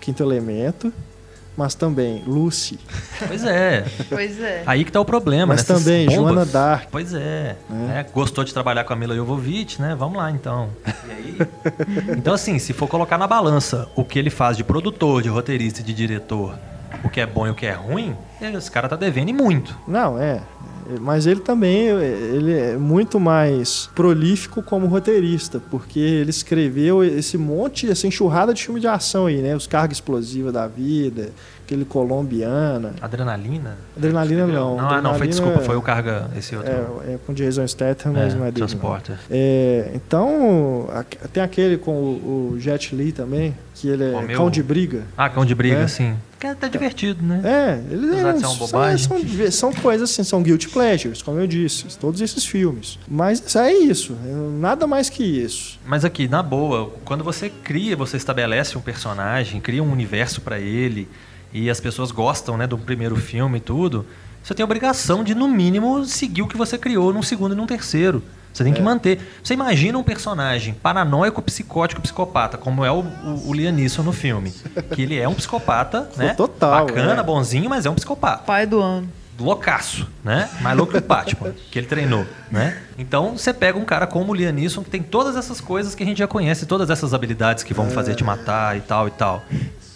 Quinto 0.01 0.23
Elemento, 0.23 0.93
mas 1.57 1.75
também 1.75 2.23
Lucy, 2.27 2.79
Pois 3.27 3.45
é. 3.45 3.85
Pois 4.09 4.41
é. 4.41 4.63
Aí 4.65 4.85
que 4.85 4.93
tá 4.93 5.01
o 5.01 5.05
problema, 5.05 5.49
mas 5.49 5.61
nessas 5.61 5.85
também 5.85 6.07
bombas. 6.07 6.23
Joana 6.23 6.47
Dark. 6.47 6.89
Pois 6.91 7.13
é. 7.13 7.57
né? 7.69 8.07
Gostou 8.15 8.43
de 8.43 8.55
trabalhar 8.55 8.85
com 8.85 8.93
a 8.93 8.97
Mila 8.97 9.15
Jovovich, 9.15 9.81
né? 9.81 9.95
Vamos 9.95 10.17
lá, 10.17 10.31
então. 10.31 10.71
E 11.07 11.11
aí? 11.11 11.39
Então, 12.17 12.33
assim, 12.33 12.59
se 12.59 12.73
for 12.73 12.89
colocar 12.89 13.19
na 13.19 13.27
balança 13.27 13.87
o 13.95 14.03
que 14.03 14.19
ele 14.19 14.31
faz 14.31 14.57
de 14.57 14.65
produtor, 14.65 15.23
de 15.23 15.29
roteirista 15.29 15.81
e 15.81 15.85
de 15.85 15.93
diretor, 15.93 16.59
o 17.05 17.11
que 17.11 17.21
é 17.21 17.27
bom 17.27 17.47
e 17.47 17.51
o 17.51 17.55
que 17.55 17.67
é 17.67 17.73
ruim, 17.73 18.17
esse 18.41 18.71
cara 18.71 18.89
tá 18.89 18.97
devendo 18.97 19.29
e 19.31 19.33
muito. 19.33 19.77
Não, 19.87 20.19
é. 20.19 20.41
Mas 21.01 21.27
ele 21.27 21.41
também 21.41 21.87
ele 21.87 22.53
é 22.53 22.77
muito 22.77 23.21
mais 23.21 23.89
prolífico 23.95 24.63
como 24.63 24.87
roteirista, 24.87 25.61
porque 25.71 25.99
ele 25.99 26.31
escreveu 26.31 27.05
esse 27.05 27.39
monte, 27.39 27.89
essa 27.91 28.07
enxurrada 28.07 28.53
de 28.53 28.65
filme 28.65 28.81
de 28.81 28.89
ação 28.89 29.27
aí, 29.27 29.41
né? 29.41 29.55
Os 29.55 29.67
Carga 29.67 29.93
Explosiva 29.93 30.51
da 30.51 30.67
Vida, 30.67 31.31
aquele 31.65 31.85
Colombiana. 31.85 32.95
Adrenalina? 33.01 33.77
Adrenalina 33.97 34.47
não. 34.47 34.77
Não, 34.77 34.89
ah, 34.89 35.01
não, 35.01 35.15
foi 35.15 35.27
Adrenalina 35.27 35.27
desculpa, 35.27 35.61
é- 35.61 35.65
foi 35.65 35.77
o 35.77 35.83
carga, 35.83 36.29
esse 36.37 36.55
outro. 36.57 36.71
É, 37.07 37.15
é 37.15 37.19
com 37.27 37.33
Jason 37.33 37.67
Statham, 37.67 38.13
mas 38.13 38.35
É, 38.35 38.37
não 38.37 38.45
é 38.45 38.51
dele. 38.51 38.67
Transporter. 38.67 39.19
É, 39.31 39.91
então, 39.95 40.89
tem 41.33 41.43
aquele 41.43 41.77
com 41.79 41.93
o, 41.93 42.53
o 42.55 42.61
Jet 42.61 42.95
Li 42.95 43.13
também, 43.13 43.55
que 43.75 43.89
ele 43.89 44.05
é 44.05 44.23
meu- 44.23 44.37
cão 44.37 44.51
de 44.51 44.63
briga. 44.63 45.03
Ah, 45.17 45.29
cão 45.29 45.45
de 45.45 45.55
briga, 45.55 45.81
É. 45.81 45.89
sim. 45.89 46.15
Que 46.39 46.49
é 46.49 46.51
até 46.51 46.69
divertido, 46.69 47.23
né? 47.25 47.41
É, 47.45 47.93
ele 47.95 48.17
é, 48.17 48.37
são-. 48.37 48.67
São, 48.67 49.51
são 49.53 49.73
coisas 49.73 50.11
assim, 50.11 50.25
são 50.25 50.43
guilty 50.43 50.69
pleasures, 50.71 51.23
como 51.23 51.39
eu 51.39 51.47
disse, 51.47 51.85
todos 51.99 52.21
esses 52.21 52.45
filmes. 52.45 52.99
Mas 53.09 53.55
é 53.55 53.73
isso, 53.73 54.17
é 54.27 54.33
nada 54.61 54.85
mais 54.87 55.09
que 55.09 55.23
isso. 55.23 55.79
Mas 55.87 56.05
aqui, 56.05 56.27
na 56.27 56.43
boa, 56.43 56.93
quando 57.05 57.23
você 57.23 57.49
cria, 57.49 57.95
você 57.97 58.17
estabelece 58.17 58.77
um 58.77 58.81
personagem, 58.81 59.61
cria 59.61 59.83
um 59.85 59.93
universo 59.93 60.41
pra 60.41 60.59
ele, 60.59 61.09
e 61.53 61.69
as 61.69 61.81
pessoas 61.81 62.11
gostam, 62.11 62.57
né, 62.57 62.67
do 62.67 62.79
primeiro 62.79 63.17
filme 63.17 63.59
e 63.59 63.61
tudo, 63.61 64.07
você 64.43 64.55
tem 64.55 64.63
a 64.63 64.67
obrigação 64.67 65.23
de, 65.23 65.35
no 65.35 65.49
mínimo, 65.49 66.05
seguir 66.05 66.43
o 66.43 66.49
que 66.49 66.57
você 66.57 66.77
criou 66.77 67.13
num 67.13 67.23
segundo 67.23 67.53
e 67.53 67.57
num 67.57 67.67
terceiro. 67.67 68.23
Você 68.53 68.65
tem 68.65 68.73
que 68.73 68.83
manter. 68.83 69.19
Você 69.43 69.55
imagina 69.55 69.97
um 69.97 70.03
personagem 70.03 70.75
paranoico, 70.75 71.41
psicótico, 71.41 72.03
psicopata, 72.03 72.59
como 72.59 72.85
é 72.85 72.91
o, 72.91 73.01
o, 73.01 73.49
o 73.49 73.55
Liam 73.55 73.73
Neeson 73.73 74.03
no 74.03 74.13
filme. 74.13 74.53
Que 74.95 75.03
ele 75.03 75.19
é 75.19 75.27
um 75.27 75.35
psicopata, 75.35 76.11
né? 76.19 76.35
Total, 76.35 76.87
Bacana, 76.87 77.21
é. 77.21 77.23
bonzinho, 77.23 77.71
mas 77.71 77.87
é 77.87 77.91
um 77.91 77.95
psicopata. 77.95 78.43
Pai 78.45 78.67
do 78.67 78.81
ano. 78.81 79.09
loucaço, 79.41 80.07
né? 80.23 80.51
Mais 80.61 80.77
louco 80.77 80.93
que 80.93 80.99
o 80.99 81.01
Batman, 81.01 81.55
que 81.71 81.79
ele 81.79 81.87
treinou, 81.87 82.27
né? 82.51 82.79
Então 82.99 83.39
você 83.39 83.55
pega 83.55 83.79
um 83.79 83.85
cara 83.87 84.07
como 84.07 84.33
o 84.33 84.35
Liam 84.35 84.53
Neeson, 84.53 84.83
que 84.83 84.91
tem 84.91 85.03
todas 85.03 85.35
essas 85.35 85.59
coisas 85.59 85.95
que 85.95 86.03
a 86.03 86.07
gente 86.07 86.19
já 86.19 86.27
conhece, 86.27 86.67
todas 86.67 86.91
essas 86.91 87.15
habilidades 87.15 87.65
que 87.65 87.73
vão 87.73 87.89
fazer 87.91 88.15
te 88.15 88.23
matar 88.23 88.77
e 88.77 88.81
tal 88.83 89.09
e 89.09 89.13
tal. 89.13 89.43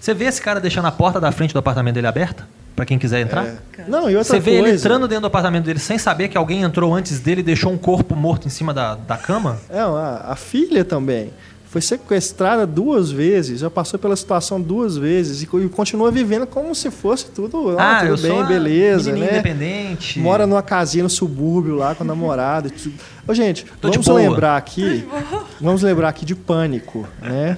Você 0.07 0.15
vê 0.15 0.27
esse 0.27 0.41
cara 0.41 0.61
deixando 0.61 0.87
a 0.87 0.93
porta 0.93 1.19
da 1.19 1.33
frente 1.33 1.53
do 1.53 1.59
apartamento 1.59 1.97
dele 1.97 2.07
aberta? 2.07 2.47
Pra 2.77 2.87
quem 2.87 2.97
quiser 2.97 3.23
entrar? 3.23 3.57
Não, 3.89 4.09
e 4.09 4.15
outra 4.15 4.35
Você 4.35 4.39
vê 4.39 4.53
coisa, 4.53 4.69
ele 4.69 4.77
entrando 4.77 5.09
dentro 5.09 5.23
do 5.23 5.27
apartamento 5.27 5.65
dele 5.65 5.81
sem 5.81 5.99
saber 5.99 6.29
que 6.29 6.39
alguém 6.39 6.63
entrou 6.63 6.95
antes 6.95 7.19
dele 7.19 7.41
e 7.41 7.43
deixou 7.43 7.73
um 7.73 7.77
corpo 7.77 8.15
morto 8.15 8.47
em 8.47 8.49
cima 8.49 8.73
da, 8.73 8.95
da 8.95 9.17
cama? 9.17 9.59
É, 9.69 9.81
a, 9.81 10.27
a 10.29 10.37
filha 10.37 10.85
também. 10.85 11.33
Foi 11.69 11.81
sequestrada 11.81 12.65
duas 12.65 13.11
vezes, 13.11 13.59
já 13.59 13.69
passou 13.69 13.99
pela 13.99 14.15
situação 14.15 14.61
duas 14.61 14.97
vezes 14.97 15.43
e 15.43 15.49
e 15.57 15.69
continua 15.69 16.13
vivendo 16.13 16.47
como 16.47 16.73
se 16.73 16.89
fosse 16.89 17.27
tudo, 17.27 17.77
ah, 17.77 17.99
tudo 17.99 18.13
eu 18.13 18.17
bem, 18.17 18.31
sou 18.31 18.37
uma 18.37 18.47
beleza, 18.47 19.11
né? 19.11 19.27
independente. 19.27 20.21
Mora 20.21 20.47
numa 20.47 20.63
casinha 20.63 21.03
no 21.03 21.11
subúrbio 21.11 21.75
lá 21.75 21.97
com 21.97 22.05
a 22.05 22.07
namorada. 22.07 22.69
e 22.69 22.71
tudo. 22.71 22.95
Ô, 23.27 23.35
gente, 23.35 23.67
Tô 23.81 23.91
vamos 23.91 24.07
lembrar 24.07 24.57
aqui. 24.57 25.05
Vamos 25.61 25.83
lembrar 25.83 26.09
aqui 26.11 26.25
de 26.25 26.35
pânico, 26.35 27.07
né? 27.21 27.57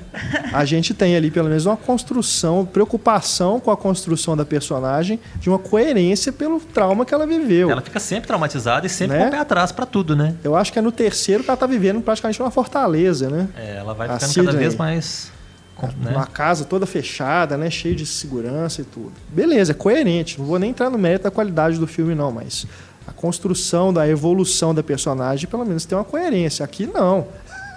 A 0.53 0.65
gente 0.65 0.95
tem 0.95 1.17
ali 1.17 1.31
pelo 1.31 1.49
menos 1.49 1.67
uma 1.67 1.77
construção, 1.77 2.65
preocupação 2.65 3.59
com 3.61 3.71
a 3.71 3.77
construção 3.77 4.37
da 4.37 4.45
personagem, 4.45 5.19
de 5.41 5.49
uma 5.49 5.59
coerência 5.59 6.33
pelo 6.33 6.61
trauma 6.61 7.05
que 7.05 7.13
ela 7.13 7.27
viveu. 7.27 7.71
Ela 7.71 7.81
fica 7.81 7.99
sempre 8.01 8.27
traumatizada 8.29 8.87
e 8.87 8.91
sempre 8.91 9.17
Né? 9.17 9.23
com 9.25 9.29
o 9.29 9.31
pé 9.33 9.39
atrás 9.39 9.73
pra 9.73 9.85
tudo, 9.87 10.15
né? 10.15 10.35
Eu 10.45 10.55
acho 10.55 10.73
que 10.73 10.79
é 10.79 10.83
no 10.83 10.93
terceiro 10.93 11.43
que 11.43 11.51
ela 11.51 11.57
tá 11.57 11.67
vivendo 11.67 12.01
praticamente 12.01 12.41
uma 12.41 12.51
fortaleza, 12.51 13.29
né? 13.29 13.49
É, 13.57 13.77
ela 13.77 13.95
vai 13.95 14.09
ficando 14.09 14.29
Sidney. 14.29 14.47
cada 14.47 14.59
vez 14.59 14.75
mais. 14.77 15.33
né? 16.01 16.11
Uma 16.13 16.27
casa 16.27 16.65
toda 16.65 16.87
fechada, 16.87 17.57
né? 17.57 17.71
Cheia 17.71 17.95
de 17.95 18.07
segurança 18.07 18.81
e 18.81 18.85
tudo. 18.85 19.13
Beleza, 19.29 19.73
é 19.73 19.75
coerente. 19.75 20.39
Não 20.39 20.47
vou 20.47 20.59
nem 20.59 20.71
entrar 20.71 20.91
no 20.91 20.99
mérito 20.99 21.25
da 21.25 21.31
qualidade 21.31 21.79
do 21.79 21.87
filme, 21.87 22.15
não, 22.15 22.31
mas 22.33 22.67
a 23.07 23.13
construção 23.13 23.93
da 23.93 24.07
evolução 24.09 24.75
da 24.75 24.83
personagem, 24.83 25.49
pelo 25.49 25.65
menos, 25.65 25.85
tem 25.85 25.97
uma 25.97 26.05
coerência. 26.05 26.65
Aqui 26.65 26.87
não. 26.87 27.27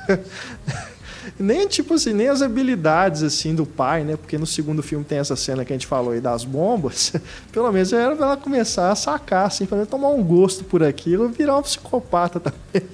nem 1.40 1.68
tipo 1.68 1.94
assim, 1.94 2.14
nem 2.14 2.28
as 2.28 2.42
habilidades 2.42 3.24
assim 3.24 3.54
do 3.54 3.66
pai, 3.66 4.04
né? 4.04 4.16
Porque 4.16 4.38
no 4.38 4.46
segundo 4.46 4.82
filme 4.82 5.06
tem 5.06 5.18
essa 5.20 5.36
cena 5.36 5.64
que 5.66 5.74
a 5.74 5.76
gente 5.76 5.88
falou 5.88 6.14
aí 6.14 6.22
das 6.22 6.44
bombas. 6.44 7.14
Pelo 7.52 7.72
menos 7.72 7.92
era 7.94 8.16
pra 8.16 8.26
ela 8.28 8.38
começar 8.38 8.92
a 8.92 8.96
sacar, 8.96 9.48
assim, 9.48 9.66
pra 9.66 9.86
tomar 9.86 10.10
um 10.10 10.24
gosto 10.24 10.64
por 10.64 10.84
aquilo 10.84 11.30
e 11.30 11.32
virar 11.32 11.58
um 11.58 11.62
psicopata 11.62 12.40
também. 12.40 12.90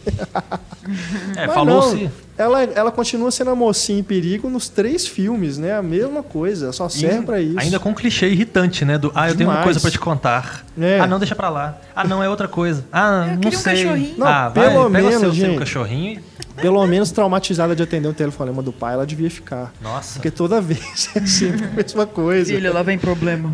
É, 1.36 1.48
falou-se. 1.54 2.10
Ela, 2.38 2.64
ela 2.64 2.92
continua 2.92 3.32
sendo 3.32 3.50
a 3.50 3.56
mocinha 3.56 4.00
em 4.00 4.04
perigo 4.04 4.48
nos 4.50 4.70
três 4.70 5.08
filmes, 5.08 5.58
né? 5.58 5.76
A 5.76 5.82
mesma 5.82 6.22
coisa, 6.22 6.72
só 6.72 6.88
serve 6.88 7.26
pra 7.26 7.42
isso. 7.42 7.60
Ainda 7.60 7.80
com 7.80 7.90
um 7.90 7.94
clichê 7.94 8.28
irritante, 8.30 8.86
né? 8.86 8.98
Do, 8.98 9.12
ah, 9.16 9.30
eu 9.30 9.36
tenho 9.36 9.50
uma 9.50 9.54
Demais. 9.56 9.64
coisa 9.64 9.80
pra 9.80 9.90
te 9.90 9.98
contar. 10.00 10.64
É. 10.80 11.00
Ah, 11.00 11.08
não, 11.08 11.18
deixa 11.18 11.36
pra 11.36 11.50
lá. 11.50 11.80
Ah, 11.96 12.04
não, 12.04 12.22
é 12.24 12.30
outra 12.30 12.48
coisa. 12.48 12.86
Ah, 12.92 13.26
Eu 13.28 13.34
não 13.34 13.38
queria 13.40 13.58
um 13.58 13.62
sei. 13.62 13.84
cachorrinho. 13.84 14.16
Não, 14.20 14.28
ah, 14.28 14.50
vai, 14.50 14.70
pelo 14.70 14.92
pega 14.92 15.08
o 15.08 15.12
seu, 15.12 15.20
menos, 15.20 15.36
seu 15.38 15.46
gente. 15.48 15.60
cachorrinho. 15.60 16.22
Pelo 16.62 16.86
menos 16.88 17.12
traumatizada 17.12 17.76
de 17.76 17.84
atender 17.84 18.08
um 18.08 18.14
telefonema 18.14 18.62
do 18.64 18.72
pai, 18.74 18.94
ela 18.94 19.06
devia 19.06 19.30
ficar. 19.32 19.74
Nossa. 19.82 20.14
Porque 20.14 20.30
toda 20.32 20.60
vez 20.62 21.10
é 21.16 21.26
sempre 21.26 21.66
a 21.66 21.70
mesma 21.70 22.06
coisa. 22.06 22.54
Filha, 22.54 22.72
lá 22.72 22.84
vem 22.84 22.98
problema. 23.00 23.54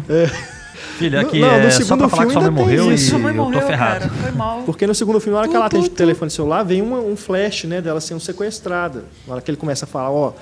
Filha, 0.98 1.22
aqui 1.22 1.40
Não, 1.40 1.48
no 1.50 1.54
é 1.66 1.70
só 1.72 1.78
segundo 1.84 2.00
pra 2.00 2.10
falar 2.10 2.26
que 2.26 2.32
filme 2.32 2.44
sua 2.46 2.52
mãe 2.52 2.64
morreu 2.66 2.92
e. 2.94 2.98
Sua 2.98 3.20
mãe 3.20 3.36
eu 3.36 3.44
morreu, 3.44 3.60
tô 3.62 3.68
ferrado. 3.68 4.00
cara. 4.10 4.12
Foi 4.22 4.32
mal. 4.32 4.64
Porque 4.64 4.86
no 4.88 4.94
segundo 4.96 5.20
filme, 5.20 5.34
na 5.34 5.40
hora 5.40 5.48
que 5.50 5.56
ela 5.56 5.66
atende 5.66 5.88
o 5.88 5.90
telefone 5.90 6.30
celular, 6.32 6.64
vem 6.64 6.82
uma- 6.82 7.00
um 7.00 7.16
flash, 7.16 7.64
né, 7.66 7.82
dela 7.82 8.00
sendo 8.00 8.20
sequestrada. 8.20 9.06
Na 9.28 9.34
hora 9.34 9.42
que 9.42 9.50
ele 9.50 9.58
começa 9.58 9.86
a 9.86 9.88
falar, 9.88 10.12
ó, 10.12 10.34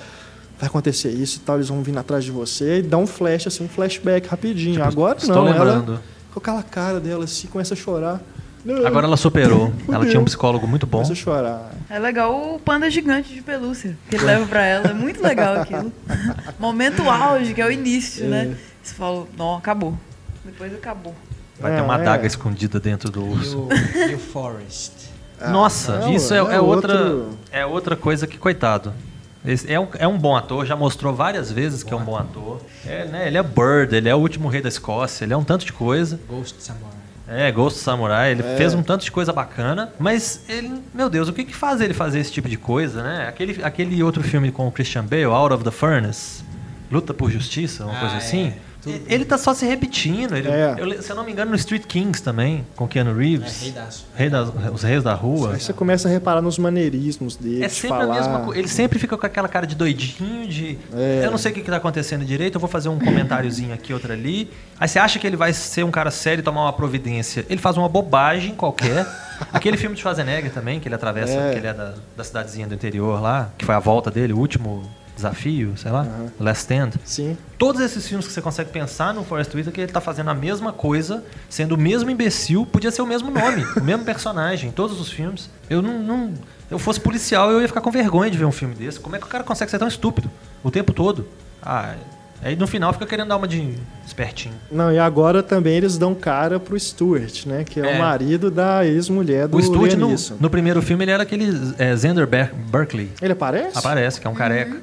vai 0.58 0.68
acontecer 0.68 1.10
isso 1.10 1.38
e 1.38 1.40
tal, 1.40 1.56
eles 1.56 1.68
vão 1.68 1.82
vir 1.82 1.96
atrás 1.96 2.22
de 2.24 2.30
você, 2.30 2.78
e 2.78 2.82
dá 2.82 2.96
um 2.98 3.06
flash, 3.06 3.46
assim, 3.46 3.64
um 3.64 3.68
flashback 3.68 4.28
rapidinho. 4.28 4.74
Tipo, 4.74 4.86
Agora 4.86 5.18
estou 5.18 5.34
não, 5.34 5.44
lembrando. 5.44 5.92
ela 5.92 6.02
com 6.32 6.38
aquela 6.38 6.62
cara 6.62 7.00
dela 7.00 7.24
assim, 7.24 7.46
começa 7.48 7.74
a 7.74 7.76
chorar. 7.76 8.20
Agora 8.86 9.06
ela 9.08 9.16
superou. 9.16 9.72
Ela 9.90 10.06
tinha 10.06 10.20
um 10.20 10.24
psicólogo 10.24 10.68
muito 10.68 10.86
bom. 10.86 10.98
Começa 10.98 11.12
a 11.14 11.16
chorar. 11.16 11.72
É 11.90 11.98
legal 11.98 12.54
o 12.54 12.60
panda 12.60 12.88
gigante 12.88 13.34
de 13.34 13.42
pelúcia 13.42 13.98
que 14.08 14.14
ele 14.14 14.24
leva 14.24 14.46
pra 14.46 14.64
ela. 14.64 14.86
É 14.90 14.94
muito 14.94 15.20
legal 15.20 15.56
aquilo. 15.56 15.92
Momento 16.60 17.02
auge, 17.10 17.54
que 17.54 17.60
é 17.60 17.66
o 17.66 17.72
início, 17.72 18.24
né? 18.28 18.54
Você 18.80 18.94
fala, 18.94 19.26
não, 19.36 19.56
acabou. 19.56 19.98
Depois 20.44 20.74
acabou. 20.74 21.14
Vai 21.60 21.72
ter 21.72 21.78
É, 21.78 21.82
uma 21.82 21.96
é. 21.96 22.00
adaga 22.00 22.26
escondida 22.26 22.80
dentro 22.80 23.10
do 23.10 23.20
E 23.20 23.24
urso. 23.30 23.58
o, 23.58 23.68
e 24.10 24.14
o 24.14 24.18
Forest. 24.18 24.92
Nossa, 25.50 25.98
não, 25.98 26.12
isso 26.12 26.32
é, 26.32 26.36
é 26.38 26.40
é 26.54 26.60
outra, 26.60 26.94
outro- 27.04 27.38
é 27.50 27.66
outra 27.66 27.96
coisa 27.96 28.26
que, 28.26 28.38
coitado. 28.38 28.92
Esse 29.44 29.72
é, 29.72 29.78
um, 29.78 29.88
é 29.98 30.06
um 30.06 30.16
bom 30.16 30.36
ator, 30.36 30.64
já 30.64 30.76
mostrou 30.76 31.12
várias 31.14 31.50
vezes 31.50 31.82
que 31.82 31.92
é 31.92 31.96
um 31.96 32.04
bom 32.04 32.16
ator. 32.16 32.60
É, 32.86 33.06
né, 33.06 33.26
ele 33.26 33.36
é 33.36 33.42
Bird, 33.42 33.92
ele 33.94 34.08
é 34.08 34.14
o 34.14 34.18
último 34.18 34.48
rei 34.48 34.62
da 34.62 34.68
Escócia, 34.68 35.24
ele 35.24 35.32
é 35.32 35.36
um 35.36 35.42
tanto 35.42 35.64
de 35.64 35.72
coisa. 35.72 36.20
Ghost 36.28 36.62
Samurai. 36.62 36.92
É, 37.26 37.50
Ghost 37.50 37.80
Samurai, 37.80 38.30
ele 38.30 38.42
É. 38.42 38.56
fez 38.56 38.72
um 38.72 38.84
tanto 38.84 39.04
de 39.04 39.10
coisa 39.10 39.32
bacana, 39.32 39.92
mas 39.98 40.42
ele, 40.48 40.80
meu 40.94 41.10
Deus, 41.10 41.28
o 41.28 41.32
que 41.32 41.44
que 41.44 41.54
faz 41.56 41.80
ele 41.80 41.92
fazer 41.94 42.20
esse 42.20 42.30
tipo 42.30 42.48
de 42.48 42.56
coisa, 42.56 43.02
né? 43.02 43.26
Aquele, 43.28 43.64
aquele 43.64 44.00
outro 44.02 44.22
filme 44.22 44.52
com 44.52 44.68
o 44.68 44.70
Christian 44.70 45.04
Bale, 45.04 45.24
Out 45.24 45.54
of 45.54 45.64
the 45.64 45.70
Furnace, 45.72 46.44
Luta 46.90 47.12
por 47.12 47.28
Justiça, 47.30 47.84
uma 47.84 47.96
Ah, 47.96 48.00
coisa 48.00 48.16
é. 48.16 48.20
Tudo. 48.82 49.00
Ele 49.08 49.24
tá 49.24 49.38
só 49.38 49.54
se 49.54 49.64
repetindo. 49.64 50.36
Ele, 50.36 50.48
É. 50.48 50.74
eu, 50.78 51.00
se 51.02 51.10
eu 51.10 51.14
não 51.16 51.24
me 51.24 51.30
engano, 51.32 51.50
no 51.52 51.56
Street 51.56 51.84
Kings 51.86 52.22
também, 52.22 52.66
com 52.74 52.88
Keanu 52.88 53.10
É, 53.12 53.14
Reeves. 53.24 53.62
rei 53.62 53.70
das... 53.72 54.04
Rei 54.16 54.28
das, 54.30 54.48
os 54.72 54.82
Reis 54.82 55.02
da 55.04 55.14
Rua. 55.14 55.54
Aí 55.54 55.60
você 55.60 55.72
começa 55.72 56.08
a 56.08 56.10
reparar 56.10 56.42
nos 56.42 56.58
maneirismos 56.58 57.36
dele, 57.36 57.64
É 57.64 57.68
de 57.68 57.72
sempre 57.74 57.88
falar. 57.98 58.12
a 58.12 58.18
mesma 58.18 58.40
coisa. 58.40 58.58
Ele 58.58 58.68
sempre 58.68 58.98
fica 58.98 59.16
com 59.16 59.24
aquela 59.26 59.48
cara 59.48 59.66
de 59.66 59.74
doidinho, 59.76 60.48
de. 60.48 60.78
É. 60.94 61.22
Eu 61.24 61.30
não 61.30 61.38
sei 61.38 61.52
o 61.52 61.54
que 61.54 61.60
está 61.60 61.76
acontecendo 61.76 62.24
direito, 62.24 62.56
eu 62.56 62.60
vou 62.60 62.68
fazer 62.68 62.88
um 62.88 62.98
comentáriozinho 62.98 63.72
aqui, 63.72 63.92
outro 63.94 64.12
ali. 64.12 64.50
Aí 64.80 64.88
você 64.88 64.98
acha 64.98 65.18
que 65.18 65.26
ele 65.26 65.36
vai 65.36 65.52
ser 65.52 65.84
um 65.84 65.90
cara 65.90 66.10
sério 66.10 66.40
e 66.40 66.44
tomar 66.44 66.62
uma 66.62 66.72
providência. 66.72 67.46
Ele 67.48 67.60
faz 67.60 67.76
uma 67.76 67.88
bobagem 67.88 68.54
qualquer. 68.54 69.06
Aquele 69.52 69.76
filme 69.76 69.94
de 69.94 70.02
Schwarzenegger 70.02 70.52
também, 70.52 70.78
que 70.80 70.88
ele 70.88 70.94
atravessa, 70.94 71.32
É. 71.32 71.52
que 71.52 71.58
ele 71.58 71.66
é 71.66 71.74
da, 71.74 71.94
da 72.16 72.24
cidadezinha 72.24 72.66
do 72.66 72.74
interior 72.74 73.20
lá, 73.20 73.50
que 73.58 73.64
foi 73.64 73.74
a 73.74 73.78
volta 73.78 74.10
dele, 74.10 74.32
o 74.32 74.38
último 74.38 74.82
desafio, 75.22 75.72
sei 75.76 75.90
lá, 75.90 76.06
Last 76.40 76.60
Stand. 76.62 76.90
Sim. 77.04 77.36
Todos 77.58 77.80
esses 77.80 78.06
filmes 78.06 78.26
que 78.26 78.32
você 78.32 78.42
consegue 78.42 78.70
pensar 78.70 79.14
no 79.14 79.24
Forrest 79.24 79.54
Whitaker, 79.54 79.84
ele 79.84 79.92
tá 79.92 80.00
fazendo 80.00 80.30
a 80.30 80.34
mesma 80.34 80.72
coisa, 80.72 81.22
sendo 81.48 81.74
o 81.74 81.78
mesmo 81.78 82.10
imbecil, 82.10 82.66
podia 82.66 82.90
ser 82.90 83.02
o 83.02 83.06
mesmo 83.06 83.30
nome, 83.30 83.64
o 83.76 83.82
mesmo 83.82 84.04
personagem, 84.04 84.68
em 84.70 84.72
todos 84.72 85.00
os 85.00 85.10
filmes. 85.10 85.48
Eu 85.70 85.80
não, 85.80 85.98
não- 86.00 86.34
eu 86.70 86.78
fosse 86.78 86.98
policial, 87.00 87.50
eu 87.50 87.60
ia 87.60 87.68
ficar 87.68 87.80
com 87.80 87.90
vergonha 87.90 88.30
de 88.30 88.36
ver 88.38 88.44
um 88.44 88.52
filme 88.52 88.74
desse. 88.74 88.98
Como 88.98 89.14
é 89.14 89.18
que 89.18 89.24
o 89.26 89.28
cara 89.28 89.44
consegue 89.44 89.70
ser 89.70 89.78
tão 89.78 89.88
estúpido 89.88 90.30
o 90.64 90.70
tempo 90.70 90.92
todo? 90.92 91.26
Ah, 91.62 91.94
aí 92.42 92.56
no 92.56 92.66
final 92.66 92.92
fica 92.92 93.06
querendo 93.06 93.28
dar 93.28 93.36
uma 93.36 93.46
de 93.46 93.74
espertinho. 94.06 94.54
Não, 94.70 94.90
e 94.90 94.98
agora 94.98 95.42
também 95.42 95.74
eles 95.76 95.96
dão 95.98 96.14
cara 96.14 96.58
pro 96.58 96.78
Stuart, 96.78 97.46
né? 97.46 97.62
Que 97.62 97.78
é, 97.80 97.92
É. 97.92 97.96
o 97.96 97.98
marido 98.00 98.50
da 98.50 98.84
ex-mulher 98.86 99.46
do 99.46 99.56
o 99.56 99.62
Stuart, 99.62 99.92
no, 99.94 100.14
no 100.40 100.50
primeiro 100.50 100.80
filme, 100.82 101.04
ele 101.04 101.10
era 101.12 101.22
aquele 101.22 101.74
é, 101.78 101.96
Xander 101.96 102.26
Ber 102.26 102.52
Berkeley. 102.54 103.10
Ele 103.20 103.32
aparece? 103.34 103.78
Aparece, 103.78 104.20
que 104.20 104.26
é 104.26 104.30
um 104.30 104.34
careca. 104.34 104.80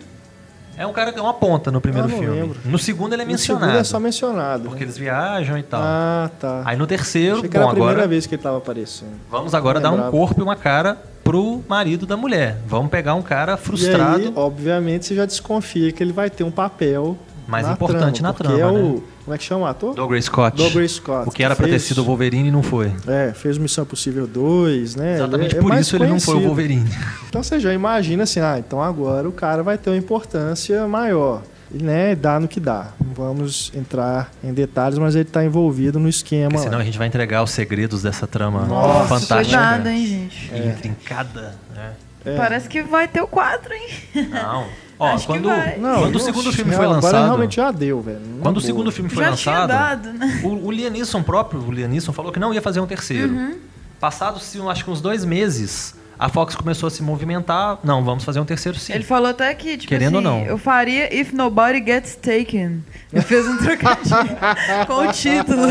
É 0.80 0.88
um 0.88 0.94
cara 0.94 1.12
que 1.12 1.20
é 1.20 1.22
uma 1.22 1.34
ponta 1.34 1.70
no 1.70 1.82
primeiro 1.82 2.08
Ah, 2.08 2.12
filme. 2.12 2.40
lembro. 2.40 2.58
No 2.64 2.80
segundo 2.80 3.12
ele 3.12 3.22
é 3.24 3.26
No 3.26 3.32
mencionado. 3.32 3.66
segundo 3.66 3.82
é 3.82 3.84
só 3.84 4.00
mencionado. 4.00 4.64
Porque 4.64 4.80
né? 4.80 4.86
eles 4.86 4.98
viajam 4.98 5.58
e 5.58 5.64
tal. 5.64 5.82
Ah, 5.84 6.32
tá. 6.40 6.62
Aí 6.66 6.78
no 6.78 6.88
terceiro, 6.88 7.38
Achei 7.38 7.50
que 7.50 7.58
era 7.58 7.66
a 7.66 7.70
primeira 7.70 7.92
agora 7.94 8.08
vez 8.08 8.26
que 8.26 8.36
ele 8.36 8.42
tava 8.42 8.58
aparecendo. 8.60 9.12
vamos 9.30 9.54
agora 9.54 9.82
dar 9.82 9.92
um 9.92 10.10
corpo 10.10 10.40
e 10.40 10.44
uma 10.44 10.56
cara 10.56 10.98
pro 11.22 11.62
marido 11.68 12.06
da 12.06 12.16
mulher. 12.16 12.58
Vamos 12.66 12.90
pegar 12.90 13.14
um 13.14 13.22
cara 13.22 13.58
frustrado. 13.58 14.22
E 14.22 14.26
aí, 14.28 14.34
obviamente, 14.36 15.06
você 15.06 15.16
já 15.16 15.26
desconfia 15.26 15.92
que 15.92 16.02
ele 16.02 16.14
vai 16.14 16.30
ter 16.30 16.46
um 16.46 16.52
papel 16.52 17.18
Mais 17.46 17.68
na 17.68 17.74
importante 17.74 18.24
na 18.24 18.32
porque 18.34 18.48
trama, 18.54 18.80
é 18.80 18.82
o... 18.82 18.94
né? 18.96 19.02
Como 19.30 19.36
é 19.36 19.38
que 19.38 19.44
chama 19.44 19.62
o 19.62 19.68
ator? 19.68 19.94
Douglas 19.94 20.26
Scott. 20.26 20.58
Douglas 20.58 20.94
Scott. 20.94 21.30
O 21.30 21.32
que 21.32 21.44
era 21.44 21.54
que 21.54 21.62
pra 21.62 21.70
ter 21.70 21.78
sido 21.78 22.02
o 22.02 22.04
Wolverine 22.04 22.50
e 22.50 22.52
não 22.52 22.64
foi. 22.64 22.92
É, 23.08 23.32
fez 23.32 23.60
Missão 23.60 23.84
Impossível 23.84 24.26
2, 24.26 24.96
né? 24.96 25.18
Exatamente 25.18 25.52
Ele 25.52 25.60
é 25.60 25.62
por 25.62 25.70
mais 25.70 25.86
isso 25.86 25.96
ele 25.98 26.08
não 26.08 26.20
foi 26.20 26.34
o. 26.38 26.48
Wolverine. 26.48 26.92
Então 27.30 27.44
você 27.44 27.60
já 27.60 27.72
imagina 27.72 28.24
assim, 28.24 28.40
ah, 28.40 28.56
então 28.58 28.82
agora 28.82 29.30
o 29.30 29.32
cara 29.32 29.62
vai 29.62 29.78
ter 29.78 29.92
uma 29.92 29.98
importância 29.98 30.88
maior. 30.88 31.44
E, 31.72 31.78
né, 31.78 32.16
dá 32.16 32.40
no 32.40 32.48
que 32.48 32.60
dá. 32.60 32.88
Não 33.00 33.14
vamos 33.14 33.72
entrar 33.76 34.32
em 34.44 34.52
detalhes, 34.52 34.98
mas 34.98 35.14
ele 35.14 35.26
está 35.26 35.46
envolvido 35.46 36.00
no 36.00 36.10
esquema. 36.10 36.50
Porque 36.50 36.64
senão 36.64 36.80
lá. 36.80 36.82
a 36.82 36.86
gente 36.86 36.98
vai 36.98 37.06
entregar 37.06 37.44
os 37.44 37.52
segredos 37.52 38.02
dessa 38.02 38.26
trama 38.26 38.66
Nossa, 38.66 39.20
fantástica. 39.20 39.60
cuidado, 39.60 39.90
hein, 39.90 40.08
gente. 40.08 40.52
E 40.56 40.68
intrincada. 40.70 41.54
Né? 41.76 41.92
É. 42.26 42.36
Parece 42.36 42.68
que 42.68 42.82
vai 42.82 43.08
ter 43.08 43.22
o 43.22 43.28
quadro, 43.28 43.72
hein? 43.76 44.28
Não. 44.32 44.66
Ó, 45.00 45.08
Acho 45.08 45.26
que 45.26 45.32
quando, 45.34 45.48
vai. 45.48 45.78
Não, 45.78 46.02
quando 46.02 46.16
o 46.18 46.20
segundo 46.20 46.52
filme 46.52 46.72
foi 46.72 46.84
Agora 46.84 46.96
lançado. 47.02 47.24
realmente 47.26 47.56
já 47.56 47.72
deu, 47.72 48.02
velho. 48.02 48.20
Quando 48.42 48.58
o 48.58 48.62
segundo 48.62 48.92
filme 48.92 49.10
foi 49.10 49.24
Já 49.24 49.32
tinha 49.34 49.60
lançado. 49.60 49.70
dado, 50.04 50.14
né? 50.14 50.42
O, 50.44 50.68
o 50.68 50.72
Lianisson 50.72 51.24
próprio, 51.24 51.62
o 51.66 51.72
Lianisson 51.72 52.12
falou 52.12 52.34
que 52.34 52.40
não 52.40 52.54
ia 52.54 52.62
fazer 52.62 52.82
um 52.82 52.86
terceiro. 52.86 53.32
Uhum. 53.34 53.56
Passados, 53.98 54.54
acho 54.70 54.84
que 54.84 54.92
uns 54.92 55.00
dois 55.00 55.24
meses, 55.24 55.96
a 56.20 56.28
Fox 56.28 56.54
começou 56.54 56.88
a 56.88 56.90
se 56.92 57.02
movimentar. 57.02 57.80
Não, 57.84 58.04
vamos 58.04 58.26
fazer 58.26 58.40
um 58.42 58.46
terceiro 58.46 58.78
sim. 58.78 58.92
Ele 58.94 59.06
falou 59.06 59.30
até 59.30 59.54
que, 59.56 59.78
tipo 59.78 59.88
Querendo 59.88 60.18
assim, 60.18 60.28
ou 60.28 60.34
não. 60.40 60.46
eu 60.46 60.58
faria 60.58 61.14
If 61.18 61.32
Nobody 61.32 61.82
Gets 61.86 62.16
Taken. 62.16 62.84
Ele 63.14 63.22
fez 63.24 63.48
um 63.48 63.58
trocadilho 63.58 64.38
com 64.86 64.94
o 65.08 65.12
título. 65.14 65.64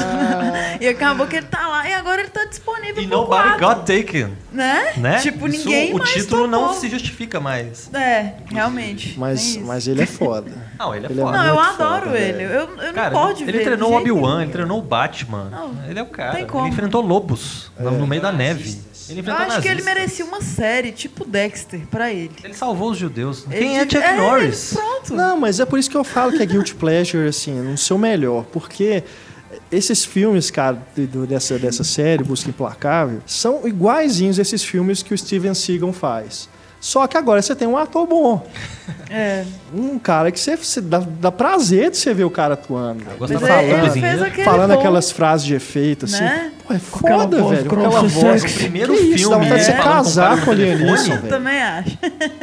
e 0.80 0.88
acabou 0.88 1.26
que 1.26 1.36
ele 1.36 1.46
tá 1.46 1.68
lá 1.68 1.86
e 1.88 1.92
agora 1.92 2.22
ele 2.22 2.30
tá 2.30 2.44
disponível 2.46 3.02
E 3.02 3.06
pro 3.06 3.16
Nobody 3.18 3.58
quatro, 3.58 3.66
Got 3.84 3.86
Taken. 3.86 4.32
Né? 4.50 4.92
Né? 4.96 5.18
Tipo, 5.18 5.46
Isso, 5.46 5.66
ninguém 5.66 5.92
O 5.94 5.98
mais 5.98 6.10
título 6.10 6.46
não 6.46 6.72
se 6.72 6.88
justifica 6.88 7.38
mais. 7.38 7.92
É, 7.92 8.32
realmente. 8.50 9.10
tem 9.10 9.18
Mas, 9.18 9.56
mas 9.58 9.86
ele 9.86 10.02
é 10.02 10.06
foda. 10.06 10.50
Não, 10.78 10.94
ele 10.94 11.06
é 11.06 11.10
Ele 11.10 11.20
é 11.20 11.24
foda. 11.24 11.38
Não, 11.38 11.46
eu 11.46 11.58
adoro 11.58 12.04
foda, 12.06 12.18
ele. 12.18 12.32
velho. 12.38 12.50
Eu, 12.52 12.60
eu 12.86 12.92
Cara, 12.94 13.10
não 13.10 13.20
pode 13.20 13.42
ele 13.42 13.50
ver. 13.52 13.64
treinou 13.64 13.88
de 13.90 13.94
o 13.94 13.98
Obi-Wan, 13.98 14.42
ele 14.42 14.52
treinou 14.52 14.78
o 14.78 14.82
Batman. 14.82 15.48
Não, 15.50 15.74
ele 15.88 15.98
é 15.98 16.02
o 16.02 16.06
cara. 16.06 16.36
tem 16.36 16.46
como. 16.46 16.64
Ele 16.64 16.72
enfrentou 16.72 17.00
lobos 17.02 17.70
no, 17.78 17.90
no 17.90 18.06
meio 18.06 18.22
da 18.22 18.30
neve. 18.30 18.80
Ele 19.08 19.18
Eu 19.18 19.22
enfrentou 19.22 19.42
acho 19.46 19.60
que 19.62 19.68
ele 19.68 19.82
merecia 19.82 20.24
uma 20.24 20.37
série, 20.42 20.92
tipo 20.92 21.24
Dexter, 21.24 21.80
pra 21.90 22.12
ele. 22.12 22.30
Ele 22.42 22.54
salvou 22.54 22.90
os 22.90 22.98
judeus. 22.98 23.44
Ele 23.50 23.58
Quem 23.58 23.78
é 23.78 23.82
Chuck 23.82 24.12
Norris? 24.16 24.72
ele- 24.72 24.80
Pronto. 24.82 25.14
Não, 25.14 25.38
mas 25.38 25.60
é 25.60 25.64
por 25.66 25.78
isso 25.78 25.90
que 25.90 25.96
eu 25.96 26.04
falo 26.04 26.32
que 26.32 26.42
é 26.42 26.46
Guilty 26.46 26.74
Pleasure, 26.74 27.28
assim, 27.28 27.52
no 27.60 27.76
seu 27.78 27.96
melhor. 27.98 28.44
Porque 28.52 29.02
esses 29.70 30.04
filmes, 30.04 30.50
cara, 30.50 30.80
do- 30.96 31.26
dessa, 31.26 31.58
dessa 31.58 31.84
série, 31.84 32.22
Busca 32.24 32.48
Implacável, 32.50 33.20
são 33.26 33.66
iguaizinhos 33.66 34.38
esses 34.38 34.62
filmes 34.64 35.02
que 35.02 35.12
o 35.14 35.18
Steven 35.18 35.54
Seagal 35.54 35.92
faz. 35.92 36.48
Só 36.80 37.06
que 37.06 37.16
agora 37.16 37.42
você 37.42 37.56
tem 37.56 37.66
um 37.66 37.76
ator 37.76 38.06
bom. 38.06 38.46
É. 39.10 39.44
Um 39.74 39.98
cara 39.98 40.30
que 40.30 40.38
você, 40.38 40.56
você 40.56 40.80
dá, 40.80 40.98
dá 40.98 41.32
prazer 41.32 41.90
de 41.90 41.96
você 41.96 42.14
ver 42.14 42.24
o 42.24 42.30
cara 42.30 42.54
atuando. 42.54 43.02
Eu 43.10 43.16
gostava 43.18 43.46
falando, 43.46 44.44
falando 44.44 44.70
aquelas 44.72 45.10
frases 45.10 45.44
de 45.46 45.54
efeito, 45.54 46.04
assim. 46.04 46.22
Né? 46.22 46.52
Pô, 46.66 46.72
é 46.72 46.76
aquela 46.76 47.22
foda, 47.22 47.42
voz 47.42 47.56
velho. 47.58 47.70
Com 47.70 47.76
aquela 47.76 48.02
voz. 48.02 48.42
sexy. 48.42 48.56
O 48.56 48.58
primeiro 48.60 48.94
Que 48.94 49.00
isso, 49.00 49.18
filme, 49.28 49.30
dá 49.30 49.38
vontade 49.42 49.58
de 49.60 49.64
você 49.64 49.72
ele 49.72 49.82
falando 49.82 49.84
com 49.84 49.90
o 49.90 50.04
casar 50.04 50.44
com 50.44 50.50
o 50.50 50.54
Eu 50.54 50.96
velho. 50.96 51.28
também 51.28 51.60
acho. 51.62 51.98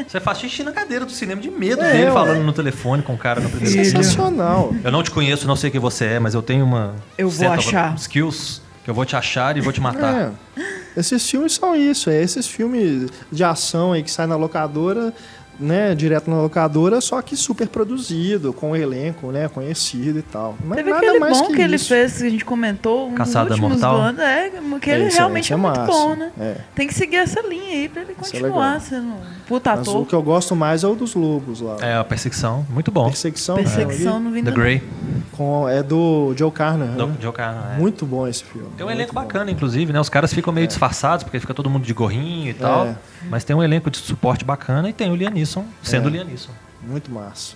Você 0.07 0.19
faz 0.19 0.37
xixi 0.39 0.63
na 0.63 0.71
cadeira 0.71 1.05
do 1.05 1.11
cinema 1.11 1.41
de 1.41 1.49
medo 1.49 1.81
É, 1.81 1.91
dele 1.91 2.05
ué. 2.05 2.11
falando 2.11 2.43
no 2.43 2.51
telefone 2.53 3.01
com 3.03 3.13
o 3.13 3.17
cara 3.17 3.39
no 3.39 3.49
primeiro 3.49 3.71
filme. 3.71 3.85
Sensacional. 3.85 4.73
Eu 4.83 4.91
não 4.91 5.01
te 5.01 5.11
conheço, 5.11 5.47
não 5.47 5.55
sei 5.55 5.69
quem 5.71 5.79
você 5.79 6.05
é, 6.05 6.19
mas 6.19 6.33
eu 6.33 6.41
tenho 6.41 6.65
uma 6.65 6.93
Eu 7.17 7.29
vou 7.29 7.51
achar. 7.51 7.95
skills 7.95 8.61
que 8.85 8.91
eu 8.91 8.93
vou 8.93 9.03
te 9.03 9.15
achar 9.15 9.57
e 9.57 9.61
vou 9.61 9.73
te 9.73 9.81
matar. 9.81 10.31
É. 10.57 10.61
Esses 10.95 11.27
filmes 11.27 11.53
são 11.53 11.75
isso, 11.75 12.07
é 12.07 12.21
esses 12.21 12.45
filmes 12.45 13.09
de 13.31 13.43
ação 13.43 13.91
aí 13.91 14.03
que 14.03 14.11
sai 14.11 14.27
na 14.27 14.35
locadora, 14.35 15.11
né, 15.59 15.95
direto 15.95 16.29
na 16.29 16.37
locadora, 16.41 16.99
só 17.01 17.21
que 17.21 17.35
super 17.35 17.67
produzido, 17.67 18.51
com 18.53 18.71
um 18.71 18.75
elenco, 18.75 19.31
né, 19.31 19.47
conhecido 19.47 20.19
e 20.19 20.21
tal. 20.21 20.55
Mas 20.63 20.77
Teve 20.77 20.89
nada 20.89 21.05
aquele 21.05 21.19
mais 21.19 21.39
bom 21.39 21.47
que, 21.47 21.61
ele 21.61 21.75
isso. 21.75 21.87
fez, 21.87 22.17
que 22.17 22.27
a 22.27 22.29
gente 22.29 22.45
comentou, 22.45 23.09
um 23.09 23.13
Caçada 23.15 23.55
Mortal? 23.57 23.95
do 23.95 24.01
ano. 24.01 24.21
É, 24.21 24.51
que 24.81 24.89
ele 24.89 25.03
É, 25.03 25.07
esse- 25.07 25.17
realmente 25.17 25.43
esse 25.45 25.53
é, 25.53 25.55
é 25.55 25.57
muito 25.57 25.79
massa. 25.79 25.91
bom, 25.91 26.15
né? 26.15 26.31
É. 26.39 26.55
Tem 26.75 26.87
que 26.87 26.93
seguir 26.93 27.17
essa 27.17 27.41
linha 27.47 27.71
aí 27.73 27.89
pra 27.89 28.01
ele 28.01 28.11
é 28.11 28.15
continuar 28.15 28.81
sendo 28.81 29.07
um 29.07 29.19
puta 29.47 29.75
Mas 29.75 29.87
o 29.87 29.91
ator. 29.91 30.05
que 30.07 30.13
eu 30.15 30.21
gosto 30.23 30.55
mais 30.55 30.83
é 30.83 30.87
o 30.87 30.95
dos 30.95 31.13
lobos 31.15 31.61
lá. 31.61 31.77
É, 31.81 31.95
a 31.95 32.03
perseguição, 32.03 32.65
muito 32.69 32.91
bom. 32.91 33.05
Perseguição, 33.05 33.55
Perseguição 33.55 34.19
né, 34.19 34.25
no 34.25 34.29
The 34.31 34.35
Vindo 34.35 34.51
Grey, 34.51 34.83
com, 35.31 35.69
é 35.69 35.81
do 35.83 36.33
Joe 36.35 36.51
Carner. 36.51 36.89
do 36.89 37.07
né? 37.07 37.13
Joe 37.21 37.31
Carnahan, 37.31 37.75
é. 37.75 37.79
Muito 37.79 38.05
bom 38.05 38.27
esse 38.27 38.43
filme. 38.43 38.69
Tem 38.77 38.85
um 38.85 38.89
elenco 38.91 39.13
bom. 39.13 39.21
bacana, 39.21 39.49
inclusive, 39.51 39.93
né? 39.93 39.99
Os 39.99 40.09
caras 40.09 40.33
ficam 40.33 40.51
meio 40.53 40.67
disfarçados, 40.67 41.23
porque 41.23 41.39
fica 41.39 41.53
todo 41.53 41.69
mundo 41.69 41.83
de 41.85 41.93
gorrinho 41.93 42.49
e 42.49 42.53
tal. 42.53 42.87
É. 42.87 42.95
Mas 43.29 43.43
tem 43.43 43.55
um 43.55 43.63
elenco 43.63 43.89
de 43.89 43.97
suporte 43.97 44.45
bacana 44.45 44.89
e 44.89 44.93
tem 44.93 45.11
o 45.11 45.15
Liam 45.15 45.31
Neeson, 45.31 45.65
sendo 45.81 46.05
É. 46.07 46.07
o 46.07 46.11
Liam 46.11 46.25
Neeson. 46.25 46.51
Muito 46.81 47.11
massa. 47.11 47.55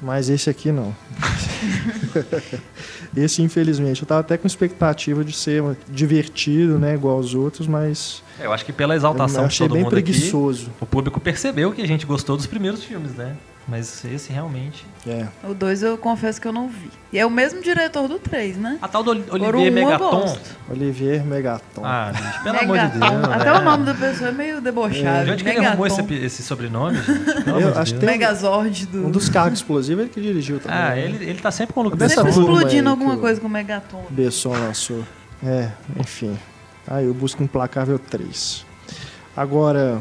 Mas 0.00 0.28
esse 0.28 0.50
aqui 0.50 0.70
não. 0.70 0.94
esse, 3.16 3.42
infelizmente, 3.42 4.02
eu 4.02 4.06
tava 4.06 4.20
até 4.20 4.36
com 4.36 4.46
expectativa 4.46 5.24
de 5.24 5.32
ser 5.32 5.62
divertido, 5.88 6.78
né? 6.78 6.94
Igual 6.94 7.16
aos 7.16 7.34
outros, 7.34 7.66
mas 7.66 8.22
É, 8.38 8.46
Eu 8.46 8.52
acho 8.52 8.64
que 8.64 8.72
pela 8.72 8.94
eu 8.94 8.96
exaltação 8.96 9.42
de 9.42 9.46
achei 9.46 9.66
todo 9.66 9.74
bem 9.74 9.82
mundo 9.84 9.92
preguiçoso. 9.92 10.66
aqui, 10.66 10.84
o 10.84 10.86
público 10.86 11.18
percebeu 11.18 11.72
que 11.72 11.80
a 11.82 11.86
gente 11.86 12.04
gostou 12.04 12.36
dos 12.36 12.46
primeiros 12.46 12.84
filmes, 12.84 13.12
né? 13.14 13.34
Mas 13.68 14.04
esse 14.04 14.32
realmente... 14.32 14.86
É. 15.04 15.26
O 15.42 15.52
2 15.52 15.82
eu 15.82 15.98
confesso 15.98 16.40
que 16.40 16.46
eu 16.46 16.52
não 16.52 16.68
vi. 16.68 16.88
E 17.12 17.18
é 17.18 17.26
o 17.26 17.30
mesmo 17.30 17.60
diretor 17.60 18.06
do 18.06 18.16
3, 18.18 18.56
né? 18.56 18.78
A 18.80 18.86
tal 18.86 19.02
do 19.02 19.10
Olivier 19.10 19.54
um 19.54 19.74
Megaton... 19.74 20.38
Olivier 20.70 21.24
Megaton. 21.24 21.84
Ah, 21.84 22.12
gente, 22.12 22.42
pelo 22.44 22.58
amor 22.60 22.78
de. 22.78 22.98
Deus. 22.98 23.24
Até 23.32 23.48
é. 23.48 23.52
o 23.52 23.62
nome 23.62 23.84
da 23.84 23.94
pessoa 23.94 24.30
é 24.30 24.32
meio 24.32 24.60
debochado. 24.60 25.24
De 25.24 25.30
onde 25.32 25.42
que 25.42 25.50
ele 25.50 25.64
arrumou 25.64 25.86
esse, 25.86 26.14
esse 26.14 26.42
sobrenome, 26.44 26.96
Eu 27.46 27.72
de 27.72 27.78
acho 27.78 27.94
que 27.94 28.00
tem- 28.00 28.08
Megazord 28.08 28.86
do... 28.86 29.06
Um 29.06 29.10
dos 29.10 29.28
carros 29.28 29.54
explosivos 29.54 30.04
ele 30.04 30.12
que 30.12 30.20
dirigiu 30.20 30.60
também. 30.60 30.78
Ah, 30.78 30.90
né? 30.90 31.04
ele, 31.04 31.24
ele 31.24 31.40
tá 31.40 31.50
sempre 31.50 31.74
com 31.74 31.82
o 31.82 32.08
Sempre 32.08 32.30
explodindo 32.30 32.88
alguma 32.88 33.16
coisa 33.16 33.40
com 33.40 33.48
o 33.48 33.50
Megaton. 33.50 34.04
Besson 34.10 34.50
lançou. 34.50 35.02
É, 35.44 35.70
enfim. 35.98 36.38
Aí 36.86 37.04
eu 37.06 37.14
busco 37.14 37.42
Implacável 37.42 37.98
3. 37.98 38.64
Agora, 39.36 40.00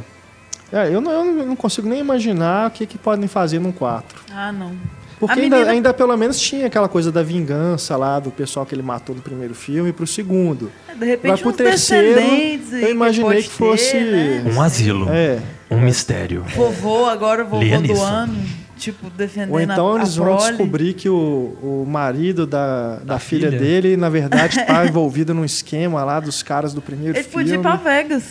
é, 0.76 0.94
eu, 0.94 1.02
não, 1.02 1.12
eu 1.12 1.46
não 1.46 1.56
consigo 1.56 1.88
nem 1.88 2.00
imaginar 2.00 2.68
o 2.68 2.72
que, 2.72 2.86
que 2.86 2.98
podem 2.98 3.28
fazer 3.28 3.60
num 3.60 3.72
4. 3.72 4.20
Ah, 4.32 4.52
não. 4.52 4.74
Porque 5.20 5.40
ainda, 5.40 5.56
menina- 5.56 5.72
ainda 5.72 5.94
pelo 5.94 6.16
menos 6.18 6.38
tinha 6.40 6.68
aquela 6.68 6.90
coisa 6.90 7.10
da 7.12 7.24
vingança 7.24 7.96
lá 7.96 8.20
do 8.20 8.30
pessoal 8.32 8.66
que 8.66 8.76
ele 8.76 8.82
matou 8.82 9.16
no 9.16 9.22
primeiro 9.22 9.56
filme 9.56 9.94
pro 9.94 10.06
segundo. 10.06 10.70
De 10.92 11.00
Vai 11.00 11.08
repente 11.08 11.42
pro 11.42 11.52
uns 11.52 11.56
terceiro, 11.56 12.20
eu 12.20 12.92
imaginei 12.92 13.42
que 13.44 13.50
fosse- 13.50 13.92
ter, 13.92 14.44
né? 14.44 14.52
Um 14.54 14.62
asilo, 14.62 15.08
É. 15.10 15.40
um 15.72 15.80
mistério. 15.80 16.44
Vovô, 16.56 17.06
agora 17.06 17.46
vovô 17.46 17.64
Liam 17.64 17.82
do 17.82 17.88
Neeson. 17.88 18.04
ano. 18.06 18.36
Tipo, 18.78 19.10
defendendo 19.10 19.54
Ou 19.54 19.62
então 19.62 19.94
a, 19.94 19.94
a 19.94 20.00
eles 20.00 20.16
vão 20.18 20.36
prole. 20.36 20.50
descobrir 20.50 20.94
que 20.94 21.08
o, 21.08 21.16
o 21.64 21.86
marido 21.88 22.46
da, 22.46 22.98
da, 22.98 23.18
filha, 23.18 23.48
filha. 23.48 23.58
dele, 23.60 23.96
na 23.96 24.10
verdade, 24.10 24.60
está 24.60 24.84
envolvido 24.86 25.34
num 25.34 25.46
esquema 25.46 26.04
lá 26.04 26.20
dos 26.20 26.44
caras 26.44 26.74
do 26.74 26.82
primeiro 26.82 27.16
Ele 27.18 27.24
filme. 27.24 27.46
podia 27.46 27.56
ir 27.56 27.62
pra 27.62 27.78
Vegas. 27.78 28.24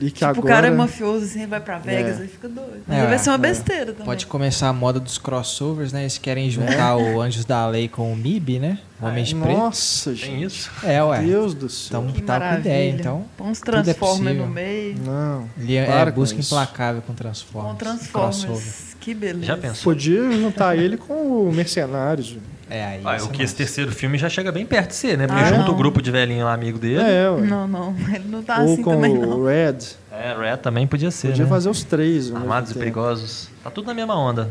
E 0.00 0.04
que 0.06 0.10
tipo, 0.12 0.24
agora... 0.26 0.40
o 0.40 0.48
cara 0.48 0.66
é 0.66 0.70
mafioso 0.70 1.24
assim, 1.24 1.46
vai 1.46 1.60
pra 1.60 1.78
Vegas 1.78 2.18
É. 2.18 2.22
aí 2.22 2.28
fica 2.28 2.48
doido. 2.48 2.82
Mas 2.86 2.98
É, 2.98 3.06
vai 3.06 3.18
ser 3.18 3.30
uma 3.30 3.36
é. 3.36 3.38
besteira 3.38 3.86
também. 3.92 4.04
Pode 4.04 4.26
começar 4.26 4.68
a 4.68 4.72
moda 4.72 5.00
dos 5.00 5.18
crossovers, 5.18 5.92
né? 5.92 6.02
Eles 6.02 6.18
querem 6.18 6.50
juntar 6.50 6.96
o 6.96 7.20
Anjos 7.20 7.44
da 7.44 7.66
Lei 7.66 7.88
com 7.88 8.12
o 8.12 8.16
MIB, 8.16 8.58
né? 8.58 8.78
O 9.00 9.06
Homem 9.06 9.24
de 9.24 9.34
Preto. 9.34 9.56
Nossa, 9.58 10.10
Tem 10.10 10.18
gente. 10.18 10.46
isso? 10.46 10.70
É, 10.82 11.02
ué. 11.02 11.22
Deus 11.22 11.52
do 11.54 11.68
céu. 11.68 12.00
Então 12.02 12.12
Que 12.12 12.22
tá 12.22 12.34
com 12.34 12.40
maravilha. 12.40 12.60
ideia, 12.60 12.90
então. 12.92 13.24
Põe 13.36 13.48
uns 13.50 13.60
é 13.60 13.64
Transformers 13.64 14.38
no 14.38 14.46
meio. 14.46 14.96
Não. 15.04 15.50
Ele 15.58 15.76
é, 15.76 15.88
é 15.88 16.04
com 16.06 16.12
busca 16.12 16.40
isso. 16.40 16.54
implacável 16.54 17.02
com 17.02 17.08
Com 17.08 17.14
Transformers. 17.14 17.78
Transformers. 17.78 18.44
Crossover. 18.44 18.72
Que 19.00 19.14
beleza. 19.14 19.46
Já 19.46 19.56
pensou? 19.56 19.92
Podia 19.92 20.30
juntar 20.32 20.76
ele 20.76 20.96
com 20.96 21.14
o 21.14 21.52
Mercenários. 21.52 22.36
É, 22.68 22.84
aí. 22.84 23.00
Ah, 23.04 23.22
o 23.22 23.26
é 23.26 23.28
que 23.28 23.42
esse 23.44 23.54
terceiro 23.54 23.92
filme 23.92 24.18
já 24.18 24.28
chega 24.28 24.50
bem 24.50 24.66
perto 24.66 24.88
de 24.88 24.96
ser, 24.96 25.16
né? 25.16 25.26
Porque 25.28 25.40
Ah, 25.40 25.46
junta 25.50 25.64
não. 25.66 25.70
o 25.74 25.76
grupo 25.76 26.02
de 26.02 26.10
velhinho 26.10 26.44
lá, 26.44 26.52
amigo 26.52 26.78
dele. 26.78 27.00
É, 27.00 27.30
ué. 27.30 27.40
Não, 27.42 27.68
não. 27.68 27.94
Ele 28.12 28.24
não 28.28 28.42
tá 28.42 28.58
Ou 28.60 28.72
assim 28.74 28.82
com 28.82 28.90
também, 28.90 29.16
o 29.16 29.20
não. 29.26 29.44
Red. 29.44 29.76
É, 30.10 30.34
Red 30.36 30.56
também 30.56 30.84
podia 30.86 31.10
ser, 31.12 31.28
Podia 31.28 31.44
né? 31.44 31.50
fazer 31.50 31.68
os 31.68 31.84
três. 31.84 32.24
mesmo 32.24 32.38
Armados 32.38 32.70
e 32.70 32.74
tempo. 32.74 32.80
perigosos. 32.80 33.48
Tá 33.62 33.70
tudo 33.70 33.86
na 33.86 33.94
mesma 33.94 34.18
onda. 34.18 34.50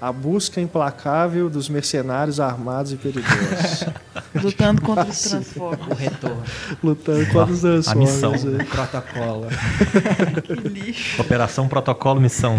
A 0.00 0.12
busca 0.12 0.60
implacável 0.60 1.48
dos 1.48 1.68
mercenários 1.68 2.38
armados 2.40 2.92
e 2.92 2.96
perigosos. 2.96 3.84
Lutando 4.42 4.82
contra 4.82 5.04
os. 5.06 5.22
Transformers. 5.22 5.86
O 5.90 5.94
retorno. 5.94 6.42
Lutando 6.82 7.26
contra 7.26 7.52
os 7.54 7.60
Transformers. 7.60 8.12
missão. 8.12 8.32
aí. 8.34 8.64
Protocolo. 8.66 9.46
que 10.62 10.68
lixo. 10.68 11.20
Operação 11.22 11.68
Protocolo 11.68 12.20
Missão. 12.20 12.58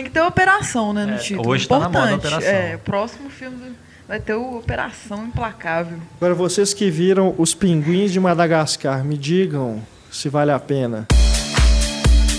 Tem 0.00 0.06
que 0.06 0.12
ter 0.12 0.22
operação, 0.22 0.94
né, 0.94 1.04
no 1.04 1.12
É, 1.12 1.18
título. 1.18 1.46
hoje 1.50 1.68
tá 1.68 1.78
na 1.78 1.90
moda 1.90 2.14
operação. 2.14 2.48
É, 2.50 2.74
o 2.74 2.78
próximo 2.78 3.28
filme 3.28 3.74
vai 4.08 4.18
ter 4.18 4.32
o 4.32 4.56
Operação 4.56 5.26
Implacável. 5.26 5.98
Agora, 6.16 6.32
vocês 6.34 6.72
que 6.72 6.90
viram 6.90 7.34
os 7.36 7.52
pinguins 7.52 8.10
de 8.10 8.18
Madagascar, 8.18 9.04
me 9.04 9.18
digam 9.18 9.82
se 10.10 10.30
vale 10.30 10.52
a 10.52 10.58
pena. 10.58 11.06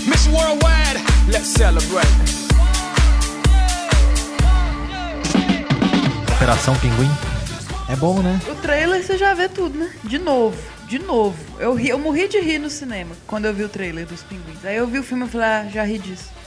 Miss 0.08 0.26
Worldwide, 0.26 1.04
let's 1.30 1.46
celebrate. 1.46 2.08
Operação 6.34 6.74
Pinguim. 6.80 7.10
É 7.88 7.94
bom, 7.94 8.20
né? 8.22 8.40
O 8.50 8.56
trailer 8.56 9.04
você 9.04 9.16
já 9.16 9.34
vê 9.34 9.48
tudo, 9.48 9.78
né? 9.78 9.88
De 10.02 10.18
novo, 10.18 10.56
de 10.88 10.98
novo. 10.98 11.36
Eu, 11.60 11.74
ri, 11.74 11.90
eu 11.90 11.98
morri 12.00 12.26
de 12.26 12.40
rir 12.40 12.58
no 12.58 12.68
cinema 12.68 13.14
quando 13.24 13.44
eu 13.44 13.54
vi 13.54 13.62
o 13.62 13.68
trailer 13.68 14.04
dos 14.04 14.24
pinguins. 14.24 14.64
Aí 14.64 14.76
eu 14.78 14.86
vi 14.88 14.98
o 14.98 15.04
filme 15.04 15.26
e 15.26 15.28
falei, 15.28 15.46
ah, 15.46 15.68
já 15.72 15.84
ri 15.84 16.00
disso. 16.00 16.41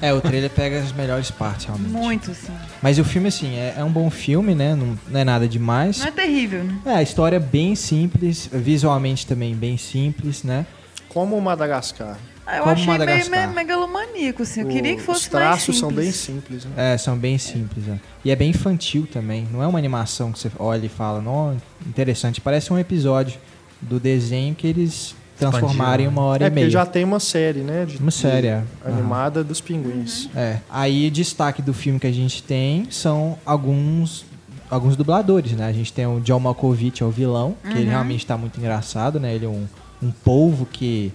É, 0.00 0.12
o 0.12 0.20
trailer 0.20 0.50
pega 0.50 0.78
as 0.78 0.92
melhores 0.92 1.30
partes, 1.30 1.66
realmente. 1.66 1.90
Muito, 1.90 2.30
assim. 2.30 2.52
Mas 2.82 2.98
o 2.98 3.04
filme, 3.04 3.28
assim, 3.28 3.54
é, 3.56 3.74
é 3.78 3.84
um 3.84 3.90
bom 3.90 4.10
filme, 4.10 4.54
né? 4.54 4.74
Não, 4.74 4.98
não 5.08 5.20
é 5.20 5.24
nada 5.24 5.48
demais. 5.48 5.98
Não 5.98 6.06
é 6.06 6.10
terrível, 6.10 6.62
né? 6.64 6.78
É, 6.84 6.90
a 6.96 7.02
história 7.02 7.36
é 7.36 7.40
bem 7.40 7.74
simples, 7.74 8.48
visualmente 8.52 9.26
também 9.26 9.54
bem 9.54 9.76
simples, 9.76 10.42
né? 10.42 10.66
Como 11.08 11.36
o 11.36 11.40
Madagascar. 11.42 12.18
Eu 12.46 12.60
Como 12.60 12.70
achei 12.74 12.86
meio, 12.86 12.98
Madagascar. 12.98 13.30
meio 13.40 13.50
megalomaníaco, 13.54 14.42
assim. 14.42 14.60
Eu 14.60 14.66
O- 14.68 14.70
queria 14.70 14.94
que 14.94 15.02
fosse 15.02 15.22
Os 15.22 15.28
traços 15.28 15.68
mais 15.68 15.78
são 15.80 15.88
simples. 15.88 16.04
bem 16.04 16.12
simples. 16.12 16.64
Né? 16.64 16.70
É, 16.94 16.98
são 16.98 17.16
bem 17.18 17.38
simples, 17.38 17.88
é. 17.88 17.98
E 18.24 18.30
é 18.30 18.36
bem 18.36 18.50
infantil 18.50 19.06
também. 19.10 19.48
Não 19.50 19.62
é 19.62 19.66
uma 19.66 19.78
animação 19.78 20.30
que 20.30 20.38
você 20.38 20.50
olha 20.58 20.86
e 20.86 20.88
fala, 20.88 21.20
não, 21.20 21.56
interessante. 21.86 22.40
Parece 22.40 22.72
um 22.72 22.78
episódio 22.78 23.38
do 23.80 23.98
desenho 23.98 24.54
que 24.54 24.66
eles 24.66 25.16
transformaram 25.38 26.04
em 26.04 26.08
uma 26.08 26.22
hora 26.22 26.44
É, 26.44 26.46
e 26.46 26.50
porque 26.50 26.60
meia. 26.60 26.70
já 26.70 26.86
tem 26.86 27.04
uma 27.04 27.20
série, 27.20 27.60
né? 27.60 27.84
De, 27.84 27.98
Uma 27.98 28.10
série, 28.10 28.42
de- 28.42 28.46
é. 28.48 28.62
Animada 28.84 29.42
dos 29.44 29.60
pinguins. 29.60 30.28
É. 30.34 30.58
Aí, 30.70 31.10
destaque 31.10 31.60
do 31.62 31.72
filme 31.74 31.98
que 32.00 32.06
a 32.06 32.12
gente 32.12 32.42
tem 32.42 32.86
são 32.90 33.38
alguns 33.44 34.24
alguns 34.68 34.96
dubladores, 34.96 35.52
né? 35.52 35.64
A 35.68 35.72
gente 35.72 35.92
tem 35.92 36.06
o 36.06 36.18
John 36.20 36.40
Malkovich, 36.40 37.00
é 37.02 37.06
o 37.06 37.10
vilão, 37.10 37.54
que 37.62 37.78
ele 37.78 37.88
realmente 37.88 38.26
tá 38.26 38.36
muito 38.36 38.58
engraçado, 38.58 39.20
né? 39.20 39.32
Ele 39.32 39.44
é 39.46 39.48
um, 39.48 39.64
um 40.02 40.10
polvo 40.10 40.66
que 40.66 41.12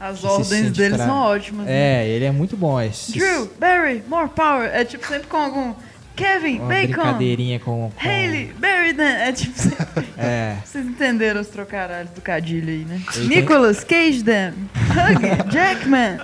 As 0.00 0.20
se 0.20 0.26
ordens 0.26 0.46
sente 0.46 0.70
dele 0.70 0.94
fra- 0.96 1.04
são 1.06 1.16
ótimas. 1.18 1.66
né? 1.66 1.72
É, 2.04 2.08
ele 2.08 2.24
é 2.24 2.30
muito 2.30 2.56
bom. 2.56 2.80
Esse, 2.80 3.12
Drew, 3.12 3.50
Barry, 3.60 4.02
more 4.08 4.30
power. 4.30 4.70
É 4.72 4.84
tipo 4.86 5.06
sempre 5.06 5.26
com 5.26 5.36
algum. 5.36 5.74
Kevin, 6.18 6.58
uma 6.58 6.68
Bacon. 6.68 6.86
brincadeirinha 6.86 7.60
com, 7.60 7.90
com 7.94 8.08
Haley, 8.08 8.52
Barry, 8.58 8.92
né? 8.92 9.28
É 9.28 9.32
tipo. 9.32 9.54
É. 10.20 10.56
Vocês 10.64 10.84
entenderam 10.84 11.40
os 11.40 11.46
trocaralhos 11.46 12.10
do 12.10 12.20
Cadilho 12.20 12.68
aí, 12.68 12.84
né? 12.84 13.00
Ele 13.14 13.36
Nicolas 13.36 13.84
Cage 13.84 14.24
them. 14.24 14.52
Hug, 14.74 15.52
Jackman. 15.52 16.18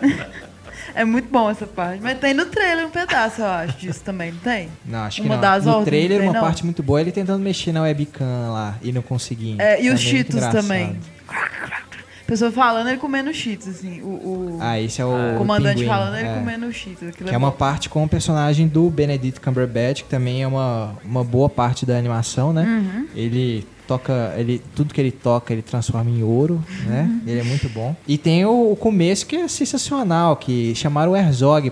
É 0.97 1.05
muito 1.05 1.29
bom 1.29 1.49
essa 1.49 1.65
parte. 1.65 2.03
Mas 2.03 2.19
tem 2.19 2.35
no 2.35 2.47
trailer 2.47 2.87
um 2.87 2.91
pedaço, 2.91 3.41
eu 3.41 3.47
acho, 3.47 3.79
disso 3.79 4.01
também, 4.05 4.33
não 4.33 4.39
tem? 4.41 4.69
Não, 4.85 5.05
acho 5.05 5.23
Uma 5.23 5.37
que 5.37 5.41
das 5.41 5.65
não. 5.65 5.73
No 5.73 5.79
ordens, 5.79 5.91
trailer, 5.91 6.19
não 6.19 6.27
uma 6.27 6.33
tem, 6.33 6.41
não? 6.41 6.49
parte 6.49 6.65
muito 6.65 6.83
boa 6.83 7.01
ele 7.01 7.13
tentando 7.13 7.41
mexer 7.41 7.73
na 7.73 7.83
webcam 7.83 8.53
lá 8.53 8.77
e 8.83 8.91
não 8.93 9.03
conseguindo. 9.03 9.63
É, 9.63 9.81
e 9.81 9.91
os 9.91 10.01
Também 10.03 10.15
muito 10.15 10.33
Cheetos 10.33 10.47
também. 10.49 11.01
Pessoa 12.27 12.51
falando, 12.51 12.89
ele 12.89 12.97
comendo 12.97 13.33
Cheetos, 13.35 13.69
assim. 13.69 14.01
O, 14.01 14.07
o 14.07 14.59
Ah, 14.61 14.81
esse 14.81 15.01
é 15.01 15.05
o 15.05 15.37
comandante 15.37 15.77
pinguim, 15.77 15.89
falando, 15.89 16.17
ele 16.17 16.29
é. 16.29 16.35
comendo 16.35 16.73
Cheetos. 16.73 17.15
Que 17.15 17.35
é 17.35 17.37
uma 17.37 17.51
bom. 17.51 17.57
parte 17.57 17.89
com 17.89 18.03
o 18.03 18.09
personagem 18.09 18.67
do 18.67 18.89
Benedict 18.89 19.41
Cumberbatch, 19.41 20.03
que 20.03 20.09
também 20.09 20.43
é 20.43 20.47
uma, 20.47 20.95
uma 21.05 21.23
boa 21.23 21.51
parte 21.51 21.85
da 21.85 21.99
animação, 21.99 22.53
né? 22.53 22.63
Uhum. 22.63 23.07
Ele 23.15 23.67
toca, 23.87 24.35
ele 24.37 24.61
tudo 24.75 24.93
que 24.95 25.01
ele 25.01 25.11
toca, 25.11 25.53
ele 25.53 25.63
transforma 25.63 26.11
em 26.11 26.23
ouro, 26.23 26.63
né? 26.87 27.03
Uhum. 27.03 27.21
Ele 27.27 27.41
é 27.41 27.45
muito 27.45 27.69
bom. 27.69 27.95
E 28.07 28.17
tem 28.19 28.45
o, 28.45 28.73
o 28.73 28.77
começo 28.77 29.27
que 29.27 29.37
é 29.37 29.49
sensacional, 29.49 30.37
que 30.37 30.75
chamaram 30.75 31.13
o 31.13 31.17
Herzog 31.17 31.71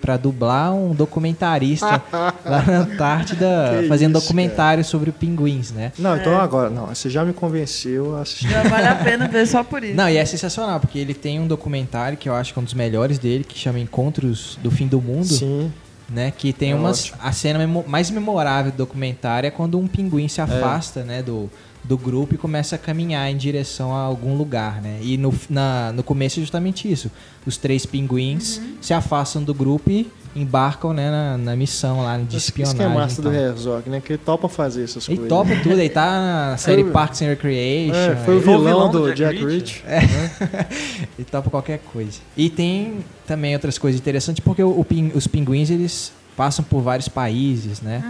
pra 0.00 0.16
dublar 0.16 0.74
um 0.74 0.94
documentarista 0.94 2.02
lá 2.44 2.62
na 2.66 2.78
Antártida, 2.80 3.78
Que 3.82 3.88
fazendo 3.88 4.16
isso, 4.18 4.26
documentário 4.26 4.84
sobre 4.84 5.12
pinguins, 5.12 5.70
né? 5.72 5.92
Não, 5.98 6.14
É. 6.14 6.20
então 6.20 6.38
agora, 6.38 6.70
não, 6.70 6.86
você 6.86 7.08
já 7.10 7.24
me 7.24 7.32
convenceu 7.32 8.16
a 8.16 8.22
assistir. 8.22 8.48
Já 8.50 8.62
vale 8.62 8.86
a 8.88 8.94
pena 8.94 9.28
ver 9.28 9.46
só 9.46 9.62
por 9.64 9.82
isso. 9.82 9.94
Não, 9.94 10.08
e 10.08 10.16
é 10.16 10.24
sensacional, 10.24 10.80
porque 10.80 10.98
ele 10.98 11.14
tem 11.14 11.40
um 11.40 11.46
documentário 11.46 12.16
que 12.18 12.28
eu 12.28 12.34
acho 12.34 12.52
que 12.52 12.58
é 12.58 12.62
um 12.62 12.64
dos 12.64 12.74
melhores 12.74 13.18
dele, 13.18 13.44
que 13.44 13.58
chama 13.58 13.78
Encontros 13.78 14.58
do 14.62 14.70
Fim 14.70 14.86
do 14.86 15.00
Mundo. 15.00 15.26
Sim. 15.26 15.72
Né? 16.08 16.32
Que 16.36 16.52
tem 16.52 16.72
É 16.72 16.74
umas. 16.74 17.00
ótimo. 17.04 17.18
A 17.22 17.32
cena 17.32 17.58
memo- 17.58 17.84
mais 17.86 18.10
memorável 18.10 18.70
do 18.72 18.76
documentário 18.78 19.46
é 19.46 19.50
quando 19.50 19.78
um 19.78 19.86
pinguim 19.86 20.28
se 20.28 20.40
afasta, 20.40 21.02
né? 21.02 21.22
Do, 21.22 21.50
do 21.86 21.96
grupo 21.96 22.34
e 22.34 22.38
começa 22.38 22.74
a 22.74 22.78
caminhar 22.78 23.30
em 23.30 23.36
direção 23.36 23.94
a 23.94 24.00
algum 24.00 24.36
lugar, 24.36 24.80
né? 24.82 24.98
E 25.02 25.16
no, 25.16 25.32
na, 25.48 25.92
no 25.92 26.02
começo 26.02 26.38
é 26.38 26.42
justamente 26.42 26.90
isso. 26.90 27.10
Os 27.46 27.56
três 27.56 27.86
pinguins 27.86 28.58
Uhum. 28.58 28.76
se 28.80 28.92
afastam 28.92 29.42
do 29.42 29.54
grupo 29.54 29.88
e 29.90 30.10
embarcam 30.34 30.92
né, 30.92 31.10
na, 31.10 31.38
na 31.38 31.56
missão 31.56 32.02
lá 32.02 32.16
de 32.18 32.24
Isso, 32.24 32.36
isso 32.36 32.46
espionagem. 32.48 32.76
que 32.78 32.82
é 32.82 32.88
massa 32.88 33.22
do. 33.22 33.32
Herzog, 33.32 33.88
né? 33.88 34.00
Que 34.04 34.12
ele 34.14 34.18
topa 34.22 34.48
fazer 34.48 34.82
essas 34.84 35.08
Ele 35.08 35.16
coisas. 35.18 35.28
topa 35.30 35.50
tudo, 35.62 35.78
ele 35.80 35.88
tá 35.88 36.04
na 36.50 36.56
série 36.58 36.84
Parks 36.84 37.22
and 37.22 37.26
Recreation. 37.28 37.94
É, 37.94 38.16
foi 38.16 38.34
o 38.34 38.36
ele- 38.38 38.44
vilão, 38.44 38.64
vilão 38.64 38.90
do 38.90 39.00
do 39.02 39.14
Jack, 39.14 39.38
Jack 39.38 39.46
Reach. 39.46 39.84
Ele 41.18 41.24
topa 41.30 41.48
qualquer 41.50 41.78
coisa. 41.92 42.18
E 42.36 42.50
tem 42.50 42.98
também 43.26 43.54
outras 43.54 43.78
coisas 43.78 44.00
interessantes, 44.00 44.40
porque 44.44 44.62
o, 44.62 44.68
o 44.68 44.86
os 45.14 45.26
pinguins, 45.26 45.70
eles 45.70 46.12
passam 46.36 46.64
por 46.64 46.82
vários 46.82 47.08
países, 47.08 47.80
né? 47.80 48.02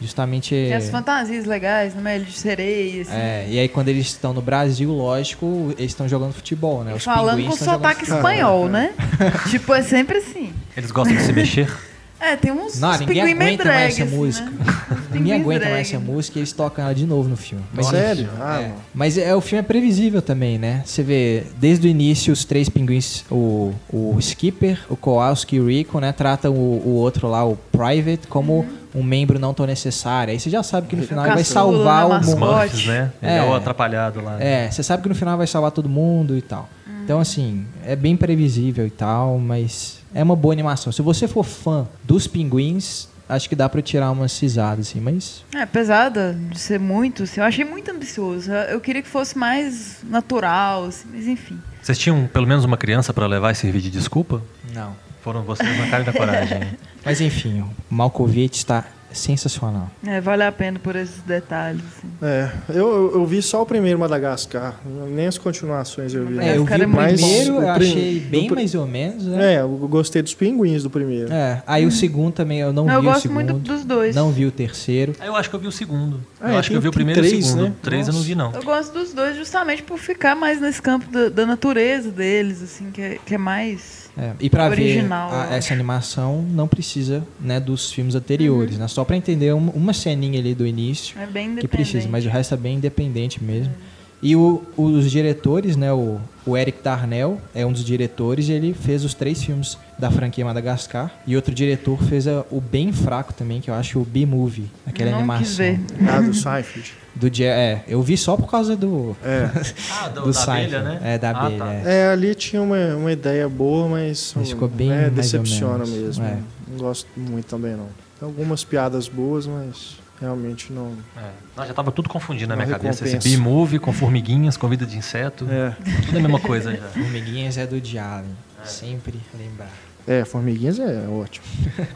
Justamente... 0.00 0.50
Tem 0.50 0.74
as 0.74 0.90
fantasias 0.90 1.44
legais, 1.46 1.94
né? 1.94 2.16
Ele 2.16 2.24
de 2.24 2.32
sereia, 2.32 3.02
assim. 3.02 3.12
É, 3.12 3.46
e 3.48 3.58
aí 3.58 3.68
quando 3.68 3.88
eles 3.88 4.06
estão 4.06 4.32
no 4.32 4.42
Brasil, 4.42 4.90
lógico, 4.90 5.74
eles 5.78 5.92
estão 5.92 6.08
jogando 6.08 6.32
futebol, 6.32 6.82
né? 6.84 6.94
Os 6.94 7.04
Falando 7.04 7.44
com 7.44 7.56
sotaque 7.56 8.04
espanhol, 8.04 8.68
né? 8.68 8.92
tipo, 9.48 9.72
é 9.72 9.82
sempre 9.82 10.18
assim. 10.18 10.52
Eles 10.76 10.90
gostam 10.90 11.16
de 11.16 11.22
se 11.22 11.32
mexer. 11.32 11.72
É, 12.20 12.36
tem 12.36 12.50
uns, 12.50 12.80
Não, 12.80 12.90
uns 12.90 13.00
ninguém 13.00 13.22
aguenta 13.22 13.64
mais 13.64 13.94
essa 13.94 14.04
assim, 14.04 14.16
música. 14.16 14.50
Né? 14.50 14.74
Ninguém 15.10 15.32
aguenta 15.40 15.60
drag. 15.60 15.72
mais 15.72 15.88
essa 15.88 15.98
música 15.98 16.38
e 16.38 16.40
eles 16.40 16.52
tocam 16.52 16.84
ela 16.84 16.94
de 16.94 17.06
novo 17.06 17.28
no 17.28 17.36
filme. 17.36 17.64
Sério? 17.82 18.24
enfim, 18.24 18.36
Ah, 18.40 18.60
é. 18.60 18.68
não. 18.68 18.74
Mas 18.94 19.16
é, 19.16 19.34
o 19.34 19.40
filme 19.40 19.60
é 19.60 19.62
previsível 19.62 20.20
também, 20.20 20.58
né? 20.58 20.82
Você 20.84 21.02
vê, 21.02 21.44
desde 21.56 21.86
o 21.86 21.90
início, 21.90 22.32
os 22.32 22.44
três 22.44 22.68
pinguins, 22.68 23.24
o, 23.30 23.72
o 23.90 24.16
Skipper, 24.18 24.80
o 24.88 24.96
Kowalski 24.96 25.56
e 25.56 25.60
o 25.60 25.68
Rico, 25.68 25.98
né? 26.00 26.12
Tratam 26.12 26.52
o, 26.52 26.82
o 26.84 26.90
outro 26.96 27.28
lá, 27.28 27.44
o 27.44 27.56
Private, 27.72 28.26
como 28.28 28.66
um 28.94 29.02
membro 29.02 29.38
não 29.38 29.54
tão 29.54 29.64
necessário. 29.66 30.32
Aí 30.32 30.40
você 30.40 30.50
já 30.50 30.62
sabe 30.62 30.88
que 30.88 30.96
no 30.96 31.02
final 31.04 31.24
ele 31.24 31.34
vai 31.34 31.44
salvar 31.44 32.08
né, 32.08 32.14
o 32.16 32.18
mundo. 32.18 32.28
Smurfs, 32.28 32.86
né? 32.86 33.12
Ele 33.22 33.32
é. 33.32 33.36
É. 33.38 33.42
o 33.44 33.54
atrapalhado 33.54 34.20
lá. 34.20 34.36
É, 34.42 34.70
você 34.70 34.82
sabe 34.82 35.02
que 35.02 35.08
no 35.08 35.14
final 35.14 35.38
vai 35.38 35.46
salvar 35.46 35.70
todo 35.70 35.88
mundo 35.88 36.36
e 36.36 36.42
tal. 36.42 36.68
Então, 37.04 37.20
assim, 37.20 37.64
é 37.86 37.96
bem 37.96 38.16
previsível 38.16 38.86
e 38.86 38.90
tal, 38.90 39.38
mas 39.38 39.97
é 40.14 40.22
uma 40.22 40.36
boa 40.36 40.52
animação. 40.54 40.92
Se 40.92 41.02
você 41.02 41.26
for 41.28 41.44
fã 41.44 41.86
dos 42.04 42.26
pinguins, 42.26 43.08
acho 43.28 43.48
que 43.48 43.54
dá 43.56 43.68
pra 43.68 43.82
tirar 43.82 44.10
umas 44.10 44.38
risadas, 44.40 44.88
assim, 44.88 45.00
mas. 45.00 45.44
É, 45.54 45.62
apesar 45.62 46.10
de 46.10 46.58
ser 46.58 46.78
muito, 46.80 47.24
assim, 47.24 47.40
eu 47.40 47.46
achei 47.46 47.64
muito 47.64 47.90
ambicioso. 47.90 48.50
Eu- 48.50 48.80
queria 48.80 49.02
que 49.02 49.08
fosse 49.08 49.36
mais 49.36 49.98
natural, 50.04 50.84
assim, 50.86 51.08
mas 51.12 51.26
enfim. 51.26 51.58
Vocês 51.82 51.98
tinham 51.98 52.26
pelo 52.26 52.46
menos 52.46 52.64
uma 52.64 52.76
criança 52.76 53.12
pra 53.12 53.26
levar 53.26 53.52
e 53.52 53.54
servir 53.54 53.80
de 53.80 53.90
desculpa? 53.90 54.42
Não. 54.74 54.94
Foram 55.22 55.42
vocês 55.42 55.78
na 55.78 55.88
cara 55.90 56.04
na 56.04 56.12
coragem. 56.12 56.60
Mas 57.04 57.20
enfim, 57.20 57.60
o 57.60 57.70
Malkovich 57.94 58.56
está 58.56 58.84
sensacional. 59.12 59.90
É, 60.06 60.20
vale 60.20 60.42
a 60.44 60.52
pena 60.52 60.78
por 60.78 60.96
esses 60.96 61.20
detalhes. 61.22 61.80
Assim. 61.96 62.08
É, 62.22 62.50
eu, 62.70 62.76
eu, 62.76 63.12
eu 63.14 63.26
vi 63.26 63.42
só 63.42 63.62
o 63.62 63.66
primeiro 63.66 63.98
Madagascar, 63.98 64.76
nem 65.10 65.26
as 65.26 65.38
continuações 65.38 66.14
eu 66.14 66.26
vi. 66.26 66.38
É, 66.38 66.56
eu 66.56 66.62
o 66.62 66.64
vi 66.64 66.72
é 66.72 66.76
o 66.76 66.90
primeiro, 66.90 67.54
eu 67.54 67.60
O 67.60 67.70
achei 67.70 68.20
bem 68.20 68.50
mais 68.50 68.74
ou 68.74 68.86
menos, 68.86 69.24
né? 69.26 69.54
É, 69.54 69.60
eu 69.60 69.68
gostei 69.68 70.22
dos 70.22 70.34
pinguins 70.34 70.82
do 70.82 70.90
primeiro. 70.90 71.32
É, 71.32 71.62
aí 71.66 71.86
o 71.86 71.90
segundo 71.90 72.32
também 72.34 72.60
eu 72.60 72.72
não 72.72 72.88
eu 72.88 73.00
vi 73.00 73.06
o 73.06 73.10
gosto 73.10 73.22
segundo. 73.22 73.34
muito 73.54 73.54
dos 73.54 73.84
dois. 73.84 74.14
Não 74.14 74.30
vi 74.30 74.46
o 74.46 74.50
terceiro. 74.50 75.12
Ah, 75.18 75.26
eu 75.26 75.36
acho 75.36 75.48
que 75.48 75.56
eu 75.56 75.60
vi 75.60 75.66
o 75.66 75.72
segundo. 75.72 76.20
Ah, 76.40 76.50
eu 76.50 76.54
é, 76.54 76.58
acho 76.58 76.70
que 76.70 76.76
eu 76.76 76.80
vi 76.80 76.88
o 76.88 76.92
primeiro 76.92 77.20
e 77.20 77.26
o 77.26 77.28
três, 77.28 77.46
segundo. 77.46 77.64
né? 77.64 77.72
Três 77.82 78.06
eu 78.08 78.12
não 78.12 78.20
Nossa. 78.20 78.28
vi, 78.28 78.34
não. 78.34 78.52
Eu 78.52 78.62
gosto 78.62 78.92
dos 78.92 79.12
dois 79.12 79.36
justamente 79.36 79.82
por 79.82 79.98
ficar 79.98 80.34
mais 80.34 80.60
nesse 80.60 80.80
campo 80.80 81.10
da, 81.10 81.28
da 81.28 81.46
natureza 81.46 82.10
deles, 82.10 82.62
assim, 82.62 82.90
que 82.90 83.00
é, 83.00 83.18
que 83.24 83.34
é 83.34 83.38
mais. 83.38 84.07
É, 84.18 84.32
e 84.40 84.50
pra 84.50 84.66
Original, 84.68 85.30
ver 85.30 85.36
a- 85.36 85.56
essa 85.56 85.72
animação 85.72 86.42
não 86.42 86.66
precisa 86.66 87.22
né, 87.40 87.60
dos 87.60 87.92
filmes 87.92 88.14
anteriores, 88.16 88.76
né? 88.76 88.88
Só 88.88 89.04
pra 89.04 89.16
entender 89.16 89.52
uma, 89.54 89.70
uma 89.72 89.92
ceninha 89.92 90.40
ali 90.40 90.54
do 90.54 90.66
início 90.66 91.16
É 91.18 91.24
bem 91.26 91.46
independente. 91.52 91.60
que 91.60 91.68
precisa, 91.68 92.08
mas 92.08 92.26
o 92.26 92.28
resto 92.28 92.54
é 92.54 92.56
bem 92.56 92.76
independente 92.76 93.42
mesmo. 93.42 93.72
E 94.20 94.34
o- 94.34 94.60
os 94.76 95.08
diretores, 95.08 95.76
né, 95.76 95.92
o, 95.92 96.18
o 96.44 96.56
Eric 96.56 96.82
Darnell 96.82 97.40
é 97.54 97.64
um 97.64 97.70
dos 97.70 97.84
diretores 97.84 98.48
e 98.48 98.52
ele 98.52 98.74
fez 98.74 99.04
os 99.04 99.14
três 99.14 99.40
filmes 99.44 99.78
da 99.96 100.10
franquia 100.10 100.44
Madagascar. 100.44 101.12
E 101.24 101.36
outro 101.36 101.54
diretor 101.54 102.02
fez 102.02 102.26
a- 102.26 102.44
o 102.50 102.60
bem 102.60 102.92
fraco 102.92 103.32
também, 103.32 103.60
que 103.60 103.70
eu 103.70 103.74
acho 103.74 104.00
o 104.00 104.04
B-Movie, 104.04 104.68
aquela 104.84 105.12
Não 105.12 105.18
animação. 105.18 105.44
quis 105.44 105.56
ver. 105.56 105.80
Ah, 106.08 106.20
do 106.20 106.34
Seinfeld. 106.34 106.92
Do 107.18 107.28
Je- 107.34 107.44
é, 107.44 107.82
eu 107.88 108.00
vi 108.02 108.16
só 108.16 108.36
por 108.36 108.48
causa 108.50 108.76
do, 108.76 109.16
É. 109.24 109.50
Ah, 109.90 110.08
do, 110.08 110.20
do 110.22 110.26
da 110.28 110.32
Seinfeld. 110.32 110.74
abelha, 110.76 110.82
né? 111.00 111.14
É, 111.14 111.18
da 111.18 111.30
Ah, 111.30 111.46
abelha. 111.46 111.58
tá. 111.58 111.72
é. 111.74 111.82
É, 112.02 112.08
ali 112.10 112.34
tinha 112.34 112.62
uma, 112.62 112.76
uma 112.96 113.12
ideia 113.12 113.48
boa, 113.48 113.88
mas, 113.88 114.32
Mas 114.36 114.50
ficou 114.50 114.68
bem 114.68 114.88
mais 114.90 115.04
ou 115.04 115.10
decepciona 115.10 115.84
menos. 115.84 115.90
mesmo. 115.90 116.24
É. 116.24 116.38
Não 116.68 116.78
gosto 116.78 117.08
muito 117.16 117.46
também, 117.46 117.72
não. 117.72 117.88
Tem 118.18 118.28
algumas 118.28 118.62
piadas 118.64 119.08
boas, 119.08 119.46
mas 119.46 119.96
realmente 120.20 120.72
não. 120.72 120.92
É. 121.16 121.30
Não, 121.56 121.66
já 121.66 121.74
tava 121.74 121.90
tudo 121.92 122.08
confundindo 122.08 122.48
na 122.48 122.56
minha 122.56 122.68
cabeça. 122.68 123.04
Esse 123.04 123.14
recompensa. 123.14 123.36
B-movie 123.36 123.78
com 123.78 123.92
formiguinhas, 123.92 124.56
com 124.56 124.68
vida 124.68 124.86
de 124.86 124.96
inseto. 124.96 125.46
É, 125.50 125.74
Tudo 126.06 126.18
a 126.18 126.20
mesma 126.20 126.40
coisa 126.40 126.70
já. 126.76 126.82
Formiguinhas 126.88 127.56
é 127.58 127.66
do 127.66 127.76
Allen. 127.98 128.30
Sempre 128.64 129.14
lembrar. 129.38 129.70
é 130.06 130.24
Formiguinhas 130.24 130.78
é 130.80 131.06
ótimo. 131.08 131.44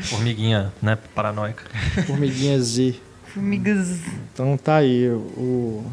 Formiguinha, 0.00 0.72
né? 0.80 0.96
Paranoica. 1.14 1.64
Formiguinha 2.06 2.60
Z. 2.60 2.94
Formigas. 3.34 3.98
Então 4.32 4.56
tá 4.56 4.76
aí 4.76 5.08
o. 5.08 5.84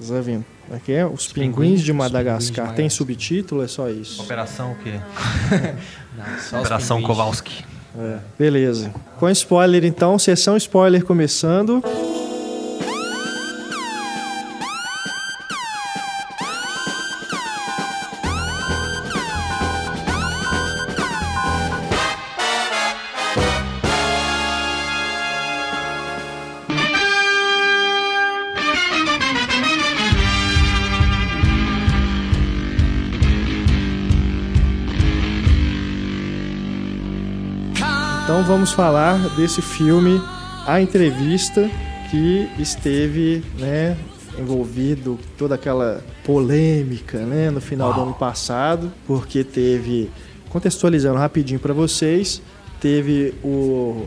Os 0.00 0.10
aven- 0.12 0.44
Aqui 0.72 0.92
é 0.92 1.04
Os 1.04 1.26
Pinguins- 1.32 1.56
Pinguins 1.56 1.80
de 1.82 1.92
Madagascar. 1.92 2.66
Pinguins 2.66 2.70
de 2.70 2.76
Tem 2.76 2.88
subtítulo? 2.88 3.62
É 3.64 3.66
só 3.66 3.88
isso. 3.90 4.22
Operação 4.22 4.70
o 4.72 4.76
quê? 4.76 5.00
Não, 6.52 6.60
Operação. 6.60 7.02
Kowalski. 7.02 7.64
É, 7.98 8.18
Beleza. 8.38 8.94
Com 9.18 9.28
spoiler 9.30 9.84
então, 9.84 10.16
sessão 10.16 10.56
spoiler 10.56 11.04
começando. 11.04 11.82
Vamos 38.60 38.72
falar 38.74 39.16
desse 39.36 39.62
filme, 39.62 40.20
A 40.66 40.82
Entrevista, 40.82 41.66
que 42.10 42.46
esteve 42.58 43.42
né, 43.58 43.96
envolvido 44.38 45.18
toda 45.38 45.54
aquela 45.54 46.04
polêmica 46.24 47.20
né, 47.20 47.48
no 47.50 47.58
final 47.62 47.94
do 47.94 48.02
ano 48.02 48.12
passado, 48.12 48.92
porque 49.06 49.42
teve, 49.44 50.10
contextualizando 50.50 51.16
rapidinho 51.18 51.58
para 51.58 51.72
vocês, 51.72 52.42
teve 52.78 53.32
o- 53.42 54.04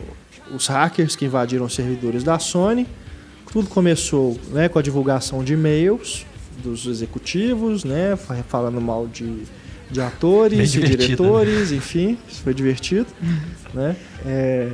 os 0.54 0.68
hackers 0.68 1.16
que 1.16 1.24
invadiram 1.24 1.64
os 1.64 1.74
servidores 1.74 2.22
da 2.22 2.38
Sony. 2.38 2.86
Tudo 3.52 3.68
começou 3.68 4.38
né, 4.52 4.68
com 4.68 4.78
a 4.78 4.82
divulgação 4.82 5.42
de 5.42 5.54
e-mails 5.54 6.24
dos 6.62 6.86
executivos, 6.86 7.82
né, 7.82 8.14
fa- 8.14 8.36
falando 8.48 8.80
mal 8.80 9.08
de 9.08 9.42
de 9.90 10.00
atores 10.00 10.74
e 10.74 10.80
divertido, 10.80 10.98
né? 11.02 11.06
diretores, 11.06 11.70
enfim, 11.70 12.18
isso 12.28 12.40
foi 12.40 12.54
divertido, 12.54 13.06
né? 13.74 13.96
É, 14.24 14.68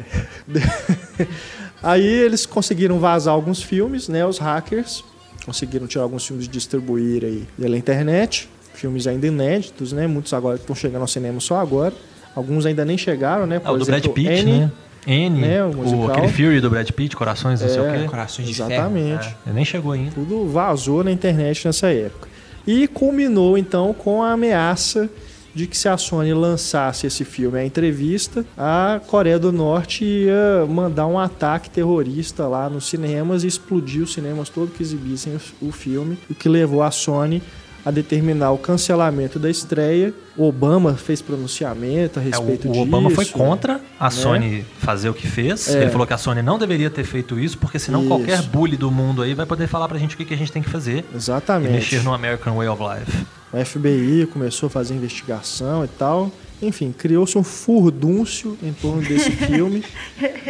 Aí 1.82 2.06
eles 2.06 2.44
conseguiram 2.44 2.98
vazar 2.98 3.32
alguns 3.34 3.62
filmes, 3.62 4.08
né? 4.08 4.24
Os 4.26 4.38
hackers 4.38 5.02
conseguiram 5.44 5.86
tirar 5.86 6.02
alguns 6.04 6.26
filmes 6.26 6.44
e 6.44 6.48
distribuir 6.48 7.24
aí 7.24 7.44
pela 7.58 7.76
internet, 7.76 8.48
filmes 8.74 9.06
ainda 9.06 9.26
inéditos, 9.26 9.92
né? 9.92 10.06
Muitos 10.06 10.32
agora 10.34 10.56
estão 10.56 10.76
chegando 10.76 11.00
ao 11.02 11.08
cinema 11.08 11.40
só 11.40 11.58
agora, 11.58 11.94
alguns 12.36 12.66
ainda 12.66 12.84
nem 12.84 12.98
chegaram, 12.98 13.46
né? 13.46 13.60
É, 13.64 13.70
o 13.70 13.76
do 13.78 13.86
Brad 13.86 14.00
exemplo, 14.00 14.12
Pitt, 14.12 14.28
Annie, 14.28 14.60
né? 14.60 14.70
N, 15.06 15.40
né, 15.40 15.64
o 15.64 15.72
musical. 15.74 16.10
aquele 16.10 16.28
Fury 16.28 16.60
do 16.60 16.68
Brad 16.68 16.90
Pitt, 16.90 17.16
Corações, 17.16 17.62
não 17.62 17.68
sei 17.70 17.80
o 17.80 17.86
É, 17.86 17.98
quê. 18.00 18.04
Corações 18.06 18.46
de 18.46 18.54
ferro. 18.54 18.70
Exatamente. 18.70 19.28
É, 19.28 19.34
ele 19.46 19.54
nem 19.54 19.64
chegou 19.64 19.92
ainda. 19.92 20.10
Tudo 20.10 20.46
vazou 20.46 21.02
na 21.02 21.10
internet 21.10 21.66
nessa 21.66 21.88
época. 21.90 22.28
E 22.66 22.86
culminou 22.86 23.56
então 23.56 23.94
com 23.94 24.22
a 24.22 24.32
ameaça 24.32 25.08
de 25.54 25.66
que 25.66 25.76
se 25.76 25.88
a 25.88 25.96
Sony 25.96 26.32
lançasse 26.32 27.06
esse 27.06 27.24
filme 27.24 27.58
à 27.58 27.64
entrevista, 27.64 28.44
a 28.56 29.00
Coreia 29.06 29.38
do 29.38 29.50
Norte 29.52 30.04
ia 30.04 30.64
mandar 30.68 31.06
um 31.06 31.18
ataque 31.18 31.68
terrorista 31.70 32.46
lá 32.46 32.68
nos 32.70 32.86
cinemas 32.88 33.42
e 33.44 33.46
explodir 33.46 34.02
os 34.02 34.12
cinemas 34.12 34.48
todos 34.48 34.74
que 34.76 34.82
exibissem 34.82 35.34
o- 35.62 35.68
o 35.68 35.72
filme, 35.72 36.18
o 36.30 36.34
que 36.34 36.48
levou 36.48 36.82
a 36.82 36.90
Sony 36.90 37.42
a 37.82 37.90
determinar 37.90 38.50
o 38.52 38.58
cancelamento 38.58 39.38
da 39.38 39.48
estreia. 39.48 40.12
O 40.36 40.46
Obama 40.46 40.94
fez 40.96 41.22
pronunciamento 41.22 42.18
a 42.18 42.22
É, 42.22 42.26
respeito 42.26 42.66
o, 42.66 42.70
o 42.70 42.72
disso. 42.72 42.82
Obama 42.84 43.08
foi 43.08 43.24
contra 43.24 43.80
a 43.98 44.04
né? 44.04 44.10
Sony 44.10 44.66
fazer 44.78 45.08
o 45.08 45.14
que 45.14 45.26
fez. 45.26 45.66
É. 45.74 45.82
Ele 45.82 45.90
falou 45.90 46.06
que 46.06 46.12
a 46.12 46.18
Sony 46.18 46.42
não 46.42 46.58
deveria 46.58 46.90
ter 46.90 47.04
feito 47.04 47.40
isso, 47.40 47.56
porque 47.56 47.78
senão 47.78 48.00
Isso. 48.00 48.08
qualquer 48.08 48.42
bully 48.42 48.76
do 48.76 48.90
mundo 48.90 49.22
aí 49.22 49.32
vai 49.32 49.46
poder 49.46 49.66
falar 49.66 49.88
pra 49.88 49.98
gente 49.98 50.14
o 50.14 50.18
que, 50.18 50.26
que 50.26 50.34
a 50.34 50.36
gente 50.36 50.52
tem 50.52 50.62
que 50.62 50.68
fazer 50.68 51.06
e 51.10 51.16
Exatamente. 51.16 51.72
mexer 51.72 52.02
no 52.04 52.12
American 52.12 52.54
Way 52.56 52.68
of 52.68 52.82
Life. 52.82 53.26
O 53.52 53.64
FBI 53.64 54.26
começou 54.26 54.68
a 54.68 54.70
fazer 54.70 54.94
investigação 54.94 55.84
e 55.84 55.88
tal. 55.88 56.30
Enfim, 56.62 56.94
criou-se 56.96 57.36
um 57.38 57.42
furdúncio 57.42 58.56
em 58.62 58.72
torno 58.72 59.00
desse 59.02 59.30
filme. 59.46 59.82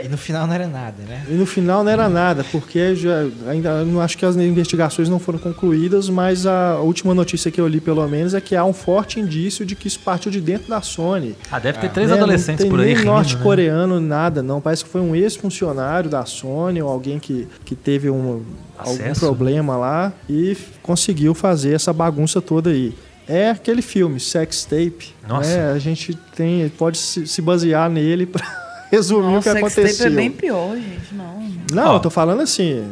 E 0.03 0.09
no 0.09 0.17
final 0.19 0.47
não 0.47 0.55
era 0.55 0.67
nada, 0.67 0.97
né? 1.09 1.25
E 1.29 1.35
no 1.35 1.47
final 1.47 1.85
não 1.85 1.91
era 1.91 2.09
nada, 2.09 2.45
porque 2.51 2.95
já, 2.97 3.27
ainda 3.47 3.69
eu 3.71 3.87
não 3.87 4.01
acho 4.01 4.19
que 4.19 4.25
as 4.27 4.35
investigações 4.37 5.09
não 5.09 5.19
foram 5.21 5.39
concluídas, 5.39 6.09
mas 6.09 6.47
a 6.47 6.81
última 6.81 7.15
notícia 7.15 7.51
que 7.51 7.61
eu 7.61 7.69
li, 7.69 7.81
pelo 7.81 8.07
menos, 8.09 8.35
é 8.35 8.41
que 8.41 8.57
há 8.57 8.65
um 8.65 8.73
forte 8.73 9.21
indício 9.21 9.65
de 9.65 9.77
que 9.77 9.87
isso 9.89 10.01
partiu 10.01 10.31
de 10.31 10.41
dentro 10.41 10.69
da 10.69 10.81
Sony. 10.83 11.37
Ah, 11.51 11.59
deve 11.59 11.79
ter 11.79 11.91
três 11.91 12.09
Né? 12.11 12.17
adolescentes 12.17 12.65
não 12.65 12.71
por 12.71 12.81
aí 12.81 12.87
nem 12.87 12.97
né? 12.97 13.05
norte-coreano, 13.05 14.01
nada, 14.01 14.43
não. 14.43 14.61
Parece 14.61 14.85
que 14.85 14.91
foi 14.91 15.01
um 15.01 15.15
ex-funcionário 15.15 16.11
da 16.11 16.25
Sony 16.25 16.83
ou 16.83 16.89
alguém 16.89 17.19
que, 17.19 17.47
que 17.65 17.75
teve 17.77 18.11
um, 18.11 18.43
algum 18.77 19.13
problema 19.15 19.77
lá 19.77 20.13
e 20.29 20.57
conseguiu 20.83 21.35
fazer 21.35 21.75
essa 21.75 21.93
bagunça 21.93 22.41
toda 22.41 22.71
aí. 22.71 22.95
É 23.31 23.51
aquele 23.51 23.81
filme, 23.81 24.19
Sex 24.19 24.65
Tape. 24.65 25.15
Nossa. 25.27 25.57
né? 25.57 25.73
A 25.73 25.79
gente 25.79 26.15
tem, 26.35 26.69
pode 26.71 26.99
se, 26.99 27.27
se 27.29 27.41
basear 27.41 27.89
nele 27.89 28.27
para 28.27 28.45
resumir 28.91 29.37
o 29.37 29.43
que 29.43 29.49
Nossa, 29.49 29.53
Sextape 29.53 29.81
aconteceu. 29.87 30.07
é 30.07 30.11
bem 30.11 30.31
pior, 30.31 30.77
gente. 30.77 31.15
Não. 31.15 31.51
Não, 31.73 31.91
Ó. 31.93 31.97
eu 31.97 32.01
tô 32.01 32.11
falando 32.11 32.41
assim. 32.41 32.85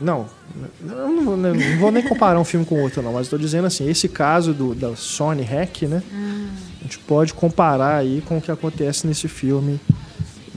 Não. 0.00 0.26
Eu 0.82 1.08
não 1.08 1.24
vou, 1.24 1.36
não 1.36 1.78
vou 1.78 1.92
nem 1.92 2.02
comparar 2.02 2.38
um 2.40 2.44
filme 2.44 2.64
com 2.64 2.74
o 2.76 2.80
outro, 2.80 3.02
não, 3.02 3.12
mas 3.12 3.26
eu 3.26 3.38
tô 3.38 3.38
dizendo 3.38 3.66
assim, 3.66 3.88
esse 3.88 4.08
caso 4.08 4.52
do, 4.52 4.74
da 4.74 4.96
Sony 4.96 5.42
Hack, 5.42 5.82
né? 5.82 6.02
A 6.80 6.82
gente 6.84 6.98
pode 7.00 7.32
comparar 7.32 7.96
aí 7.96 8.22
com 8.26 8.38
o 8.38 8.40
que 8.40 8.50
acontece 8.50 9.06
nesse 9.06 9.28
filme 9.28 9.78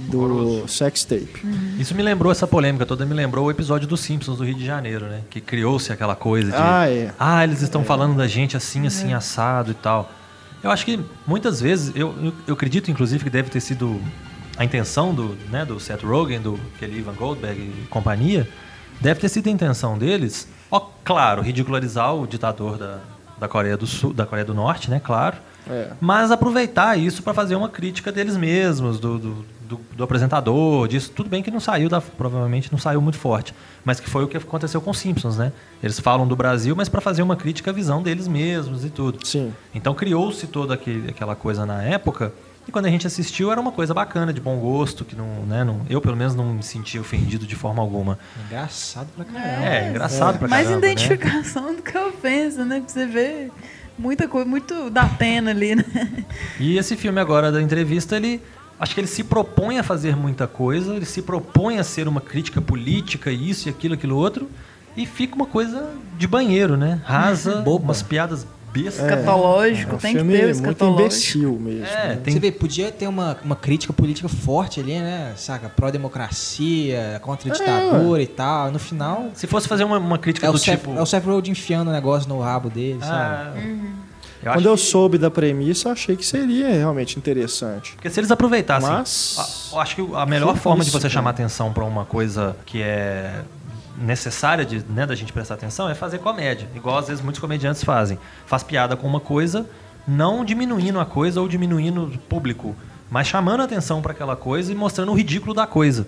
do 0.07 0.67
Sex 0.67 1.03
Tape. 1.03 1.41
Isso 1.77 1.93
me 1.95 2.03
lembrou 2.03 2.31
essa 2.31 2.47
polêmica 2.47 2.85
toda, 2.85 3.05
me 3.05 3.13
lembrou 3.13 3.45
o 3.45 3.51
episódio 3.51 3.87
dos 3.87 3.99
Simpsons 3.99 4.37
do 4.37 4.45
Rio 4.45 4.55
de 4.55 4.65
Janeiro, 4.65 5.05
né? 5.05 5.21
Que 5.29 5.41
criou-se 5.41 5.91
aquela 5.91 6.15
coisa 6.15 6.51
de. 6.51 6.57
Ah, 6.57 6.89
é. 6.89 7.13
Ah, 7.19 7.43
eles 7.43 7.61
estão 7.61 7.83
falando 7.83 8.15
da 8.15 8.27
gente 8.27 8.55
assim, 8.55 8.87
assim, 8.87 9.13
assado 9.13 9.71
e 9.71 9.75
tal. 9.75 10.11
Eu 10.63 10.71
acho 10.71 10.85
que 10.85 10.99
muitas 11.27 11.61
vezes, 11.61 11.95
eu, 11.95 12.15
eu, 12.21 12.33
eu 12.47 12.53
acredito 12.55 12.89
inclusive 12.89 13.23
que 13.23 13.29
deve 13.29 13.49
ter 13.49 13.59
sido 13.59 14.01
a 14.57 14.63
intenção 14.63 15.13
do, 15.13 15.37
né, 15.51 15.65
do 15.65 15.79
Seth 15.79 16.03
Rogen, 16.03 16.39
do 16.39 16.59
aquele 16.75 16.99
Ivan 16.99 17.13
Goldberg 17.13 17.59
e 17.61 17.87
companhia, 17.87 18.49
deve 19.01 19.19
ter 19.19 19.29
sido 19.29 19.47
a 19.47 19.51
intenção 19.51 19.97
deles, 19.97 20.47
ó, 20.71 20.89
claro, 21.03 21.41
ridicularizar 21.41 22.15
o 22.15 22.25
ditador 22.25 22.77
da, 22.77 22.99
da 23.37 23.47
Coreia 23.47 23.77
do 23.77 23.85
Sul, 23.85 24.13
da 24.13 24.25
Coreia 24.25 24.45
do 24.45 24.53
Norte, 24.53 24.89
né, 24.89 24.99
claro. 25.03 25.37
É. 25.69 25.91
Mas 25.99 26.31
aproveitar 26.31 26.97
isso 26.97 27.23
para 27.23 27.33
fazer 27.33 27.55
uma 27.55 27.69
crítica 27.69 28.11
deles 28.11 28.37
mesmos, 28.37 28.99
do, 28.99 29.17
do, 29.17 29.45
do- 29.67 29.79
do 29.95 30.03
apresentador, 30.03 30.87
disso. 30.87 31.11
Tudo 31.15 31.29
bem 31.29 31.41
que 31.43 31.51
não 31.51 31.59
saiu, 31.59 31.89
da, 31.89 31.99
provavelmente 32.01 32.71
não 32.71 32.79
saiu 32.79 33.01
muito 33.01 33.17
forte. 33.17 33.53
Mas 33.83 33.99
que 33.99 34.09
foi 34.09 34.23
o 34.23 34.27
que 34.27 34.37
aconteceu 34.37 34.81
com 34.81 34.91
os 34.91 34.97
Simpsons, 34.97 35.37
né? 35.37 35.51
Eles 35.83 35.99
falam 35.99 36.27
do 36.27 36.35
Brasil, 36.35 36.75
mas 36.75 36.89
para 36.89 37.01
fazer 37.01 37.21
uma 37.21 37.35
crítica 37.35 37.71
à 37.71 37.73
visão 37.73 38.01
deles 38.01 38.27
mesmos 38.27 38.83
e 38.85 38.89
tudo. 38.89 39.25
Sim. 39.25 39.53
Então 39.73 39.93
criou-se 39.93 40.47
toda 40.47 40.73
aquele, 40.73 41.09
aquela 41.09 41.35
coisa 41.35 41.65
na 41.65 41.81
época. 41.83 42.31
E 42.67 42.71
quando 42.71 42.87
a 42.87 42.89
gente 42.89 43.05
assistiu 43.05 43.51
era 43.51 43.61
uma 43.61 43.71
coisa 43.71 43.93
bacana, 43.93 44.33
de 44.33 44.41
bom 44.41 44.57
gosto, 44.57 45.05
que 45.05 45.15
não, 45.15 45.27
né, 45.45 45.63
não, 45.63 45.81
eu 45.87 46.01
pelo 46.01 46.15
menos 46.17 46.33
não 46.33 46.51
me 46.51 46.63
senti 46.63 46.97
ofendido 46.97 47.45
de 47.45 47.55
forma 47.55 47.79
alguma. 47.79 48.17
Engraçado 48.47 49.07
pra 49.15 49.23
caramba. 49.23 49.65
É, 49.65 49.89
engraçado 49.89 50.39
pra 50.39 50.47
Mais 50.47 50.65
caramba, 50.67 50.81
né? 50.87 50.93
identificação 50.93 51.75
do 51.75 51.83
que 51.83 51.95
ofensa, 51.95 52.65
né? 52.65 52.79
Pra 52.79 52.89
você 52.89 53.05
ver 53.05 53.51
muita 53.99 54.27
coisa, 54.27 54.49
muito 54.49 54.89
da 54.89 55.05
pena 55.05 55.51
ali, 55.51 55.75
né? 55.75 55.85
E 56.59 56.75
esse 56.79 56.95
filme 56.97 57.21
agora 57.21 57.51
da 57.51 57.61
entrevista, 57.61 58.15
ele 58.17 58.41
acho 58.79 58.93
que 58.93 58.99
ele 59.01 59.07
se 59.07 59.23
propõe 59.23 59.79
a 59.79 59.83
fazer 59.83 60.15
muita 60.15 60.47
coisa, 60.47 60.95
ele 60.95 61.05
se 61.05 61.21
propõe 61.21 61.77
a 61.79 61.83
ser 61.83 62.07
uma 62.07 62.21
crítica 62.21 62.61
política, 62.61 63.31
isso 63.31 63.67
e 63.67 63.69
aquilo, 63.69 63.93
aquilo 63.93 64.15
outro, 64.17 64.49
e 64.97 65.05
fica 65.05 65.35
uma 65.35 65.45
coisa 65.45 65.89
de 66.17 66.27
banheiro, 66.27 66.75
né? 66.77 67.01
Rasa, 67.03 67.57
Boba. 67.63 67.85
umas 67.85 68.01
piadas 68.01 68.45
bestas. 68.73 69.05
Escatológico, 69.05 69.95
É 69.95 69.99
tem 69.99 70.17
que 70.17 70.21
ter 70.21 70.23
o 70.23 70.25
muito 70.25 70.49
escatológico. 70.49 71.01
imbecil 71.01 71.59
mesmo. 71.59 71.85
É, 71.85 72.07
né? 72.09 72.19
tem 72.21 72.33
Você 72.33 72.39
vê, 72.41 72.51
podia 72.51 72.91
ter 72.91 73.07
uma, 73.07 73.37
uma 73.43 73.55
crítica 73.55 73.93
política 73.93 74.27
forte 74.27 74.81
ali, 74.81 74.99
né? 74.99 75.31
Saca? 75.37 75.69
Pró-democracia, 75.69 77.19
contra 77.21 77.49
a 77.49 77.53
ditadura 77.53 78.21
e 78.21 78.27
tal. 78.27 78.71
No 78.71 78.79
final, 78.79 79.29
Se 79.33 79.47
fosse 79.47 79.67
fazer 79.67 79.83
uma, 79.85 79.97
uma 79.97 80.17
crítica 80.17 80.47
é 80.47 80.51
do 80.51 80.57
Seth, 80.57 80.79
tipo. 80.79 80.93
é 80.93 81.01
o 81.01 81.05
Seth 81.05 81.23
Rogen 81.25 81.51
enfiando 81.53 81.87
o 81.89 81.91
negócio 81.93 82.27
no 82.27 82.39
rabo 82.39 82.69
dele, 82.69 82.99
sabe? 82.99 83.59
ah, 83.59 84.04
eu 84.49 84.53
Quando 84.53 84.65
eu 84.67 84.75
que- 84.75 84.81
soube 84.81 85.17
da 85.17 85.29
premissa, 85.31 85.87
eu 85.89 85.93
achei 85.93 86.15
que 86.15 86.25
seria 86.25 86.69
realmente 86.69 87.17
interessante. 87.17 87.93
Porque 87.93 88.09
se 88.09 88.19
eles 88.19 88.31
aproveitassem. 88.31 88.89
Mas- 88.89 89.35
a- 89.71 89.75
eu 89.75 89.81
acho 89.81 89.95
que 89.95 90.01
a 90.15 90.25
melhor 90.25 90.53
Que 90.53 90.59
forma 90.59 90.83
de 90.83 90.89
isso, 90.89 90.97
você 90.97 91.03
cara. 91.03 91.13
chamar 91.13 91.29
atenção 91.31 91.71
para 91.73 91.83
uma 91.83 92.05
coisa 92.05 92.55
que 92.65 92.81
é 92.81 93.41
necessária 93.97 94.65
de, 94.65 94.83
né, 94.89 95.05
da 95.05 95.15
gente 95.15 95.31
prestar 95.31 95.53
atenção 95.55 95.89
é 95.89 95.95
fazer 95.95 96.19
comédia. 96.19 96.67
Igual 96.75 96.97
às 96.97 97.07
vezes 97.07 97.23
muitos 97.23 97.39
comediantes 97.39 97.83
fazem. 97.83 98.19
Faz 98.45 98.61
piada 98.63 98.95
com 98.95 99.07
uma 99.07 99.19
coisa, 99.19 99.65
não 100.07 100.43
diminuindo 100.43 100.99
a 100.99 101.05
coisa 101.05 101.39
ou 101.41 101.47
diminuindo 101.47 102.03
o 102.03 102.17
público, 102.17 102.75
mas 103.09 103.27
chamando 103.27 103.61
a 103.61 103.63
atenção 103.63 104.01
para 104.01 104.11
aquela 104.11 104.35
coisa 104.35 104.71
e 104.71 104.75
mostrando 104.75 105.11
o 105.11 105.15
ridículo 105.15 105.53
da 105.53 105.65
coisa. 105.65 106.05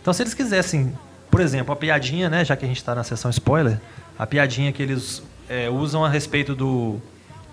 Então 0.00 0.12
se 0.14 0.22
eles 0.22 0.32
quisessem, 0.34 0.96
por 1.30 1.40
exemplo, 1.40 1.72
a 1.72 1.76
piadinha, 1.76 2.28
né, 2.30 2.44
já 2.44 2.56
que 2.56 2.64
a 2.64 2.68
gente 2.68 2.78
está 2.78 2.94
na 2.94 3.04
sessão 3.04 3.30
spoiler, 3.30 3.78
a 4.18 4.26
piadinha 4.26 4.72
que 4.72 4.82
eles 4.82 5.22
é, 5.48 5.68
usam 5.68 6.04
a 6.04 6.08
respeito 6.08 6.54
do 6.54 7.00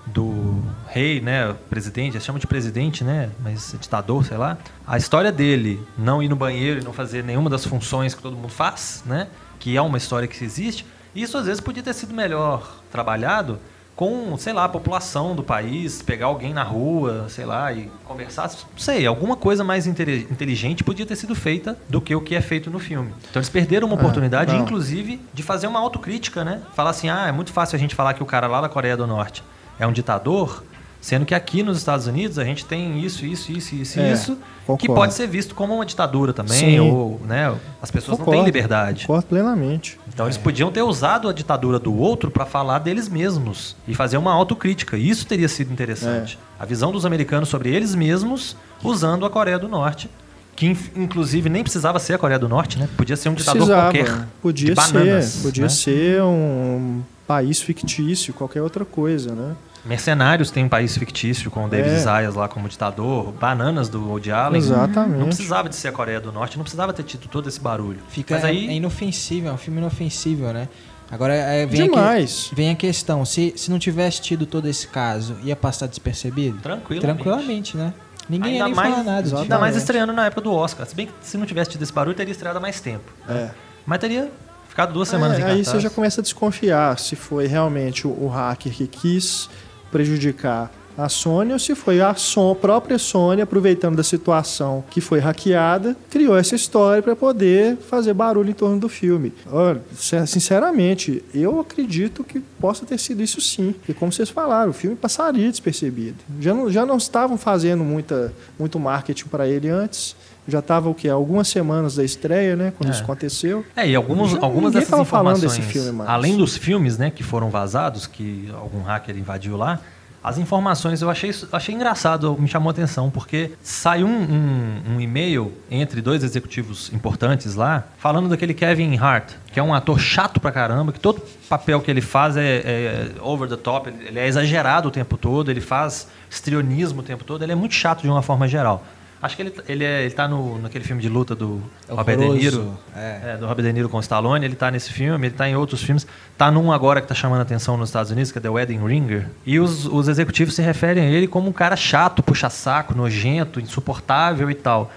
do 0.05 0.61
rei, 0.88 1.21
né, 1.21 1.55
presidente, 1.69 2.15
eles 2.15 2.25
chamam 2.25 2.39
de 2.39 2.47
presidente, 2.47 3.03
né, 3.03 3.30
mas 3.41 3.73
é 3.73 3.77
ditador, 3.77 4.25
sei 4.25 4.38
lá. 4.38 4.57
A 4.85 4.97
história 4.97 5.31
dele 5.31 5.81
não 5.97 6.21
ir 6.21 6.27
no 6.27 6.35
banheiro 6.35 6.81
e 6.81 6.84
não 6.84 6.93
fazer 6.93 7.23
nenhuma 7.23 7.49
das 7.49 7.65
funções 7.65 8.13
que 8.13 8.21
todo 8.21 8.35
mundo 8.35 8.49
faz, 8.49 9.03
né, 9.05 9.27
que 9.59 9.77
é 9.77 9.81
uma 9.81 9.97
história 9.97 10.27
que 10.27 10.43
existe. 10.43 10.85
Isso 11.15 11.38
às 11.38 11.45
vezes 11.45 11.61
podia 11.61 11.84
ter 11.84 11.93
sido 11.93 12.13
melhor 12.13 12.81
trabalhado 12.91 13.59
com, 13.95 14.35
sei 14.38 14.53
lá, 14.53 14.65
a 14.65 14.69
população 14.69 15.35
do 15.35 15.43
país, 15.43 16.01
pegar 16.01 16.25
alguém 16.25 16.51
na 16.51 16.63
rua, 16.63 17.27
sei 17.30 17.45
lá, 17.45 17.71
e 17.71 17.91
conversar, 18.05 18.49
não 18.49 18.77
sei, 18.77 19.05
alguma 19.05 19.35
coisa 19.35 19.63
mais 19.63 19.85
inteligente 19.85 20.84
podia 20.84 21.05
ter 21.05 21.15
sido 21.15 21.35
feita 21.35 21.77
do 21.88 22.01
que 22.01 22.15
o 22.15 22.19
que 22.19 22.34
é 22.34 22.41
feito 22.41 22.71
no 22.71 22.80
filme. 22.80 23.13
Então 23.30 23.39
eles 23.39 23.49
perderam 23.49 23.88
uma 23.88 23.95
oportunidade, 23.95 24.51
não. 24.51 24.61
inclusive, 24.61 25.21
de 25.31 25.43
fazer 25.43 25.67
uma 25.67 25.80
autocrítica, 25.80 26.43
né? 26.43 26.61
Falar 26.73 26.89
assim, 26.89 27.09
ah, 27.09 27.27
é 27.27 27.31
muito 27.31 27.53
fácil 27.53 27.75
a 27.75 27.80
gente 27.80 27.93
falar 27.93 28.15
que 28.15 28.23
o 28.23 28.25
cara 28.25 28.47
lá 28.47 28.61
da 28.61 28.69
Coreia 28.69 28.97
do 28.97 29.05
Norte 29.05 29.43
é 29.79 29.87
um 29.87 29.91
ditador, 29.91 30.63
sendo 31.01 31.25
que 31.25 31.35
aqui 31.35 31.63
nos 31.63 31.77
Estados 31.77 32.07
Unidos 32.07 32.39
a 32.39 32.45
gente 32.45 32.65
tem 32.65 32.99
isso, 33.03 33.25
isso, 33.25 33.51
isso, 33.51 33.75
isso, 33.75 33.99
É, 33.99 34.13
isso, 34.13 34.35
que 34.35 34.65
concordo. 34.65 34.93
pode 34.93 35.13
ser 35.13 35.27
visto 35.27 35.53
como 35.53 35.73
uma 35.75 35.85
ditadura 35.85 36.31
também, 36.31 36.57
Sim. 36.57 36.79
ou, 36.79 37.19
né, 37.25 37.53
as 37.81 37.91
pessoas 37.91 38.17
não 38.17 38.25
têm 38.25 38.33
Concordo, 38.35 38.45
liberdade. 38.45 39.01
Concordo 39.05 39.27
plenamente. 39.27 39.99
Então 40.07 40.25
eles 40.27 40.37
podiam 40.37 40.71
ter 40.71 40.81
usado 40.81 41.27
a 41.27 41.33
ditadura 41.33 41.77
do 41.77 41.93
outro 41.93 42.31
para 42.31 42.45
falar 42.45 42.79
deles 42.79 43.09
mesmos 43.09 43.75
e 43.87 43.93
fazer 43.93 44.15
uma 44.17 44.31
autocrítica. 44.31 44.95
Isso 44.95 45.25
teria 45.27 45.49
sido 45.49 45.73
interessante. 45.73 46.39
É. 46.59 46.63
A 46.63 46.65
visão 46.65 46.91
dos 46.91 47.05
americanos 47.05 47.49
sobre 47.49 47.69
eles 47.75 47.93
mesmos 47.93 48.55
usando 48.81 49.25
a 49.25 49.29
Coreia 49.29 49.59
do 49.59 49.67
Norte, 49.67 50.09
que 50.55 50.67
inclusive 50.95 51.49
nem 51.49 51.63
precisava 51.63 51.99
ser 51.99 52.13
a 52.13 52.17
Coreia 52.17 52.39
do 52.39 52.47
Norte, 52.47 52.77
né? 52.79 52.87
Podia 52.95 53.17
ser 53.17 53.27
um 53.27 53.33
ditador 53.33 53.65
Precisava. 53.65 53.91
qualquer. 53.91 54.27
Podia 54.41 54.69
de 54.69 54.75
bananas, 54.75 55.25
ser, 55.25 55.41
podia 55.41 55.63
né? 55.63 55.69
ser 55.69 56.21
um 56.21 57.01
país 57.27 57.61
fictício, 57.61 58.33
qualquer 58.33 58.61
outra 58.61 58.85
coisa, 58.85 59.33
né? 59.33 59.55
Mercenários 59.85 60.49
tem 60.49 60.63
um 60.63 60.69
país 60.69 60.97
fictício 60.97 61.51
com 61.51 61.65
o 61.65 61.69
David 61.69 61.95
É. 61.95 61.99
Zayas 61.99 62.35
lá 62.35 62.47
como 62.47 62.69
ditador, 62.69 63.33
Bananas 63.33 63.89
do 63.89 64.01
Woody 64.07 64.31
Allen. 64.31 64.57
Exatamente. 64.57 65.19
Não 65.19 65.27
precisava 65.27 65.67
de 65.67 65.75
ser 65.75 65.89
a 65.89 65.91
Coreia 65.91 66.21
do 66.21 66.31
Norte, 66.31 66.55
não 66.57 66.63
precisava 66.63 66.93
ter 66.93 67.03
tido 67.03 67.27
todo 67.27 67.49
esse 67.49 67.59
barulho. 67.59 67.99
Fica 68.07 68.35
Mas 68.35 68.45
aí 68.45 68.69
é 68.69 68.73
inofensível, 68.73 69.51
é 69.51 69.53
um 69.53 69.57
filme 69.57 69.79
inofensível, 69.79 70.53
né? 70.53 70.69
Agora 71.11 71.33
é, 71.35 71.65
vem, 71.65 71.83
Demais. 71.83 72.45
Aqui, 72.47 72.55
vem 72.55 72.71
a 72.71 72.75
questão, 72.75 73.25
se, 73.25 73.53
se 73.57 73.69
não 73.69 73.77
tivesse 73.77 74.21
tido 74.21 74.45
todo 74.45 74.67
esse 74.69 74.87
caso, 74.87 75.35
ia 75.43 75.55
passar 75.55 75.87
despercebido? 75.87 76.59
Tranquilamente. 76.59 77.01
Tranquilamente, 77.23 77.77
né? 77.77 77.93
Ninguém 78.29 78.53
Ainda 78.53 78.57
ia 78.59 78.65
nem 78.67 78.73
mais, 78.75 78.89
falar 78.89 79.03
nada. 79.03 79.37
ainda 79.41 79.59
mais 79.59 79.75
estreando 79.75 80.13
na 80.13 80.27
época 80.27 80.41
do 80.41 80.53
Oscar. 80.53 80.87
Se 80.87 80.95
bem 80.95 81.07
que 81.07 81.13
se 81.21 81.37
não 81.37 81.45
tivesse 81.45 81.71
tido 81.71 81.81
esse 81.83 81.91
barulho, 81.91 82.15
teria 82.15 82.31
estreado 82.31 82.57
há 82.57 82.61
mais 82.61 82.79
tempo. 82.79 83.11
É. 83.27 83.49
Mas 83.85 83.99
teria 83.99 84.31
ficado 84.73 84.91
duas 84.91 85.07
semanas 85.07 85.37
É, 85.37 85.41
em 85.41 85.43
aí 85.43 85.49
cartaz. 85.57 85.67
você 85.67 85.79
já 85.79 85.89
começa 85.91 86.19
a 86.19 86.23
desconfiar 86.23 86.97
se 86.97 87.15
foi 87.15 87.45
realmente 87.45 88.07
o, 88.07 88.09
o 88.09 88.27
hacker 88.27 88.73
que 88.73 88.87
quis 88.87 89.47
prejudicar 89.91 90.71
a 90.95 91.09
Sony 91.09 91.53
ou 91.53 91.57
se 91.59 91.73
foi 91.73 92.01
a, 92.01 92.13
Son, 92.13 92.51
a 92.51 92.55
própria 92.55 92.99
Sony, 92.99 93.41
aproveitando 93.41 93.95
da 93.95 94.03
situação 94.03 94.83
que 94.91 95.01
foi 95.01 95.17
hackeada, 95.19 95.95
criou 96.09 96.37
essa 96.37 96.53
história 96.55 97.01
para 97.01 97.15
poder 97.15 97.77
fazer 97.77 98.13
barulho 98.13 98.51
em 98.51 98.53
torno 98.53 98.79
do 98.79 98.87
filme. 98.87 99.33
Olha, 99.51 99.81
sin- 99.95 100.23
sinceramente, 100.27 101.23
eu 101.33 101.59
acredito 101.59 102.23
que 102.23 102.39
possa 102.39 102.85
ter 102.85 102.99
sido 102.99 103.23
isso 103.23 103.41
sim. 103.41 103.73
Porque, 103.73 103.91
como 103.95 104.11
vocês 104.13 104.29
falaram, 104.29 104.69
o 104.69 104.73
filme 104.73 104.95
passaria 104.95 105.49
despercebido. 105.49 106.17
Já 106.39 106.53
não, 106.53 106.69
já 106.71 106.85
não 106.85 106.97
estavam 106.97 107.39
fazendo 107.39 107.83
muita, 107.83 108.31
muito 108.59 108.77
marketing 108.79 109.25
para 109.29 109.47
ele 109.47 109.69
antes. 109.69 110.15
Já 110.48 110.60
estava 110.60 110.90
o 110.90 110.94
quê? 110.94 111.07
Algumas 111.07 111.48
semanas 111.48 111.95
da 111.95 112.03
estreia, 112.03 112.56
né? 112.56 112.74
Quando 112.78 112.90
É. 112.90 112.94
isso 112.94 113.03
aconteceu. 113.03 113.65
É, 113.76 113.88
e 113.88 113.95
alguns, 113.95 114.32
Já 114.32 114.40
algumas 114.41 114.74
dessas 114.74 114.99
informações, 114.99 115.57
filme 115.65 116.03
além 116.06 116.36
dos 116.38 116.57
filmes, 116.57 116.98
né, 116.98 117.10
que 117.10 117.24
foram 117.24 117.49
vazados, 117.49 118.06
que 118.07 118.49
algum 118.60 118.82
hacker 118.84 119.18
invadiu 119.18 119.56
lá, 119.56 119.80
as 120.22 120.38
informações 120.38 121.02
eu 121.02 121.10
achei, 121.10 121.32
achei 121.52 121.76
engraçado, 121.76 122.36
me 122.40 122.48
chamou 122.48 122.70
a 122.70 122.72
atenção, 122.72 123.10
porque 123.10 123.52
saiu 123.61 124.07
um, 124.07 124.22
um- 124.22 124.95
um 124.95 125.02
e-mail 125.02 125.52
entre 125.70 126.02
dois 126.02 126.24
executivos 126.24 126.91
importantes 126.94 127.56
lá, 127.56 127.84
falando 127.98 128.30
daquele 128.30 128.53
Kevin 128.53 128.98
Hart, 128.98 129.32
que 129.52 129.60
é 129.60 129.64
um 129.64 129.74
ator 129.74 129.99
chato 129.99 130.40
pra 130.40 130.49
caramba, 130.52 130.94
que 130.94 130.99
todo 130.99 131.22
papel 131.49 131.82
que 131.82 131.91
ele 131.91 131.99
faz 132.02 132.38
é, 132.38 132.41
é 132.41 133.11
over 133.22 133.49
the 133.49 133.57
top, 133.57 133.90
ele- 133.90 134.07
ele 134.10 134.20
é 134.20 134.28
exagerado 134.28 134.88
o 134.88 134.91
tempo 134.91 135.18
todo, 135.18 135.52
ele 135.52 135.60
faz 135.61 136.07
estrionismo 136.30 137.02
o 137.02 137.03
tempo 137.03 137.24
todo, 137.26 137.44
ele 137.44 137.52
é 137.52 137.56
muito 137.56 137.76
chato 137.76 138.02
de 138.02 138.07
uma 138.10 138.22
forma 138.22 138.48
geral. 138.48 138.86
Acho 139.23 139.37
que 139.37 139.41
ele, 139.41 139.53
ele, 139.69 139.85
é, 139.85 140.01
ele 140.01 140.13
tá 140.13 140.27
no, 140.27 140.59
naquele 140.59 140.83
filme 140.83 141.01
de 141.01 141.07
luta 141.07 141.33
do 141.33 141.63
É 141.87 141.93
Robert 141.93 142.17
De. 142.17 142.27
Niro. 142.27 142.77
É. 142.93 143.19
É, 143.23 143.37
do 143.37 143.47
Robert 143.47 143.65
De 143.65 143.71
Niro 143.71 143.87
com 143.87 143.95
o 143.95 144.01
Stallone, 144.01 144.43
ele 144.43 144.53
tá 144.53 144.69
nesse 144.69 144.91
filme, 144.91 145.27
ele 145.27 145.33
tá 145.33 145.47
em 145.47 145.55
outros 145.55 145.81
filmes. 145.81 146.05
Tá 146.37 146.51
num 146.51 146.73
agora 146.73 146.99
que 146.99 147.07
tá 147.07 147.15
chamando 147.15 147.39
a 147.39 147.43
atenção 147.43 147.77
nos 147.77 147.87
Estados 147.87 148.11
Unidos, 148.11 148.33
que 148.33 148.37
é 148.37 148.41
The 148.41 148.49
Wedding 148.49 148.85
Ringer. 148.85 149.29
E 149.45 149.61
os, 149.61 149.85
os 149.85 150.09
executivos 150.09 150.53
se 150.53 150.61
referem 150.61 151.05
a 151.05 151.09
ele 151.09 151.25
como 151.25 151.47
um 151.47 151.53
cara 151.53 151.77
chato, 151.77 152.21
puxa-saco, 152.21 152.93
nojento, 152.93 153.61
insuportável 153.61 154.51
e 154.51 154.55
tal. 154.55 154.91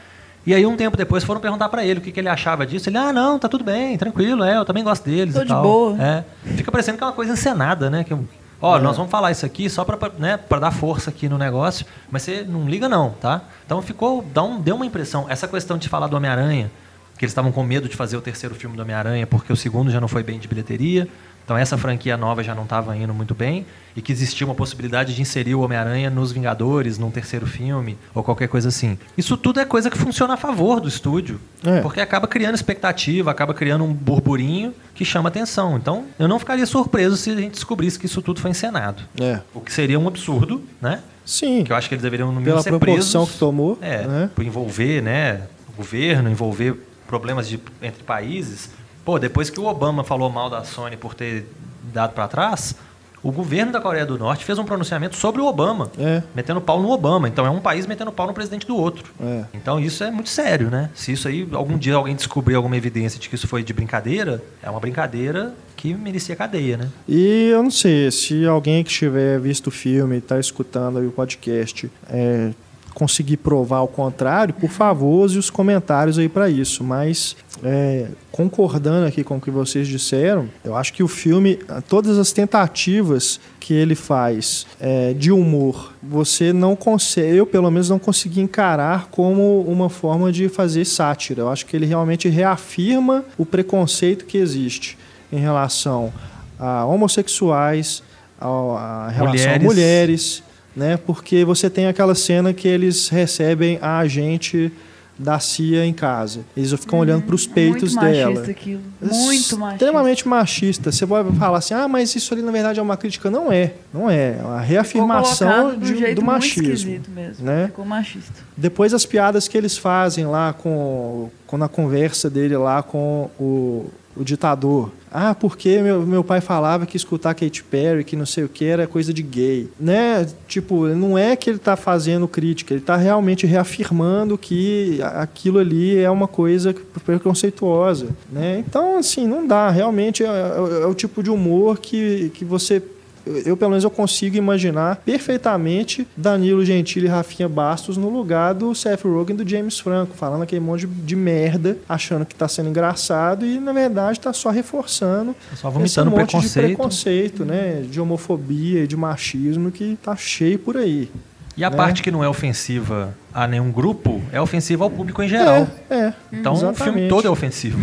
E 0.44 0.52
aí, 0.52 0.66
um 0.66 0.76
tempo 0.76 0.96
depois, 0.96 1.22
foram 1.22 1.40
perguntar 1.40 1.68
pra 1.68 1.84
ele 1.84 2.00
o 2.00 2.02
que, 2.02 2.10
que 2.10 2.18
ele 2.18 2.28
achava 2.28 2.66
disso. 2.66 2.88
Ele, 2.88 2.98
ah, 2.98 3.12
não, 3.12 3.38
tá 3.38 3.48
tudo 3.48 3.62
bem, 3.62 3.96
tranquilo, 3.96 4.42
é, 4.42 4.56
eu 4.56 4.64
também 4.64 4.82
gosto 4.82 5.04
deles 5.04 5.34
Tô 5.34 5.42
e 5.42 5.44
de 5.44 5.48
tal. 5.50 5.62
boa. 5.62 6.02
É. 6.02 6.24
Fica 6.56 6.72
parecendo 6.72 6.98
que 6.98 7.04
é 7.04 7.06
uma 7.06 7.12
coisa 7.12 7.32
encenada, 7.32 7.88
né? 7.88 8.02
Que, 8.02 8.16
ó, 8.60 8.78
É. 8.78 8.80
nós 8.80 8.96
vamos 8.96 9.10
falar 9.10 9.30
isso 9.30 9.44
aqui 9.46 9.68
só 9.70 9.84
pra, 9.84 10.10
né, 10.18 10.36
pra 10.36 10.58
dar 10.58 10.70
força 10.70 11.10
aqui 11.10 11.28
no 11.28 11.38
negócio, 11.38 11.84
mas 12.10 12.22
você 12.22 12.42
não 12.48 12.68
liga 12.68 12.88
não, 12.88 13.10
tá? 13.10 13.42
Então 13.64 13.80
ficou, 13.82 14.22
dá 14.32 14.42
um, 14.42 14.60
deu 14.60 14.76
uma 14.76 14.86
impressão. 14.86 15.26
Essa 15.28 15.46
questão 15.48 15.76
de 15.78 15.88
falar 15.88 16.06
do 16.06 16.16
Homem-Aranha, 16.16 16.70
que 17.18 17.24
eles 17.24 17.30
estavam 17.32 17.50
com 17.52 17.62
medo 17.62 17.88
de 17.88 17.96
fazer 17.96 18.16
o 18.16 18.20
terceiro 18.20 18.54
filme 18.54 18.76
do 18.76 18.82
Homem-Aranha 18.82 19.26
porque 19.26 19.52
o 19.52 19.56
segundo 19.56 19.90
já 19.90 20.00
não 20.00 20.08
foi 20.08 20.22
bem 20.22 20.38
de 20.38 20.46
bilheteria. 20.46 21.08
Então 21.46 21.56
essa 21.56 21.78
franquia 21.78 22.16
nova 22.16 22.42
já 22.42 22.56
não 22.56 22.64
estava 22.64 22.96
indo 22.96 23.14
muito 23.14 23.32
bem 23.32 23.64
e 23.94 24.02
que 24.02 24.10
existia 24.10 24.44
uma 24.44 24.54
possibilidade 24.54 25.14
de 25.14 25.22
inserir 25.22 25.54
o 25.54 25.60
Homem-Aranha 25.60 26.10
nos 26.10 26.32
Vingadores, 26.32 26.98
num 26.98 27.08
terceiro 27.08 27.46
filme 27.46 27.96
ou 28.12 28.24
qualquer 28.24 28.48
coisa 28.48 28.68
assim. 28.68 28.98
Isso 29.16 29.36
tudo 29.36 29.60
é 29.60 29.64
coisa 29.64 29.88
que 29.88 29.96
funciona 29.96 30.34
a 30.34 30.36
favor 30.36 30.80
do 30.80 30.88
estúdio, 30.88 31.40
É. 31.64 31.80
porque 31.82 32.00
acaba 32.00 32.26
criando 32.26 32.56
expectativa, 32.56 33.30
acaba 33.30 33.54
criando 33.54 33.84
um 33.84 33.92
burburinho 33.94 34.74
que 34.92 35.04
chama 35.04 35.28
atenção. 35.28 35.76
Então 35.76 36.06
eu 36.18 36.26
não 36.26 36.40
ficaria 36.40 36.66
surpreso 36.66 37.16
se 37.16 37.30
a 37.30 37.36
gente 37.36 37.52
descobrisse 37.52 37.96
que 37.96 38.06
isso 38.06 38.20
tudo 38.20 38.40
foi 38.40 38.50
encenado. 38.50 39.04
É. 39.20 39.38
O 39.54 39.60
que 39.60 39.72
seria 39.72 40.00
um 40.00 40.08
absurdo, 40.08 40.64
né? 40.82 41.00
Sim. 41.24 41.62
Que 41.62 41.70
eu 41.72 41.76
acho 41.76 41.88
que 41.88 41.94
eles 41.94 42.02
deveriam 42.02 42.26
no 42.26 42.32
mínimo 42.40 42.50
Pela 42.50 42.62
ser 42.62 42.70
proporção 42.70 43.20
presos. 43.22 43.34
que 43.34 43.38
tomou, 43.38 43.78
É, 43.80 44.04
né? 44.04 44.30
por 44.34 44.44
envolver, 44.44 45.00
né, 45.00 45.42
o 45.72 45.76
governo, 45.76 46.28
envolver 46.28 46.74
problemas 47.06 47.48
de- 47.48 47.60
entre 47.80 48.02
países. 48.02 48.70
Pô, 49.06 49.20
depois 49.20 49.48
que 49.48 49.60
o 49.60 49.66
Obama 49.66 50.02
falou 50.02 50.28
mal 50.28 50.50
da 50.50 50.64
Sony 50.64 50.96
por 50.96 51.14
ter 51.14 51.48
dado 51.94 52.12
para 52.12 52.26
trás, 52.26 52.74
o 53.22 53.30
governo 53.30 53.70
da 53.70 53.80
Coreia 53.80 54.04
do 54.04 54.18
Norte 54.18 54.44
fez 54.44 54.58
um 54.58 54.64
pronunciamento 54.64 55.14
sobre 55.14 55.40
o 55.40 55.46
Obama, 55.46 55.92
É. 55.96 56.24
metendo 56.34 56.60
pau 56.60 56.82
no 56.82 56.90
Obama. 56.90 57.28
Então 57.28 57.46
é 57.46 57.50
um 57.50 57.60
país 57.60 57.86
metendo 57.86 58.10
pau 58.10 58.26
no 58.26 58.34
presidente 58.34 58.66
do 58.66 58.76
outro. 58.76 59.04
É. 59.20 59.44
Então 59.54 59.78
isso 59.78 60.02
é 60.02 60.10
muito 60.10 60.28
sério, 60.28 60.70
né? 60.70 60.90
Se 60.92 61.12
isso 61.12 61.28
aí 61.28 61.48
algum 61.52 61.78
dia 61.78 61.94
alguém 61.94 62.16
descobrir 62.16 62.56
alguma 62.56 62.76
evidência 62.76 63.20
de 63.20 63.28
que 63.28 63.36
isso 63.36 63.46
foi 63.46 63.62
de 63.62 63.72
brincadeira, 63.72 64.42
é 64.60 64.68
uma 64.68 64.80
brincadeira 64.80 65.54
que 65.76 65.94
merecia 65.94 66.34
cadeia, 66.34 66.76
né? 66.76 66.88
E 67.08 67.50
eu 67.52 67.62
não 67.62 67.70
sei, 67.70 68.10
se 68.10 68.44
alguém 68.44 68.82
que 68.82 68.90
tiver 68.90 69.38
visto 69.38 69.68
o 69.68 69.70
filme 69.70 70.16
e 70.16 70.18
está 70.18 70.36
escutando 70.40 70.98
aí 70.98 71.06
o 71.06 71.12
podcast 71.12 71.88
é, 72.10 72.50
conseguir 72.96 73.36
provar 73.36 73.82
o 73.82 73.86
contrário, 73.88 74.54
por 74.54 74.70
favor, 74.70 75.22
use 75.22 75.36
os 75.38 75.50
comentários 75.50 76.18
aí 76.18 76.30
para 76.30 76.48
isso. 76.48 76.82
Mas 76.82 77.36
é, 77.62 78.06
concordando 78.32 79.06
aqui 79.06 79.22
com 79.22 79.36
o 79.36 79.40
que 79.40 79.50
vocês 79.50 79.86
disseram, 79.86 80.48
eu 80.64 80.74
acho 80.74 80.94
que 80.94 81.02
o 81.02 81.08
filme, 81.08 81.58
todas 81.90 82.16
as 82.18 82.32
tentativas 82.32 83.38
que 83.60 83.74
ele 83.74 83.94
faz 83.94 84.66
é, 84.80 85.12
de 85.12 85.30
humor, 85.30 85.92
você 86.02 86.54
não 86.54 86.74
consegue, 86.74 87.36
eu 87.36 87.44
pelo 87.44 87.70
menos 87.70 87.90
não 87.90 87.98
consegui 87.98 88.40
encarar 88.40 89.08
como 89.10 89.60
uma 89.68 89.90
forma 89.90 90.32
de 90.32 90.48
fazer 90.48 90.86
sátira. 90.86 91.42
Eu 91.42 91.50
acho 91.50 91.66
que 91.66 91.76
ele 91.76 91.84
realmente 91.84 92.30
reafirma 92.30 93.26
o 93.36 93.44
preconceito 93.44 94.24
que 94.24 94.38
existe 94.38 94.96
em 95.30 95.38
relação 95.38 96.10
a 96.58 96.86
homossexuais, 96.86 98.02
ao- 98.40 98.74
a 98.78 99.08
relação 99.08 99.50
a 99.52 99.58
Mulheres. 99.58 100.42
Né? 100.76 100.96
Porque 100.98 101.44
você 101.44 101.70
tem 101.70 101.86
aquela 101.86 102.14
cena 102.14 102.52
que 102.52 102.68
eles 102.68 103.08
recebem 103.08 103.78
a 103.80 103.98
agente 103.98 104.70
da 105.18 105.38
CIA 105.38 105.86
em 105.86 105.94
casa. 105.94 106.40
Eles 106.54 106.70
ficam 106.72 106.98
olhando 106.98 107.22
para 107.24 107.34
os 107.34 107.46
peitos 107.46 107.94
Muito 107.94 108.04
dela. 108.04 108.30
machista 108.32 108.50
aquilo. 108.50 108.80
Muito 109.00 109.58
machista. 109.58 109.72
Extremamente 109.72 110.28
machista. 110.28 110.92
Você 110.92 111.06
pode 111.06 111.34
falar 111.38 111.58
assim, 111.58 111.72
ah, 111.72 111.88
mas 111.88 112.14
isso 112.14 112.34
ali 112.34 112.42
na 112.42 112.52
verdade 112.52 112.78
é 112.78 112.82
uma 112.82 112.98
crítica. 112.98 113.30
Não 113.30 113.50
é. 113.50 113.72
Não 113.94 114.10
é. 114.10 114.36
É 114.38 114.42
uma 114.42 114.60
reafirmação 114.60 115.78
de 115.78 115.94
um 115.94 115.96
jeito 115.96 116.16
do 116.16 116.22
muito 116.22 116.24
machismo. 116.24 116.62
esquisito 116.64 117.10
mesmo. 117.10 117.46
né? 117.46 117.68
Ficou 117.68 117.86
machista. 117.86 118.34
Depois 118.54 118.92
as 118.92 119.06
piadas 119.06 119.48
que 119.48 119.56
eles 119.56 119.78
fazem 119.78 120.26
lá 120.26 120.52
com, 120.52 121.30
com 121.46 121.56
na 121.56 121.68
conversa 121.68 122.28
dele 122.28 122.56
lá 122.56 122.82
com 122.82 123.30
o, 123.40 123.86
o 124.16 124.24
ditador. 124.24 124.90
Ah, 125.10 125.34
porque 125.34 125.80
meu, 125.80 126.02
meu 126.06 126.24
pai 126.24 126.40
falava 126.40 126.84
que 126.84 126.96
escutar 126.96 127.34
Katy 127.34 127.64
Perry, 127.64 128.04
que 128.04 128.16
não 128.16 128.26
sei 128.26 128.44
o 128.44 128.48
que, 128.48 128.64
era 128.64 128.86
coisa 128.86 129.12
de 129.12 129.22
gay. 129.22 129.68
Né? 129.78 130.26
Tipo, 130.48 130.86
não 130.88 131.16
é 131.16 131.36
que 131.36 131.48
ele 131.50 131.56
está 131.56 131.76
fazendo 131.76 132.26
crítica, 132.28 132.74
ele 132.74 132.80
está 132.80 132.96
realmente 132.96 133.46
reafirmando 133.46 134.36
que 134.36 135.00
aquilo 135.02 135.58
ali 135.58 135.96
é 135.98 136.10
uma 136.10 136.28
coisa 136.28 136.74
preconceituosa. 137.04 138.08
Né? 138.30 138.62
Então, 138.66 138.98
assim, 138.98 139.26
não 139.26 139.46
dá. 139.46 139.70
Realmente 139.70 140.24
é, 140.24 140.26
é- 140.26 140.82
é 140.82 140.86
o 140.86 140.94
tipo 140.94 141.22
de 141.22 141.30
humor 141.30 141.78
que, 141.78 142.30
que 142.34 142.44
você 142.44 142.82
eu, 143.26 143.38
eu, 143.38 143.56
pelo 143.56 143.70
menos 143.70 143.84
eu 143.84 143.90
consigo 143.90 144.36
imaginar 144.36 144.96
perfeitamente 145.04 146.06
Danilo 146.16 146.64
Gentili 146.64 147.06
e 147.06 147.08
Rafinha 147.08 147.48
Bastos 147.48 147.96
no 147.96 148.08
lugar 148.08 148.54
do 148.54 148.74
Seth 148.74 149.02
Rogen 149.02 149.34
e 149.34 149.44
do 149.44 149.48
James 149.48 149.78
Franco, 149.78 150.16
falando 150.16 150.42
aquele 150.42 150.60
monte 150.60 150.86
de, 150.86 151.16
merda, 151.16 151.76
achando 151.88 152.24
que 152.24 152.34
está 152.34 152.46
sendo 152.46 152.68
engraçado 152.68 153.44
e 153.44 153.58
na 153.58 153.72
verdade 153.72 154.18
está 154.18 154.32
só 154.32 154.50
reforçando 154.50 155.34
Só 155.54 155.68
esse 155.68 155.78
vomitando 155.78 156.10
monte 156.10 156.30
preconceito. 156.30 156.66
de 156.66 156.74
preconceito, 156.74 157.44
né, 157.44 157.82
de 157.90 158.00
homofobia 158.00 158.84
e 158.84 158.86
de 158.86 158.96
machismo 158.96 159.72
que 159.72 159.98
tá 160.02 160.14
cheio 160.14 160.58
por 160.58 160.76
aí. 160.76 161.10
E 161.56 161.64
a 161.64 161.70
né? 161.70 161.76
parte 161.76 162.02
que 162.02 162.10
não 162.10 162.22
é 162.22 162.28
ofensiva 162.28 163.16
a 163.32 163.46
nenhum 163.46 163.72
grupo 163.72 164.22
é 164.30 164.40
ofensiva 164.40 164.84
ao 164.84 164.90
público 164.90 165.22
em 165.22 165.28
geral. 165.28 165.66
É, 165.88 165.96
é. 165.96 166.14
Então 166.32 166.52
o 166.52 166.56
filme 166.56 166.72
exatamente. 166.72 167.08
todo 167.08 167.26
é 167.26 167.30
ofensivo. 167.30 167.78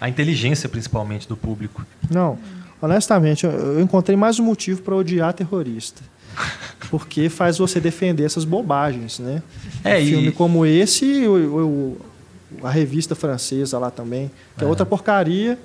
A 0.00 0.08
inteligência, 0.08 0.68
principalmente, 0.68 1.28
do 1.28 1.36
público. 1.36 1.84
Não, 2.08 2.38
honestamente, 2.80 3.44
eu- 3.46 3.80
encontrei 3.80 4.16
mais 4.16 4.38
um 4.38 4.44
motivo 4.44 4.82
para 4.82 4.94
odiar 4.94 5.32
terrorista. 5.32 6.02
Porque 6.90 7.28
faz 7.28 7.58
você 7.58 7.80
defender 7.80 8.24
essas 8.24 8.44
bobagens, 8.44 9.18
né? 9.18 9.42
É, 9.84 9.96
um 9.96 10.00
e- 10.00 10.06
filme 10.06 10.32
como 10.32 10.64
esse 10.64 11.04
e 11.04 11.26
o- 11.28 11.66
o- 11.66 12.66
a 12.66 12.70
revista 12.70 13.14
francesa 13.14 13.78
lá 13.78 13.90
também, 13.90 14.30
que 14.56 14.64
é, 14.64 14.66
outra 14.66 14.86
porcaria, 14.86 15.58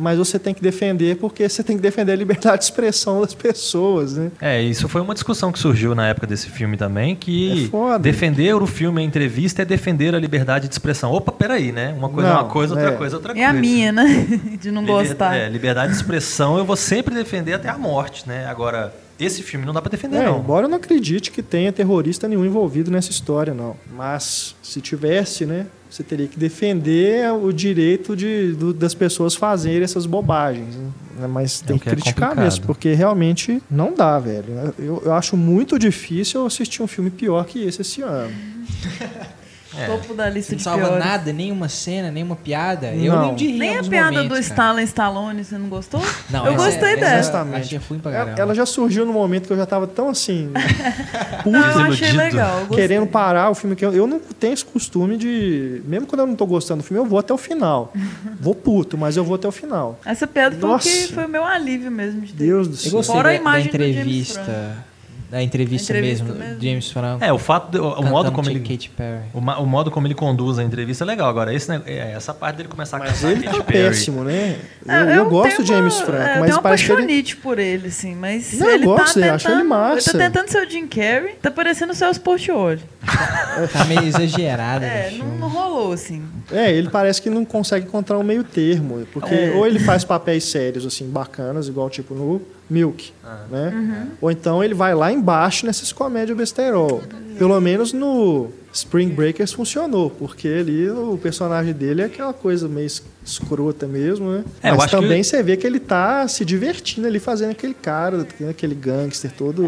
mas 0.00 0.18
você 0.18 0.38
tem 0.38 0.54
que 0.54 0.62
defender 0.62 1.16
porque 1.16 1.48
você 1.48 1.62
tem 1.62 1.76
que 1.76 1.82
defender 1.82 2.12
a 2.12 2.16
liberdade 2.16 2.58
de 2.58 2.64
expressão 2.64 3.20
das 3.20 3.34
pessoas, 3.34 4.14
né? 4.16 4.30
É, 4.40 4.60
isso 4.62 4.88
foi 4.88 5.00
uma 5.00 5.14
discussão 5.14 5.52
que 5.52 5.58
surgiu 5.58 5.94
na 5.94 6.08
época 6.08 6.26
desse 6.26 6.48
filme 6.48 6.76
também, 6.76 7.14
que 7.14 7.66
É 7.66 7.68
foda. 7.68 7.98
defender 7.98 8.54
o 8.54 8.66
filme, 8.66 9.00
a 9.00 9.04
entrevista, 9.04 9.62
é 9.62 9.64
defender 9.64 10.14
a 10.14 10.18
liberdade 10.18 10.66
de 10.68 10.74
expressão. 10.74 11.12
Opa, 11.12 11.30
peraí, 11.32 11.70
né? 11.72 11.94
Uma 11.96 12.08
coisa 12.08 12.28
é 12.28 12.32
uma 12.32 12.44
coisa, 12.44 12.74
outra 12.74 12.90
é. 12.90 12.96
coisa 12.96 13.14
é 13.14 13.16
outra 13.16 13.32
É 13.32 13.34
coisa. 13.34 13.50
a 13.50 13.52
minha, 13.52 13.92
né? 13.92 14.26
De 14.60 14.70
não 14.70 14.82
Liber- 14.82 14.96
gostar. 15.06 15.36
É, 15.36 15.48
liberdade 15.48 15.92
de 15.92 15.96
expressão 15.98 16.56
eu 16.58 16.64
vou 16.64 16.76
sempre 16.76 17.14
defender 17.14 17.52
até 17.54 17.68
a 17.68 17.76
morte, 17.78 18.26
né? 18.28 18.46
Agora, 18.46 18.92
esse 19.20 19.42
filme 19.42 19.64
não 19.66 19.72
dá 19.72 19.80
pra 19.82 19.90
defender, 19.90 20.16
É, 20.18 20.24
não. 20.26 20.38
embora 20.40 20.64
eu 20.66 20.68
não 20.68 20.76
acredite 20.78 21.30
que 21.30 21.42
tenha 21.42 21.72
terrorista 21.72 22.26
nenhum 22.26 22.44
envolvido 22.44 22.90
nessa 22.90 23.10
história, 23.10 23.52
não. 23.54 23.76
Mas 23.96 24.54
se 24.62 24.80
tivesse, 24.80 25.44
né? 25.46 25.66
você 25.90 26.04
teria 26.04 26.28
que 26.28 26.38
defender 26.38 27.32
o 27.32 27.52
direito 27.52 28.14
de, 28.14 28.52
do- 28.52 28.72
das 28.72 28.94
pessoas 28.94 29.34
fazerem 29.34 29.82
essas 29.82 30.06
bobagens. 30.06 30.76
né? 31.18 31.26
Mas 31.26 31.60
tem 31.60 31.74
o 31.74 31.78
que, 31.80 31.82
que 31.84 31.88
é 31.88 31.92
criticar 31.94 32.28
complicado. 32.28 32.44
mesmo, 32.44 32.64
porque 32.64 32.92
realmente 32.94 33.60
não 33.68 33.92
dá, 33.92 34.16
velho. 34.20 34.72
Eu, 34.78 35.02
eu 35.06 35.12
acho 35.12 35.36
muito 35.36 35.76
difícil 35.80 36.42
eu 36.42 36.46
assistir 36.46 36.80
um 36.80 36.86
filme 36.86 37.10
pior 37.10 37.44
que 37.44 37.64
esse 37.64 37.82
esse 37.82 38.02
ano. 38.02 38.30
É. 39.76 39.86
Topo 39.86 40.14
da 40.14 40.28
lista 40.28 40.52
Não 40.52 40.56
de 40.56 40.62
salva 40.62 40.86
piores. 40.88 41.04
nenhuma 41.04 41.32
nenhuma 41.32 41.68
cena, 41.68 42.10
nenhuma 42.10 42.34
piada. 42.36 42.88
Eu 42.88 43.12
Não. 43.12 43.20
lembro 43.22 43.36
de 43.36 43.46
rir 43.46 43.54
em 43.54 43.58
Nem 43.58 43.78
a 43.78 43.82
piada 43.84 44.10
momentos, 44.12 44.38
do. 44.38 44.42
Stalin 44.42 44.82
Stallone, 44.82 45.44
você 45.44 45.56
não 45.58 45.68
gostou? 45.68 46.00
Não, 46.28 46.46
eu 46.46 46.54
gostei 46.54 46.90
essa- 46.94 47.00
dessa. 47.00 47.14
Honestamente. 47.14 47.62
Achei 47.76 47.80
ruim 47.88 47.98
pra 48.00 48.12
Ela, 48.12 48.34
ela 48.36 48.54
já 48.54 48.66
surgiu 48.66 49.06
no 49.06 49.12
momento 49.12 49.46
que 49.46 49.52
eu 49.52 49.56
já 49.56 49.66
tava 49.66 49.86
tão 49.86 50.08
assim, 50.08 50.50
Não, 51.46 51.60
eu 51.70 51.92
achei 51.92 52.12
legal. 52.12 52.60
eu 52.62 52.76
querendo 52.76 53.06
parar 53.06 53.50
o 53.50 53.54
filme 53.54 53.76
que 53.76 53.84
eu, 53.84 53.92
eu 53.94 54.06
não 54.06 54.18
tenho 54.18 54.52
esse 54.54 54.64
costume 54.64 55.16
de, 55.16 55.82
mesmo 55.84 56.06
quando 56.06 56.20
eu 56.20 56.26
não 56.26 56.34
tô 56.36 56.46
gostando 56.46 56.82
do 56.82 56.86
filme, 56.86 57.02
eu 57.02 57.06
vou 57.08 57.18
até 57.18 57.32
o 57.32 57.38
final. 57.38 57.92
vou 58.40 58.54
puto, 58.54 58.96
mas 58.98 59.16
eu 59.16 59.24
vou 59.24 59.34
até 59.36 59.46
o 59.48 59.52
final. 59.52 59.98
Essa 60.04 60.26
piada 60.26 60.56
foi 60.56 60.68
o 60.68 60.72
Nossa. 60.72 60.88
que 60.88 61.12
foi 61.12 61.24
o 61.24 61.28
meu 61.28 61.44
alívio 61.44 61.90
mesmo 61.90 62.20
de 62.22 62.32
ter. 62.32 62.44
Deus 62.44 62.66
do 62.68 62.74
Eu 62.74 62.78
céu. 62.78 62.90
gostei 62.92 63.14
Fora 63.14 63.28
a 63.28 63.32
da, 63.32 63.38
da 63.38 63.42
imagem 63.42 63.70
do 63.70 63.78
James 63.78 63.90
entrevista. 63.96 64.84
Da 65.30 65.40
entrevista, 65.42 65.92
A 65.92 65.96
entrevista 65.96 66.24
mesmo, 66.24 66.38
mesmo. 66.38 66.60
James 66.60 66.90
Franco. 66.90 67.24
É, 67.24 67.32
o 67.32 67.38
fato, 67.38 67.70
de- 67.70 67.78
o, 67.78 68.02
modo 68.02 68.32
como 68.32 68.50
ele, 68.50 68.58
Katy 68.60 68.90
Perry. 68.90 69.20
o, 69.32 69.38
o 69.38 69.66
modo 69.66 69.90
como 69.90 70.06
ele 70.06 70.14
conduz 70.14 70.58
a 70.58 70.64
entrevista 70.64 71.04
é 71.04 71.06
legal. 71.06 71.28
Agora, 71.30 71.54
esse, 71.54 71.70
ne- 71.70 71.82
é, 71.86 72.12
essa 72.12 72.34
parte 72.34 72.56
dele 72.56 72.68
começar 72.68 72.96
a 72.96 73.00
Mas 73.00 73.20
cantar 73.20 73.30
ele 73.32 73.42
Katy 73.44 73.58
tá 73.58 73.64
Perry. 73.64 73.88
péssimo, 73.90 74.24
né? 74.24 74.58
Eu, 74.84 74.92
É, 74.92 75.18
eu 75.18 75.30
gosto 75.30 75.48
tenho 75.56 75.62
do 75.62 75.66
James 75.66 76.00
Franco, 76.00 76.22
é, 76.22 76.36
eu 76.36 76.40
mas 76.40 76.50
uma 76.54 76.62
parece 76.62 76.84
que 76.84 76.92
ele... 76.92 77.34
por 77.36 77.58
ele, 77.58 77.86
assim, 77.88 78.14
mas 78.16 78.52
Não, 78.58 78.66
eu 78.66 78.74
ele 78.74 78.84
gosto 78.86 79.06
tá 79.06 79.14
tentando, 79.14 79.34
acho 79.36 79.48
ele 79.48 79.62
massa. 79.62 80.10
Ele 80.10 80.18
tá 80.18 80.24
tentando 80.30 80.48
ser 80.50 80.66
o 80.66 80.70
Jim 80.70 80.86
Carrey, 80.88 81.34
tá 81.40 81.50
parecendo 81.50 81.92
o 81.92 81.94
Celso 81.94 82.20
Portiolli. 82.20 82.80
Tá 83.72 83.84
meio 83.84 84.02
exagerada 84.04 84.84
É, 84.84 85.10
não, 85.18 85.26
não 85.38 85.48
rolou, 85.48 85.92
assim. 85.92 86.22
É, 86.50 86.72
ele 86.72 86.88
parece 86.88 87.20
que 87.20 87.28
não 87.30 87.44
consegue 87.44 87.86
encontrar 87.86 88.18
um 88.18 88.22
meio 88.22 88.42
termo. 88.42 89.06
Porque 89.12 89.34
É. 89.34 89.52
ou 89.54 89.66
ele 89.66 89.78
faz 89.78 90.02
papéis 90.04 90.44
sérios, 90.44 90.84
assim, 90.86 91.08
bacanas, 91.08 91.68
igual 91.68 91.88
tipo 91.90 92.14
no 92.14 92.40
Milk, 92.70 93.12
né? 93.50 93.72
Uhum. 93.74 94.06
Ou 94.20 94.30
então 94.30 94.62
ele 94.62 94.74
vai 94.74 94.94
lá 94.94 95.10
embaixo 95.12 95.66
nessas 95.66 95.92
comédias 95.92 96.36
besterol. 96.38 97.02
Pelo 97.36 97.60
menos 97.60 97.92
no 97.92 98.48
Spring 98.72 99.08
Breakers 99.08 99.52
funcionou, 99.52 100.10
porque 100.10 100.46
ali 100.46 100.88
o 100.88 101.18
personagem 101.20 101.72
dele 101.74 102.02
é 102.02 102.04
aquela 102.04 102.32
coisa 102.32 102.68
meio 102.68 102.86
es- 102.86 103.02
escrota 103.24 103.86
mesmo, 103.86 104.30
né? 104.30 104.44
É, 104.62 104.70
Mas 104.70 104.80
acho 104.84 104.96
que- 104.96 105.02
também 105.02 105.22
você 105.22 105.42
vê 105.42 105.56
que 105.56 105.66
ele 105.66 105.80
tá 105.80 106.28
se 106.28 106.44
divertindo 106.44 107.06
ali 107.06 107.18
fazendo 107.18 107.50
aquele 107.50 107.74
cara, 107.74 108.26
aquele 108.48 108.74
gangster 108.74 109.32
todo 109.36 109.64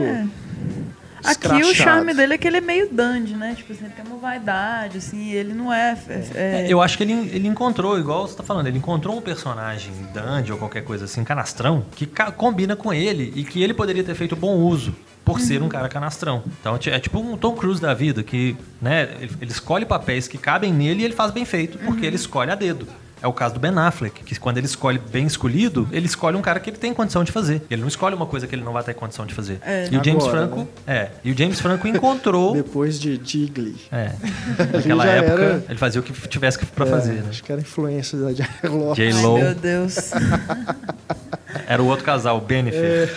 Aqui 1.31 1.47
o 1.62 1.74
charme 1.85 2.15
dele 2.15 2.35
é 2.35 2.39
que 2.39 2.47
ele 2.49 2.57
é 2.57 2.61
meio 2.61 2.89
dandy, 2.93 3.35
né? 3.35 3.55
Tipo 3.57 3.73
assim, 3.73 3.85
ele 3.85 3.94
tem 3.94 4.05
uma 4.05 4.16
vaidade, 4.19 4.99
assim, 4.99 5.31
e 5.31 5.35
ele 5.35 5.53
não 5.55 5.73
é... 5.73 5.97
é- 6.09 6.31
É, 6.35 6.66
eu 6.69 6.81
acho 6.82 6.97
que 6.97 7.03
ele, 7.05 7.12
ele 7.12 7.49
encontrou, 7.49 7.99
igual 7.99 8.27
você 8.27 8.36
tá 8.36 8.43
falando, 8.43 8.66
ele 8.66 8.78
encontrou 8.78 9.16
um 9.16 9.20
personagem 9.20 9.93
dandy 10.12 10.53
ou 10.53 10.59
qualquer 10.59 10.82
coisa 10.85 11.05
assim, 11.05 11.23
canastrão, 11.24 11.85
que 11.94 12.07
ca- 12.07 12.31
combina 12.32 12.74
com 12.77 12.93
ele 12.93 13.32
e 13.36 13.44
que 13.44 13.62
ele 13.62 13.74
poderia 13.74 14.03
ter 14.05 14.15
feito 14.15 14.35
bom 14.36 14.57
uso 14.57 14.94
por 15.24 15.39
ser 15.40 15.62
um 15.62 15.69
cara 15.69 15.89
canastrão. 15.89 16.43
Então 16.61 16.77
é 16.86 16.99
tipo 16.99 17.20
um 17.20 17.36
Tom 17.36 17.53
Cruise 17.55 17.81
da 17.81 17.94
vida, 17.94 18.23
que 18.24 18.57
né, 18.81 19.09
ele, 19.20 19.31
ele 19.40 19.51
escolhe 19.53 19.86
papéis 19.86 20.27
que 20.27 20.36
cabem 20.36 20.73
nele 20.73 21.03
e 21.03 21.05
ele 21.05 21.15
faz 21.15 21.31
bem 21.31 21.44
feito, 21.44 21.78
porque 21.78 22.05
ele 22.05 22.16
escolhe 22.16 22.51
a 22.51 22.55
dedo. 22.57 22.86
É 23.23 23.27
o 23.28 23.32
caso 23.32 23.55
do 23.55 23.61
Ben 23.61 23.70
Affleck, 23.78 24.24
que 24.24 24.39
quando 24.39 24.59
ele 24.59 24.66
escolhe 24.66 24.99
bem 24.99 25.27
escolhido, 25.27 25.89
ele 25.93 26.07
escolhe 26.07 26.36
um 26.36 26.43
cara 26.43 26.59
que 26.59 26.69
ele 26.70 26.77
tem 26.77 26.93
condição 26.93 27.23
de 27.23 27.31
fazer. 27.31 27.62
Ele 27.70 27.81
não 27.81 27.89
escolhe 27.89 28.15
uma 28.16 28.27
coisa 28.27 28.47
que 28.49 28.55
ele 28.55 28.65
não 28.65 28.73
vai 28.73 28.82
ter 28.82 28.94
condição 28.94 29.24
de 29.24 29.32
fazer. 29.32 29.61
É. 29.65 29.85
E 29.90 29.97
o 29.97 30.03
James 30.05 30.24
Agora, 30.24 30.31
Franco, 30.49 30.57
né? 30.61 30.66
é, 30.94 31.11
e 31.23 31.31
o 31.31 31.39
James 31.39 31.61
Franco 31.61 31.86
encontrou 31.86 32.53
Depois 32.55 32.99
de 32.99 33.16
Digley. 33.16 33.77
é. 33.93 34.12
Naquela 34.74 35.07
época, 35.07 35.43
era- 35.43 35.65
ele 35.69 35.78
fazia 35.78 36.01
o 36.01 36.05
que 36.05 36.12
tivesse 36.28 36.59
pra 36.66 36.85
É, 36.85 36.90
fazer, 36.90 37.12
né? 37.23 37.27
Acho 37.31 37.44
que 37.44 37.53
era 37.53 37.61
influência 37.61 38.19
da 38.19 38.32
J-Lo. 38.32 38.94
J. 38.94 39.07
Ai, 39.07 39.23
Lo. 39.23 39.39
meu 39.39 39.55
Deus. 39.55 40.11
Era 41.69 41.81
o 41.82 41.86
outro 41.86 42.05
casal, 42.05 42.39
o 42.39 42.40
Benefit. 42.40 43.12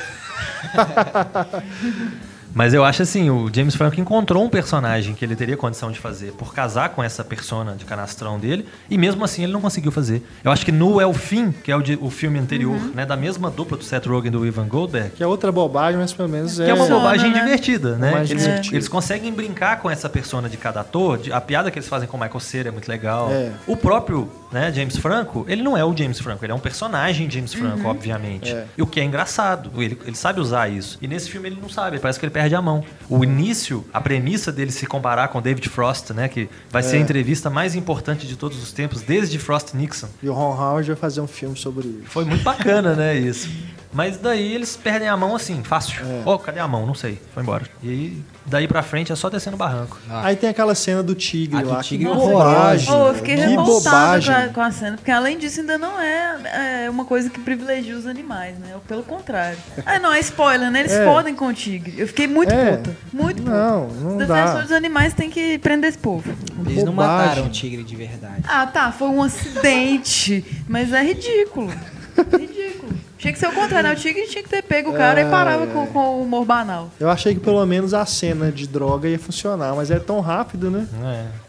Mas 2.55 2.73
eu 2.73 2.83
acho 2.85 3.01
assim, 3.03 3.29
o 3.29 3.49
James 3.53 3.75
Franco 3.75 3.99
encontrou 3.99 4.43
um 4.43 4.49
personagem 4.49 5.13
que 5.13 5.23
ele 5.25 5.35
teria 5.35 5.57
condição 5.57 5.91
de 5.91 5.99
fazer 5.99 6.31
por 6.31 6.53
casar 6.53 6.89
com 6.89 7.03
essa 7.03 7.21
persona 7.23 7.75
de 7.75 7.83
canastrão 7.83 8.39
dele, 8.39 8.65
e 8.89 8.97
mesmo 8.97 9.23
assim 9.25 9.43
ele 9.43 9.51
não 9.51 9.59
conseguiu 9.59 9.91
fazer. 9.91 10.23
Eu 10.43 10.51
acho 10.51 10.65
que 10.65 10.71
no 10.71 11.01
É 11.01 11.05
o 11.05 11.13
Fim, 11.13 11.51
que 11.51 11.69
é 11.71 11.75
o, 11.75 11.81
de- 11.81 11.99
o 12.01 12.09
filme 12.09 12.39
anterior, 12.39 12.79
né, 12.95 13.05
da 13.05 13.17
mesma 13.17 13.51
dupla 13.51 13.77
do 13.77 13.83
Seth 13.83 14.05
Rogen 14.07 14.27
e 14.27 14.31
do 14.31 14.45
Ivan 14.47 14.67
Goldberg, 14.67 15.09
Que 15.11 15.21
é 15.23 15.27
outra 15.27 15.51
bobagem, 15.51 15.99
mas 15.99 16.13
pelo 16.13 16.29
menos 16.29 16.55
que 16.55 16.61
é 16.63 16.67
uma 16.73 16.77
Funciona, 16.77 17.01
bobagem 17.01 17.31
né? 17.31 17.39
divertida, 17.43 17.97
né? 17.97 18.11
Mais 18.11 18.31
Eles, 18.31 18.43
divertido. 18.43 18.75
eles 18.75 18.87
conseguem 18.87 19.33
brincar 19.33 19.79
com 19.81 19.91
essa 19.91 20.07
persona 20.09 20.47
de 20.47 20.55
cada 20.57 20.79
ator. 20.79 21.17
de- 21.17 21.33
a 21.33 21.41
piada 21.41 21.69
que 21.69 21.77
eles 21.77 21.89
fazem 21.89 22.07
com 22.07 22.15
o 22.15 22.19
Michael 22.21 22.39
Cera 22.39 22.69
é 22.69 22.71
muito 22.71 22.87
legal. 22.87 23.29
É. 23.31 23.51
O 23.67 23.75
próprio 23.75 24.29
né, 24.51 24.71
James 24.71 24.95
Franco, 24.95 25.43
ele 25.49 25.61
não 25.61 25.75
é 25.77 25.83
o 25.83 25.95
James 25.95 26.19
Franco, 26.19 26.45
ele 26.45 26.53
é 26.53 26.55
um 26.55 26.59
personagem 26.59 27.29
James 27.29 27.53
Franco, 27.53 27.85
obviamente. 27.89 28.51
É. 28.53 28.65
E 28.77 28.81
o 28.81 28.87
que 28.87 29.01
é 29.01 29.03
engraçado, 29.03 29.69
ele, 29.81 29.97
ele 30.05 30.15
sabe 30.15 30.39
usar 30.39 30.69
isso. 30.69 30.97
E 31.01 31.07
nesse 31.07 31.29
filme 31.29 31.49
ele 31.49 31.57
não 31.61 31.67
sabe, 31.67 31.99
parece 31.99 32.17
que 32.19 32.25
ele 32.25 32.31
perde 32.31 32.44
a 32.53 32.61
mão. 32.61 32.83
O 33.09 33.23
início, 33.23 33.83
a 33.93 33.99
premissa 33.99 34.51
dele 34.51 34.71
se 34.71 34.85
comparar 34.85 35.29
com 35.29 35.41
David 35.41 35.67
Frost, 35.69 36.11
né, 36.11 36.27
que 36.27 36.49
vai 36.69 36.83
ser 36.83 36.97
a 36.97 36.99
entrevista 36.99 37.49
mais 37.49 37.75
importante 37.75 38.27
de 38.27 38.35
todos 38.35 38.61
os 38.61 38.71
tempos, 38.71 39.01
desde 39.01 39.39
Frost 39.39 39.73
Nixon. 39.73 40.07
E 40.21 40.29
o 40.29 40.33
Ron 40.33 40.53
Howard 40.53 40.87
vai 40.87 40.95
fazer 40.95 41.21
um 41.21 41.27
filme 41.27 41.55
sobre 41.55 41.87
isso. 41.87 42.09
Foi 42.09 42.25
muito 42.25 42.43
bacana, 42.43 42.93
né, 42.93 43.15
isso. 43.15 43.49
Mas 43.95 44.17
daí 44.17 44.53
eles 44.53 44.75
perdem 44.75 45.07
a 45.07 45.15
mão 45.15 45.33
assim, 45.37 45.63
fácil. 45.63 46.01
Oh, 46.25 46.37
cadê 46.37 46.59
a 46.59 46.67
mão? 46.67 46.85
Não 46.85 46.93
sei. 46.93 47.17
Foi 47.33 47.41
embora. 47.41 47.65
E 47.81 47.89
aí, 47.89 48.23
daí 48.45 48.67
pra 48.67 48.83
frente 48.83 49.09
é 49.09 49.15
só 49.15 49.29
descendo 49.29 49.55
o 49.55 49.57
barranco. 49.57 49.97
Ah. 50.09 50.27
Aí 50.27 50.35
tem 50.35 50.49
aquela 50.49 50.75
cena 50.75 51.01
do 51.01 51.15
tigre 51.15 51.57
A 51.59 51.61
do 51.61 51.69
lá. 51.69 51.81
tigre 51.81 52.05
que 52.05 52.11
é 52.11 52.15
bobagem. 52.15 52.93
Oh, 52.93 53.07
eu 53.07 53.13
fiquei 53.15 53.35
que 53.37 53.41
revoltada 53.41 53.95
bobagem. 54.19 54.47
com- 54.49 54.53
com 54.55 54.61
a 54.61 54.71
cena, 54.71 54.97
porque 54.97 55.11
além 55.11 55.37
disso 55.37 55.61
ainda 55.61 55.77
não 55.77 55.97
é, 56.01 56.83
é 56.85 56.89
uma 56.89 57.05
coisa 57.05 57.29
que 57.29 57.39
privilegia 57.39 57.95
os 57.97 58.05
animais, 58.05 58.57
né? 58.59 58.75
Pelo 58.85 59.01
contrário. 59.03 59.57
Ah, 59.85 59.97
não, 59.97 60.11
é 60.11 60.19
spoiler, 60.19 60.69
né? 60.69 60.81
Eles 60.81 60.91
É. 60.91 61.05
fodem 61.05 61.33
com 61.33 61.47
o 61.47 61.53
tigre. 61.53 61.93
Eu 61.97 62.07
fiquei 62.07 62.27
muito 62.27 62.53
É. 62.53 62.75
puta. 62.75 62.97
Muito 63.13 63.41
puta. 63.43 63.55
Não, 63.55 63.87
Os 63.87 63.95
não 64.01 64.17
defensores 64.17 64.53
dá. 64.55 64.61
dos 64.63 64.71
animais 64.73 65.13
têm 65.13 65.29
que 65.29 65.57
prender 65.59 65.89
esse 65.91 65.97
povo. 65.99 66.29
Eles 66.65 66.83
não 66.83 66.91
Bobagem. 66.91 67.25
mataram 67.27 67.45
o 67.45 67.49
tigre 67.49 67.81
de 67.81 67.95
verdade. 67.95 68.41
Ah, 68.45 68.67
tá, 68.67 68.91
foi 68.91 69.07
um 69.07 69.23
acidente. 69.23 70.43
mas 70.67 70.91
é 70.91 71.01
ridículo. 71.01 71.71
Ridículo. 72.31 72.84
Tinha 73.25 73.33
que 73.33 73.39
ser 73.39 73.47
o 73.47 73.53
contrário, 73.53 73.89
né? 73.89 73.95
O 73.95 73.97
tigre 73.97 74.27
tinha 74.27 74.43
que 74.43 74.49
ter 74.49 74.61
pego 74.61 74.91
o 74.91 74.93
cara 74.93 75.19
e 75.19 75.25
parava 75.25 75.65
com, 75.65 75.87
com 75.87 75.99
o 75.99 76.21
humor 76.21 76.45
banal. 76.45 76.91
Eu 76.99 77.09
achei 77.09 77.33
que 77.33 77.39
pelo 77.39 77.65
menos 77.65 77.91
a 77.91 78.05
cena 78.05 78.51
de 78.51 78.67
droga 78.67 79.09
ia 79.09 79.17
funcionar, 79.17 79.73
mas 79.75 79.89
é 79.89 79.97
tão 79.97 80.19
rápido, 80.19 80.69
né? 80.69 80.87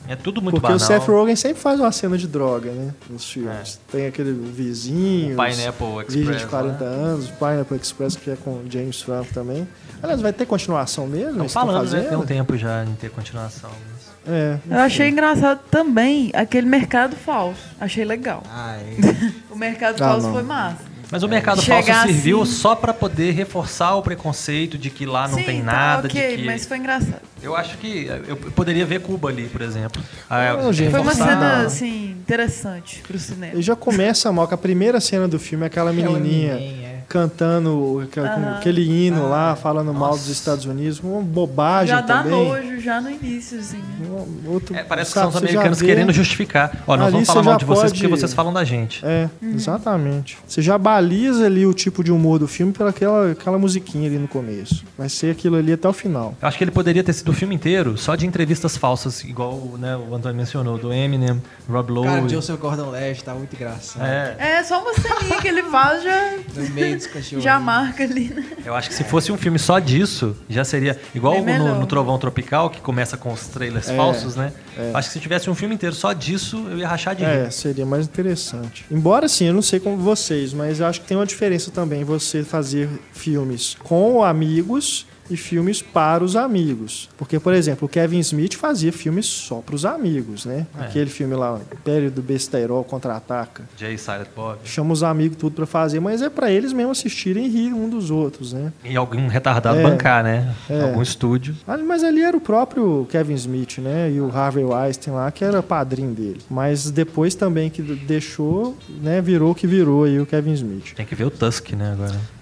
É, 0.09 0.13
é 0.13 0.17
tudo 0.17 0.41
muito 0.41 0.55
Porque 0.55 0.73
banal. 0.73 0.79
o 0.79 0.81
Seth 0.81 1.07
Rogen 1.07 1.37
sempre 1.37 1.61
faz 1.61 1.79
uma 1.79 1.93
cena 1.93 2.17
de 2.17 2.27
droga, 2.27 2.71
né? 2.71 2.95
Nos 3.11 3.31
filmes. 3.31 3.79
Tem 3.93 4.07
aquele 4.07 4.33
vizinho. 4.33 5.35
O 5.39 5.45
Pineapple 5.45 5.87
Virgem 6.09 6.21
Express, 6.23 6.41
de 6.41 6.47
40 6.47 6.85
né? 6.85 6.97
anos, 6.97 7.29
o 7.29 7.33
Pineapple 7.35 7.77
Express, 7.77 8.17
que 8.17 8.31
é 8.31 8.37
com 8.37 8.51
o 8.53 8.65
James 8.71 9.03
Franco 9.03 9.35
também. 9.35 9.69
Aliás, 10.03 10.23
vai 10.23 10.33
ter 10.33 10.47
continuação 10.47 11.07
mesmo? 11.07 11.45
Estão 11.45 11.49
falando, 11.49 11.91
né? 11.91 12.01
Tem 12.05 12.17
um 12.17 12.25
tempo 12.25 12.57
já 12.57 12.85
em 12.85 12.95
ter 12.95 13.11
continuação. 13.11 13.69
mas- 13.71 14.07
É. 14.35 14.59
Eu 14.71 14.79
achei 14.79 15.09
engraçado 15.11 15.61
também 15.71 16.31
aquele 16.35 16.67
mercado 16.67 17.15
falso. 17.15 17.61
Achei 17.79 18.05
legal. 18.05 18.43
Ai, 18.49 18.97
O 19.51 19.57
mercado 19.57 19.97
Ah, 20.03 20.09
falso 20.09 20.27
não. 20.27 20.33
foi 20.35 20.43
massa. 20.43 20.96
Mas 21.11 21.23
o 21.23 21.29
mercado 21.29 21.63
Chegar 21.63 21.83
falso 21.85 22.13
serviu 22.13 22.43
assim- 22.43 22.53
só 22.53 22.75
pra 22.75 22.93
poder 22.93 23.31
reforçar 23.33 23.95
o 23.95 24.03
preconceito 24.03 24.77
de 24.77 24.91
que 24.91 25.07
lá 25.07 25.29
não 25.29 25.39
Sim, 25.39 25.45
tem 25.45 25.59
tá, 25.61 25.65
nada, 25.73 26.09
ok, 26.09 26.31
de 26.31 26.37
que... 26.39 26.45
mas 26.45 26.67
foi 26.67 26.79
engraçado. 26.79 27.21
Eu 27.43 27.55
acho 27.55 27.79
que 27.79 28.07
eu 28.27 28.37
poderia 28.37 28.85
ver 28.85 29.01
Cuba 29.01 29.29
ali, 29.29 29.47
por 29.49 29.61
exemplo. 29.63 30.03
Ah, 30.29 30.55
Não, 30.61 30.73
gente, 30.73 30.91
Foi 30.91 31.01
uma 31.01 31.15
cena, 31.15 31.63
assim, 31.65 32.11
interessante 32.11 33.03
pro 33.07 33.17
cinema. 33.19 33.55
E 33.57 33.63
já 33.63 33.77
começa 33.77 34.33
mal, 34.33 34.49
que 34.49 34.55
a 34.55 34.59
primeira 34.59 34.99
cena 35.01 35.29
do 35.29 35.39
filme 35.39 35.63
é 35.65 35.67
aquela 35.69 35.93
menininha 35.93 36.55
é. 36.55 37.01
cantando 37.09 38.01
aquele, 38.03 38.27
Aham. 38.27 38.57
aquele 38.57 38.83
hino 39.07 39.29
lá, 39.29 39.55
falando 39.55 39.95
mal 39.95 40.11
dos 40.13 40.29
Estados 40.29 40.65
Unidos. 40.65 40.99
Uma 41.01 41.23
bobagem 41.23 41.95
Já 41.95 42.01
dá 42.01 42.23
também. 42.25 42.33
nojo, 42.49 42.76
já 42.87 43.01
no 43.01 43.11
início, 43.11 43.59
assim. 43.59 43.83
Um 44.09 44.51
outro- 44.51 44.75
É, 44.75 44.83
parece 44.83 45.11
que 45.11 45.15
sabe, 45.15 45.33
são 45.33 45.41
os 45.43 45.45
americanos 45.49 45.83
querendo 45.83 46.13
justificar. 46.13 46.73
Ó, 46.87 46.97
nós 46.97 47.13
vamos 47.13 47.27
falar 47.27 47.43
mal 47.43 47.57
de 47.59 47.65
vocês 47.65 47.91
pode- 47.91 48.01
porque 48.01 48.09
vocês 48.17 48.33
falam 48.33 48.53
da 48.53 48.65
gente. 48.65 49.05
É, 49.05 49.29
exatamente. 49.43 50.39
Você 50.47 50.63
já 50.63 50.79
baliza 50.79 51.47
ali 51.47 51.67
o 51.67 51.75
tipo 51.75 52.03
de 52.03 52.13
humor 52.13 52.39
do 52.39 52.47
filme 52.49 52.73
pela 52.73 52.91
aquela, 52.91 53.33
aquela 53.33 53.59
musiquinha 53.59 54.09
ali 54.09 54.19
no 54.19 54.29
começo. 54.29 54.85
Vai 54.97 55.09
ser 55.09 55.33
aquilo 55.33 55.57
ali 55.57 55.73
até 55.73 55.89
o 55.89 55.93
final. 55.93 56.35
Eu 56.41 56.49
acho 56.49 56.57
que 56.57 56.65
ele 56.65 56.71
poderia 56.71 57.03
ter 57.03 57.13
sido 57.13 57.29
o 57.31 57.33
filme 57.33 57.55
inteiro 57.55 57.99
só 57.99 58.15
de 58.15 58.27
entrevistas 58.27 58.77
falsas, 58.77 59.23
igual 59.25 59.75
né, 59.79 59.97
o 59.97 60.15
Antônio 60.15 60.37
mencionou, 60.37 60.79
do 60.79 60.93
Eminem, 60.93 61.43
Rob 61.69 61.91
Lowe. 61.93 62.07
Cara, 62.07 62.23
o 62.25 62.29
Joseph 62.29 62.59
Gordon-Levitt 62.61 63.25
tá 63.25 63.35
muito 63.35 63.55
engraçado. 63.55 64.05
É, 64.07 64.37
É, 64.39 64.63
só 64.63 64.81
uma 64.81 64.95
ceninha 64.95 65.41
que 65.41 65.49
ele 65.49 65.63
faz, 65.65 66.03
já, 66.03 66.37
No 66.55 66.71
meio 66.71 66.97
dos 66.97 67.07
cachorros. 67.07 67.43
já 67.45 67.59
marca 67.59 68.05
ali, 68.05 68.33
né? 68.33 68.45
eu 68.65 68.75
acho 68.75 68.89
que 68.89 68.95
se 68.95 69.05
fosse 69.05 69.33
um 69.33 69.37
filme 69.37 69.59
só 69.59 69.79
disso, 69.79 70.37
já 70.49 70.65
seria 70.65 70.99
igual 71.15 71.43
no, 71.43 71.81
no 71.81 71.87
Trovão 71.87 72.19
Tropical, 72.19 72.71
que 72.77 72.81
começa 72.83 73.17
com 73.17 73.33
os 73.33 73.47
trailers 73.49 73.89
É, 73.89 73.97
falsos, 73.97 74.37
né? 74.37 74.53
Acho 74.95 75.09
que 75.09 75.15
se 75.15 75.21
tivesse 75.21 75.51
um 75.51 75.55
filme 75.55 75.75
inteiro 75.75 75.95
só 75.95 76.13
disso, 76.13 76.65
eu 76.71 76.79
ia 76.79 76.87
rachar 76.89 77.15
de 77.17 77.25
rir. 77.25 77.31
É, 77.31 77.51
seria 77.51 77.85
mais 77.85 78.07
interessante. 78.07 78.85
Embora 78.91 79.29
sim, 79.29 79.47
eu 79.47 79.55
não 79.55 79.63
sei 79.63 79.81
como 79.81 79.97
vocês, 79.97 80.53
mas 80.53 80.79
eu 80.81 80.87
acho 80.87 81.01
que 81.01 81.07
tem 81.07 81.17
uma 81.17 81.27
diferença 81.27 81.71
também 81.71 82.05
você 82.05 82.45
fazer 82.45 82.89
filmes 83.13 83.77
com 83.83 84.23
amigos 84.23 85.07
e 85.31 85.37
filmes 85.37 85.83
para 85.83 86.23
os 86.25 86.37
amigos. 86.37 87.09
Porque, 87.17 87.39
por 87.39 87.55
exemplo, 87.55 87.87
o 87.87 87.89
Kevin 87.89 88.19
Smith 88.21 88.55
fazia 88.55 88.93
filmes 88.93 89.27
só 89.27 89.57
para 89.57 89.75
os 89.75 89.85
amigos, 89.85 90.45
né? 90.45 90.67
É. 90.79 90.85
Aquele 90.85 91.11
filme 91.11 91.35
lá, 91.35 91.61
Império 91.73 92.11
do 92.11 92.23
Besteirol 92.23 92.85
Contra-Ataca. 92.85 93.65
Jay 93.77 93.97
Silent 93.99 94.29
Bob. 94.35 94.59
Chama 94.65 94.93
os 94.93 95.03
amigos 95.03 95.37
tudo 95.39 95.55
para 95.57 95.67
fazer, 95.67 96.01
mas 96.01 96.23
é 96.23 96.29
para 96.31 96.51
eles 96.51 96.73
mesmo 96.73 96.93
assistirem 96.93 97.47
e 97.47 97.49
rir 97.49 97.73
um 97.73 97.89
dos 97.89 98.11
outros, 98.11 98.53
né? 98.53 98.73
E 98.85 98.97
algum 98.97 99.27
retardado 99.27 99.79
É. 99.79 99.83
bancar, 99.83 100.23
né? 100.25 100.55
É. 100.69 100.83
Algum 100.83 101.03
estúdio. 101.03 101.55
Mas 101.87 102.03
ali 102.05 102.23
era 102.23 102.37
o 102.37 102.41
próprio 102.41 103.07
Kevin 103.11 103.35
Smith, 103.35 103.79
né? 103.79 104.11
E 104.11 104.21
o 104.21 104.31
Harvey 104.35 104.65
Weinstein 104.65 105.15
lá, 105.15 105.31
que 105.31 105.45
era 105.45 105.63
padrinho 105.63 106.13
dele. 106.15 106.41
Mas 106.51 106.91
depois 106.91 107.35
também 107.35 107.69
que 107.71 107.83
deixou, 107.83 108.77
né? 109.03 109.21
Virou 109.21 109.53
o 109.53 109.55
que 109.55 109.67
virou 109.67 110.05
aí 110.05 110.21
o 110.21 110.27
Kevin 110.27 110.53
Smith. 110.53 110.95
Tem 110.95 111.05
que 111.07 111.15
ver 111.15 111.25
o 111.25 111.31
Tusk, 111.31 111.73
né, 111.73 111.93
agora. 111.93 112.36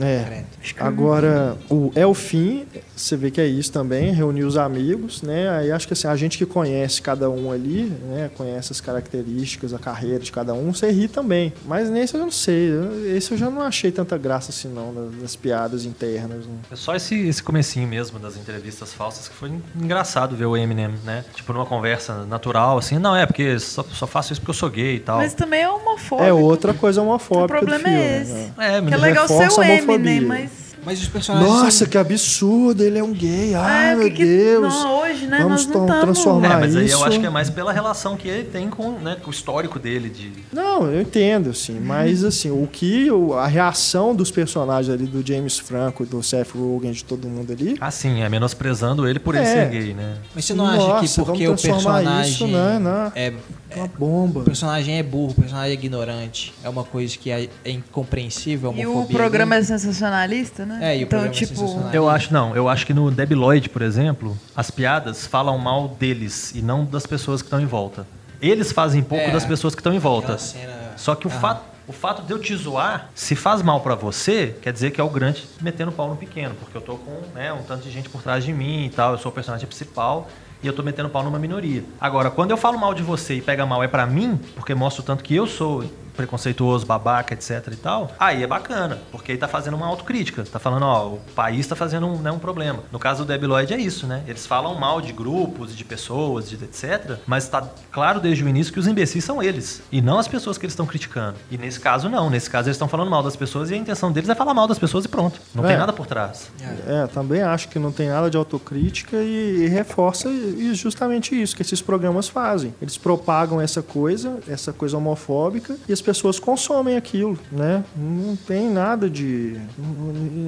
É. 0.00 0.44
Agora, 0.78 1.56
o 1.70 1.90
É 1.94 2.06
o 2.06 2.14
Fim, 2.14 2.66
você 2.96 3.16
vê 3.16 3.30
que 3.30 3.40
é 3.40 3.46
isso 3.46 3.70
também, 3.70 4.10
reunir 4.12 4.44
os 4.44 4.56
amigos, 4.56 5.20
né? 5.20 5.50
Aí 5.50 5.70
acho 5.70 5.86
que 5.86 5.92
assim, 5.92 6.08
a 6.08 6.16
gente 6.16 6.38
que 6.38 6.46
conhece 6.46 7.02
cada 7.02 7.28
um 7.28 7.52
ali, 7.52 7.92
né? 8.08 8.30
Conhece 8.36 8.72
as 8.72 8.80
características, 8.80 9.74
a 9.74 9.78
carreira 9.78 10.20
de 10.20 10.32
cada 10.32 10.54
um, 10.54 10.72
você 10.72 10.90
ri 10.90 11.06
também. 11.06 11.52
Mas 11.66 11.90
nesse 11.90 12.14
eu 12.14 12.20
não 12.20 12.30
sei. 12.30 12.70
Esse 13.14 13.32
eu 13.32 13.38
já 13.38 13.50
não 13.50 13.60
achei 13.62 13.92
tanta 13.92 14.16
graça 14.16 14.50
assim, 14.50 14.68
não, 14.68 15.10
das 15.20 15.36
piadas 15.36 15.84
internas. 15.84 16.46
Né? 16.46 16.54
É 16.70 16.76
só 16.76 16.94
esse, 16.94 17.14
esse 17.28 17.42
comecinho 17.42 17.86
mesmo 17.86 18.18
das 18.18 18.36
entrevistas 18.36 18.92
falsas 18.94 19.28
que 19.28 19.34
foi 19.34 19.52
engraçado 19.78 20.34
ver 20.34 20.46
o 20.46 20.56
Eminem, 20.56 20.94
né? 21.04 21.24
Tipo, 21.34 21.52
numa 21.52 21.66
conversa 21.66 22.24
natural, 22.24 22.78
assim. 22.78 22.98
Não, 22.98 23.14
é 23.14 23.26
porque 23.26 23.58
só, 23.58 23.84
só 23.84 24.06
faço 24.06 24.32
isso 24.32 24.40
porque 24.40 24.50
eu 24.50 24.54
sou 24.54 24.70
gay 24.70 24.96
e 24.96 25.00
tal. 25.00 25.18
Mas 25.18 25.34
também 25.34 25.60
é 25.60 25.68
homofóbico. 25.68 26.28
É 26.28 26.32
outra 26.32 26.72
coisa 26.72 27.02
O 27.02 27.04
homofóbica 27.04 27.58
problema 27.58 27.78
do 27.78 27.84
filme. 27.84 27.98
é 27.98 28.22
esse. 28.22 28.32
né? 28.32 28.52
É, 28.58 28.80
Que 28.80 28.94
é 28.94 28.96
legal 28.96 29.28
ser 29.28 29.48
o. 29.50 29.62
Eminem, 29.62 30.20
mas... 30.22 30.65
Mas 30.86 31.00
os 31.02 31.08
personagens 31.08 31.50
Nossa, 31.52 31.70
são... 31.78 31.88
que 31.88 31.98
absurdo, 31.98 32.80
ele 32.84 32.96
é 32.96 33.02
um 33.02 33.12
gay. 33.12 33.56
Ai, 33.56 33.90
é, 33.92 33.96
meu 33.96 34.08
que- 34.08 34.24
Deus. 34.24 34.72
Não, 34.72 35.00
hoje, 35.00 35.26
né? 35.26 35.38
Vamos 35.42 35.66
não 35.66 35.84
estamos... 35.84 36.00
transformar- 36.00 36.46
É, 36.52 36.60
mas 36.60 36.76
aí 36.76 36.82
eu 36.82 36.86
isso- 36.86 37.04
acho 37.04 37.18
que 37.18 37.26
é 37.26 37.30
mais 37.30 37.50
pela 37.50 37.72
relação 37.72 38.16
que 38.16 38.28
ele 38.28 38.44
tem 38.44 38.70
com, 38.70 38.92
né, 38.92 39.16
com 39.20 39.28
o 39.28 39.32
histórico 39.32 39.80
dele 39.80 40.08
de... 40.08 40.30
Não, 40.52 40.86
eu 40.86 41.02
entendo, 41.02 41.50
assim, 41.50 41.80
mas 41.80 42.22
assim, 42.22 42.50
o 42.52 42.68
que 42.70 43.08
a 43.36 43.46
reação 43.48 44.14
dos 44.14 44.30
personagens 44.30 44.88
ali 44.94 45.06
do 45.06 45.26
James 45.26 45.58
Franco, 45.58 46.06
do 46.06 46.22
Seth 46.22 46.50
Rogen, 46.54 46.92
de 46.92 47.02
todo 47.04 47.26
mundo 47.26 47.52
ali, 47.52 47.76
Ah, 47.80 47.90
sim, 47.90 48.22
é 48.22 48.28
menosprezando 48.28 49.08
ele 49.08 49.18
por 49.18 49.34
ele 49.34 49.44
É. 49.44 49.52
ser 49.52 49.68
gay, 49.70 49.92
né? 49.92 50.14
Mas 50.34 50.44
você 50.44 50.54
não 50.54 50.66
acha 50.66 50.76
Nossa, 50.78 51.20
que 51.20 51.26
porque 51.26 51.42
o 51.42 51.46
vamos 51.48 51.62
transformar 51.62 51.98
personagem 51.98 52.30
isso, 52.32 52.46
né, 52.46 52.78
na- 52.78 53.12
é 53.16 53.32
uma 53.76 53.86
bomba. 53.86 54.40
o 54.40 54.44
personagem 54.44 54.98
é 54.98 55.02
burro, 55.02 55.32
o 55.32 55.34
personagem 55.34 55.70
é 55.70 55.74
ignorante, 55.74 56.54
é 56.64 56.68
uma 56.68 56.82
coisa 56.84 57.16
que 57.16 57.30
é, 57.30 57.48
é 57.64 57.70
incompreensível, 57.70 58.70
a 58.70 58.74
E 58.74 58.86
o 58.86 59.06
programa 59.06 59.54
né? 59.54 59.60
é 59.60 59.64
sensacionalista, 59.64 60.64
né? 60.64 60.78
É, 60.80 60.94
e 60.96 61.00
o 61.00 61.02
então, 61.02 61.08
programa 61.10 61.34
é 61.34 61.38
tipo, 61.38 61.54
sensacionalista. 61.54 61.96
Eu 61.96 62.08
acho, 62.08 62.32
não, 62.32 62.56
eu 62.56 62.68
acho 62.68 62.86
que 62.86 62.94
no 62.94 63.10
Debi 63.10 63.34
Lloyd, 63.34 63.68
por 63.68 63.82
exemplo, 63.82 64.36
as 64.54 64.70
piadas 64.70 65.26
falam 65.26 65.58
mal 65.58 65.88
deles 65.88 66.54
e 66.54 66.62
não 66.62 66.84
das 66.84 67.06
pessoas 67.06 67.42
que 67.42 67.46
estão 67.46 67.60
em 67.60 67.66
volta. 67.66 68.06
Eles 68.40 68.72
fazem 68.72 69.02
pouco 69.02 69.28
É, 69.28 69.30
das 69.32 69.44
pessoas 69.44 69.74
que 69.74 69.80
estão 69.80 69.94
em 69.94 69.98
volta. 69.98 70.36
cena- 70.38 70.92
Só 70.96 71.14
que 71.14 71.26
o 71.26 71.30
Aham. 71.30 71.40
fato, 71.40 71.62
o 71.88 71.92
fato 71.92 72.22
de 72.22 72.32
eu 72.32 72.38
te 72.38 72.54
zoar, 72.54 73.10
se 73.14 73.34
faz 73.34 73.62
mal 73.62 73.80
pra 73.80 73.94
você, 73.94 74.54
quer 74.60 74.72
dizer 74.72 74.90
que 74.90 75.00
é 75.00 75.04
o 75.04 75.08
grande 75.08 75.44
metendo 75.60 75.90
pau 75.92 76.08
no 76.08 76.16
pequeno, 76.16 76.54
porque 76.56 76.76
eu 76.76 76.80
tô 76.82 76.96
com 76.96 77.22
né, 77.34 77.52
um 77.52 77.62
tanto 77.62 77.82
de 77.84 77.90
gente 77.90 78.08
por 78.08 78.22
trás 78.22 78.44
de 78.44 78.52
mim 78.52 78.86
e 78.86 78.90
tal, 78.90 79.12
eu 79.12 79.18
sou 79.18 79.30
o 79.30 79.34
personagem 79.34 79.66
principal 79.66 80.28
e 80.62 80.66
eu 80.66 80.72
tô 80.72 80.82
metendo 80.82 81.08
pau 81.08 81.22
numa 81.22 81.38
minoria. 81.38 81.84
Agora, 82.00 82.30
quando 82.30 82.50
eu 82.50 82.56
falo 82.56 82.78
mal 82.78 82.94
de 82.94 83.02
você 83.02 83.34
e 83.34 83.40
pega 83.40 83.66
mal 83.66 83.82
é 83.82 83.88
pra 83.88 84.06
mim, 84.06 84.38
porque 84.54 84.74
mostra 84.74 85.02
o 85.02 85.04
tanto 85.04 85.22
que 85.22 85.34
eu 85.34 85.46
sou 85.46 85.84
preconceituoso, 86.16 86.86
babaca, 86.86 87.34
etc 87.34 87.68
e 87.72 87.76
tal, 87.76 88.10
aí 88.18 88.42
é 88.42 88.46
bacana, 88.46 88.98
porque 89.12 89.32
aí 89.32 89.38
tá 89.38 89.46
fazendo 89.48 89.74
uma 89.76 89.86
autocrítica, 89.86 90.44
tá 90.44 90.58
falando, 90.58 90.84
ó, 90.84 91.08
o 91.08 91.20
país 91.34 91.66
tá 91.66 91.76
fazendo 91.76 92.06
um, 92.06 92.18
né, 92.18 92.30
um 92.32 92.38
problema. 92.38 92.80
No 92.90 92.98
caso 92.98 93.24
do 93.24 93.28
Debi 93.28 93.46
Lloyd 93.46 93.72
é 93.74 93.78
isso, 93.78 94.06
né? 94.06 94.22
Eles 94.26 94.46
falam 94.46 94.74
mal 94.74 95.00
de 95.00 95.12
grupos, 95.12 95.76
de 95.76 95.84
pessoas, 95.84 96.48
de 96.48 96.56
etc, 96.56 97.18
mas 97.26 97.48
tá 97.48 97.68
claro 97.92 98.20
desde 98.20 98.42
o 98.44 98.48
início 98.48 98.72
que 98.72 98.78
os 98.80 98.86
imbecis 98.86 99.24
são 99.24 99.42
eles, 99.42 99.82
e 99.92 100.00
não 100.00 100.18
as 100.18 100.26
pessoas 100.28 100.56
que 100.58 100.64
eles 100.64 100.72
estão 100.72 100.86
criticando. 100.86 101.36
E 101.50 101.58
nesse 101.58 101.78
caso 101.80 102.08
não, 102.08 102.30
nesse 102.30 102.48
caso 102.50 102.68
eles 102.68 102.76
estão 102.76 102.88
falando 102.88 103.10
mal 103.10 103.22
das 103.22 103.36
pessoas 103.36 103.70
e 103.70 103.74
a 103.74 103.76
intenção 103.76 104.10
deles 104.10 104.28
é 104.30 104.34
falar 104.34 104.54
mal 104.54 104.66
das 104.66 104.78
pessoas 104.78 105.04
e 105.04 105.08
pronto. 105.08 105.40
Não 105.54 105.64
É. 105.64 105.68
tem 105.68 105.76
nada 105.76 105.92
por 105.92 106.06
trás. 106.06 106.50
É, 106.86 107.06
também 107.08 107.42
acho 107.42 107.68
que 107.68 107.78
não 107.78 107.92
tem 107.92 108.08
nada 108.08 108.30
de 108.30 108.36
autocrítica 108.36 109.16
e, 109.16 109.64
e 109.64 109.68
reforça 109.68 110.28
e 110.28 110.74
justamente 110.74 111.40
isso 111.40 111.54
que 111.54 111.62
esses 111.62 111.82
programas 111.82 112.28
fazem. 112.28 112.74
Eles 112.80 112.96
propagam 112.96 113.60
essa 113.60 113.82
coisa, 113.82 114.38
essa 114.48 114.72
coisa 114.72 114.96
homofóbica, 114.96 115.76
e 115.88 115.92
as 115.92 116.00
pessoas 116.06 116.38
consomem 116.38 116.96
aquilo, 116.96 117.36
né? 117.50 117.84
Não 117.96 118.36
tem 118.36 118.70
nada 118.70 119.10
de. 119.10 119.56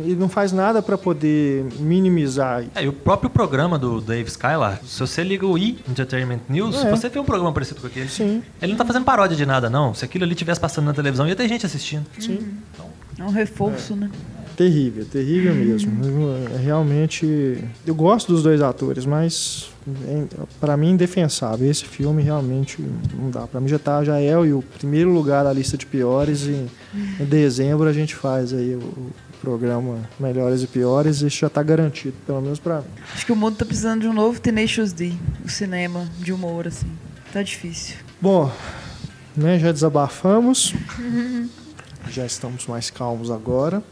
E 0.07 0.17
não 0.19 0.29
faz 0.29 0.53
nada 0.53 0.81
para 0.81 0.97
poder 0.97 1.65
minimizar. 1.81 2.65
É, 2.75 2.85
e 2.85 2.89
o 2.89 2.93
próprio 2.93 3.29
programa 3.29 3.79
do 3.79 4.01
Dave 4.01 4.29
Skylar, 4.31 4.81
se 4.85 5.01
você 5.01 5.23
liga 5.25 5.45
o 5.47 5.59
E! 5.59 5.79
Entertainment 5.89 6.41
News, 6.49 6.77
É. 6.85 6.91
você 6.91 7.09
vê 7.09 7.19
um 7.19 7.25
programa 7.25 7.53
parecido 7.53 7.81
com 7.81 7.89
aquele, 7.89 8.09
Sim, 8.09 8.43
ele 8.63 8.73
não 8.73 8.79
tá 8.79 8.85
fazendo 8.85 9.05
paródia 9.05 9.37
de 9.37 9.45
nada, 9.45 9.69
não. 9.69 9.93
Se 9.93 10.05
aquilo 10.05 10.25
ali 10.25 10.33
estivesse 10.33 10.61
passando 10.61 10.87
na 10.87 10.95
televisão, 10.95 11.27
ia 11.29 11.35
ter 11.37 11.49
gente 11.49 11.67
assistindo. 11.67 12.07
sim. 12.19 12.39
é 13.19 13.23
um 13.25 13.31
reforço, 13.31 13.97
né? 13.97 14.09
Terrível, 14.59 15.05
terrível 15.05 15.55
mesmo. 15.55 15.93
É 16.53 16.59
realmente. 16.59 17.63
Eu 17.87 17.95
gosto 17.95 18.33
dos 18.33 18.43
dois 18.43 18.61
atores, 18.61 19.07
mas 19.07 19.71
para 20.59 20.77
mim 20.77 20.91
indefensável. 20.91 21.71
Esse 21.71 21.85
filme 21.85 22.25
realmente 22.25 22.83
não 23.17 23.31
dá. 23.31 23.47
Para 23.47 23.61
mim 23.61 23.69
já 23.69 23.79
tá, 23.79 24.03
já 24.03 24.19
é 24.19 24.37
o 24.37 24.61
primeiro 24.77 25.13
lugar 25.13 25.45
da 25.45 25.53
lista 25.53 25.79
de 25.79 25.87
piores 25.87 26.43
e 26.43 26.67
em 27.21 27.25
dezembro 27.25 27.89
a 27.89 27.93
gente 27.93 28.17
faz 28.17 28.53
aí 28.53 28.75
o, 28.75 29.13
programa 29.41 30.01
Melhores 30.19 30.65
e 30.65 30.67
Piores 30.67 31.23
isso 31.23 31.39
já 31.39 31.49
tá 31.49 31.63
garantido, 31.63 32.17
pelo 32.27 32.41
menos 32.41 32.59
para 32.59 32.81
mim. 32.81 32.89
Acho 33.15 33.25
que 33.25 33.31
o 33.31 33.37
mundo 33.37 33.57
tá 33.57 33.65
precisando 33.65 34.01
de 34.01 34.09
um 34.09 34.13
novo 34.13 34.41
Tenacious 34.41 34.93
D, 34.93 35.13
o 35.45 35.49
cinema 35.49 36.09
de 36.19 36.33
humor, 36.33 36.67
assim. 36.67 36.91
Tá 37.33 37.41
difícil. 37.41 37.95
Bom, 38.21 38.51
né, 39.37 39.57
já 39.61 39.71
desabafamos. 39.71 40.75
Já 42.11 42.25
estamos 42.25 42.67
mais 42.67 42.89
calmos 42.89 43.31
agora. 43.31 43.83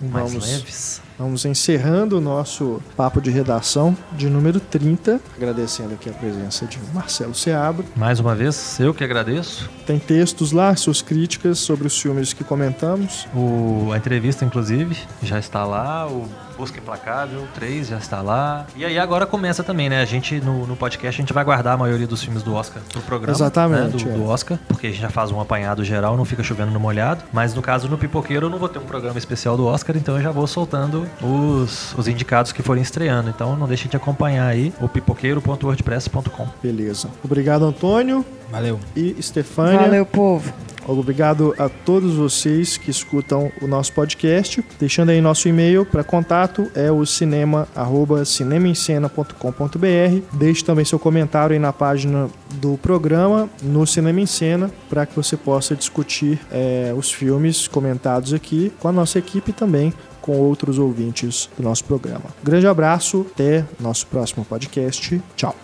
Mais 0.00 0.32
Vamos 0.32 0.46
leves. 0.46 1.02
Vamos 1.18 1.44
encerrando 1.44 2.18
o 2.18 2.20
nosso 2.20 2.80
papo 2.96 3.20
de 3.20 3.30
redação 3.30 3.96
de 4.12 4.30
número 4.30 4.60
30. 4.60 5.20
Agradecendo 5.36 5.94
aqui 5.94 6.08
a 6.08 6.12
presença 6.12 6.64
de 6.66 6.78
Marcelo 6.94 7.34
Seabra. 7.34 7.84
Mais 7.96 8.20
uma 8.20 8.34
vez, 8.34 8.78
eu 8.78 8.94
que 8.94 9.02
agradeço. 9.02 9.68
Tem 9.86 9.98
textos 9.98 10.52
lá, 10.52 10.74
suas 10.76 11.02
críticas 11.02 11.58
sobre 11.58 11.86
os 11.86 12.00
filmes 12.00 12.32
que 12.32 12.44
comentamos. 12.44 13.26
O, 13.34 13.90
a 13.92 13.96
entrevista, 13.96 14.44
inclusive, 14.44 14.96
já 15.22 15.38
está 15.38 15.64
lá. 15.64 16.06
O 16.06 16.28
Busca 16.58 16.80
Implacável 16.80 17.46
3 17.54 17.86
já 17.86 17.98
está 17.98 18.20
lá. 18.20 18.66
E 18.74 18.84
aí 18.84 18.98
agora 18.98 19.24
começa 19.24 19.62
também, 19.62 19.88
né? 19.88 20.02
A 20.02 20.04
gente, 20.04 20.40
no, 20.40 20.66
no 20.66 20.74
podcast, 20.74 21.20
a 21.20 21.22
gente 21.22 21.32
vai 21.32 21.44
guardar 21.44 21.74
a 21.74 21.76
maioria 21.76 22.06
dos 22.06 22.20
filmes 22.20 22.42
do 22.42 22.52
Oscar 22.52 22.82
pro 22.92 23.00
programa. 23.02 23.32
Exatamente, 23.32 24.04
né, 24.04 24.10
do, 24.10 24.10
é. 24.10 24.12
do 24.12 24.24
Oscar, 24.26 24.58
porque 24.66 24.88
a 24.88 24.90
gente 24.90 25.00
já 25.00 25.08
faz 25.08 25.30
um 25.30 25.40
apanhado 25.40 25.84
geral, 25.84 26.16
não 26.16 26.24
fica 26.24 26.42
chovendo 26.42 26.72
no 26.72 26.80
molhado. 26.80 27.22
Mas 27.32 27.54
no 27.54 27.62
caso, 27.62 27.88
no 27.88 27.96
Pipoqueiro, 27.96 28.46
eu 28.46 28.50
não 28.50 28.58
vou 28.58 28.68
ter 28.68 28.80
um 28.80 28.84
programa 28.84 29.18
especial 29.18 29.56
do 29.56 29.66
Oscar, 29.66 29.96
então 29.96 30.16
eu 30.16 30.22
já 30.22 30.32
vou 30.32 30.48
soltando 30.48 31.06
os, 31.22 31.94
os 31.96 32.08
indicados 32.08 32.50
que 32.50 32.60
forem 32.60 32.82
estreando. 32.82 33.30
Então 33.30 33.56
não 33.56 33.68
deixe 33.68 33.86
de 33.86 33.96
acompanhar 33.96 34.48
aí 34.48 34.74
o 34.80 34.88
pipoqueiro.wordpress.com. 34.88 36.48
Beleza. 36.60 37.08
Obrigado, 37.22 37.64
Antônio 37.64 38.24
Valeu. 38.50 38.80
e 38.96 39.14
Stefânia. 39.22 39.78
Valeu, 39.78 40.04
povo. 40.04 40.52
Obrigado 40.96 41.54
a 41.58 41.68
todos 41.68 42.14
vocês 42.14 42.76
que 42.76 42.90
escutam 42.90 43.52
o 43.60 43.66
nosso 43.66 43.92
podcast. 43.92 44.64
Deixando 44.78 45.10
aí 45.10 45.20
nosso 45.20 45.48
e-mail 45.48 45.84
para 45.84 46.02
contato 46.02 46.70
é 46.74 46.90
o 46.90 47.04
cinema 47.04 47.68
arroba 47.74 48.24
cinemaencena.com.br. 48.24 50.22
Deixe 50.32 50.64
também 50.64 50.84
seu 50.84 50.98
comentário 50.98 51.52
aí 51.52 51.58
na 51.58 51.72
página 51.72 52.28
do 52.54 52.78
programa 52.78 53.48
no 53.62 53.86
Cinema 53.86 54.20
em 54.20 54.26
Cena 54.26 54.70
para 54.88 55.04
que 55.04 55.14
você 55.14 55.36
possa 55.36 55.74
discutir 55.74 56.40
eh, 56.50 56.94
os 56.96 57.12
filmes 57.12 57.68
comentados 57.68 58.32
aqui 58.32 58.72
com 58.80 58.88
a 58.88 58.92
nossa 58.92 59.18
equipe 59.18 59.52
também 59.52 59.92
com 60.20 60.36
outros 60.36 60.78
ouvintes 60.78 61.48
do 61.56 61.62
nosso 61.62 61.84
programa. 61.84 62.24
Grande 62.42 62.66
abraço, 62.66 63.26
até 63.32 63.64
nosso 63.80 64.06
próximo 64.06 64.44
podcast. 64.44 65.22
Tchau. 65.34 65.54